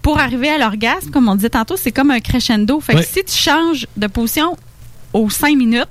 pour 0.00 0.18
arriver 0.18 0.48
à 0.48 0.58
l'orgasme, 0.58 1.10
comme 1.10 1.28
on 1.28 1.34
disait 1.34 1.50
tantôt, 1.50 1.76
c'est 1.76 1.92
comme 1.92 2.10
un 2.10 2.20
crescendo. 2.20 2.80
Fait 2.80 2.94
que 2.94 3.02
si 3.02 3.24
tu 3.24 3.36
changes 3.36 3.86
de 3.96 4.06
position 4.06 4.56
aux 5.12 5.28
cinq 5.30 5.56
minutes, 5.56 5.88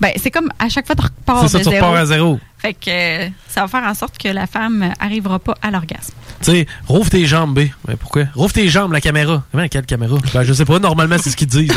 ben, 0.00 0.10
c'est 0.16 0.30
comme 0.30 0.50
à 0.58 0.68
chaque 0.68 0.86
fois, 0.86 0.96
tu 0.96 1.02
repars 1.02 1.48
ça, 1.48 1.58
de 1.58 1.64
tu 1.64 1.70
zéro. 1.70 1.84
repars 1.86 2.00
à 2.00 2.06
zéro. 2.06 2.40
Fait 2.58 2.74
que 2.74 2.88
euh, 2.88 3.28
ça 3.48 3.60
va 3.60 3.68
faire 3.68 3.84
en 3.84 3.94
sorte 3.94 4.18
que 4.18 4.28
la 4.28 4.46
femme 4.46 4.92
arrivera 4.98 5.38
pas 5.38 5.54
à 5.62 5.70
l'orgasme. 5.70 6.14
Tu 6.42 6.50
sais, 6.50 6.66
rouvre 6.88 7.08
tes 7.10 7.24
jambes, 7.26 7.54
B. 7.54 7.68
Ben 7.84 7.96
pourquoi? 7.96 8.24
Rouvre 8.34 8.52
tes 8.52 8.68
jambes, 8.68 8.92
la 8.92 9.00
caméra. 9.00 9.44
Comment, 9.52 9.68
quelle 9.68 9.86
caméra? 9.86 10.16
Ben, 10.34 10.42
je 10.42 10.52
sais 10.54 10.64
pas, 10.64 10.78
normalement, 10.78 11.16
c'est 11.22 11.30
ce 11.30 11.36
qu'ils 11.36 11.46
disent. 11.46 11.70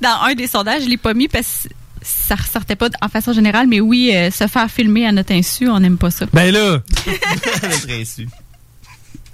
Dans 0.00 0.22
un 0.22 0.34
des 0.34 0.46
sondages, 0.46 0.82
je 0.84 0.88
l'ai 0.88 0.96
pas 0.96 1.14
mis 1.14 1.28
parce 1.28 1.66
que 1.68 1.74
ça 2.02 2.34
ressortait 2.34 2.76
pas 2.76 2.88
en 3.00 3.08
façon 3.08 3.32
générale, 3.32 3.66
mais 3.68 3.80
oui, 3.80 4.10
euh, 4.14 4.30
se 4.30 4.46
faire 4.46 4.70
filmer 4.70 5.06
à 5.06 5.12
notre 5.12 5.32
insu, 5.32 5.68
on 5.68 5.80
n'aime 5.80 5.98
pas 5.98 6.10
ça. 6.10 6.26
ben 6.32 6.52
là, 6.52 6.78
Notre 7.62 7.90
insu. 7.90 8.28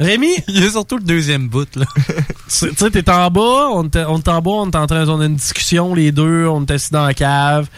Rémi, 0.01 0.35
Il 0.49 0.61
y 0.61 0.67
a 0.67 0.71
surtout 0.71 0.97
le 0.97 1.05
deuxième 1.05 1.49
bout, 1.49 1.69
là. 1.77 1.85
tu 1.97 2.69
tu 2.69 2.75
sais, 2.77 2.91
t'es 2.91 3.09
en 3.11 3.31
bas, 3.31 3.69
on 3.71 3.85
est 3.89 3.97
en 4.29 4.43
bas, 4.43 4.51
on 4.51 4.69
est 4.71 4.77
en 4.77 4.87
train, 4.87 5.09
on 5.09 5.21
a 5.21 5.27
une 5.27 5.37
discussion, 5.37 5.95
les 5.95 6.11
deux, 6.11 6.47
on 6.49 6.65
est 6.67 6.71
assis 6.73 6.91
dans 6.91 7.07
la 7.07 7.15
cave, 7.15 7.69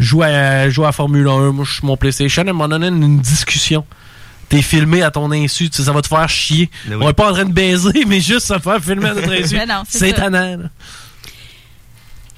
joue 0.00 0.22
à, 0.22 0.70
joue 0.70 0.86
à 0.86 0.92
Formule 0.92 1.28
1, 1.28 1.52
moi 1.52 1.64
je 1.64 1.70
suis 1.70 1.76
sur 1.78 1.84
mon 1.86 1.98
PlayStation, 1.98 2.42
à 2.42 2.48
un 2.50 2.52
moment 2.54 2.68
donné, 2.68 2.88
une, 2.88 3.02
une 3.02 3.20
discussion. 3.20 3.84
T'es 4.48 4.62
filmé 4.62 5.02
à 5.02 5.10
ton 5.10 5.30
insu, 5.32 5.68
tu 5.68 5.76
sais, 5.76 5.82
ça 5.84 5.92
va 5.92 6.00
te 6.00 6.08
faire 6.08 6.28
chier. 6.28 6.70
Ben 6.86 6.96
oui. 6.96 7.02
On 7.04 7.10
est 7.10 7.12
pas 7.14 7.30
en 7.30 7.32
train 7.34 7.44
de 7.44 7.52
baiser, 7.52 8.04
mais 8.06 8.20
juste 8.20 8.46
se 8.46 8.58
faire 8.58 8.82
filmer 8.82 9.08
à 9.08 9.14
notre 9.14 9.32
insu. 9.38 9.56
Ben 9.56 9.82
c'est 9.88 10.16
là. 10.16 10.56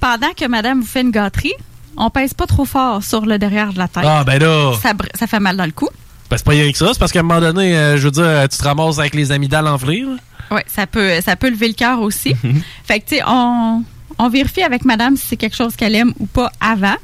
Pendant 0.01 0.33
que 0.37 0.47
madame 0.49 0.81
vous 0.81 0.87
fait 0.87 1.03
une 1.03 1.11
gâterie, 1.11 1.53
on 1.99 2.11
pèse 2.11 2.35
pas 2.35 2.47
trop 2.47 2.65
fort 2.65 3.03
sur 3.03 3.27
le 3.27 3.39
derrière 3.39 3.73
de 3.73 3.79
la 3.79 3.89
tête. 3.89 4.05
Ah, 4.07 4.25
ben 4.25 4.39
là. 4.39 4.73
Ça, 4.81 4.93
ça 5.15 5.27
fait 5.27 5.41
mal 5.41 5.57
dans 5.57 5.67
le 5.67 5.73
cou. 5.73 5.89
Ben, 6.31 6.37
c'est 6.37 6.45
pas 6.45 6.53
rien 6.53 6.71
que 6.71 6.79
ça, 6.79 6.89
c'est 6.93 6.99
parce 6.99 7.13
qu'à 7.13 7.21
un 7.21 7.23
moment 7.23 7.41
donné, 7.41 7.77
euh, 7.77 7.97
je 7.97 8.05
veux 8.05 8.11
dire, 8.11 8.49
tu 8.51 8.59
te 8.59 8.65
ramasses 8.65 8.99
avec 8.99 9.15
les 9.15 9.33
amygdales 9.33 9.67
enflées. 9.67 10.05
Oui, 10.51 10.61
ça 10.67 10.87
peut, 10.87 11.21
ça 11.23 11.37
peut 11.37 11.51
lever 11.51 11.69
le 11.69 11.75
cœur 11.75 12.01
aussi. 12.01 12.35
fait 12.85 13.01
que, 13.01 13.09
tu 13.09 13.17
sais, 13.17 13.23
on, 13.27 13.83
on 14.19 14.29
vérifie 14.29 14.63
avec 14.63 14.85
madame 14.85 15.17
si 15.17 15.27
c'est 15.27 15.37
quelque 15.37 15.57
chose 15.57 15.77
qu'elle 15.77 15.95
aime 15.95 16.13
ou 16.19 16.27
pas 16.27 16.53
avant. 16.61 16.97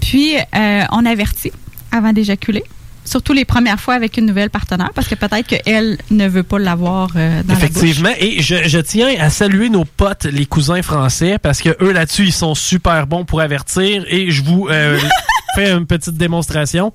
Puis, 0.00 0.36
euh, 0.36 0.82
on 0.90 1.06
avertit 1.06 1.52
avant 1.92 2.12
d'éjaculer. 2.12 2.64
Surtout 3.04 3.32
les 3.32 3.44
premières 3.44 3.80
fois 3.80 3.94
avec 3.94 4.16
une 4.16 4.26
nouvelle 4.26 4.50
partenaire, 4.50 4.90
parce 4.94 5.08
que 5.08 5.14
peut-être 5.14 5.46
qu'elle 5.46 5.98
ne 6.10 6.26
veut 6.26 6.42
pas 6.42 6.58
l'avoir 6.58 7.10
euh, 7.16 7.42
dans 7.42 7.54
Effectivement. 7.54 8.12
Et 8.18 8.40
je, 8.42 8.66
je 8.66 8.78
tiens 8.78 9.14
à 9.18 9.30
saluer 9.30 9.68
nos 9.68 9.84
potes, 9.84 10.24
les 10.24 10.46
cousins 10.46 10.82
français, 10.82 11.38
parce 11.38 11.60
que 11.60 11.76
eux 11.82 11.92
là-dessus, 11.92 12.24
ils 12.24 12.32
sont 12.32 12.54
super 12.54 13.06
bons 13.06 13.24
pour 13.24 13.40
avertir. 13.40 14.04
Et 14.08 14.30
je 14.30 14.42
vous 14.42 14.68
euh, 14.70 14.98
fais 15.54 15.70
une 15.70 15.86
petite 15.86 16.16
démonstration. 16.16 16.92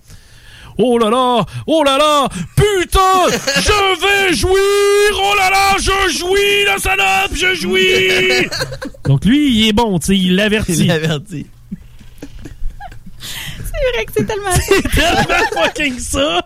Oh 0.81 0.97
là 0.97 1.09
là! 1.09 1.45
Oh 1.67 1.83
là 1.83 1.97
là! 1.97 2.29
Putain! 2.55 3.37
Je 3.57 4.27
vais 4.29 4.33
jouir! 4.33 4.55
Oh 5.13 5.33
là 5.37 5.49
là! 5.49 5.75
Je 5.77 6.17
jouis, 6.17 6.65
la 6.65 6.77
salope! 6.77 7.35
Je 7.35 7.53
jouis! 7.53 8.47
Donc 9.03 9.25
lui, 9.25 9.51
il 9.51 9.67
est 9.67 9.73
bon, 9.73 9.99
tu 9.99 10.07
sais, 10.07 10.17
il 10.17 10.35
l'avertit. 10.35 10.83
Il 10.83 10.87
l'avertit. 10.87 11.47
C'est 13.81 13.91
vrai 13.95 14.05
que 14.05 14.11
c'est 14.15 14.25
tellement 14.25 14.51
ça. 14.51 14.61
C'est 14.67 14.81
tellement 14.89 15.63
fucking 15.63 15.99
ça! 15.99 16.41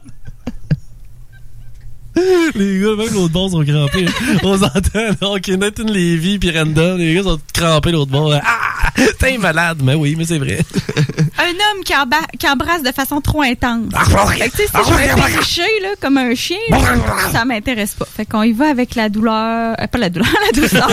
Les 2.56 2.80
gars, 2.80 2.96
même 2.98 3.14
l'autre 3.14 3.34
bord 3.34 3.50
sont 3.50 3.64
crampés. 3.64 4.06
On 4.44 4.58
s'entend, 4.58 5.14
donc 5.22 5.48
Nathan 5.48 5.84
Levy 5.86 6.38
puis 6.40 6.56
Randall, 6.58 6.98
les 6.98 7.16
gars 7.16 7.24
sont 7.24 7.40
crampés 7.54 7.92
l'autre 7.92 8.12
bord. 8.12 8.34
Ah! 8.44 8.74
T'es 9.20 9.38
malade, 9.38 9.80
mais 9.84 9.96
oui, 9.96 10.16
mais 10.18 10.26
c'est 10.26 10.38
vrai. 10.38 10.60
Un 11.38 11.50
homme 11.50 11.84
qui, 11.84 12.48
embrasse 12.48 12.84
de 12.84 12.92
façon 12.92 13.22
trop 13.22 13.42
intense. 13.42 13.92
Ah, 13.96 14.06
Fait 14.28 14.50
que, 14.50 14.56
tu 14.56 14.64
sais, 14.64 14.68
si 14.68 14.78
je 14.88 14.94
me 14.94 14.98
fais 14.98 15.40
licher, 15.40 15.80
là, 15.82 15.90
comme 16.00 16.18
un 16.18 16.36
chien, 16.36 16.58
ça 17.32 17.44
m'intéresse 17.46 17.96
pas. 17.96 18.06
Fait 18.06 18.26
qu'on 18.26 18.44
y 18.44 18.52
va 18.52 18.70
avec 18.70 18.94
la 18.96 19.10
douleur. 19.10 19.76
euh, 19.80 19.88
pas 19.88 19.98
la 19.98 20.10
douleur, 20.10 20.30
la 20.46 20.62
douceur. 20.62 20.88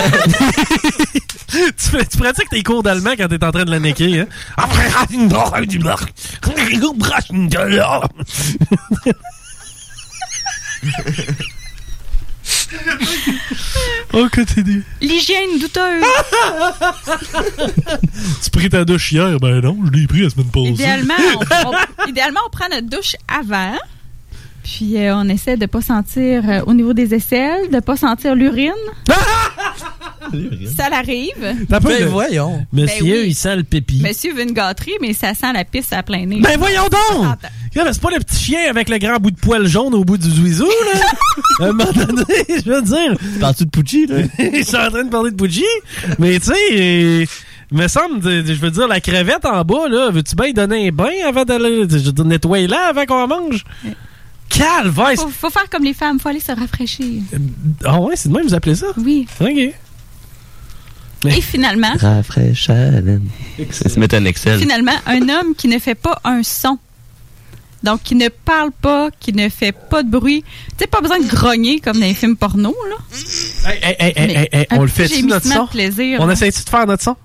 tu 1.51 2.19
pratiques 2.19 2.49
tes 2.51 2.63
cours 2.63 2.83
d'allemand 2.83 3.13
quand 3.19 3.29
t'es 3.29 3.45
en 3.45 3.53
train 3.53 3.65
de 3.65 3.71
la 3.71 3.81
niquer, 3.81 4.21
hein? 4.21 4.27
Oh, 14.13 14.29
que 14.31 14.41
t'es 14.41 14.63
dit? 14.63 14.83
L'hygiène 15.01 15.59
douteuse. 15.61 16.05
Tu 18.43 18.51
pris 18.51 18.69
ta 18.69 18.85
douche 18.85 19.13
hier? 19.13 19.39
Ben 19.41 19.61
non, 19.61 19.79
je 19.87 19.91
l'ai 19.93 20.07
pris 20.07 20.23
la 20.23 20.31
semaine 20.31 20.51
passée. 20.51 20.69
Idéalement 20.71 21.15
on, 21.65 21.73
on- 21.73 22.09
idéalement, 22.09 22.41
on 22.47 22.51
prend 22.51 22.69
notre 22.69 22.89
douche 22.89 23.15
avant. 23.29 23.77
Puis 24.63 24.97
euh, 24.99 25.15
on 25.17 25.29
essaie 25.29 25.57
de 25.57 25.67
pas 25.67 25.81
sentir 25.81 26.43
euh, 26.49 26.61
au 26.67 26.75
niveau 26.75 26.93
des 26.93 27.15
aisselles, 27.15 27.71
de 27.71 27.81
pas 27.81 27.97
sentir 27.97 28.35
l'urine. 28.35 28.73
Ça 30.77 30.89
l'arrive. 30.91 31.57
Ben 31.69 31.79
de- 31.81 32.05
voyons. 32.05 32.65
Monsieur, 32.73 33.05
Ben 33.05 33.13
oui. 33.23 33.25
il 33.29 33.35
sent 33.35 33.57
le 33.57 33.63
pépi. 33.65 34.01
Monsieur 34.03 34.33
veut 34.35 34.43
une 34.43 34.53
gâterie, 34.53 34.93
mais 35.01 35.13
ça 35.13 35.35
sent 35.35 35.53
la 35.53 35.65
pisse 35.65 35.93
à 35.93 36.03
plein 36.03 36.25
nez. 36.27 36.41
Ben 36.41 36.57
voyons 36.59 36.85
donc! 36.85 37.27
Yeah, 37.75 37.85
mais 37.85 37.93
c'est 37.93 38.03
pas 38.03 38.11
le 38.11 38.19
petit 38.19 38.37
chien 38.37 38.61
avec 38.69 38.89
le 38.89 38.99
grand 38.99 39.17
bout 39.19 39.31
de 39.31 39.37
poil 39.39 39.67
jaune 39.67 39.95
au 39.95 40.05
bout 40.05 40.19
du 40.19 40.29
zuizou, 40.31 40.67
là! 40.67 41.01
à 41.61 41.69
un 41.69 41.73
moment 41.73 41.91
donné, 41.93 42.25
je 42.49 42.71
veux 42.71 42.83
dire. 42.83 43.17
Parles-tu 43.41 43.65
de 43.65 43.71
Pucci, 43.71 44.07
là? 44.07 44.17
Ils 44.53 44.65
sont 44.65 44.77
en 44.77 44.91
train 44.91 45.05
de 45.05 45.11
parler 45.11 45.31
de 45.31 45.37
Pucci. 45.37 45.65
Mais 46.19 46.39
tu 46.39 46.47
sais, 46.47 46.55
euh, 46.73 47.25
me 47.73 47.89
semble, 47.89 48.21
je 48.23 48.53
veux 48.55 48.71
dire, 48.71 48.89
la 48.89 49.01
crevette 49.01 49.45
en 49.47 49.63
bas, 49.65 49.89
là, 49.89 50.11
veux-tu 50.11 50.35
bien 50.37 50.47
y 50.47 50.53
donner 50.53 50.89
un 50.89 50.93
bain 50.93 51.11
avant 51.27 51.45
d'aller. 51.45 51.85
Je 51.89 52.23
nettoyer 52.23 52.67
là 52.67 52.89
avant 52.91 53.07
qu'on 53.07 53.27
mange? 53.27 53.65
Calvaire! 54.51 55.15
Faut, 55.17 55.29
faut 55.29 55.51
faire 55.51 55.71
comme 55.71 55.85
les 55.85 55.95
femmes, 55.95 56.21
faut 56.21 56.29
aller 56.29 56.41
se 56.41 56.53
rafraîchir. 56.53 57.23
Ah 57.85 57.99
ouais, 58.01 58.17
c'est 58.17 58.29
de 58.29 58.35
même, 58.35 58.47
vous 58.47 58.55
appelez 58.55 58.75
ça? 58.75 58.89
Oui. 58.99 59.27
Ok. 59.41 59.73
Et 61.27 61.41
finalement. 61.41 61.99
Ça 61.99 62.23
se 62.23 63.99
met 63.99 64.15
un 64.15 64.25
Excel. 64.25 64.59
finalement, 64.59 64.93
un 65.07 65.29
homme 65.29 65.55
qui 65.57 65.69
ne 65.69 65.79
fait 65.79 65.95
pas 65.95 66.21
un 66.25 66.43
son 66.43 66.79
Donc, 67.83 68.03
qui 68.03 68.15
ne 68.15 68.29
parle 68.29 68.73
pas, 68.73 69.11
qui 69.21 69.33
ne 69.33 69.49
fait 69.49 69.73
pas 69.73 70.03
de 70.03 70.11
bruit. 70.11 70.43
Tu 70.43 70.77
sais, 70.79 70.87
pas 70.87 71.01
besoin 71.01 71.21
de 71.21 71.27
grogner 71.27 71.81
comme 71.81 71.99
dans 71.99 72.07
les 72.07 72.15
films 72.15 72.37
porno, 72.37 72.75
là. 72.89 72.97
Hey, 73.71 73.97
hey, 73.99 74.13
hey, 74.17 74.49
hey, 74.53 74.67
on 74.71 74.83
le 74.83 74.89
fait-tu, 74.89 75.23
notre 75.25 75.47
son? 75.47 75.65
de 75.65 75.71
plaisir, 75.71 76.21
on 76.21 76.29
hein. 76.29 76.33
essaie-tu 76.33 76.65
de 76.65 76.69
faire 76.69 76.87
notre 76.87 77.03
son? 77.03 77.17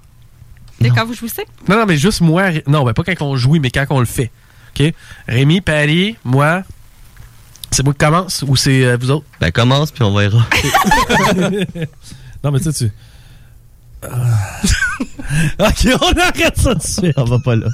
C'est 0.82 0.90
quand 0.90 1.06
vous 1.06 1.14
jouissez? 1.14 1.46
Non, 1.68 1.78
non, 1.78 1.86
mais 1.86 1.98
juste 1.98 2.22
moi. 2.22 2.50
Non, 2.68 2.84
ben 2.84 2.94
pas 2.94 3.04
quand 3.04 3.26
on 3.26 3.38
joue, 3.38 3.58
mais 3.60 3.72
quand 3.72 3.86
on 3.90 4.00
le 4.00 4.06
fait. 4.06 4.30
OK? 4.78 4.94
Rémi, 5.28 5.62
Paris, 5.62 6.18
moi. 6.26 6.64
C'est 7.76 7.84
moi 7.84 7.92
qui 7.92 7.98
commence 8.06 8.42
ou 8.48 8.56
c'est 8.56 8.86
euh, 8.86 8.96
vous 8.98 9.12
autres? 9.12 9.26
Ben, 9.42 9.52
commence, 9.52 9.92
puis 9.92 10.02
on 10.02 10.16
verra. 10.16 10.38
non, 12.42 12.52
mais 12.52 12.60
tu 12.60 12.72
sais, 12.72 12.74
tu. 12.74 12.92
Ah. 14.02 14.62
ok, 15.68 15.88
on 16.02 16.18
arrête 16.22 16.58
ça 16.58 16.74
de 16.74 16.82
suite. 16.82 17.14
On 17.18 17.26
va 17.26 17.38
pas 17.40 17.58
là. 17.58 17.68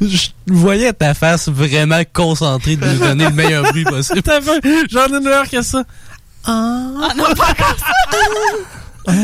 Je 0.00 0.28
voyais 0.46 0.92
ta 0.92 1.12
face 1.14 1.48
vraiment 1.48 2.02
concentrée 2.12 2.76
de 2.76 2.86
nous 2.86 2.98
donner 3.00 3.24
le 3.24 3.32
meilleur 3.32 3.64
bruit 3.64 3.82
possible. 3.82 4.22
T'as 4.24 4.40
fait- 4.40 4.60
J'en 4.88 5.06
ai 5.08 5.16
une 5.18 5.26
heure 5.26 5.50
que 5.50 5.60
ça. 5.60 5.82
Ah 6.44 7.08
non, 7.16 7.24
pas 7.34 7.52
ça! 9.08 9.16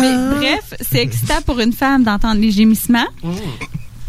Mais 0.00 0.16
bref, 0.36 0.74
c'est 0.80 1.02
excitant 1.02 1.42
pour 1.44 1.58
une 1.58 1.72
femme 1.72 2.04
d'entendre 2.04 2.40
les 2.40 2.52
gémissements. 2.52 3.08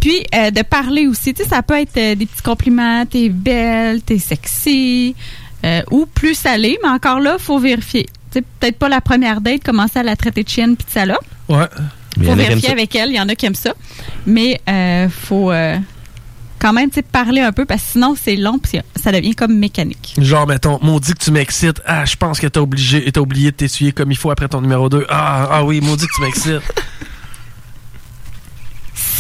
Puis 0.04 0.26
euh, 0.36 0.52
de 0.52 0.62
parler 0.64 1.08
aussi. 1.08 1.34
Tu 1.34 1.44
sais, 1.44 1.50
ça 1.50 1.64
peut 1.64 1.80
être 1.80 1.96
euh, 1.96 2.16
des 2.16 2.26
petits 2.26 2.42
compliments. 2.42 3.06
T'es 3.06 3.30
belle, 3.30 4.02
t'es 4.02 4.18
sexy. 4.20 5.16
euh, 5.64 5.82
ou 5.92 6.06
plus 6.06 6.36
salé, 6.36 6.78
mais 6.84 6.90
encore 6.90 7.22
là, 7.22 7.38
faut 7.40 7.58
vérifier. 7.58 8.08
Tu 8.30 8.40
sais, 8.40 8.42
peut-être 8.60 8.78
pas 8.78 8.90
la 8.90 9.00
première 9.00 9.40
date, 9.40 9.64
commencer 9.64 10.00
à 10.00 10.04
la 10.04 10.18
traiter 10.18 10.44
de 10.44 10.50
chienne 10.50 10.76
puis 10.76 10.86
de 10.86 10.92
salope. 10.92 11.24
Ouais. 11.48 11.68
Mais 12.18 12.26
faut 12.26 12.36
vérifier 12.36 12.68
ça. 12.68 12.74
avec 12.74 12.94
elle. 12.96 13.12
Il 13.12 13.16
y 13.16 13.20
en 13.22 13.30
a 13.30 13.36
qui 13.36 13.46
aiment 13.46 13.56
ça. 13.56 13.74
Mais 14.28 14.60
euh, 14.70 15.08
faut 15.08 15.54
euh, 15.54 15.78
quand 16.60 16.74
même 16.74 16.90
tu 16.90 16.96
sais, 16.96 17.02
parler 17.02 17.40
un 17.40 17.54
peu 17.54 17.64
parce 17.64 17.82
que 17.82 17.92
sinon, 17.94 18.14
c'est 18.22 18.36
long 18.36 18.60
puis 18.60 18.80
ça 19.02 19.12
devient 19.14 19.36
comme 19.36 19.58
mécanique. 19.58 20.16
Genre, 20.18 20.46
mettons, 20.46 20.80
maudit 20.82 21.14
que 21.14 21.24
tu 21.24 21.32
m'excites. 21.32 21.82
Ah, 21.86 22.04
je 22.04 22.18
pense 22.18 22.42
que 22.42 22.48
t'as 22.48 22.60
obligé, 22.60 23.10
t'as 23.10 23.22
oublié 23.22 23.52
de 23.52 23.56
t'essuyer 23.56 23.94
comme 23.94 24.12
il 24.12 24.18
faut 24.18 24.32
après 24.32 24.50
ton 24.50 24.60
numéro 24.60 24.90
2. 24.90 25.06
Ah, 25.10 25.48
ah 25.50 25.64
oui, 25.64 25.80
maudit 25.80 26.06
que 26.08 26.14
tu 26.16 26.22
m'excites. 26.22 26.74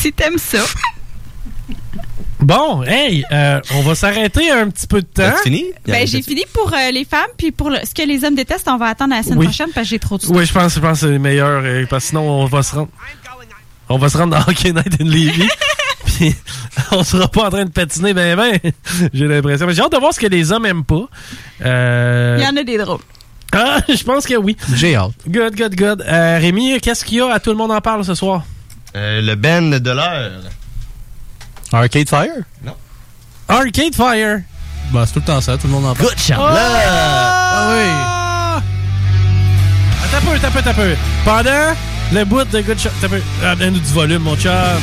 Si 0.03 0.11
t'aimes 0.11 0.37
ça. 0.37 0.57
Bon, 2.41 2.83
hey, 2.83 3.23
euh, 3.31 3.61
on 3.73 3.81
va 3.83 3.95
s'arrêter 3.95 4.51
un 4.51 4.69
petit 4.69 4.85
peu 4.85 4.99
de 5.01 5.07
temps. 5.07 5.31
Fini? 5.43 5.63
Ben, 5.87 6.05
j'ai 6.05 6.21
fini 6.21 6.43
pour 6.51 6.73
euh, 6.73 6.91
les 6.91 7.05
femmes, 7.05 7.29
puis 7.37 7.53
pour 7.53 7.69
le- 7.69 7.79
ce 7.85 7.93
que 7.93 8.05
les 8.05 8.25
hommes 8.25 8.35
détestent, 8.35 8.67
on 8.67 8.75
va 8.75 8.87
attendre 8.87 9.15
la 9.15 9.23
semaine 9.23 9.37
Oui. 9.37 9.45
prochaine 9.45 9.69
parce 9.73 9.85
que 9.87 9.91
j'ai 9.91 9.99
trop 9.99 10.17
de 10.17 10.25
Oui, 10.27 10.45
je 10.45 10.51
pense, 10.51 10.73
je 10.75 10.79
pense 10.81 10.99
que 10.99 11.05
c'est 11.05 11.11
le 11.13 11.19
meilleur, 11.19 11.61
euh, 11.63 11.85
parce 11.89 12.03
que 12.03 12.09
sinon, 12.09 12.29
on 12.29 12.45
va 12.47 12.63
se 12.63 12.75
rendre. 12.75 12.89
On 13.87 13.97
va 13.97 14.09
se 14.09 14.17
rendre 14.17 14.35
dans 14.37 14.41
Hockey 14.45 14.73
Night 14.73 14.99
in 14.99 15.05
Levy. 15.05 15.47
Puis, 16.05 16.35
on 16.91 17.01
sera 17.05 17.29
pas 17.29 17.45
en 17.45 17.49
train 17.49 17.63
de 17.63 17.69
patiner 17.71 18.13
ben 18.13 18.35
ben. 18.35 18.59
J'ai 19.13 19.25
l'impression. 19.25 19.65
Mais 19.67 19.73
j'ai 19.73 19.81
hâte 19.83 19.93
de 19.93 19.97
voir 19.99 20.13
ce 20.13 20.19
que 20.19 20.27
les 20.27 20.51
hommes 20.51 20.65
aiment 20.65 20.83
pas. 20.83 21.07
Euh... 21.63 22.35
Il 22.39 22.43
y 22.43 22.47
en 22.47 22.57
a 22.57 22.63
des 22.63 22.77
drôles. 22.77 22.99
Ah, 23.53 23.77
je 23.87 24.03
pense 24.03 24.25
que 24.25 24.35
oui. 24.35 24.57
J'ai 24.75 24.97
hâte. 24.97 25.13
Good, 25.29 25.55
good, 25.55 25.75
good. 25.77 26.01
Euh, 26.05 26.39
Rémi, 26.41 26.77
qu'est-ce 26.81 27.05
qu'il 27.05 27.19
y 27.19 27.21
a? 27.21 27.31
À 27.33 27.39
Tout 27.39 27.51
le 27.51 27.55
monde 27.55 27.71
en 27.71 27.79
parle 27.79 28.03
ce 28.03 28.15
soir? 28.15 28.43
Euh, 28.95 29.21
le 29.21 29.35
Ben 29.35 29.71
de 29.79 29.91
l'heure. 29.91 30.31
Arcade 31.71 32.07
Fire? 32.09 32.43
Non. 32.63 32.75
Arcade 33.47 33.95
Fire. 33.95 34.41
Ben, 34.91 35.05
c'est 35.05 35.13
tout 35.13 35.19
le 35.19 35.25
temps 35.25 35.41
ça, 35.41 35.57
tout 35.57 35.67
le 35.67 35.73
monde 35.73 35.85
en 35.85 35.95
parle. 35.95 36.09
Good 36.09 36.19
Charlotte! 36.19 36.57
Ah 36.59 37.69
oui! 37.71 38.61
Attends 40.05 40.17
un 40.17 40.37
peu, 40.39 40.47
un 40.47 40.51
peu, 40.61 40.69
un 40.69 40.73
peu. 40.73 40.95
Pendant 41.25 41.75
le 42.11 42.25
bout 42.25 42.43
de 42.43 42.61
Good 42.61 42.79
Shot. 42.79 42.89
Attends 42.99 43.07
un 43.07 43.17
peu. 43.17 43.21
Ah, 43.43 43.55
Donne-nous 43.55 43.79
du 43.79 43.93
volume, 43.93 44.21
mon 44.21 44.37
chat. 44.37 44.73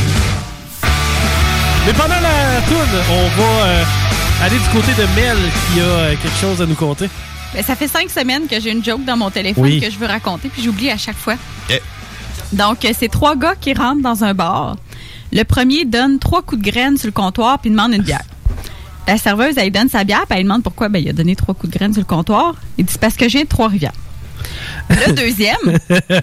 Mais 1.87 1.93
pendant 1.93 2.21
la 2.21 2.61
toune, 2.69 3.01
on 3.11 3.41
va 3.41 3.65
euh, 3.65 3.85
aller 4.43 4.59
du 4.59 4.69
côté 4.71 4.93
de 4.95 5.07
Mel 5.21 5.37
qui 5.73 5.81
a 5.81 5.85
euh, 5.85 6.15
quelque 6.21 6.39
chose 6.41 6.61
à 6.61 6.67
nous 6.67 6.75
conter. 6.75 7.09
Ben, 7.55 7.63
ça 7.63 7.77
fait 7.77 7.89
cinq 7.89 8.11
semaines 8.11 8.49
que 8.49 8.61
j'ai 8.61 8.71
une 8.73 8.85
joke 8.85 9.05
dans 9.05 9.17
mon 9.17 9.31
téléphone 9.31 9.63
Oui. 9.65 9.81
que 9.81 9.91
je 9.91 9.99
veux 9.99 10.07
raconter, 10.07 10.49
puis 10.49 10.63
j'oublie 10.63 10.91
à 10.91 10.97
chaque 10.99 11.17
fois. 11.17 11.35
Eh. 11.71 11.81
Donc, 12.53 12.85
euh, 12.85 12.93
c'est 12.99 13.09
trois 13.09 13.37
gars 13.37 13.55
qui 13.55 13.75
rentrent 13.75 14.03
dans 14.03 14.25
un 14.25 14.35
bar. 14.35 14.77
Le 15.33 15.45
premier 15.45 15.85
donne 15.85 16.19
trois 16.19 16.43
coups 16.43 16.63
de 16.63 16.71
graine 16.71 16.97
sur 16.97 17.07
le 17.07 17.13
comptoir 17.13 17.59
puis 17.59 17.71
demande 17.71 17.95
une 17.95 18.03
bière. 18.03 18.25
La 19.07 19.17
serveuse, 19.17 19.55
elle 19.57 19.65
lui 19.65 19.71
donne 19.71 19.89
sa 19.89 20.05
bière 20.05 20.27
puis 20.27 20.31
elle 20.31 20.39
lui 20.39 20.45
demande 20.45 20.63
pourquoi. 20.63 20.89
Ben, 20.89 21.03
il 21.03 21.09
a 21.09 21.13
donné 21.13 21.37
trois 21.37 21.55
coups 21.55 21.73
de 21.73 21.79
graine 21.79 21.93
sur 21.93 22.01
le 22.01 22.07
comptoir. 22.07 22.57
Il 22.79 22.85
dit, 22.85 22.93
c'est 22.93 23.01
parce 23.01 23.17
que 23.17 23.29
j'ai 23.29 23.45
Trois-Rivières. 23.47 23.93
Le 24.89 25.13
deuxième 25.15 25.79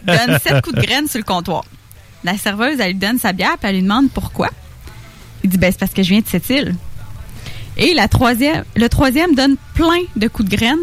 donne 0.05 0.39
sept 0.43 0.61
coups 0.61 0.75
de 0.75 0.81
graine 0.81 1.07
sur 1.07 1.19
le 1.19 1.23
comptoir. 1.23 1.63
La 2.23 2.37
serveuse, 2.37 2.79
elle 2.79 2.91
lui 2.91 2.99
donne 2.99 3.19
sa 3.19 3.31
bière 3.31 3.57
puis 3.57 3.69
elle 3.69 3.75
lui 3.75 3.83
demande 3.83 4.09
pourquoi. 4.11 4.49
Il 5.43 5.49
dit, 5.49 5.57
ben, 5.57 5.71
c'est 5.71 5.79
parce 5.79 5.93
que 5.93 6.03
je 6.03 6.09
viens 6.09 6.19
de 6.19 6.27
cette 6.27 6.49
île. 6.49 6.75
Et 7.77 7.93
la 7.93 8.07
troisième, 8.07 8.65
le 8.75 8.89
troisième 8.89 9.35
donne 9.35 9.55
plein 9.75 10.01
de 10.15 10.27
coups 10.27 10.49
de 10.49 10.55
graine. 10.55 10.79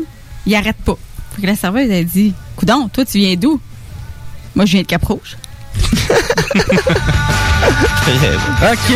Il 0.47 0.55
arrête 0.55 0.77
pas. 0.77 0.97
Fait 1.35 1.43
que 1.43 1.47
la 1.47 1.57
serveuse, 1.57 1.91
elle 1.91 2.07
dit, 2.07 2.33
coudon, 2.57 2.89
toi, 2.89 3.05
tu 3.05 3.19
viens 3.19 3.35
d'où? 3.35 3.61
Moi, 4.55 4.67
je 4.67 4.73
viens 4.73 4.83
de 4.83 4.87
Cap-Rouge. 4.87 5.37
OK. 8.63 8.95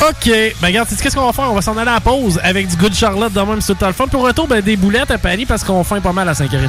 OK. 0.00 0.30
Ben, 0.60 0.68
regarde, 0.68 0.88
qu'est-ce 0.88 1.14
qu'on 1.16 1.26
va 1.26 1.32
faire? 1.32 1.50
On 1.50 1.54
va 1.54 1.62
s'en 1.62 1.76
aller 1.76 1.90
à 1.90 1.94
la 1.94 2.00
pause 2.00 2.40
avec 2.42 2.68
du 2.68 2.76
Good 2.76 2.94
Charlotte 2.94 3.32
de 3.32 3.40
même, 3.40 3.58
tout 3.58 3.64
le 3.70 3.74
temps 3.74 3.86
le 3.88 3.92
fun. 3.92 4.06
Au 4.12 4.20
retour, 4.20 4.46
ben, 4.46 4.60
des 4.60 4.76
boulettes 4.76 5.10
à 5.10 5.18
Paris 5.18 5.44
parce 5.44 5.64
qu'on 5.64 5.82
fait 5.84 6.00
pas 6.00 6.12
mal 6.12 6.28
à 6.28 6.32
5h30. 6.32 6.68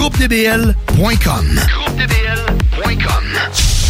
GroupeDBL.com. 0.00 1.60
GroupeDBL.com. 1.68 3.89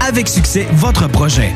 avec 0.00 0.28
succès 0.28 0.66
votre 0.72 1.08
projet. 1.08 1.52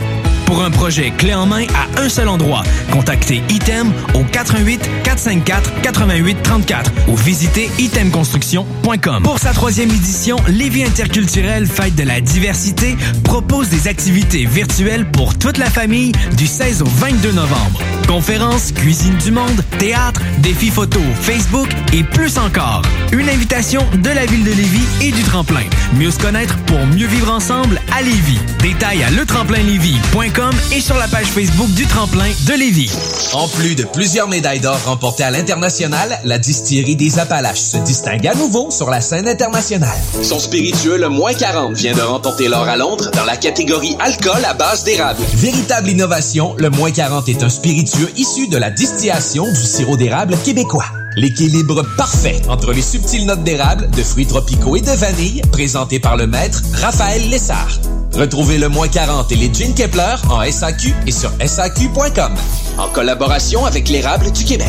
Pour 0.46 0.62
un 0.62 0.70
projet 0.70 1.10
clé 1.10 1.34
en 1.34 1.46
main 1.46 1.64
à 1.74 2.00
un 2.02 2.08
seul 2.08 2.28
endroit, 2.28 2.62
contactez 2.90 3.42
Item 3.48 3.92
au 4.14 4.24
88 4.24 4.80
454 5.02 5.80
88 5.82 6.42
34 6.42 6.92
ou 7.08 7.16
visitez 7.16 7.70
itemconstruction.com. 7.78 9.22
Pour 9.22 9.38
sa 9.38 9.52
troisième 9.52 9.90
édition, 9.90 10.36
Lévis 10.48 10.84
Interculturel 10.84 11.66
Fête 11.66 11.94
de 11.94 12.02
la 12.02 12.20
diversité 12.20 12.96
propose 13.22 13.68
des 13.68 13.88
activités 13.88 14.44
virtuelles 14.44 15.10
pour 15.10 15.36
toute 15.38 15.58
la 15.58 15.70
famille 15.70 16.12
du 16.36 16.46
16 16.46 16.82
au 16.82 16.86
22 16.86 17.32
novembre. 17.32 17.80
Conférences, 18.06 18.72
cuisine 18.72 19.16
du 19.16 19.30
monde, 19.30 19.64
théâtre, 19.78 20.20
défis 20.38 20.70
photo, 20.70 21.00
Facebook 21.22 21.68
et 21.92 22.04
plus 22.04 22.38
encore. 22.38 22.82
Une 23.12 23.28
invitation 23.28 23.82
de 23.94 24.10
la 24.10 24.26
ville 24.26 24.44
de 24.44 24.52
Lévis 24.52 24.86
et 25.00 25.10
du 25.10 25.22
tremplin. 25.22 25.64
Mieux 25.94 26.10
se 26.10 26.18
connaître 26.18 26.58
pour 26.66 26.84
mieux 26.86 27.06
vivre 27.06 27.32
ensemble 27.32 27.80
à 27.96 28.02
Lévis. 28.02 28.38
Détails 28.60 29.02
à 29.02 29.10
letremplinlévis.com 29.10 30.33
et 30.72 30.80
sur 30.80 30.96
la 30.96 31.06
page 31.06 31.26
Facebook 31.26 31.70
du 31.74 31.86
tremplin 31.86 32.26
de 32.46 32.54
Lévis. 32.54 32.90
En 33.34 33.46
plus 33.46 33.76
de 33.76 33.84
plusieurs 33.84 34.26
médailles 34.26 34.58
d'or 34.58 34.82
remportées 34.84 35.22
à 35.22 35.30
l'international, 35.30 36.18
la 36.24 36.38
distillerie 36.38 36.96
des 36.96 37.20
Appalaches 37.20 37.60
se 37.60 37.76
distingue 37.78 38.26
à 38.26 38.34
nouveau 38.34 38.70
sur 38.70 38.90
la 38.90 39.00
scène 39.00 39.28
internationale. 39.28 39.96
Son 40.22 40.40
spiritueux, 40.40 40.96
le 40.96 41.08
moins 41.08 41.34
40, 41.34 41.74
vient 41.74 41.94
de 41.94 42.00
remporter 42.00 42.48
l'or 42.48 42.66
à 42.66 42.76
Londres 42.76 43.10
dans 43.12 43.24
la 43.24 43.36
catégorie 43.36 43.96
alcool 44.00 44.44
à 44.44 44.54
base 44.54 44.82
d'érable. 44.82 45.22
Véritable 45.34 45.90
innovation, 45.90 46.56
le 46.58 46.70
moins 46.70 46.90
40 46.90 47.28
est 47.28 47.42
un 47.44 47.48
spiritueux 47.48 48.10
issu 48.16 48.48
de 48.48 48.56
la 48.56 48.70
distillation 48.70 49.46
du 49.46 49.64
sirop 49.64 49.96
d'érable 49.96 50.36
québécois. 50.44 50.86
L'équilibre 51.16 51.84
parfait 51.96 52.42
entre 52.48 52.72
les 52.72 52.82
subtiles 52.82 53.26
notes 53.26 53.44
d'érable, 53.44 53.88
de 53.90 54.02
fruits 54.02 54.26
tropicaux 54.26 54.74
et 54.74 54.80
de 54.80 54.90
vanille, 54.90 55.42
présenté 55.52 56.00
par 56.00 56.16
le 56.16 56.26
maître 56.26 56.60
Raphaël 56.74 57.30
Lessard. 57.30 57.78
Retrouvez 58.16 58.58
le 58.58 58.68
moins 58.68 58.88
40 58.88 59.32
et 59.32 59.36
les 59.36 59.52
Gin 59.52 59.74
Kepler 59.74 60.14
en 60.30 60.42
SAQ 60.50 60.94
et 61.06 61.10
sur 61.10 61.30
SAQ.com. 61.44 62.34
En 62.78 62.88
collaboration 62.88 63.66
avec 63.66 63.88
l'érable 63.88 64.30
du 64.30 64.44
Québec. 64.44 64.68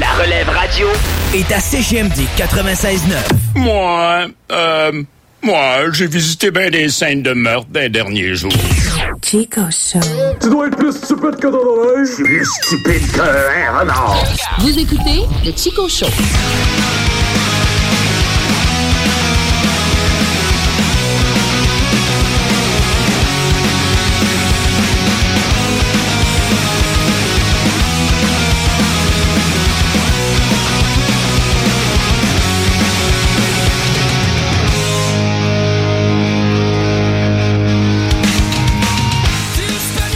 La 0.00 0.22
relève 0.22 0.48
radio 0.48 0.88
est 1.34 1.50
à 1.52 1.60
CGMD 1.60 2.18
96.9. 2.36 2.98
Moi, 3.56 4.26
euh, 4.52 5.02
moi, 5.42 5.92
j'ai 5.92 6.06
visité 6.08 6.50
bien 6.50 6.68
des 6.68 6.88
scènes 6.88 7.22
de 7.22 7.32
meurtre 7.32 7.68
des 7.70 7.88
derniers 7.88 8.34
jours. 8.34 8.52
Chico 9.24 9.62
Show. 9.70 10.00
Tu 10.40 10.50
dois 10.50 10.66
être 10.66 10.76
plus 10.76 10.92
stupide 10.92 11.36
que 11.36 11.46
dans 11.46 11.62
l'oreille. 11.62 12.08
Plus 12.16 12.44
stupide 12.62 13.12
qu'un 13.12 13.78
renard. 13.78 14.24
Vous 14.58 14.78
écoutez 14.78 15.22
le 15.44 15.52
Chico 15.56 15.88
Show. 15.88 16.06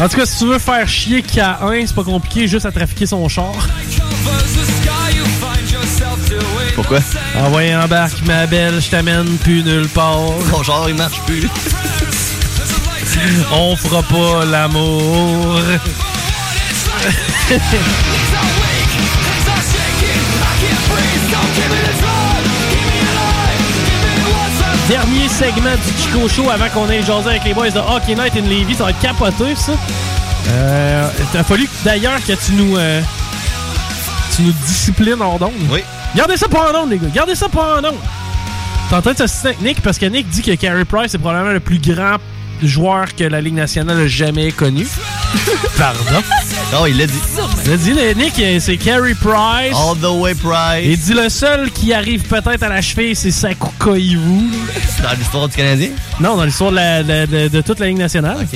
En 0.02 0.08
tout 0.08 0.16
cas, 0.16 0.26
si 0.26 0.38
tu 0.38 0.46
veux 0.46 0.58
faire 0.58 0.88
chier 0.88 1.22
K1, 1.22 1.86
c'est 1.86 1.94
pas 1.94 2.02
compliqué, 2.02 2.48
juste 2.48 2.66
à 2.66 2.72
trafiquer 2.72 3.06
son 3.06 3.28
char. 3.28 3.52
Pourquoi? 6.74 6.98
Envoyez 7.36 7.76
embarque 7.76 8.20
ma 8.26 8.48
belle, 8.48 8.82
je 8.82 8.90
t'amène 8.90 9.38
plus 9.38 9.62
nulle 9.62 9.86
part. 9.88 10.18
Ton 10.50 10.64
genre, 10.64 10.88
il 10.88 10.96
marche 10.96 11.20
plus. 11.20 11.48
On 13.52 13.76
fera 13.76 14.02
pas 14.02 14.44
l'amour. 14.44 15.60
Dernier 25.22 25.34
segment 25.34 25.76
du 25.76 26.02
Chico 26.02 26.28
Show 26.28 26.50
avant 26.50 26.68
qu'on 26.70 26.90
ait 26.90 27.00
jasé 27.00 27.28
avec 27.28 27.44
les 27.44 27.54
boys 27.54 27.70
de 27.70 27.78
Hockey 27.78 28.16
Night 28.16 28.34
in 28.34 28.40
Levy. 28.40 28.74
Ça 28.74 28.84
va 28.84 28.90
être 28.90 28.98
capoté, 28.98 29.54
ça. 29.54 29.70
Euh, 30.48 31.08
il 31.32 31.38
a 31.38 31.44
fallu 31.44 31.68
d'ailleurs 31.84 32.18
que 32.26 32.32
tu 32.32 32.52
nous, 32.54 32.76
euh, 32.76 33.00
tu 34.34 34.42
nous 34.42 34.52
disciplines 34.66 35.20
hors 35.22 35.38
d'onde. 35.38 35.52
Oui. 35.70 35.84
Gardez 36.16 36.36
ça 36.36 36.48
pour 36.48 36.60
en 36.60 36.82
onde, 36.82 36.90
les 36.90 36.98
gars. 36.98 37.06
Gardez 37.14 37.36
ça 37.36 37.48
pour 37.48 37.62
en 37.62 37.78
onde. 37.78 38.00
T'es 38.88 38.96
en 38.96 39.00
train 39.00 39.12
de 39.12 39.18
s'assister 39.18 39.48
avec 39.48 39.60
Nick 39.60 39.80
parce 39.80 39.96
que 39.96 40.06
Nick 40.06 40.28
dit 40.28 40.42
que 40.42 40.56
Carey 40.56 40.84
Price 40.84 41.14
est 41.14 41.18
probablement 41.18 41.52
le 41.52 41.60
plus 41.60 41.78
grand 41.78 42.16
joueur 42.62 43.14
que 43.14 43.24
la 43.24 43.40
Ligue 43.40 43.55
nationale 43.55 44.01
a 44.01 44.06
jamais 44.06 44.52
connu. 44.52 44.86
Pardon? 45.78 46.22
Non, 46.72 46.86
il 46.86 46.97
l'a 46.97 47.06
dit. 47.06 47.12
Il 47.66 47.72
a 47.72 47.76
dit, 47.76 47.93
le 47.93 48.12
Nick, 48.14 48.39
euh, 48.39 48.59
c'est 48.60 48.76
Carey 48.76 49.14
Price. 49.14 49.74
All 49.76 49.97
the 50.01 50.05
way 50.20 50.34
Price. 50.34 50.84
Il 50.84 50.98
dit 50.98 51.14
le 51.14 51.28
seul 51.28 51.70
qui 51.70 51.93
arrive 51.93 52.22
peut-être 52.22 52.62
à 52.62 52.68
la 52.68 52.80
cheville, 52.82 53.14
c'est 53.16 53.30
Saku 53.30 53.68
Koivu. 53.78 54.18
Dans 55.02 55.12
l'histoire 55.18 55.48
du 55.48 55.56
Canadien? 55.56 55.90
Non, 56.20 56.36
dans 56.36 56.44
l'histoire 56.44 56.70
de, 56.70 56.76
la- 56.76 57.02
de- 57.02 57.26
de- 57.26 57.48
de 57.48 57.60
toute 57.60 57.78
la 57.78 57.86
Ligue 57.89 57.98
nationale. 57.98 58.47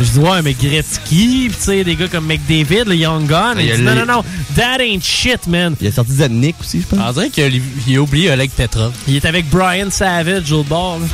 Je 0.00 0.04
dis, 0.04 0.18
ouais, 0.20 0.42
mais 0.42 0.54
Gretzky, 0.54 1.48
pis 1.48 1.56
tu 1.56 1.60
sais, 1.60 1.82
des 1.84 1.96
gars 1.96 2.06
comme 2.06 2.26
McDavid, 2.26 2.84
le 2.86 2.94
Young 2.94 3.26
Gun. 3.26 3.54
Il 3.58 3.74
dit, 3.76 3.82
non, 3.82 3.94
non, 3.96 4.06
non, 4.06 4.24
that 4.56 4.78
ain't 4.80 5.02
shit, 5.02 5.46
man. 5.48 5.74
Il 5.80 5.88
a 5.88 5.92
sorti 5.92 6.12
Zadnik 6.12 6.54
aussi, 6.60 6.80
je 6.82 6.86
pense. 6.96 7.00
On 7.04 7.12
dirait 7.12 7.30
qu'il 7.30 7.60
il 7.88 7.96
a 7.96 8.00
oublié 8.00 8.30
Oleg 8.30 8.50
Petrov. 8.50 8.92
Il 9.08 9.16
est 9.16 9.24
avec 9.24 9.48
Brian 9.50 9.90
Savage 9.90 10.52
au 10.52 10.62
bord. 10.62 11.00
là. 11.00 11.06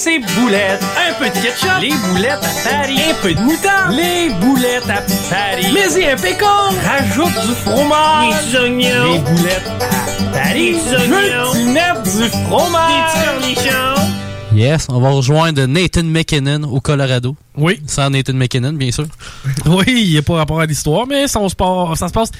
C'est 0.00 0.20
boulettes. 0.20 0.80
Un 0.96 1.12
peu 1.18 1.24
de 1.28 1.34
ketchup. 1.42 1.80
Les 1.80 1.90
boulettes 2.08 2.38
à 2.44 2.70
Paris. 2.70 3.00
Un 3.10 3.14
peu 3.20 3.34
de 3.34 3.40
moutarde. 3.40 3.92
Les 3.96 4.30
boulettes 4.40 4.88
à 4.88 5.02
Paris. 5.28 5.66
Mais 5.74 6.00
y 6.00 6.06
un 6.06 6.14
pécan. 6.16 6.46
Rajoute 6.86 7.34
du 7.44 7.52
fromage. 7.64 8.46
Des 8.52 8.58
oignons. 8.58 9.12
Les 9.12 9.18
boulettes 9.18 9.66
à 9.66 10.38
Paris. 10.38 10.76
Des 10.76 10.94
oignons. 10.94 11.72
Mettre 11.72 12.02
du 12.04 12.28
fromage. 12.46 13.12
Des 13.12 13.54
cornichons. 13.56 14.02
Yes, 14.54 14.86
on 14.88 15.00
va 15.00 15.10
rejoindre 15.10 15.64
Nathan 15.66 16.04
McKinnon 16.04 16.62
au 16.62 16.80
Colorado. 16.80 17.34
Oui. 17.56 17.80
Sans 17.88 18.08
Nathan 18.08 18.34
McKinnon, 18.34 18.74
bien 18.74 18.92
sûr. 18.92 19.06
Oui, 19.66 19.84
il 19.88 20.10
n'y 20.12 20.18
a 20.18 20.22
pas 20.22 20.34
rapport 20.36 20.60
à 20.60 20.66
l'histoire, 20.66 21.08
mais 21.08 21.26
ça, 21.26 21.40
on 21.40 21.48
se 21.48 21.56
passe- 21.56 21.98
ça 21.98 22.06
se 22.06 22.12
passe 22.12 22.30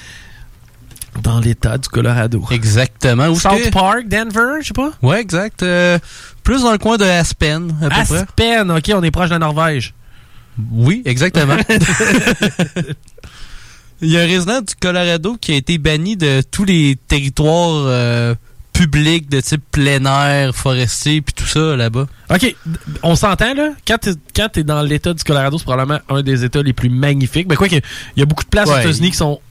dans 1.23 1.39
l'état 1.39 1.77
du 1.77 1.87
Colorado. 1.89 2.43
Exactement. 2.51 3.27
Où 3.27 3.39
South 3.39 3.61
que- 3.63 3.69
Park, 3.69 4.07
Denver, 4.07 4.59
je 4.61 4.67
sais 4.67 4.73
pas? 4.73 4.91
Ouais, 5.01 5.19
exact. 5.21 5.63
Euh, 5.63 5.97
plus 6.43 6.61
dans 6.63 6.71
le 6.71 6.77
coin 6.77 6.97
de 6.97 7.05
Aspen, 7.05 7.71
à 7.81 7.89
peu 7.89 8.03
près. 8.05 8.17
Aspen, 8.19 8.71
ok, 8.71 8.91
on 8.95 9.03
est 9.03 9.11
proche 9.11 9.27
de 9.29 9.33
la 9.33 9.39
Norvège. 9.39 9.93
Oui, 10.71 11.01
exactement. 11.05 11.55
Il 14.01 14.09
y 14.09 14.17
a 14.17 14.21
un 14.21 14.25
résident 14.25 14.61
du 14.61 14.73
Colorado 14.75 15.35
qui 15.39 15.51
a 15.51 15.55
été 15.55 15.77
banni 15.77 16.15
de 16.15 16.41
tous 16.49 16.63
les 16.63 16.97
territoires 17.07 17.83
euh, 17.85 18.33
publics 18.71 19.29
de 19.29 19.41
type 19.41 19.61
plein 19.71 20.05
air, 20.05 20.55
forestier, 20.55 21.21
puis 21.21 21.33
tout 21.33 21.45
ça 21.45 21.75
là-bas. 21.75 22.07
OK, 22.29 22.55
on 23.03 23.15
s'entend, 23.15 23.53
là? 23.53 23.71
Quand 23.85 23.97
t'es, 23.97 24.11
quand 24.33 24.47
t'es 24.53 24.63
dans 24.63 24.81
l'État 24.83 25.13
du 25.13 25.21
Colorado, 25.23 25.57
c'est 25.57 25.65
probablement 25.65 25.99
un 26.07 26.21
des 26.21 26.45
États 26.45 26.61
les 26.61 26.71
plus 26.71 26.89
magnifiques. 26.89 27.47
Mais 27.49 27.57
quoi 27.57 27.67
qu'il 27.67 27.81
y 28.15 28.21
a 28.21 28.25
beaucoup 28.25 28.45
de 28.45 28.49
places 28.49 28.69
aux. 28.69 28.77
États-Unis 28.77 29.11
qui 29.11 29.17
sont 29.17 29.41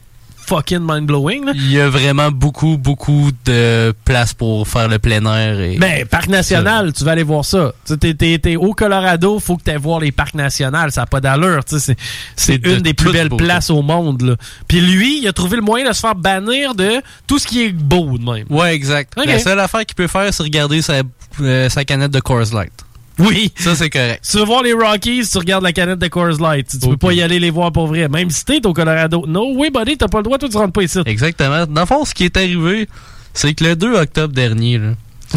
fucking 0.48 0.80
mind-blowing. 0.80 1.50
Il 1.54 1.72
y 1.72 1.80
a 1.80 1.90
vraiment 1.90 2.30
beaucoup, 2.30 2.78
beaucoup 2.78 3.30
de 3.44 3.92
place 4.04 4.32
pour 4.32 4.66
faire 4.66 4.88
le 4.88 4.98
plein 4.98 5.24
air. 5.26 5.60
Et... 5.60 5.76
Ben, 5.76 6.06
parc 6.06 6.28
national, 6.28 6.92
tu 6.94 7.04
vas 7.04 7.12
aller 7.12 7.22
voir 7.22 7.44
ça. 7.44 7.72
Tu 7.86 8.16
t'es 8.16 8.56
au 8.56 8.72
Colorado, 8.72 9.38
faut 9.40 9.56
que 9.56 9.70
tu 9.70 9.76
voir 9.76 10.00
les 10.00 10.10
parcs 10.10 10.34
nationaux. 10.34 10.88
Ça 10.88 11.02
n'a 11.02 11.06
pas 11.06 11.20
d'allure. 11.20 11.60
C'est, 11.66 12.58
de 12.58 12.70
une 12.70 12.80
des 12.80 12.94
plus 12.94 13.12
belles 13.12 13.28
beauté. 13.28 13.44
places 13.44 13.68
au 13.68 13.82
monde. 13.82 14.22
Là. 14.22 14.36
Puis 14.66 14.80
lui, 14.80 15.20
il 15.20 15.28
a 15.28 15.32
trouvé 15.32 15.56
le 15.56 15.62
moyen 15.62 15.88
de 15.88 15.92
se 15.92 16.00
faire 16.00 16.14
bannir 16.14 16.74
de 16.74 17.02
tout 17.26 17.38
ce 17.38 17.46
qui 17.46 17.64
est 17.64 17.72
beau 17.72 18.16
de 18.16 18.24
même. 18.24 18.46
Ouais, 18.48 18.74
exact. 18.74 19.14
La 19.22 19.38
seule 19.38 19.60
affaire 19.60 19.84
qu'il 19.84 19.96
peut 19.96 20.06
faire, 20.06 20.32
c'est 20.32 20.42
regarder 20.42 20.80
sa, 20.80 21.02
euh, 21.40 21.68
sa 21.68 21.84
canette 21.84 22.10
de 22.10 22.20
Coors 22.20 22.54
Light. 22.54 22.72
Oui. 23.19 23.53
Ça, 23.57 23.74
c'est 23.74 23.90
correct. 23.90 24.20
Si 24.23 24.32
tu 24.32 24.39
veux 24.39 24.45
voir 24.45 24.62
les 24.62 24.73
Rockies, 24.73 25.23
tu 25.31 25.39
regardes 25.39 25.65
la 25.65 25.73
canette 25.73 25.99
de 25.99 26.09
Coors 26.09 26.40
Light. 26.40 26.69
Tu, 26.69 26.78
tu 26.78 26.89
peux 26.89 26.97
pas 26.97 27.12
y 27.12 27.23
aller 27.23 27.39
les 27.39 27.51
voir 27.51 27.73
pour 27.73 27.86
vrai. 27.89 28.09
Même 28.09 28.31
si 28.31 28.45
t'es 28.45 28.65
au 28.66 28.73
Colorado. 28.73 29.24
No 29.27 29.55
way, 29.55 29.70
buddy, 29.70 29.97
t'as 29.97 30.09
pas 30.09 30.19
le 30.19 30.24
droit, 30.24 30.39
toi, 30.39 30.49
tu 30.49 30.57
rentres 30.57 30.73
pas 30.73 30.82
ici. 30.82 30.99
Exactement. 31.05 31.66
Dans 31.66 31.81
le 31.82 31.86
fond, 31.86 32.05
ce 32.05 32.15
qui 32.15 32.24
est 32.24 32.36
arrivé, 32.36 32.89
c'est 33.35 33.55
que 33.55 33.65
le 33.65 33.77
2 33.77 33.95
octobre 33.95 34.32
dernier, 34.32 34.78
là, 34.78 34.95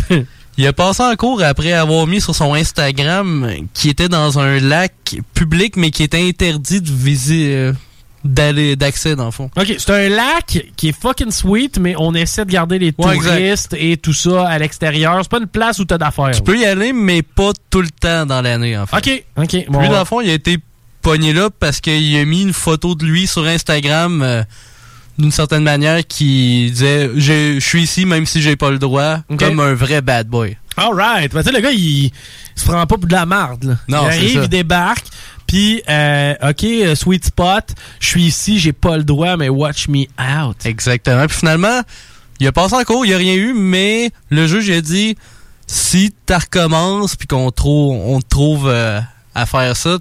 il 0.58 0.68
a 0.68 0.74
passé 0.74 1.02
en 1.04 1.16
cours 1.16 1.42
après 1.44 1.74
avoir 1.74 2.08
mis 2.08 2.22
sur 2.22 2.36
son 2.36 2.54
Instagram 2.54 3.50
qui 3.74 3.90
était 3.90 4.10
dans 4.10 4.40
un 4.40 4.60
lac 4.60 5.18
public, 5.34 5.76
mais 5.76 5.92
qui 5.92 6.04
était 6.04 6.22
interdit 6.22 6.82
de 6.82 6.92
visiter, 6.92 7.56
euh, 7.56 7.74
d'aller, 8.24 8.76
d'accès, 8.76 9.16
dans 9.16 9.26
le 9.26 9.32
fond. 9.32 9.50
OK, 9.58 9.76
c'est 9.78 9.90
un 9.90 10.10
lac 10.10 10.68
qui 10.76 10.90
est 10.90 11.00
fucking 11.00 11.32
sweet, 11.32 11.80
mais 11.80 11.96
on 11.98 12.14
essaie 12.14 12.46
de 12.46 12.52
garder 12.52 12.78
les 12.80 12.94
Ouais, 12.98 13.18
touristes 13.18 13.76
et 13.78 13.98
tout 13.98 14.14
ça 14.14 14.48
à 14.48 14.60
l'extérieur. 14.60 15.18
C'est 15.22 15.32
pas 15.32 15.40
une 15.40 15.48
place 15.48 15.80
où 15.80 15.86
t'as 15.86 15.98
d'affaires. 15.98 16.32
Tu 16.32 16.42
peux 16.42 16.58
y 16.58 16.66
aller, 16.66 16.94
mais 16.94 17.22
pas 17.24 17.52
tout 17.70 17.82
le 17.82 17.90
temps 17.90 18.26
dans 18.26 18.42
l'année, 18.42 18.78
en 18.78 18.86
fait. 18.86 18.98
OK, 18.98 19.24
OK. 19.44 19.54
Lui, 19.54 19.66
bon. 19.70 19.90
dans 19.90 20.00
le 20.00 20.06
fond, 20.06 20.22
il 20.22 20.30
a 20.30 20.34
été 20.34 20.58
pogné 21.02 21.34
là 21.34 21.50
parce 21.60 21.82
qu'il 21.82 22.16
a 22.16 22.26
mis 22.26 22.44
une 22.44 22.54
photo 22.54 22.94
de 22.94 23.06
lui 23.06 23.26
sur 23.26 23.46
Instagram 23.46 24.22
euh, 24.22 24.44
d'une 25.18 25.32
certaine 25.32 25.64
manière 25.64 26.06
qui 26.06 26.70
disait 26.72 27.10
Je 27.16 27.60
suis 27.60 27.82
ici 27.84 28.06
même 28.06 28.28
si 28.28 28.40
j'ai 28.42 28.56
pas 28.56 28.70
le 28.70 28.78
droit, 28.78 29.18
comme 29.40 29.60
un 29.60 29.74
vrai 29.74 30.02
bad 30.02 30.28
boy. 30.28 30.58
Alright. 30.78 31.34
Ben, 31.34 31.42
tu 31.44 31.50
sais, 31.50 31.56
le 31.56 31.62
gars, 31.62 31.72
il, 31.72 32.06
il 32.06 32.12
se 32.56 32.64
prend 32.64 32.76
pas 32.86 32.98
pour 32.98 33.06
de 33.06 33.12
la 33.12 33.26
marde. 33.26 33.64
là. 33.66 33.76
Non, 33.90 34.04
il 34.04 34.08
arrive, 34.08 34.34
ça. 34.38 34.44
il 34.44 34.50
débarque, 34.50 35.06
puis, 35.52 35.84
euh, 35.90 36.34
OK, 36.50 36.64
euh, 36.64 36.96
sweet 36.96 37.26
spot, 37.26 37.76
je 38.00 38.08
suis 38.08 38.24
ici, 38.24 38.58
j'ai 38.58 38.72
pas 38.72 38.96
le 38.96 39.04
droit, 39.04 39.36
mais 39.36 39.50
watch 39.50 39.90
me 39.90 40.06
out. 40.18 40.66
Exactement. 40.66 41.28
Puis 41.28 41.40
finalement, 41.40 41.82
il 42.40 42.48
a 42.48 42.54
passé 42.54 42.74
en 42.74 42.84
cours, 42.86 43.06
il 43.06 43.14
a 43.14 43.18
rien 43.18 43.34
eu, 43.34 43.52
mais 43.54 44.12
le 44.30 44.48
juge 44.48 44.70
a 44.70 44.80
dit 44.80 45.18
si 45.68 46.14
tu 46.26 46.34
recommences 46.34 47.18
puis 47.18 47.28
qu'on 47.28 47.52
trouve, 47.52 47.98
on 47.98 48.22
te 48.22 48.30
trouve 48.30 48.70
euh, 48.70 49.02
à 49.36 49.46
faire 49.46 49.76
ça, 49.76 49.98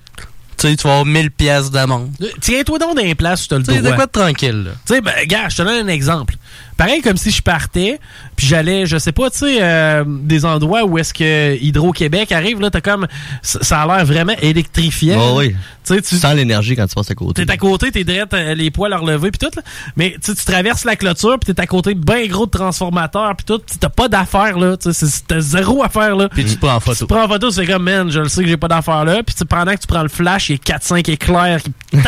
tu 0.57 0.69
sais, 0.69 0.77
tu 0.77 0.85
vas 0.85 0.91
avoir 0.91 1.07
1000 1.07 1.33
pièces 1.33 1.73
d'amende. 1.73 2.13
Euh, 2.23 2.29
Tiens-toi 2.41 2.79
donc 2.79 2.95
dans 2.95 3.03
les 3.03 3.17
places 3.17 3.47
où 3.47 3.49
t'as 3.49 3.59
le 3.59 3.65
Tu 3.65 3.73
sais, 3.73 3.83
de 3.83 3.91
quoi 3.91 4.07
de 4.07 4.13
tranquille, 4.13 4.63
là? 4.67 4.71
Tu 4.87 4.95
sais, 4.95 5.01
ben, 5.01 5.27
gars, 5.27 5.49
je 5.49 5.57
te 5.57 5.63
donne 5.63 5.89
un 5.89 5.93
exemple. 5.93 6.37
Pareil 6.81 7.03
comme 7.03 7.19
si 7.19 7.31
je 7.31 7.43
partais, 7.43 8.01
puis 8.37 8.47
j'allais, 8.47 8.87
je 8.87 8.97
sais 8.97 9.13
pas, 9.13 9.29
tu 9.29 9.37
sais, 9.41 9.59
euh, 9.61 10.03
des 10.07 10.47
endroits 10.47 10.83
où 10.85 10.97
est-ce 10.97 11.13
que 11.13 11.63
Hydro-Québec 11.63 12.33
arrive, 12.33 12.59
là, 12.59 12.71
t'as 12.71 12.81
comme, 12.81 13.07
ça 13.43 13.83
a 13.83 13.87
l'air 13.87 14.07
vraiment 14.07 14.33
électrifiant. 14.41 15.21
Oh 15.21 15.39
oui. 15.41 15.55
Tu 15.85 15.95
sais, 15.95 16.01
tu 16.01 16.17
sens 16.17 16.35
l'énergie 16.35 16.77
quand 16.77 16.87
tu 16.87 16.95
passes 16.95 17.11
à 17.11 17.15
côté. 17.15 17.45
T'es 17.45 17.53
à 17.53 17.59
côté, 17.59 17.91
t'es 17.91 18.03
direct, 18.03 18.33
euh, 18.33 18.55
les 18.55 18.71
poils 18.71 18.95
à 18.95 18.97
relever, 18.97 19.31
puis 19.31 19.39
tout, 19.39 19.55
là. 19.55 19.63
Mais 19.97 20.13
tu 20.13 20.33
sais, 20.33 20.35
tu 20.35 20.43
traverses 20.47 20.85
la 20.87 20.97
clôture, 20.97 21.39
puis 21.39 21.53
t'es 21.53 21.61
à 21.61 21.67
côté 21.67 21.93
de 21.93 22.01
ben 22.01 22.27
gros 22.29 22.47
de 22.47 22.51
transformateurs, 22.51 23.37
puis 23.37 23.45
tout. 23.45 23.61
T'as 23.79 23.91
pas 23.91 24.09
d'affaires, 24.09 24.59
là. 24.59 24.79
Tu 24.79 24.91
sais, 24.95 25.07
t'as 25.29 25.41
zéro 25.41 25.83
affaire, 25.83 26.17
là. 26.17 26.31
Puis 26.31 26.47
tu 26.47 26.55
te 26.57 26.61
prends 26.61 26.77
en 26.77 26.81
Tu 26.81 26.85
te 26.89 26.95
photo. 26.95 27.07
prends 27.09 27.25
en 27.25 27.29
photo, 27.29 27.51
c'est 27.51 27.67
comme, 27.67 27.83
man, 27.83 28.11
je 28.11 28.21
le 28.21 28.29
sais 28.31 28.43
que 28.43 28.49
j'ai 28.49 28.57
pas 28.57 28.69
d'affaires 28.69 29.05
là. 29.05 29.23
Puis 29.23 29.35
tu 29.35 29.45
pendant 29.45 29.75
que 29.75 29.81
tu 29.81 29.87
prends 29.87 30.03
le 30.03 30.09
flash, 30.09 30.49
il 30.49 30.53
y 30.67 30.73
a 30.73 30.79
4-5 30.79 31.11
éclairs 31.11 31.63
qui. 31.63 31.73
Mais 31.93 32.01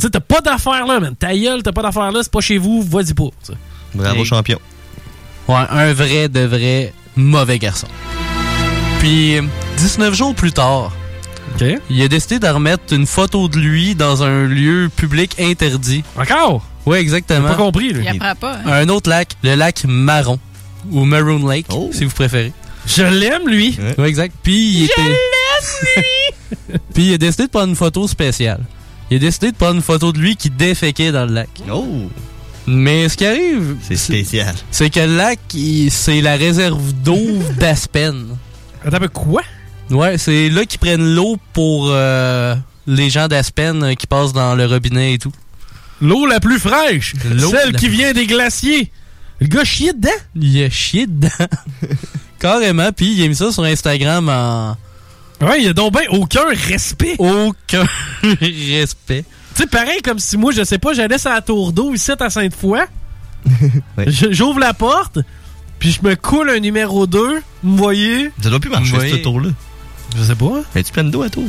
sais, 0.02 0.10
t'as 0.10 0.20
pas 0.20 0.42
d'affaires 0.42 0.86
là, 0.86 1.00
man. 1.00 1.14
Ta 1.18 1.34
gueule, 1.34 1.62
t'as 1.62 1.72
pas 1.72 1.82
d'affaires 1.82 2.12
là, 2.12 2.20
c'est 2.22 2.30
pas 2.30 2.42
chez 2.42 2.58
vous, 2.58 2.82
vas-y 2.82 3.14
pas. 3.14 3.30
tu. 3.46 3.52
Bravo, 3.94 4.22
Et- 4.22 4.24
champion. 4.24 4.58
Ouais, 5.48 5.56
un 5.70 5.92
vrai 5.92 6.28
de 6.28 6.40
vrai 6.40 6.92
mauvais 7.16 7.58
garçon. 7.58 7.88
Puis, 8.98 9.36
19 9.78 10.14
jours 10.14 10.34
plus 10.34 10.52
tard, 10.52 10.92
il 11.88 12.02
a 12.02 12.08
décidé 12.08 12.38
de 12.38 12.46
remettre 12.46 12.92
une 12.92 13.06
photo 13.06 13.48
de 13.48 13.58
lui 13.58 13.94
dans 13.94 14.22
un 14.22 14.44
lieu 14.44 14.90
public 14.94 15.36
interdit. 15.40 16.04
Encore? 16.16 16.62
Oui, 16.86 16.98
exactement. 16.98 17.48
Pas 17.48 17.54
compris, 17.54 17.92
lui. 17.92 18.04
Il 18.04 18.08
apprend 18.22 18.34
pas. 18.34 18.54
hein. 18.64 18.72
Un 18.84 18.88
autre 18.88 19.08
lac, 19.10 19.36
le 19.42 19.54
lac 19.54 19.84
Marron, 19.86 20.38
ou 20.90 21.04
Maroon 21.04 21.46
Lake, 21.48 21.66
si 21.92 22.04
vous 22.04 22.10
préférez. 22.14 22.52
Je 22.86 23.02
l'aime, 23.02 23.46
lui. 23.48 23.78
Oui, 23.98 24.04
exact. 24.06 24.34
Puis, 24.42 24.54
il 24.78 24.84
était... 24.84 25.16
Puis, 26.94 27.08
il 27.08 27.14
a 27.14 27.18
décidé 27.18 27.44
de 27.44 27.50
prendre 27.50 27.68
une 27.68 27.76
photo 27.76 28.06
spéciale. 28.08 28.60
Il 29.10 29.16
a 29.16 29.20
décidé 29.20 29.50
de 29.52 29.56
prendre 29.56 29.76
une 29.76 29.82
photo 29.82 30.12
de 30.12 30.18
lui 30.18 30.36
qui 30.36 30.50
déféquait 30.50 31.12
dans 31.12 31.24
le 31.26 31.32
lac. 31.32 31.48
Oh! 31.70 32.10
Mais 32.70 33.08
ce 33.08 33.16
qui 33.16 33.24
arrive... 33.26 33.76
C'est 33.82 33.96
spécial. 33.96 34.54
C'est 34.70 34.90
que 34.90 35.00
le 35.00 35.16
lac, 35.16 35.38
c'est 35.90 36.20
la 36.20 36.36
réserve 36.36 36.92
d'eau 37.02 37.18
d'Aspen. 37.58 38.36
Attends, 38.84 38.98
mais 39.00 39.08
quoi? 39.08 39.42
Ouais, 39.90 40.18
c'est 40.18 40.50
là 40.50 40.64
qu'ils 40.66 40.78
prennent 40.78 41.14
l'eau 41.14 41.38
pour 41.54 41.88
euh, 41.90 42.54
les 42.86 43.08
gens 43.08 43.26
d'Aspen 43.26 43.82
euh, 43.82 43.94
qui 43.94 44.06
passent 44.06 44.34
dans 44.34 44.54
le 44.54 44.66
robinet 44.66 45.14
et 45.14 45.18
tout. 45.18 45.32
L'eau 46.02 46.26
la 46.26 46.40
plus 46.40 46.58
fraîche. 46.58 47.14
L'eau 47.32 47.50
Celle 47.50 47.72
la- 47.72 47.78
qui 47.78 47.88
vient 47.88 48.12
des 48.12 48.26
glaciers. 48.26 48.92
Le 49.40 49.46
gars 49.46 49.64
chié 49.64 49.92
dedans? 49.92 50.10
Il 50.36 50.62
a 50.62 50.68
chié 50.68 51.06
dedans. 51.06 51.28
Carrément, 52.38 52.92
puis 52.92 53.14
il 53.14 53.24
a 53.24 53.28
mis 53.28 53.34
ça 53.34 53.50
sur 53.50 53.64
Instagram 53.64 54.28
en... 54.28 54.76
Ouais, 55.40 55.62
il 55.62 55.68
a 55.68 55.72
donc 55.72 55.92
ben 55.94 56.02
aucun 56.10 56.44
respect. 56.68 57.14
Aucun 57.18 57.84
respect. 58.42 59.24
Tu 59.58 59.64
sais, 59.64 59.70
pareil 59.70 60.00
comme 60.04 60.20
si 60.20 60.36
moi, 60.36 60.52
je 60.52 60.62
sais 60.62 60.78
pas, 60.78 60.92
j'allais 60.92 61.18
sur 61.18 61.30
la 61.30 61.40
tour 61.40 61.72
d'eau 61.72 61.92
ici 61.92 62.12
à 62.16 62.30
Sainte-Foy. 62.30 62.78
J'ouvre 64.06 64.60
la 64.60 64.72
porte, 64.72 65.18
puis 65.80 65.90
je 65.90 66.00
me 66.06 66.14
coule 66.14 66.50
un 66.50 66.60
numéro 66.60 67.08
2. 67.08 67.42
Vous 67.64 67.68
me 67.72 67.76
voyez? 67.76 68.30
Ça 68.40 68.50
doit 68.50 68.60
plus 68.60 68.70
marcher, 68.70 68.96
Oui. 69.00 69.10
ce 69.10 69.16
tour-là. 69.16 69.48
Je 70.16 70.22
sais 70.22 70.36
pas. 70.36 70.62
Mais 70.76 70.84
tu 70.84 70.92
plein 70.92 71.02
d'eau 71.02 71.22
à 71.22 71.28
tour? 71.28 71.42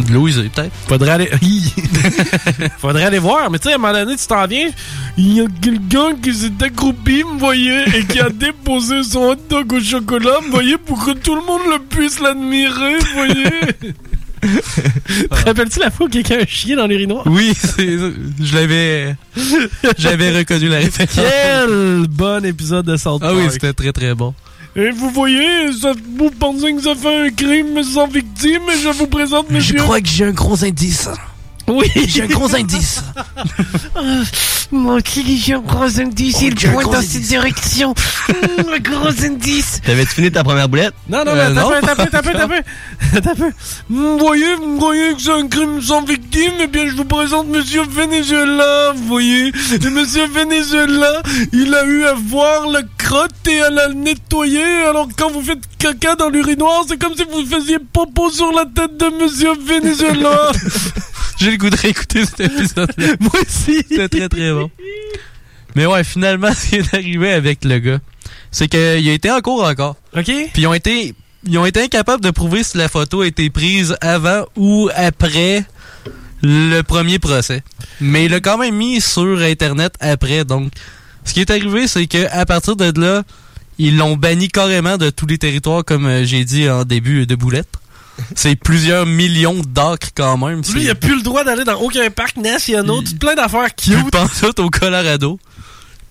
De 0.00 0.12
l'eau 0.12 0.26
usée, 0.26 0.50
peut-être. 0.52 0.72
Faudrait 0.88 1.12
aller. 1.12 1.30
Faudrait 2.78 3.04
aller 3.04 3.20
voir. 3.20 3.48
Mais 3.48 3.60
tu 3.60 3.68
sais, 3.68 3.74
à 3.74 3.76
un 3.76 3.78
moment 3.78 3.92
donné, 3.92 4.16
tu 4.16 4.26
t'en 4.26 4.48
viens. 4.48 4.68
Il 5.16 5.34
y 5.34 5.40
a 5.40 5.44
quelqu'un 5.62 6.16
qui 6.20 6.34
s'est 6.34 6.50
accroupi, 6.60 7.22
vous 7.22 7.38
voyez, 7.38 7.84
et 7.94 8.04
qui 8.06 8.18
a 8.18 8.28
déposé 8.28 9.04
son 9.04 9.20
hot 9.20 9.36
dog 9.48 9.72
au 9.72 9.80
chocolat, 9.80 10.38
vous 10.44 10.50
voyez, 10.50 10.76
pour 10.78 11.04
que 11.04 11.12
tout 11.12 11.36
le 11.36 11.42
monde 11.42 11.62
le 11.70 11.78
puisse 11.78 12.18
l'admirer, 12.18 12.98
vous 12.98 13.14
voyez? 13.14 13.94
Te 15.30 15.44
rappelles-tu 15.46 15.80
la 15.80 15.90
fois 15.90 16.06
où 16.06 16.08
quelqu'un 16.08 16.38
a 16.38 16.46
chié 16.46 16.76
dans 16.76 16.86
l'urinoir? 16.86 17.24
Oui, 17.26 17.52
c'est 17.54 17.86
je 17.88 18.54
l'avais 18.54 19.16
j'avais 19.98 20.36
reconnu 20.38 20.68
la 20.68 20.78
référence. 20.78 21.14
Quel 21.14 22.06
bon 22.08 22.44
épisode 22.44 22.86
de 22.86 22.96
South 22.96 23.22
Ah 23.24 23.34
oui, 23.34 23.44
c'était 23.50 23.72
très 23.72 23.92
très 23.92 24.14
bon. 24.14 24.34
Et 24.76 24.90
vous 24.90 25.10
voyez, 25.10 25.72
ça, 25.72 25.92
vous 26.16 26.30
pensez 26.30 26.72
que 26.74 26.82
ça 26.82 26.94
fait 26.94 27.26
un 27.26 27.30
crime 27.30 27.82
sans 27.82 28.06
victime, 28.06 28.62
et 28.72 28.78
je 28.80 28.90
vous 28.90 29.06
présente 29.08 29.50
monsieur... 29.50 29.78
que 29.78 29.84
j'ai 30.04 30.26
un 30.26 30.30
gros 30.30 30.64
indice. 30.64 31.08
Oui, 31.68 31.86
J'ai 32.06 32.22
un 32.22 32.26
gros 32.26 32.54
indice. 32.54 33.02
Mon 34.70 34.96
intelligent 34.96 35.60
gros 35.60 35.98
indice, 36.00 36.36
Oh, 36.40 36.44
il 36.46 36.58
j'ai 36.58 36.68
un 36.68 36.72
pointe 36.72 36.92
dans 36.92 37.00
cette 37.02 37.22
direction. 37.22 37.94
Un 38.28 38.78
gros 38.78 39.24
indice. 39.24 39.80
T'avais-tu 39.84 40.10
fini 40.14 40.30
ta 40.30 40.44
première 40.44 40.68
boulette? 40.68 40.92
Non, 41.08 41.24
non, 41.24 41.32
Euh, 41.32 41.48
mais 41.48 41.54
non. 41.60 41.70
t'as 41.80 41.94
peu, 41.96 42.06
t'as 42.10 42.22
peu, 42.22 42.32
t'as 42.32 42.48
peu, 42.48 43.20
t'as 43.22 43.34
peu. 43.34 43.50
Vous 43.90 44.18
voyez, 44.18 44.54
vous 44.56 44.78
voyez 44.78 45.14
que 45.14 45.22
c'est 45.22 45.32
un 45.32 45.48
crime 45.48 45.80
sans 45.80 46.02
victime, 46.02 46.52
eh 46.60 46.66
bien, 46.66 46.86
je 46.86 46.94
vous 46.96 47.04
présente 47.06 47.48
Monsieur 47.48 47.82
Venezuela, 47.88 48.92
vous 48.94 49.04
voyez? 49.06 49.48
Et 49.48 49.90
Monsieur 49.90 50.26
Venezuela, 50.26 51.22
il 51.52 51.74
a 51.74 51.84
eu 51.84 52.04
à 52.04 52.12
voir 52.14 52.66
la 52.68 52.80
crotte 52.98 53.32
et 53.50 53.60
à 53.62 53.70
la 53.70 53.88
nettoyer, 53.88 54.64
alors 54.88 55.08
quand 55.16 55.30
vous 55.30 55.42
faites 55.42 55.62
caca 55.78 56.14
dans 56.16 56.28
l'urinoir, 56.28 56.84
c'est 56.86 56.98
comme 56.98 57.14
si 57.16 57.24
vous 57.24 57.46
faisiez 57.46 57.78
popo 57.78 58.30
sur 58.30 58.52
la 58.52 58.64
tête 58.66 58.96
de 58.98 59.22
Monsieur 59.22 59.52
Venezuela. 59.66 60.50
J'ai 61.38 61.52
le 61.52 61.56
goût 61.56 61.70
de 61.70 61.76
réécouter 61.76 62.24
cet 62.24 62.40
épisode-là. 62.40 63.06
Moi 63.20 63.32
aussi. 63.40 63.84
C'était 63.88 64.08
très 64.08 64.28
très 64.28 64.52
bon. 64.52 64.70
Mais 65.76 65.86
ouais, 65.86 66.02
finalement, 66.04 66.52
ce 66.54 66.68
qui 66.68 66.76
est 66.76 66.94
arrivé 66.94 67.32
avec 67.32 67.64
le 67.64 67.78
gars, 67.78 67.98
c'est 68.50 68.68
qu'il 68.68 69.08
a 69.08 69.12
été 69.12 69.30
en 69.30 69.40
cours 69.40 69.64
encore. 69.64 69.96
OK. 70.16 70.24
Puis 70.24 70.50
ils 70.56 70.66
ont 70.66 70.74
été, 70.74 71.14
ils 71.46 71.58
ont 71.58 71.66
été 71.66 71.82
incapables 71.82 72.22
de 72.22 72.30
prouver 72.30 72.62
si 72.62 72.76
la 72.76 72.88
photo 72.88 73.20
a 73.22 73.26
été 73.26 73.50
prise 73.50 73.96
avant 74.00 74.44
ou 74.56 74.90
après 74.94 75.64
le 76.42 76.82
premier 76.82 77.18
procès. 77.18 77.62
Mais 78.00 78.24
il 78.24 78.30
l'a 78.30 78.40
quand 78.40 78.58
même 78.58 78.74
mis 78.74 79.00
sur 79.00 79.40
Internet 79.40 79.94
après. 80.00 80.44
Donc, 80.44 80.72
ce 81.24 81.34
qui 81.34 81.40
est 81.40 81.50
arrivé, 81.50 81.86
c'est 81.86 82.06
que 82.06 82.26
à 82.30 82.46
partir 82.46 82.74
de 82.76 82.98
là, 83.00 83.22
ils 83.78 83.96
l'ont 83.96 84.16
banni 84.16 84.48
carrément 84.48 84.96
de 84.96 85.10
tous 85.10 85.26
les 85.26 85.38
territoires, 85.38 85.84
comme 85.84 86.06
euh, 86.06 86.24
j'ai 86.24 86.44
dit 86.44 86.68
en 86.68 86.84
début 86.84 87.26
de 87.26 87.36
boulette. 87.36 87.68
C'est 88.34 88.56
plusieurs 88.56 89.06
millions 89.06 89.60
d'acres 89.66 90.08
quand 90.14 90.36
même. 90.36 90.62
Lui, 90.72 90.84
il 90.84 90.90
a 90.90 90.94
plus 90.94 91.16
le 91.16 91.22
droit 91.22 91.44
d'aller 91.44 91.64
dans 91.64 91.80
aucun 91.80 92.10
parc 92.10 92.36
national, 92.36 92.86
tout 92.86 93.16
plein 93.18 93.34
d'affaires 93.34 93.74
cute. 93.74 93.94
Plus 93.94 94.10
pantoute 94.10 94.58
au 94.60 94.70
Colorado. 94.70 95.38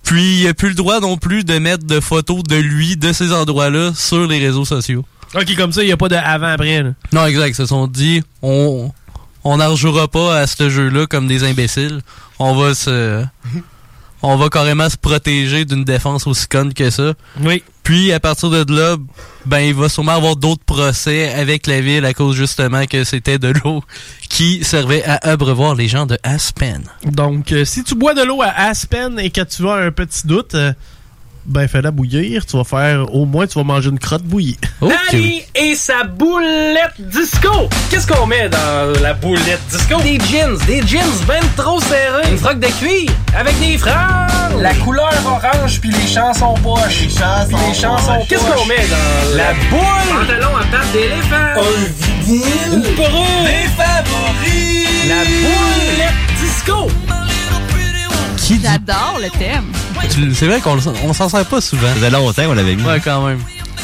Puis 0.02 0.40
il 0.40 0.48
a 0.48 0.54
plus 0.54 0.70
le 0.70 0.74
droit 0.74 1.00
non 1.00 1.16
plus 1.18 1.44
de 1.44 1.58
mettre 1.58 1.84
de 1.86 2.00
photos 2.00 2.42
de 2.42 2.56
lui, 2.56 2.96
de 2.96 3.12
ces 3.12 3.32
endroits-là, 3.32 3.92
sur 3.94 4.26
les 4.26 4.38
réseaux 4.38 4.64
sociaux. 4.64 5.04
Ok, 5.34 5.54
comme 5.56 5.72
ça, 5.72 5.82
il 5.82 5.86
n'y 5.86 5.92
a 5.92 5.96
pas 5.98 6.08
de 6.08 6.16
avant-après. 6.16 6.82
Non, 7.12 7.26
exact. 7.26 7.48
Ils 7.48 7.54
se 7.54 7.66
sont 7.66 7.86
dit, 7.86 8.22
on 8.40 8.90
on 9.44 9.58
n'en 9.58 9.70
rejouera 9.70 10.08
pas 10.08 10.38
à 10.38 10.46
ce 10.46 10.68
jeu-là 10.68 11.06
comme 11.06 11.26
des 11.26 11.44
imbéciles. 11.44 12.00
On 12.38 12.54
va 12.54 12.74
se... 12.74 13.24
On 14.22 14.36
va 14.36 14.48
carrément 14.48 14.88
se 14.88 14.96
protéger 14.96 15.64
d'une 15.64 15.84
défense 15.84 16.26
aussi 16.26 16.48
conne 16.48 16.74
que 16.74 16.90
ça. 16.90 17.14
Oui. 17.40 17.62
Puis, 17.84 18.12
à 18.12 18.20
partir 18.20 18.50
de 18.50 18.74
là, 18.74 18.96
ben, 19.46 19.60
il 19.60 19.74
va 19.74 19.88
sûrement 19.88 20.12
avoir 20.12 20.36
d'autres 20.36 20.64
procès 20.64 21.32
avec 21.32 21.66
la 21.66 21.80
ville 21.80 22.04
à 22.04 22.12
cause 22.12 22.36
justement 22.36 22.84
que 22.84 23.02
c'était 23.04 23.38
de 23.38 23.48
l'eau 23.48 23.82
qui 24.28 24.62
servait 24.62 25.02
à 25.04 25.18
abreuvoir 25.22 25.74
les 25.74 25.88
gens 25.88 26.04
de 26.04 26.18
Aspen. 26.22 26.82
Donc, 27.04 27.52
euh, 27.52 27.64
si 27.64 27.84
tu 27.84 27.94
bois 27.94 28.12
de 28.12 28.22
l'eau 28.22 28.42
à 28.42 28.48
Aspen 28.48 29.18
et 29.18 29.30
que 29.30 29.40
tu 29.40 29.66
as 29.68 29.74
un 29.74 29.90
petit 29.90 30.26
doute, 30.26 30.54
euh, 30.54 30.72
ben 31.48 31.66
fais-la 31.66 31.90
bouillir. 31.90 32.46
Tu 32.46 32.56
vas 32.56 32.64
faire, 32.64 33.12
au 33.14 33.24
moins, 33.24 33.46
tu 33.46 33.58
vas 33.58 33.64
manger 33.64 33.88
une 33.90 33.98
crotte 33.98 34.22
bouillie. 34.22 34.58
Ali 35.10 35.42
et 35.54 35.74
sa 35.74 36.04
boulette 36.04 36.94
disco. 36.98 37.68
Qu'est-ce 37.90 38.06
qu'on 38.06 38.26
met 38.26 38.48
dans 38.48 39.00
la 39.02 39.14
boulette 39.14 39.60
disco? 39.70 40.00
Des 40.02 40.18
jeans, 40.20 40.58
des 40.66 40.86
jeans 40.86 41.24
ben 41.26 41.40
trop 41.56 41.80
serrés. 41.80 42.30
Une 42.30 42.38
froc 42.38 42.60
de 42.60 42.66
cuir 42.66 43.10
avec 43.36 43.58
des 43.58 43.78
franges. 43.78 44.60
La 44.60 44.74
couleur 44.74 45.10
orange 45.26 45.80
puis 45.80 45.90
les 45.90 46.06
chansons 46.06 46.54
poches. 46.62 47.02
Les 47.02 47.08
chansons 47.08 47.68
les 47.68 47.74
chansons 47.74 48.26
Qu'est-ce 48.28 48.44
qu'on 48.44 48.66
met 48.66 48.86
dans 48.88 49.36
la 49.36 49.52
boule? 49.70 50.26
Pantalon 50.26 50.56
à 50.56 50.64
pattes 50.64 50.92
d'éléphant. 50.92 51.34
Un 51.56 52.24
vinyle. 52.24 52.44
Une 52.74 52.82
perruque. 52.94 53.44
Des 53.44 53.68
favoris. 53.76 55.08
La 55.08 55.24
boulette 55.24 56.14
disco. 56.40 57.17
J'adore 58.56 59.18
le 59.20 59.28
thème. 59.38 59.64
C'est 60.34 60.46
vrai 60.46 60.60
qu'on 60.60 60.78
on 61.04 61.12
s'en 61.12 61.28
sert 61.28 61.44
pas 61.44 61.60
souvent. 61.60 61.88
Ça 61.88 61.94
faisait 61.94 62.10
longtemps 62.10 62.44
qu'on 62.44 62.54
l'avait 62.54 62.76
mis. 62.76 62.82
Ouais, 62.82 63.00
quand 63.02 63.26
même. 63.26 63.38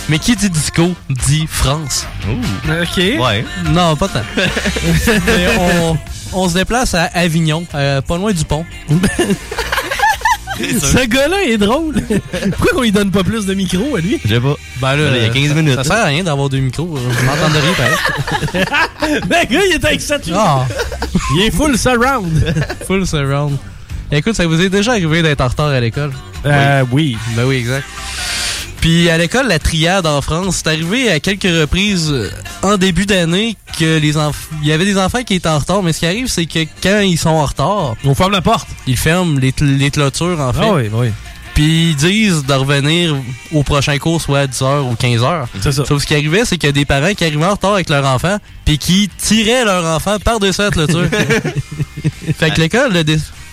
Mais 0.08 0.18
qui 0.18 0.36
dit 0.36 0.50
disco 0.50 0.92
dit 1.08 1.46
France. 1.48 2.06
OK. 2.28 2.96
Ouais. 2.96 3.44
Non, 3.70 3.96
pas 3.96 4.08
tant. 4.08 4.22
Mais 4.36 5.48
on, 5.58 5.98
on 6.32 6.48
se 6.48 6.54
déplace 6.54 6.94
à 6.94 7.04
Avignon, 7.14 7.64
euh, 7.74 8.00
pas 8.00 8.16
loin 8.16 8.32
du 8.32 8.44
pont. 8.44 8.64
Ce 10.58 11.06
gars-là 11.06 11.44
est 11.44 11.58
drôle. 11.58 11.94
Pourquoi 12.56 12.78
on 12.78 12.82
lui 12.82 12.92
donne 12.92 13.10
pas 13.10 13.24
plus 13.24 13.44
de 13.46 13.54
micros 13.54 13.96
à 13.96 14.00
lui? 14.00 14.20
Je 14.24 14.34
sais 14.34 14.40
pas. 14.40 14.54
Ben 14.80 14.96
là, 14.96 15.16
il 15.16 15.22
y 15.22 15.26
a 15.26 15.28
15 15.30 15.54
minutes. 15.54 15.74
Ça 15.74 15.84
sert 15.84 15.96
à 15.96 16.04
rien 16.04 16.22
d'avoir 16.22 16.48
deux 16.48 16.58
micros. 16.58 16.96
Je 16.96 17.24
m'entendais 17.24 17.60
rien 17.60 17.72
pareil. 17.72 19.20
Ben, 19.26 19.46
gars, 19.50 19.64
il 19.66 19.72
est 19.72 19.84
avec 19.84 20.00
ça. 20.00 20.18
Ah. 20.32 20.64
Il 21.34 21.42
est 21.46 21.50
full 21.50 21.76
surround. 21.76 22.54
Full 22.86 23.06
surround. 23.06 23.56
Écoute, 24.12 24.34
ça 24.34 24.46
vous 24.46 24.60
est 24.60 24.68
déjà 24.68 24.92
arrivé 24.92 25.22
d'être 25.22 25.40
en 25.40 25.48
retard 25.48 25.68
à 25.68 25.80
l'école? 25.80 26.12
Euh, 26.46 26.84
oui. 26.92 27.16
Ben 27.36 27.44
oui, 27.44 27.56
exact. 27.56 27.84
Puis 28.80 29.08
à 29.08 29.16
l'école, 29.16 29.48
la 29.48 29.58
triade 29.58 30.06
en 30.06 30.20
France, 30.20 30.56
c'est 30.56 30.66
arrivé 30.68 31.10
à 31.10 31.18
quelques 31.18 31.44
reprises 31.44 32.10
euh, 32.12 32.30
en 32.62 32.76
début 32.76 33.06
d'année 33.06 33.56
que 33.78 33.98
les 33.98 34.18
enfants, 34.18 34.54
il 34.62 34.68
y 34.68 34.72
avait 34.72 34.84
des 34.84 34.98
enfants 34.98 35.22
qui 35.22 35.34
étaient 35.34 35.48
en 35.48 35.58
retard, 35.58 35.82
mais 35.82 35.94
ce 35.94 36.00
qui 36.00 36.06
arrive, 36.06 36.28
c'est 36.28 36.44
que 36.44 36.60
quand 36.82 37.00
ils 37.00 37.16
sont 37.16 37.30
en 37.30 37.46
retard, 37.46 37.96
on 38.04 38.14
ferme 38.14 38.32
la 38.32 38.42
porte. 38.42 38.68
Ils 38.86 38.98
ferment 38.98 39.38
les, 39.38 39.54
les 39.60 39.90
clôtures 39.90 40.38
en 40.38 40.52
fait. 40.52 40.60
Ah 40.62 40.74
oui, 40.74 40.90
oui. 40.92 41.08
Puis 41.54 41.90
ils 41.90 41.96
disent 41.96 42.44
de 42.44 42.52
revenir 42.52 43.16
au 43.52 43.62
prochain 43.62 43.96
cours, 43.98 44.20
soit 44.20 44.40
à 44.40 44.46
10h 44.46 44.80
ou 44.82 44.94
15h. 44.94 45.46
C'est 45.60 45.72
ça. 45.72 45.84
Sauf 45.86 46.02
ce 46.02 46.06
qui 46.06 46.14
arrivait, 46.14 46.44
c'est 46.44 46.58
qu'il 46.58 46.66
y 46.66 46.70
a 46.70 46.72
des 46.72 46.84
parents 46.84 47.14
qui 47.14 47.24
arrivaient 47.24 47.44
en 47.44 47.52
retard 47.52 47.74
avec 47.74 47.88
leur 47.88 48.04
enfant, 48.04 48.38
puis 48.64 48.76
qui 48.76 49.08
tiraient 49.18 49.64
leur 49.64 49.84
enfant 49.84 50.18
par-dessus 50.18 50.62
la 50.62 50.70
clôture. 50.70 51.08
fait 52.38 52.50
que 52.50 52.60
l'école, 52.60 52.92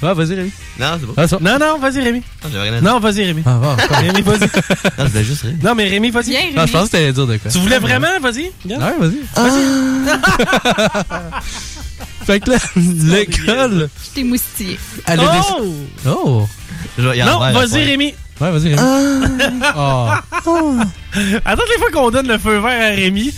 Ah, 0.03 0.14
vas-y, 0.15 0.34
Rémi. 0.36 0.52
Non, 0.80 0.98
c'est 0.99 1.06
bon. 1.06 1.14
Ah. 1.15 1.26
Non, 1.40 1.60
non, 1.60 1.78
vas-y, 1.80 2.02
Rémi. 2.02 2.23
Non, 2.44 2.49
j'avais 2.52 2.64
rien 2.69 2.73
à 2.73 2.82
dire. 2.82 2.91
Non, 2.91 2.99
vas-y, 2.99 3.23
Rémi. 3.23 3.44
Ah, 3.45 3.60
ah, 3.64 3.78
ah. 3.91 3.98
Rémi, 3.99 4.22
vas-y. 4.22 4.40
Non, 4.98 5.06
je 5.06 5.11
voulais 5.11 5.23
juste 5.23 5.41
rire. 5.44 5.53
Non, 5.64 5.76
mais 5.76 5.88
Rémi, 5.88 6.10
vas-y. 6.10 6.32
Viens, 6.32 6.40
Ah, 6.57 6.65
je 6.65 6.72
pense 6.72 6.88
que 6.88 6.91
t'allais 6.94 7.14
dire 7.14 7.28
de 7.28 7.38
quoi. 7.38 7.52
Tu 7.52 7.60
voulais 7.60 7.78
vraiment? 7.80 8.07
Vas-y. 8.22 8.52
Ouais, 8.65 8.78
vas-y. 8.99 9.19
Fait 12.26 12.40
que 12.40 12.52
là, 12.52 12.57
l'école, 12.76 13.90
Je 14.03 14.10
t'ai 14.15 14.23
moustillé. 14.23 14.80
elle 15.07 15.19
a 15.19 15.45
Oh! 15.60 15.73
Oh! 16.07 16.48
Non, 16.98 17.40
vas-y. 17.52 17.84
Rémi. 17.84 18.14
Ouais, 18.40 18.52
vas-y, 18.52 18.73
Rémi. 18.76 18.82
Ah. 19.64 20.22
À 21.45 21.56
toutes 21.56 21.69
les 21.69 21.78
fois 21.78 21.91
qu'on 21.94 22.11
donne 22.11 22.28
le 22.28 22.38
feu 22.38 22.60
vert 22.60 22.91
à 22.91 22.95
Rémi. 22.95 23.34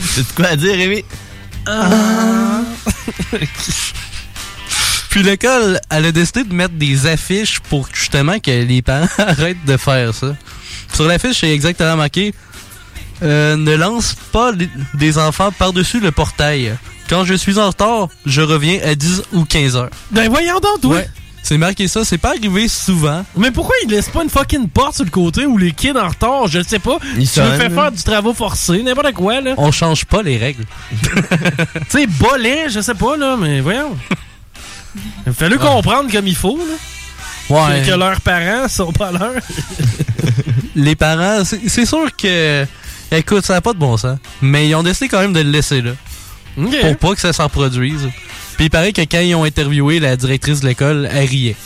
C'est 0.00 0.34
quoi 0.34 0.46
à 0.46 0.56
dire, 0.56 0.74
Rémi? 0.76 1.04
Puis 5.10 5.22
l'école, 5.24 5.80
elle 5.90 6.06
a 6.06 6.12
décidé 6.12 6.44
de 6.44 6.54
mettre 6.54 6.74
des 6.74 7.06
affiches 7.06 7.58
pour 7.60 7.88
justement 7.92 8.38
que 8.38 8.50
les 8.50 8.80
parents 8.80 9.08
arrêtent 9.18 9.64
de 9.66 9.76
faire 9.76 10.14
ça. 10.14 10.36
Sur 10.92 11.06
l'affiche, 11.06 11.40
c'est 11.40 11.50
exactement 11.52 11.96
marqué 11.96 12.32
euh, 13.22 13.56
Ne 13.56 13.74
lance 13.74 14.16
pas 14.32 14.52
des 14.94 15.18
enfants 15.18 15.50
par-dessus 15.52 16.00
le 16.00 16.12
portail. 16.12 16.76
Quand 17.08 17.24
je 17.24 17.34
suis 17.34 17.58
en 17.58 17.68
retard, 17.68 18.08
je 18.24 18.40
reviens 18.40 18.78
à 18.84 18.94
10 18.94 19.22
ou 19.32 19.44
15 19.44 19.76
heures. 19.76 19.90
Ben 20.12 20.28
voyons 20.28 20.60
donc, 20.60 20.80
toi. 20.80 20.94
Ouais. 20.96 21.08
C'est 21.42 21.58
marqué 21.58 21.88
ça, 21.88 22.04
c'est 22.04 22.18
pas 22.18 22.30
arrivé 22.30 22.68
souvent. 22.68 23.24
Mais 23.36 23.50
pourquoi 23.50 23.74
il 23.84 23.90
laisse 23.90 24.08
pas 24.08 24.22
une 24.22 24.30
fucking 24.30 24.68
porte 24.68 24.96
sur 24.96 25.04
le 25.04 25.10
côté 25.10 25.46
où 25.46 25.58
les 25.58 25.72
kids 25.72 25.92
en 25.98 26.08
retard, 26.08 26.46
je 26.46 26.62
sais 26.62 26.78
pas, 26.78 26.98
Ils 27.16 27.28
tu 27.28 27.40
veux 27.40 27.56
faire 27.56 27.72
faire 27.72 27.92
du 27.92 28.02
travaux 28.02 28.34
forcé, 28.34 28.82
n'importe 28.82 29.12
quoi, 29.14 29.40
là. 29.40 29.54
On 29.56 29.72
change 29.72 30.04
pas 30.04 30.22
les 30.22 30.36
règles. 30.36 30.64
tu 30.92 31.08
sais, 31.88 32.06
bolet, 32.06 32.68
je 32.68 32.80
sais 32.80 32.94
pas, 32.94 33.16
là, 33.16 33.36
mais 33.38 33.60
voyons. 33.60 33.96
Il 35.26 35.32
fallu 35.32 35.58
comprendre 35.58 36.10
comme 36.10 36.26
il 36.26 36.36
faut, 36.36 36.58
là. 36.58 36.74
Ouais. 37.50 37.82
Que, 37.82 37.90
que 37.90 37.96
leurs 37.96 38.20
parents 38.20 38.68
sont 38.68 38.92
pas 38.92 39.10
leurs. 39.10 39.42
Les 40.76 40.94
parents, 40.94 41.44
c'est 41.44 41.68
c'est 41.68 41.86
sûr 41.86 42.14
que. 42.16 42.64
Écoute, 43.10 43.44
ça 43.44 43.54
n'a 43.54 43.60
pas 43.60 43.72
de 43.72 43.78
bon 43.78 43.96
sens. 43.96 44.18
Mais 44.40 44.68
ils 44.68 44.74
ont 44.76 44.84
décidé 44.84 45.08
quand 45.08 45.20
même 45.20 45.32
de 45.32 45.40
le 45.40 45.50
laisser 45.50 45.82
là. 45.82 45.92
pour 46.54 46.96
pas 46.96 47.14
que 47.14 47.20
ça 47.20 47.32
s'en 47.32 47.48
produise. 47.48 48.08
Puis 48.60 48.66
il 48.66 48.70
paraît 48.70 48.92
que 48.92 49.00
quand 49.00 49.20
ils 49.20 49.34
ont 49.34 49.44
interviewé 49.44 50.00
la 50.00 50.18
directrice 50.18 50.60
de 50.60 50.66
l'école, 50.66 51.08
elle 51.10 51.26
riait. 51.26 51.56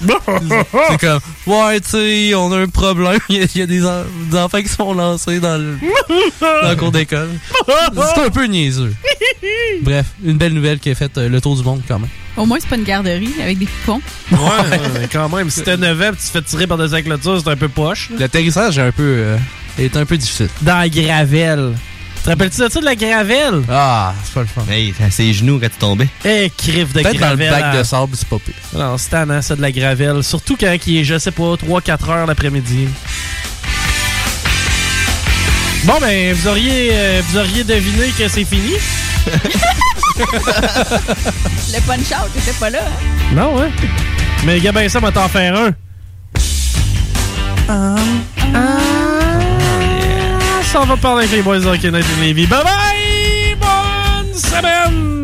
C'est 0.00 0.98
comme, 0.98 1.20
ouais, 1.46 1.78
tu 1.80 1.88
sais, 1.90 2.34
on 2.34 2.50
a 2.54 2.56
un 2.60 2.68
problème. 2.68 3.18
Il 3.28 3.36
y 3.36 3.42
a, 3.42 3.46
il 3.54 3.58
y 3.58 3.62
a 3.62 3.66
des, 3.66 3.84
en- 3.84 4.04
des 4.30 4.38
enfants 4.38 4.62
qui 4.62 4.68
se 4.68 4.76
font 4.76 4.94
lancer 4.94 5.40
dans 5.40 5.58
le, 5.58 5.76
dans 6.40 6.70
le 6.70 6.76
cours 6.76 6.90
d'école. 6.90 7.28
C'est 7.66 8.24
un 8.24 8.30
peu 8.30 8.46
niaiseux. 8.46 8.94
Bref, 9.82 10.06
une 10.24 10.38
belle 10.38 10.54
nouvelle 10.54 10.78
qui 10.78 10.88
a 10.88 10.94
fait 10.94 11.18
euh, 11.18 11.28
le 11.28 11.38
tour 11.42 11.54
du 11.54 11.62
monde 11.62 11.82
quand 11.86 11.98
même. 11.98 12.08
Au 12.38 12.46
moins, 12.46 12.56
c'est 12.58 12.68
pas 12.70 12.76
une 12.76 12.84
garderie 12.84 13.34
avec 13.42 13.58
des 13.58 13.66
poupons. 13.66 14.00
Ouais, 14.32 14.38
ouais, 14.38 15.08
quand 15.12 15.28
même. 15.28 15.50
Si 15.50 15.62
t'as 15.62 15.76
9 15.76 16.00
ans 16.00 16.10
tu 16.12 16.16
te 16.16 16.30
fais 16.32 16.40
tirer 16.40 16.66
par 16.66 16.78
des 16.78 17.02
clôture, 17.02 17.42
c'est 17.44 17.50
un 17.50 17.56
peu 17.56 17.68
poche. 17.68 18.08
L'atterrissage 18.18 18.78
est 18.78 18.82
un 18.86 18.92
peu, 18.92 19.02
euh, 19.02 19.36
est 19.78 19.94
un 19.98 20.06
peu 20.06 20.16
difficile. 20.16 20.48
Dans 20.62 20.78
la 20.78 20.88
gravelle. 20.88 21.74
Te 22.28 22.32
rappelles-tu 22.32 22.60
de 22.60 22.68
ça 22.68 22.80
de 22.80 22.84
la 22.84 22.94
gravelle? 22.94 23.62
Ah, 23.70 24.12
c'est 24.22 24.34
pas 24.34 24.40
le 24.42 24.46
fun. 24.46 24.60
Hey, 24.70 24.92
à 25.02 25.10
ses 25.10 25.32
genoux 25.32 25.58
quand 25.58 25.70
tu 25.70 25.78
tombais. 25.78 26.08
Eh, 26.26 26.52
crif 26.54 26.92
de 26.92 27.00
Peut-être 27.00 27.18
dans 27.18 27.30
le 27.30 27.36
gravelle. 27.36 27.50
bac 27.50 27.64
hein. 27.64 27.78
de 27.78 27.82
sable, 27.82 28.12
c'est 28.12 28.28
pas 28.28 28.36
pire. 28.38 28.54
Non, 28.74 28.98
c'est 28.98 29.08
tannant, 29.08 29.40
ça, 29.40 29.56
de 29.56 29.62
la 29.62 29.72
gravelle. 29.72 30.22
Surtout 30.22 30.54
quand 30.60 30.76
il 30.86 30.98
est, 30.98 31.04
je 31.04 31.18
sais 31.18 31.30
pas, 31.30 31.54
3-4 31.54 32.10
heures 32.10 32.26
l'après-midi. 32.26 32.86
Bon, 35.84 35.94
ben, 36.02 36.34
vous 36.34 36.48
auriez, 36.48 36.90
euh, 36.92 37.22
vous 37.30 37.38
auriez 37.38 37.64
deviné 37.64 38.08
que 38.10 38.28
c'est 38.28 38.44
fini? 38.44 38.74
Le 41.72 41.80
punch-out 41.86 42.28
était 42.36 42.52
pas 42.60 42.68
là. 42.68 42.80
hein? 42.84 43.34
Non, 43.34 43.56
ouais. 43.56 43.70
Mais 44.44 44.60
Gabin, 44.60 44.86
ça 44.90 45.00
va 45.00 45.10
t'en 45.10 45.28
faire 45.28 45.56
un. 45.56 45.70
Ah, 47.70 47.96
on 50.76 50.84
va 50.84 50.96
parler 50.96 51.24
avec 51.24 51.36
les 51.36 51.42
boys 51.42 51.58
de 51.58 51.66
Hockey 51.66 51.90
Night 51.90 52.04
in 52.16 52.24
Levy. 52.24 52.46
Bye 52.46 52.62
bye! 52.62 53.56
Bonne 53.58 54.34
semaine! 54.34 55.22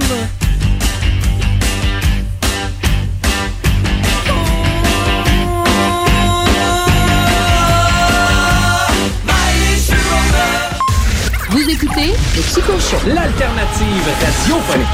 Vous 11.50 11.70
écoutez 11.70 12.14
le 12.36 12.42
Chico 12.42 12.72
Show. 12.80 12.96
L'alternative 13.06 14.08
radiophonique. 14.20 14.88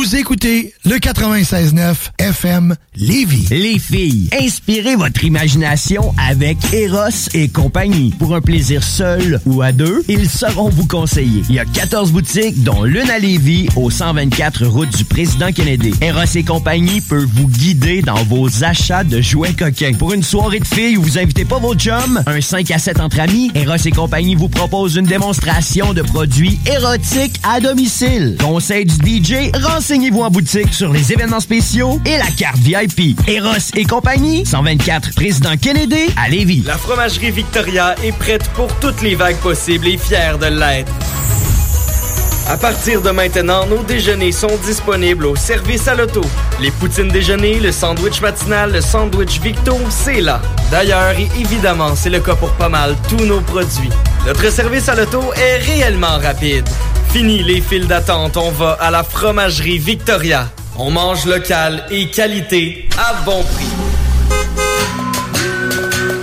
Vous 0.00 0.16
écoutez 0.16 0.72
le 0.86 0.96
96.9 0.96 1.94
FM 2.18 2.74
Lévis. 2.96 3.48
Les 3.50 3.78
filles, 3.78 4.30
inspirez 4.32 4.96
votre 4.96 5.22
imagination 5.24 6.14
avec 6.16 6.56
Eros 6.72 7.28
et 7.34 7.48
compagnie. 7.48 8.14
Pour 8.18 8.34
un 8.34 8.40
plaisir 8.40 8.82
seul 8.82 9.42
ou 9.44 9.60
à 9.60 9.72
deux, 9.72 10.02
ils 10.08 10.30
sauront 10.30 10.70
vous 10.70 10.86
conseiller. 10.86 11.42
Il 11.50 11.56
y 11.56 11.58
a 11.58 11.66
14 11.66 12.12
boutiques, 12.12 12.62
dont 12.64 12.82
l'une 12.82 13.10
à 13.10 13.18
Lévis, 13.18 13.68
au 13.76 13.90
124 13.90 14.64
route 14.64 14.96
du 14.96 15.04
Président 15.04 15.52
Kennedy. 15.52 15.92
Eros 16.00 16.34
et 16.34 16.44
compagnie 16.44 17.02
peut 17.02 17.26
vous 17.34 17.48
guider 17.48 18.00
dans 18.00 18.24
vos 18.24 18.64
achats 18.64 19.04
de 19.04 19.20
jouets 19.20 19.52
coquins. 19.52 19.92
Pour 19.92 20.14
une 20.14 20.22
soirée 20.22 20.60
de 20.60 20.66
filles 20.66 20.96
où 20.96 21.02
vous 21.02 21.18
invitez 21.18 21.44
pas 21.44 21.58
vos 21.58 21.74
chums, 21.74 22.22
un 22.26 22.40
5 22.40 22.70
à 22.70 22.78
7 22.78 23.00
entre 23.00 23.20
amis, 23.20 23.50
Eros 23.54 23.76
et 23.76 23.90
compagnie 23.90 24.34
vous 24.34 24.48
propose 24.48 24.96
une 24.96 25.06
démonstration 25.06 25.92
de 25.92 26.00
produits 26.00 26.58
érotiques 26.64 27.38
à 27.42 27.60
domicile. 27.60 28.38
Conseil 28.40 28.86
du 28.86 29.22
DJ, 29.22 29.50
renseignez-vous 29.90 30.22
en 30.22 30.30
boutique 30.30 30.72
sur 30.72 30.92
les 30.92 31.12
événements 31.12 31.40
spéciaux 31.40 32.00
et 32.06 32.16
la 32.16 32.30
carte 32.38 32.58
VIP. 32.58 33.18
Eros 33.26 33.72
et 33.74 33.84
compagnie, 33.84 34.46
124 34.46 35.16
Président 35.16 35.56
Kennedy 35.60 36.06
à 36.16 36.28
Lévis. 36.28 36.62
La 36.64 36.78
fromagerie 36.78 37.32
Victoria 37.32 37.96
est 38.04 38.16
prête 38.16 38.48
pour 38.50 38.68
toutes 38.78 39.02
les 39.02 39.16
vagues 39.16 39.38
possibles 39.38 39.88
et 39.88 39.98
fière 39.98 40.38
de 40.38 40.46
l'être. 40.46 40.92
À 42.48 42.56
partir 42.56 43.02
de 43.02 43.10
maintenant, 43.10 43.66
nos 43.66 43.82
déjeuners 43.82 44.30
sont 44.30 44.56
disponibles 44.64 45.26
au 45.26 45.34
service 45.34 45.88
à 45.88 45.96
l'auto. 45.96 46.22
Les 46.60 46.70
poutines 46.70 47.08
déjeuner, 47.08 47.58
le 47.58 47.72
sandwich 47.72 48.20
matinal, 48.20 48.70
le 48.70 48.80
sandwich 48.80 49.40
Victo, 49.40 49.76
c'est 49.88 50.20
là. 50.20 50.40
D'ailleurs, 50.70 51.16
évidemment, 51.36 51.96
c'est 51.96 52.10
le 52.10 52.20
cas 52.20 52.36
pour 52.36 52.52
pas 52.52 52.68
mal 52.68 52.94
tous 53.08 53.24
nos 53.24 53.40
produits. 53.40 53.90
Notre 54.24 54.52
service 54.52 54.88
à 54.88 54.94
l'auto 54.94 55.20
est 55.34 55.56
réellement 55.56 56.18
rapide. 56.22 56.68
Fini 57.12 57.42
les 57.42 57.60
files 57.60 57.88
d'attente, 57.88 58.36
on 58.36 58.52
va 58.52 58.74
à 58.74 58.92
la 58.92 59.02
fromagerie 59.02 59.78
Victoria. 59.78 60.48
On 60.78 60.92
mange 60.92 61.26
local 61.26 61.84
et 61.90 62.08
qualité 62.08 62.88
à 62.96 63.14
bon 63.24 63.42
prix. 63.42 63.89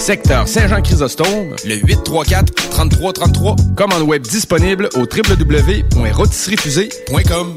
secteur 0.00 0.48
Saint-Jean-Chrysostome, 0.48 1.54
le 1.64 1.76
834 1.76 2.52
3333. 2.70 3.56
Commande 3.76 4.02
web 4.02 4.22
disponible 4.22 4.88
au 4.94 5.00
www.rôtisseriefusée.com. 5.00 7.56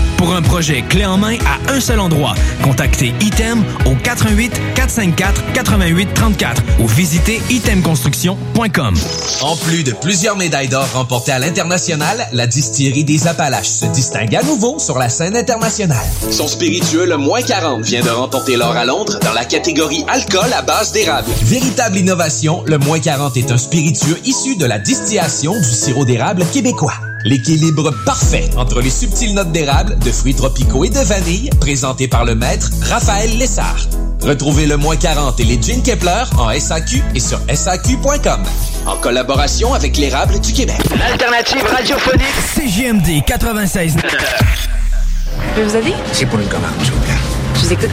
Pour 0.21 0.35
un 0.35 0.43
projet 0.43 0.83
clé 0.83 1.03
en 1.03 1.17
main 1.17 1.35
à 1.47 1.73
un 1.73 1.79
seul 1.79 1.99
endroit, 1.99 2.35
contactez 2.61 3.11
Item 3.21 3.63
au 3.87 3.95
88 3.95 4.51
454 4.75 5.53
88 5.53 6.13
34 6.13 6.61
ou 6.79 6.87
visitez 6.87 7.41
itemconstruction.com. 7.49 8.93
En 9.41 9.55
plus 9.55 9.83
de 9.83 9.93
plusieurs 9.93 10.37
médailles 10.37 10.67
d'or 10.67 10.87
remportées 10.93 11.31
à 11.31 11.39
l'international, 11.39 12.27
la 12.33 12.45
distillerie 12.45 13.03
des 13.03 13.25
Appalaches 13.25 13.69
se 13.69 13.87
distingue 13.87 14.35
à 14.35 14.43
nouveau 14.43 14.77
sur 14.77 14.99
la 14.99 15.09
scène 15.09 15.35
internationale. 15.35 16.05
Son 16.29 16.47
spiritueux, 16.47 17.07
le 17.07 17.17
moins 17.17 17.41
40, 17.41 17.81
vient 17.81 18.03
de 18.03 18.09
remporter 18.11 18.57
l'or 18.57 18.75
à 18.75 18.85
Londres 18.85 19.17
dans 19.23 19.33
la 19.33 19.45
catégorie 19.45 20.05
alcool 20.07 20.53
à 20.55 20.61
base 20.61 20.91
d'érable. 20.91 21.31
Véritable 21.45 21.97
innovation, 21.97 22.61
le 22.67 22.77
moins 22.77 22.99
40 22.99 23.37
est 23.37 23.51
un 23.51 23.57
spiritueux 23.57 24.19
issu 24.23 24.55
de 24.55 24.67
la 24.67 24.77
distillation 24.77 25.53
du 25.59 25.73
sirop 25.73 26.05
d'érable 26.05 26.45
québécois. 26.53 26.93
L'équilibre 27.23 27.91
parfait 28.05 28.49
entre 28.57 28.81
les 28.81 28.89
subtiles 28.89 29.33
notes 29.33 29.51
d'érable, 29.51 29.97
de 29.99 30.11
fruits 30.11 30.33
tropicaux 30.33 30.83
et 30.85 30.89
de 30.89 30.99
vanille, 30.99 31.49
présenté 31.59 32.07
par 32.07 32.25
le 32.25 32.35
maître 32.35 32.69
Raphaël 32.89 33.37
Lessard. 33.37 33.77
Retrouvez 34.21 34.65
le 34.65 34.77
moins 34.77 34.95
40 34.95 35.39
et 35.39 35.43
les 35.43 35.61
Gin 35.61 35.81
Kepler 35.83 36.23
en 36.37 36.51
SAQ 36.57 37.03
et 37.15 37.19
sur 37.19 37.39
SAQ.com. 37.53 38.43
En 38.85 38.97
collaboration 38.97 39.73
avec 39.73 39.97
l'érable 39.97 40.39
du 40.39 40.51
Québec. 40.51 40.77
L'alternative 40.97 41.63
radiophonique. 41.63 42.25
CGMD 42.55 43.23
96. 43.25 43.95
Je 43.97 45.55
peux 45.55 45.63
vous 45.67 45.75
aider? 45.75 45.93
C'est 46.13 46.25
pour 46.25 46.39
une 46.39 46.47
commande, 46.47 46.71
s'il 46.81 46.91
vous 46.93 46.99
plaît. 47.01 47.13
Je 47.55 47.59
vous 47.61 47.73
écoute. 47.73 47.89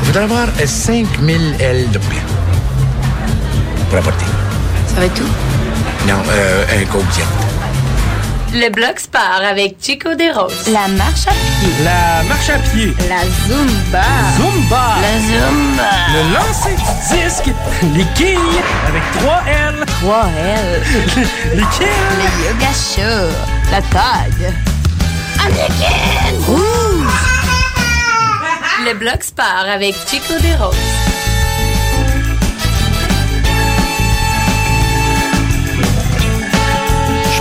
Il 0.00 0.06
faudra 0.06 0.22
avoir 0.22 0.46
euh, 0.60 0.66
5000 0.66 1.56
ailes 1.60 1.90
de 1.90 1.98
poulet. 1.98 2.20
Pour 3.90 3.98
apporter. 3.98 4.24
Ça 4.88 4.96
va 4.96 5.04
être 5.06 5.14
tout? 5.14 5.28
Non, 6.06 6.14
euh, 6.30 6.64
un 6.80 6.84
coke 6.86 7.08
diète. 7.12 7.51
Le 8.54 8.68
bloc 8.68 9.00
sport 9.00 9.40
avec 9.42 9.76
Chico 9.80 10.14
des 10.14 10.30
Roses. 10.30 10.66
La 10.66 10.86
marche 10.88 11.26
à 11.26 11.30
pied. 11.30 11.72
La 11.84 12.22
marche 12.24 12.50
à 12.50 12.58
pied. 12.58 12.94
La 13.08 13.22
Zumba. 13.46 14.02
Zumba. 14.36 14.96
La 15.00 15.18
Zumba. 15.20 15.90
Le 16.12 16.34
lancer 16.34 16.76
du 16.76 17.24
disque. 17.24 17.50
Les 17.94 18.04
quilles 18.14 18.36
avec 18.86 19.02
3 19.20 19.42
L. 19.46 19.86
3 20.02 20.26
L. 20.38 20.82
Les 21.54 21.62
quilles. 21.62 21.86
Le 22.18 22.28
yoga 22.44 22.72
show. 22.74 23.34
La 23.70 23.80
tag. 23.80 24.54
Anakin. 25.40 26.44
Rouge. 26.46 27.06
Le 28.84 28.94
bloc 28.94 29.22
sport 29.22 29.64
avec 29.72 29.94
Chico 30.06 30.34
des 30.40 30.56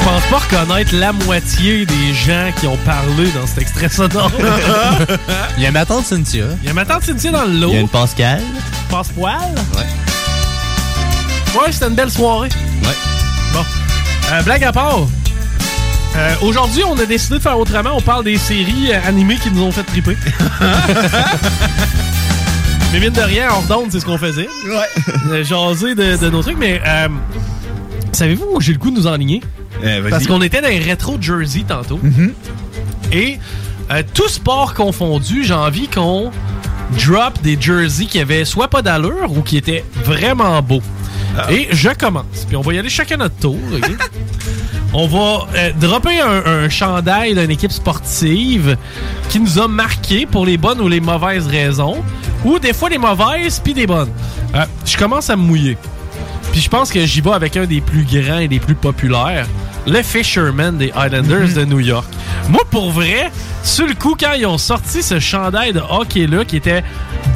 Je 0.02 0.06
pense 0.08 0.24
pas 0.26 0.40
reconnaître 0.58 0.96
la 0.96 1.14
moitié 1.14 1.86
des 1.86 2.14
gens 2.14 2.50
qui 2.60 2.66
ont 2.68 2.78
parlé 2.78 3.30
dans 3.40 3.46
cet 3.46 3.60
extrait 3.60 3.88
sonore. 3.90 4.32
Il 5.58 5.64
y 5.64 5.66
a 5.68 5.72
ma 5.72 5.86
tante 5.86 6.06
Cynthia. 6.06 6.46
Il 6.64 6.68
y 6.68 6.70
a 6.72 6.74
ma 6.74 6.86
tante 6.86 7.04
Cynthia 7.04 7.32
dans 7.32 7.46
le 7.46 7.54
lot. 7.54 7.70
Il 7.70 7.76
y 7.76 7.78
a 7.78 7.82
une 7.82 7.88
Pascal. 7.88 8.42
Passe-poil. 8.90 9.36
Ouais. 9.76 9.86
Ouais, 11.60 11.72
c'était 11.72 11.88
une 11.88 11.94
belle 11.96 12.10
soirée. 12.12 12.50
Ouais. 12.84 12.96
Bon. 13.54 13.64
Euh, 14.32 14.42
blague 14.42 14.64
à 14.64 14.72
part. 14.72 15.00
euh, 16.16 16.36
Aujourd'hui, 16.42 16.84
on 16.84 16.98
a 16.98 17.06
décidé 17.06 17.36
de 17.38 17.42
faire 17.42 17.58
autrement. 17.60 17.92
On 17.96 18.02
parle 18.02 18.24
des 18.24 18.38
séries 18.38 18.90
euh, 18.92 19.00
animées 19.08 19.36
qui 19.36 19.52
nous 19.52 19.62
ont 19.64 19.72
fait 19.72 19.84
triper. 19.84 20.18
mais 22.92 23.00
mine 23.00 23.10
de 23.12 23.22
rien, 23.22 23.50
hors 23.52 23.64
d'onde, 23.64 23.90
c'est 23.92 24.00
ce 24.00 24.06
qu'on 24.06 24.18
faisait. 24.18 24.50
Ouais. 24.68 25.44
Jaser 25.44 25.94
de, 25.96 26.18
de 26.18 26.30
nos 26.30 26.42
trucs. 26.42 26.58
Mais 26.58 26.82
euh, 26.86 27.08
savez-vous 28.14 28.48
où 28.56 28.62
j'ai 28.62 28.74
le 28.74 28.80
goût 28.80 28.90
de 28.90 28.96
nous 28.96 29.08
enligner? 29.08 29.42
Parce 30.10 30.28
qu'on 30.28 30.42
était 30.42 30.62
dans 30.62 30.68
les 30.70 30.80
rétro 30.80 31.18
Jersey 31.20 31.64
tantôt. 31.68 32.00
Et 33.12 33.40
euh, 33.92 34.04
tout 34.14 34.28
sport 34.30 34.74
confondu, 34.74 35.44
j'ai 35.44 35.54
envie 35.54 35.88
qu'on 35.88 36.32
drop 37.06 37.42
des 37.42 37.58
jerseys 37.60 38.06
qui 38.06 38.20
avaient 38.20 38.46
soit 38.46 38.68
pas 38.68 38.82
d'allure 38.82 39.32
ou 39.36 39.42
qui 39.42 39.58
étaient 39.58 39.84
vraiment 40.04 40.62
beaux. 40.62 40.82
Et 41.50 41.68
je 41.72 41.90
commence. 41.90 42.46
Puis 42.48 42.56
on 42.58 42.62
va 42.62 42.74
y 42.74 42.80
aller 42.80 42.90
chacun 42.90 43.18
notre 43.18 43.36
tour. 43.36 43.58
on 44.94 45.08
va 45.08 45.48
euh, 45.56 45.72
dropper 45.80 46.20
un, 46.20 46.44
un 46.46 46.70
chandail 46.70 47.34
d'une 47.36 47.52
équipe 47.52 47.72
sportive 47.72 48.78
qui 49.30 49.40
nous 49.40 49.60
a 49.60 49.68
marqué 49.68 50.26
pour 50.26 50.46
les 50.46 50.58
bonnes 50.58 50.82
ou 50.82 50.88
les 50.90 51.00
mauvaises 51.00 51.48
raisons. 51.48 52.04
Ou 52.44 52.60
des 52.60 52.74
fois 52.74 52.90
les 52.90 52.98
mauvaises 52.98 53.62
puis 53.64 53.74
des 53.74 53.88
bonnes. 53.88 54.12
Euh, 54.56 54.66
je 54.86 54.98
commence 54.98 55.30
à 55.30 55.36
me 55.38 55.44
mouiller. 55.44 55.78
Puis 56.52 56.62
je 56.62 56.70
pense 56.70 56.92
que 56.92 57.06
j'y 57.06 57.22
vais 57.22 57.32
avec 57.32 57.56
un 57.58 57.66
des 57.66 57.82
plus 57.82 58.04
grands 58.04 58.40
et 58.40 58.48
des 58.48 58.60
plus 58.60 58.76
populaires, 58.76 59.48
le 59.88 60.02
Fisherman 60.02 60.78
des 60.78 60.88
Islanders 60.96 61.54
de 61.56 61.66
New 61.66 61.80
York. 61.80 62.08
Moi, 62.50 62.62
pour 62.70 62.92
vrai, 62.92 63.32
sur 63.64 63.88
le 63.88 63.94
coup, 63.94 64.16
quand 64.20 64.34
ils 64.34 64.46
ont 64.46 64.58
sorti 64.58 65.02
ce 65.02 65.20
chandail 65.20 65.74
de 65.74 65.80
hockey-là, 65.80 66.44
qui 66.46 66.58
était 66.58 66.84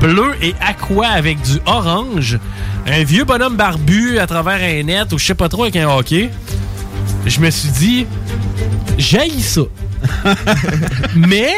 bleu 0.02 0.34
et 0.42 0.54
aqua 0.60 1.08
avec 1.08 1.42
du 1.42 1.60
orange, 1.66 2.40
un 2.88 3.04
vieux 3.04 3.24
bonhomme 3.24 3.56
barbu 3.56 4.20
à 4.20 4.28
travers 4.28 4.62
un 4.62 4.84
net 4.84 5.14
ou 5.14 5.18
je 5.18 5.26
sais 5.26 5.36
pas 5.36 5.50
trop 5.50 5.64
avec 5.64 5.76
un 5.78 5.88
hockey, 5.90 6.30
je 7.26 7.40
me 7.40 7.50
suis 7.50 7.70
dit, 7.70 8.06
j'haïs 8.98 9.42
ça. 9.42 9.62
Mais 11.16 11.54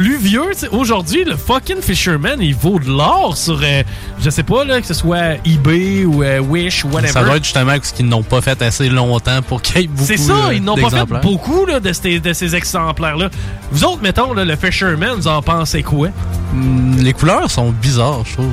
plus 0.00 0.16
vieux, 0.16 0.52
aujourd'hui, 0.72 1.24
le 1.24 1.36
fucking 1.36 1.82
Fisherman, 1.82 2.38
il 2.40 2.54
vaut 2.54 2.78
de 2.78 2.88
l'or 2.88 3.36
sur, 3.36 3.60
euh, 3.62 3.82
je 4.18 4.30
sais 4.30 4.42
pas, 4.42 4.64
là, 4.64 4.80
que 4.80 4.86
ce 4.86 4.94
soit 4.94 5.34
eBay 5.44 6.06
ou 6.06 6.22
euh, 6.22 6.38
Wish 6.38 6.86
ou 6.86 6.88
whatever. 6.88 7.12
Ça 7.12 7.22
doit 7.22 7.36
être 7.36 7.44
justement 7.44 7.72
parce 7.72 7.92
qu'ils 7.92 8.06
n'ont 8.08 8.22
pas 8.22 8.40
fait 8.40 8.62
assez 8.62 8.88
longtemps 8.88 9.42
pour 9.46 9.60
qu'il 9.60 9.78
y 9.82 9.84
ait 9.84 9.88
beaucoup 9.88 10.06
C'est 10.06 10.16
ça, 10.16 10.32
euh, 10.48 10.54
ils 10.54 10.64
n'ont 10.64 10.74
pas 10.74 10.88
fait 10.88 11.04
beaucoup 11.20 11.66
là, 11.66 11.80
de, 11.80 11.92
ces, 11.92 12.18
de 12.18 12.32
ces 12.32 12.56
exemplaires-là. 12.56 13.28
Vous 13.72 13.84
autres, 13.84 14.00
mettons, 14.02 14.32
là, 14.32 14.46
le 14.46 14.56
Fisherman, 14.56 15.16
vous 15.16 15.28
en 15.28 15.42
pensez 15.42 15.82
quoi? 15.82 16.08
Hmm, 16.54 16.96
Les 17.00 17.12
couleurs 17.12 17.50
sont 17.50 17.70
bizarres, 17.70 18.22
je 18.24 18.32
trouve. 18.32 18.52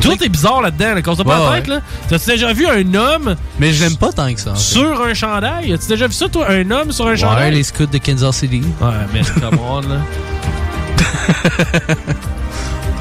Tout 0.00 0.20
est 0.24 0.28
bizarre 0.28 0.60
là-dedans, 0.60 0.94
là, 0.94 1.02
qu'on 1.02 1.14
se 1.14 1.22
pas 1.22 1.38
Ouais, 1.38 1.50
la 1.50 1.56
tête, 1.60 1.68
là. 1.68 1.80
T'as-tu 2.08 2.30
déjà 2.30 2.52
vu 2.52 2.66
un 2.66 2.94
homme... 2.94 3.36
Mais 3.60 3.72
je 3.72 3.84
l'aime 3.84 3.96
pas 3.96 4.10
tant 4.10 4.32
que 4.34 4.40
ça. 4.40 4.50
en 4.50 4.54
fait. 4.56 4.60
Sur 4.60 5.02
un 5.02 5.14
chandail? 5.14 5.72
As-tu 5.72 5.86
déjà 5.86 6.08
vu 6.08 6.14
ça, 6.14 6.28
toi? 6.28 6.46
Un 6.50 6.68
homme 6.72 6.90
sur 6.90 7.06
un 7.06 7.10
Ouais, 7.10 7.16
chandail? 7.16 7.54
les 7.54 7.62
scouts 7.62 7.86
de 7.86 7.98
Kansas 7.98 8.38
City. 8.38 8.62
Ouais, 8.80 8.88
mais 9.14 9.20
come 9.40 9.60
on, 9.70 9.80
là. 9.82 9.98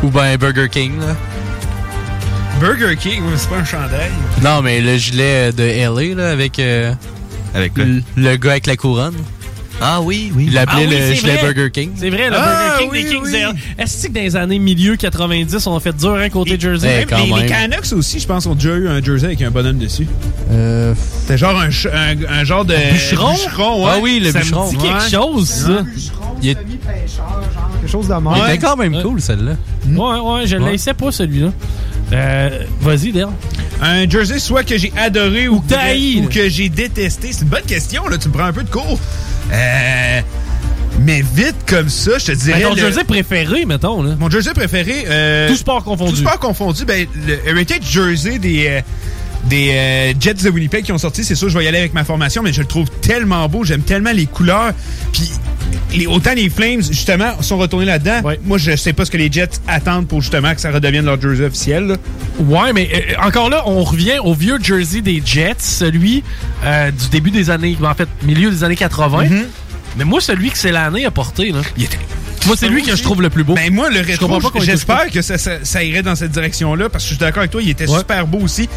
Ou 0.03 0.09
ben 0.09 0.37
Burger 0.37 0.69
King, 0.69 0.93
là. 0.99 1.15
Burger 2.59 2.95
King, 2.97 3.23
c'est 3.35 3.49
pas 3.49 3.57
un 3.57 3.65
chandail. 3.65 4.11
Non, 4.43 4.61
mais 4.61 4.81
le 4.81 4.97
gilet 4.97 5.51
de 5.51 5.63
LA, 5.63 6.15
là, 6.15 6.31
avec. 6.31 6.59
euh, 6.59 6.93
avec 7.53 7.71
le, 7.77 8.01
le 8.15 8.35
gars 8.37 8.51
avec 8.51 8.67
la 8.67 8.75
couronne. 8.75 9.15
Ah 9.81 10.01
oui, 10.01 10.29
oui. 10.35 10.45
Il 10.47 10.53
l'appelait 10.53 10.83
Ah 10.85 10.89
oui, 10.89 10.95
le 11.09 11.13
gilet 11.13 11.37
vrai. 11.37 11.53
Burger 11.53 11.71
King. 11.71 11.91
C'est 11.95 12.09
vrai, 12.09 12.29
le 12.29 12.35
Ah, 12.37 12.75
Burger 12.79 12.81
King 12.81 12.89
oui, 12.91 13.03
des 13.03 13.09
Kings. 13.11 13.53
oui. 13.53 13.59
Est-ce 13.77 14.07
que 14.07 14.11
dans 14.13 14.19
les 14.21 14.35
années 14.35 14.59
milieu 14.59 14.97
90, 14.97 15.67
on 15.67 15.75
a 15.77 15.79
fait 15.79 15.95
dur, 15.95 16.15
hein, 16.15 16.29
côté 16.29 16.59
Jersey? 16.59 16.89
Eh, 16.91 16.97
Même 16.99 17.07
quand 17.09 17.17
les, 17.17 17.25
les 17.25 17.33
même. 17.33 17.47
Canucks 17.71 17.93
aussi, 17.93 18.19
je 18.19 18.27
pense, 18.27 18.45
ont 18.45 18.55
déjà 18.55 18.75
eu 18.75 18.89
un 18.89 19.01
jersey 19.01 19.27
avec 19.27 19.41
un 19.41 19.51
bonhomme 19.51 19.77
dessus. 19.77 20.05
Euh... 20.51 20.93
C'était 21.21 21.37
genre 21.37 21.57
un, 21.59 21.69
un, 21.69 22.39
un 22.41 22.43
genre 22.43 22.65
de. 22.65 22.75
Bûcheron? 22.75 23.85
ouais. 23.85 23.91
Ah 23.95 23.99
oui, 24.01 24.19
le 24.19 24.31
Ça 24.31 24.39
me 24.39 24.43
bûcheron. 24.43 24.69
dit 24.69 24.77
quelque 24.77 25.03
ouais. 25.03 25.09
chose, 25.09 25.47
ça. 25.49 25.83
Il, 26.43 26.49
est- 26.49 26.57
Quelque 27.91 28.03
chose 28.03 28.07
de 28.07 28.13
il 28.15 28.23
mal. 28.23 28.49
était 28.53 28.57
quand 28.65 28.75
même 28.75 29.01
cool, 29.01 29.19
celle-là. 29.21 29.53
Ouais, 29.87 30.19
ouais, 30.19 30.47
je 30.47 30.55
ne 30.57 30.63
Ouais. 30.65 30.71
laissais 30.73 30.93
pas 30.93 31.11
celui-là. 31.11 31.49
Euh, 32.13 32.63
Vas-y, 32.81 33.11
Dale. 33.11 33.29
Un 33.81 34.09
jersey 34.09 34.39
soit 34.39 34.63
que 34.63 34.77
j'ai 34.77 34.91
adoré 34.97 35.47
ou, 35.47 35.59
que 35.61 35.69
t'as 35.69 35.79
haï, 35.79 36.17
ou 36.19 36.23
là. 36.23 36.27
que 36.29 36.49
j'ai 36.49 36.69
détesté. 36.69 37.29
C'est 37.31 37.41
une 37.43 37.47
bonne 37.49 37.63
question, 37.63 38.07
là. 38.07 38.17
Tu 38.17 38.27
me 38.27 38.33
prends 38.33 38.43
un 38.45 38.53
peu 38.53 38.63
de 38.63 38.69
cours. 38.69 38.99
Euh, 39.51 40.21
mais 41.01 41.21
vite 41.33 41.55
comme 41.65 41.87
ça, 41.89 42.17
je 42.17 42.25
te 42.27 42.31
dirais. 42.33 42.59
Ben, 42.61 42.69
ton 42.69 42.75
le- 42.75 42.81
jersey 42.81 43.03
préféré, 43.05 43.65
mettons, 43.65 44.03
là. 44.03 44.15
Mon 44.19 44.29
jersey 44.29 44.53
préféré. 44.53 45.05
euh, 45.07 45.47
Tout 45.49 45.55
sport 45.55 45.83
confondu. 45.83 46.11
Tout 46.11 46.17
sport 46.17 46.39
confondu. 46.39 46.85
Ben, 46.85 47.07
le 47.27 47.47
Heritage 47.47 47.81
Jersey 47.89 48.37
des. 48.39 48.81
Des 49.45 49.71
euh, 49.71 50.13
Jets 50.19 50.35
de 50.35 50.49
Winnipeg 50.49 50.83
qui 50.83 50.91
ont 50.91 50.97
sorti, 50.97 51.23
c'est 51.23 51.35
sûr, 51.35 51.49
je 51.49 51.57
vais 51.57 51.65
y 51.65 51.67
aller 51.67 51.79
avec 51.79 51.93
ma 51.93 52.03
formation, 52.03 52.43
mais 52.43 52.53
je 52.53 52.61
le 52.61 52.67
trouve 52.67 52.89
tellement 53.01 53.47
beau, 53.47 53.63
j'aime 53.63 53.81
tellement 53.81 54.11
les 54.11 54.25
couleurs. 54.25 54.73
Puis 55.13 55.31
les, 55.93 56.07
autant 56.07 56.33
les 56.33 56.49
Flames, 56.49 56.81
justement, 56.81 57.41
sont 57.41 57.57
retournés 57.57 57.85
là-dedans. 57.85 58.21
Moi, 58.43 58.57
je 58.57 58.75
sais 58.75 58.93
pas 58.93 59.05
ce 59.05 59.11
que 59.11 59.17
les 59.17 59.31
Jets 59.31 59.59
attendent 59.67 60.07
pour 60.07 60.21
justement 60.21 60.53
que 60.53 60.61
ça 60.61 60.71
redevienne 60.71 61.05
leur 61.05 61.19
jersey 61.19 61.45
officiel. 61.45 61.87
là. 61.87 61.95
Ouais, 62.39 62.73
mais 62.73 62.89
euh, 62.93 63.25
encore 63.25 63.49
là, 63.49 63.63
on 63.65 63.83
revient 63.83 64.19
au 64.23 64.33
vieux 64.33 64.59
jersey 64.61 65.01
des 65.01 65.21
Jets, 65.23 65.55
celui 65.59 66.23
euh, 66.63 66.91
du 66.91 67.09
début 67.09 67.31
des 67.31 67.49
années, 67.49 67.77
en 67.81 67.93
fait, 67.93 68.07
milieu 68.23 68.49
des 68.51 68.63
années 68.63 68.75
80. 68.75 69.23
Mm-hmm. 69.23 69.45
Mais 69.97 70.05
moi, 70.05 70.21
celui 70.21 70.51
que 70.51 70.57
c'est 70.57 70.71
l'année 70.71 71.05
a 71.05 71.11
porté, 71.11 71.51
là. 71.51 71.61
Moi, 72.45 72.55
c'est 72.57 72.67
lui 72.69 72.81
que 72.83 72.95
je 72.95 73.03
trouve 73.03 73.21
le 73.21 73.29
plus 73.29 73.43
beau. 73.43 73.53
Ben 73.53 73.71
moi, 73.73 73.89
le 73.89 73.97
Je 74.03 74.07
rétro, 74.07 74.39
j'espère 74.61 75.09
que 75.11 75.21
ça, 75.21 75.37
ça- 75.37 75.59
ça 75.63 75.83
irait 75.83 76.01
dans 76.03 76.15
cette 76.15 76.31
direction-là, 76.31 76.89
parce 76.89 77.03
que 77.03 77.09
je 77.09 77.15
suis 77.15 77.19
d'accord 77.19 77.39
avec 77.39 77.51
toi, 77.51 77.61
il 77.61 77.69
était 77.69 77.87
Ouais. 77.89 77.99
super 77.99 78.25
beau 78.27 78.39
aussi. 78.39 78.67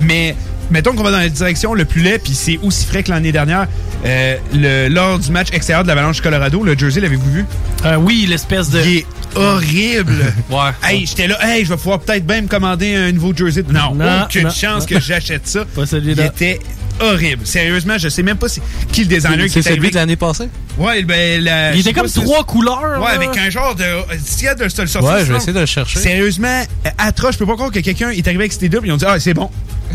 Mais 0.00 0.34
mettons 0.70 0.92
qu'on 0.94 1.02
va 1.02 1.10
dans 1.10 1.18
la 1.18 1.28
direction 1.28 1.74
le 1.74 1.84
plus 1.84 2.02
laid, 2.02 2.18
puis 2.18 2.34
c'est 2.34 2.58
aussi 2.62 2.86
frais 2.86 3.02
que 3.02 3.10
l'année 3.10 3.32
dernière. 3.32 3.66
euh, 4.06 4.36
le, 4.54 4.88
lors 4.88 5.18
du 5.18 5.30
match 5.30 5.48
extérieur 5.52 5.82
de 5.82 5.88
l'Avalanche 5.88 6.22
Colorado, 6.22 6.62
le 6.64 6.74
jersey, 6.78 7.00
l'avez-vous 7.02 7.30
vu? 7.30 7.44
Euh, 7.84 7.96
oui, 7.96 8.24
l'espèce 8.26 8.70
de. 8.70 8.80
Il 8.80 8.96
est 8.98 9.06
horrible. 9.34 10.32
ouais. 10.50 10.70
Hey, 10.82 11.04
j'étais 11.06 11.26
là, 11.26 11.36
hey, 11.42 11.64
je 11.64 11.70
vais 11.70 11.76
pouvoir 11.76 11.98
peut-être 12.00 12.26
même 12.26 12.48
commander 12.48 12.94
un 12.94 13.12
nouveau 13.12 13.34
jersey. 13.36 13.62
Non, 13.68 13.94
Non, 13.94 14.22
aucune 14.24 14.44
non, 14.44 14.50
chance 14.50 14.88
non. 14.90 14.96
que 14.96 15.00
j'achète 15.00 15.46
ça. 15.46 15.64
Pas 15.66 15.84
celui-là. 15.84 16.22
Il 16.22 16.26
était 16.28 16.60
horrible. 17.00 17.46
Sérieusement, 17.46 17.98
je 17.98 18.08
sais 18.08 18.22
même 18.22 18.36
pas 18.36 18.48
si, 18.48 18.60
qui 18.92 19.02
le 19.02 19.06
designer 19.08 19.44
qui 19.46 19.50
C'est 19.50 19.58
est 19.60 19.62
celui 19.62 19.78
arrivé. 19.78 19.90
de 19.90 19.94
l'année 19.96 20.16
passée? 20.16 20.48
Ouais, 20.78 21.02
ben, 21.02 21.42
la- 21.42 21.72
Il 21.74 21.80
était 21.80 21.92
comme 21.92 22.08
trois 22.10 22.44
couleurs. 22.44 22.98
Ouais, 23.00 23.08
là. 23.10 23.14
avec 23.14 23.36
un 23.36 23.50
genre 23.50 23.74
de. 23.74 23.84
S'il 24.24 24.44
y 24.44 24.48
a 24.48 24.54
de 24.54 24.64
le 24.64 24.70
sortir, 24.70 25.02
Ouais, 25.02 25.24
je 25.24 25.32
vais 25.32 25.36
essayer 25.38 25.52
de 25.52 25.60
le 25.60 25.66
chercher. 25.66 25.98
Sérieusement, 25.98 26.62
euh, 26.86 26.90
atroce. 26.98 27.34
Je 27.34 27.38
peux 27.38 27.46
pas 27.46 27.54
croire 27.54 27.70
que 27.70 27.80
quelqu'un 27.80 28.10
est 28.10 28.26
arrivé 28.26 28.42
avec 28.44 28.52
cette 28.52 28.62
idée, 28.62 28.78
puis 28.78 28.88
ils 28.88 28.92
ont 28.92 28.96
dit, 28.96 29.04
ah, 29.08 29.18
c'est 29.20 29.34
bon, 29.34 29.50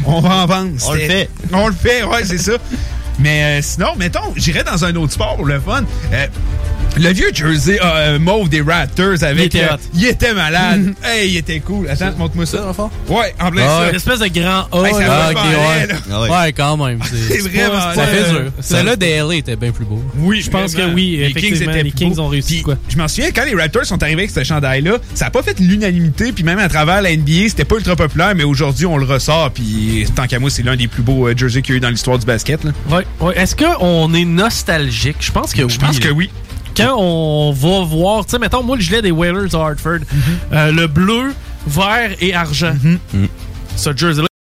on 0.06 0.20
va 0.22 0.36
en 0.38 0.46
vendre. 0.46 0.72
On 0.88 0.94
le 0.94 1.00
fait. 1.00 1.30
On 1.54 1.68
le 1.68 1.74
fait, 1.74 2.04
ouais, 2.04 2.24
c'est 2.26 2.38
ça. 2.38 2.54
Mais 3.20 3.44
euh, 3.44 3.62
sinon, 3.62 3.96
mettons, 3.98 4.34
j'irais 4.36 4.64
dans 4.64 4.84
un 4.84 4.94
autre 4.96 5.14
sport 5.14 5.38
pour 5.38 5.46
le 5.46 5.60
fun. 5.60 5.84
Euh, 6.12 6.28
le 6.98 7.10
vieux 7.14 7.30
jersey 7.34 7.78
euh, 7.84 8.20
mauve 8.20 8.50
des 8.50 8.62
Raptors 8.62 9.24
avec. 9.24 9.54
Il 9.54 9.60
était 9.60 9.64
euh, 9.64 9.78
il 9.94 10.06
était 10.06 10.34
malade. 10.34 10.94
hey, 11.04 11.32
il 11.32 11.38
était 11.38 11.60
cool. 11.60 11.88
Attends, 11.90 12.14
montre-moi 12.18 12.46
ça. 12.46 12.72
Ouais, 13.10 13.34
en 13.40 13.52
plein 13.52 13.64
Ah 13.68 13.80
ça. 13.84 13.90
Une 13.90 13.96
espèce 13.96 14.20
de 14.20 14.28
grand 14.28 14.68
A. 14.72 14.88
Hey, 14.88 14.94
ça 14.94 15.00
là. 15.02 15.08
va 15.08 15.34
Ah, 15.36 15.44
ouais. 15.80 15.88
là. 15.88 15.96
Ah 16.12 16.22
ouais. 16.22 16.30
Ouais, 16.30 16.54
quand 16.54 16.78
même. 16.78 17.00
C'est 17.04 17.40
vraiment 17.50 17.94
Ça 17.94 18.08
fait 18.08 18.30
dur. 18.30 18.40
Euh, 18.40 18.50
Celle-là 18.62 18.96
des 18.96 19.18
LA 19.18 19.36
était 19.36 19.56
bien 19.56 19.72
plus 19.72 19.86
beau. 19.86 20.02
Oui, 20.20 20.42
Je 20.42 20.50
pense 20.50 20.74
que 20.74 20.94
oui, 20.94 21.20
effectivement, 21.22 21.72
les 21.72 21.92
Kings 21.92 22.18
ont 22.20 22.28
réussi, 22.28 22.56
Puis, 22.56 22.64
quoi. 22.64 22.78
Je 22.90 22.98
m'en 22.98 23.08
souviens, 23.08 23.32
quand 23.32 23.46
les 23.46 23.56
Raptors 23.56 23.86
sont 23.86 24.02
arrivés 24.02 24.24
avec 24.24 24.32
ce 24.32 24.44
chandail-là, 24.44 24.98
ça 25.14 25.26
n'a 25.26 25.32
pas 25.32 25.44
fait 25.44 25.60
l'unanimité, 25.60 26.32
puis 26.32 26.44
même 26.44 26.60
à 26.60 26.70
travers 26.70 27.02
la 27.02 27.16
NBA, 27.16 27.50
c'était 27.50 27.66
pas 27.66 27.76
ultra 27.76 27.96
populaire, 27.96 28.34
mais 28.36 28.44
aujourd'hui, 28.44 28.86
on 28.86 28.98
le 28.98 29.06
ressort, 29.06 29.52
puis 29.52 30.06
tant 30.16 30.28
qu'à 30.28 30.40
moi, 30.40 30.50
c'est 30.50 30.64
l'un 30.64 30.76
des 30.76 30.88
plus 30.88 31.04
beaux 31.04 31.28
euh, 31.28 31.34
jerseys 31.36 31.62
qu'il 31.62 31.74
y 31.74 31.76
a 31.76 31.78
eu 31.78 31.82
dans 31.82 31.90
l'histoire 31.90 32.18
du 32.18 32.26
basket. 32.26 32.64
là. 32.64 32.72
Ouais, 32.90 33.06
ouais. 33.22 33.38
Est-ce 33.38 33.56
qu'on 33.56 34.14
est 34.14 34.26
nostalgique? 34.26 35.18
Je 35.20 35.32
pense 35.32 35.54
que 35.54 35.62
oui. 35.62 35.70
Je 35.74 35.80
pense 35.80 36.00
que 36.00 36.10
oui. 36.10 36.30
Quand 36.76 36.96
on 36.98 37.52
va 37.54 37.84
voir, 37.86 38.26
tu 38.26 38.32
sais, 38.32 38.40
mettons, 38.40 38.64
moi, 38.64 38.76
le 38.76 38.82
gilet 38.82 39.02
des 39.02 39.12
Whalers 39.12 39.50
de 39.50 39.56
Hartford, 39.56 40.00
Mm-hmm. 40.00 40.54
euh, 40.54 40.72
le 40.72 40.88
bleu, 40.88 41.34
vert 41.68 42.12
et 42.20 42.34
argent. 42.34 42.74
Ce 43.76 43.96
jersey-là, 43.96 44.28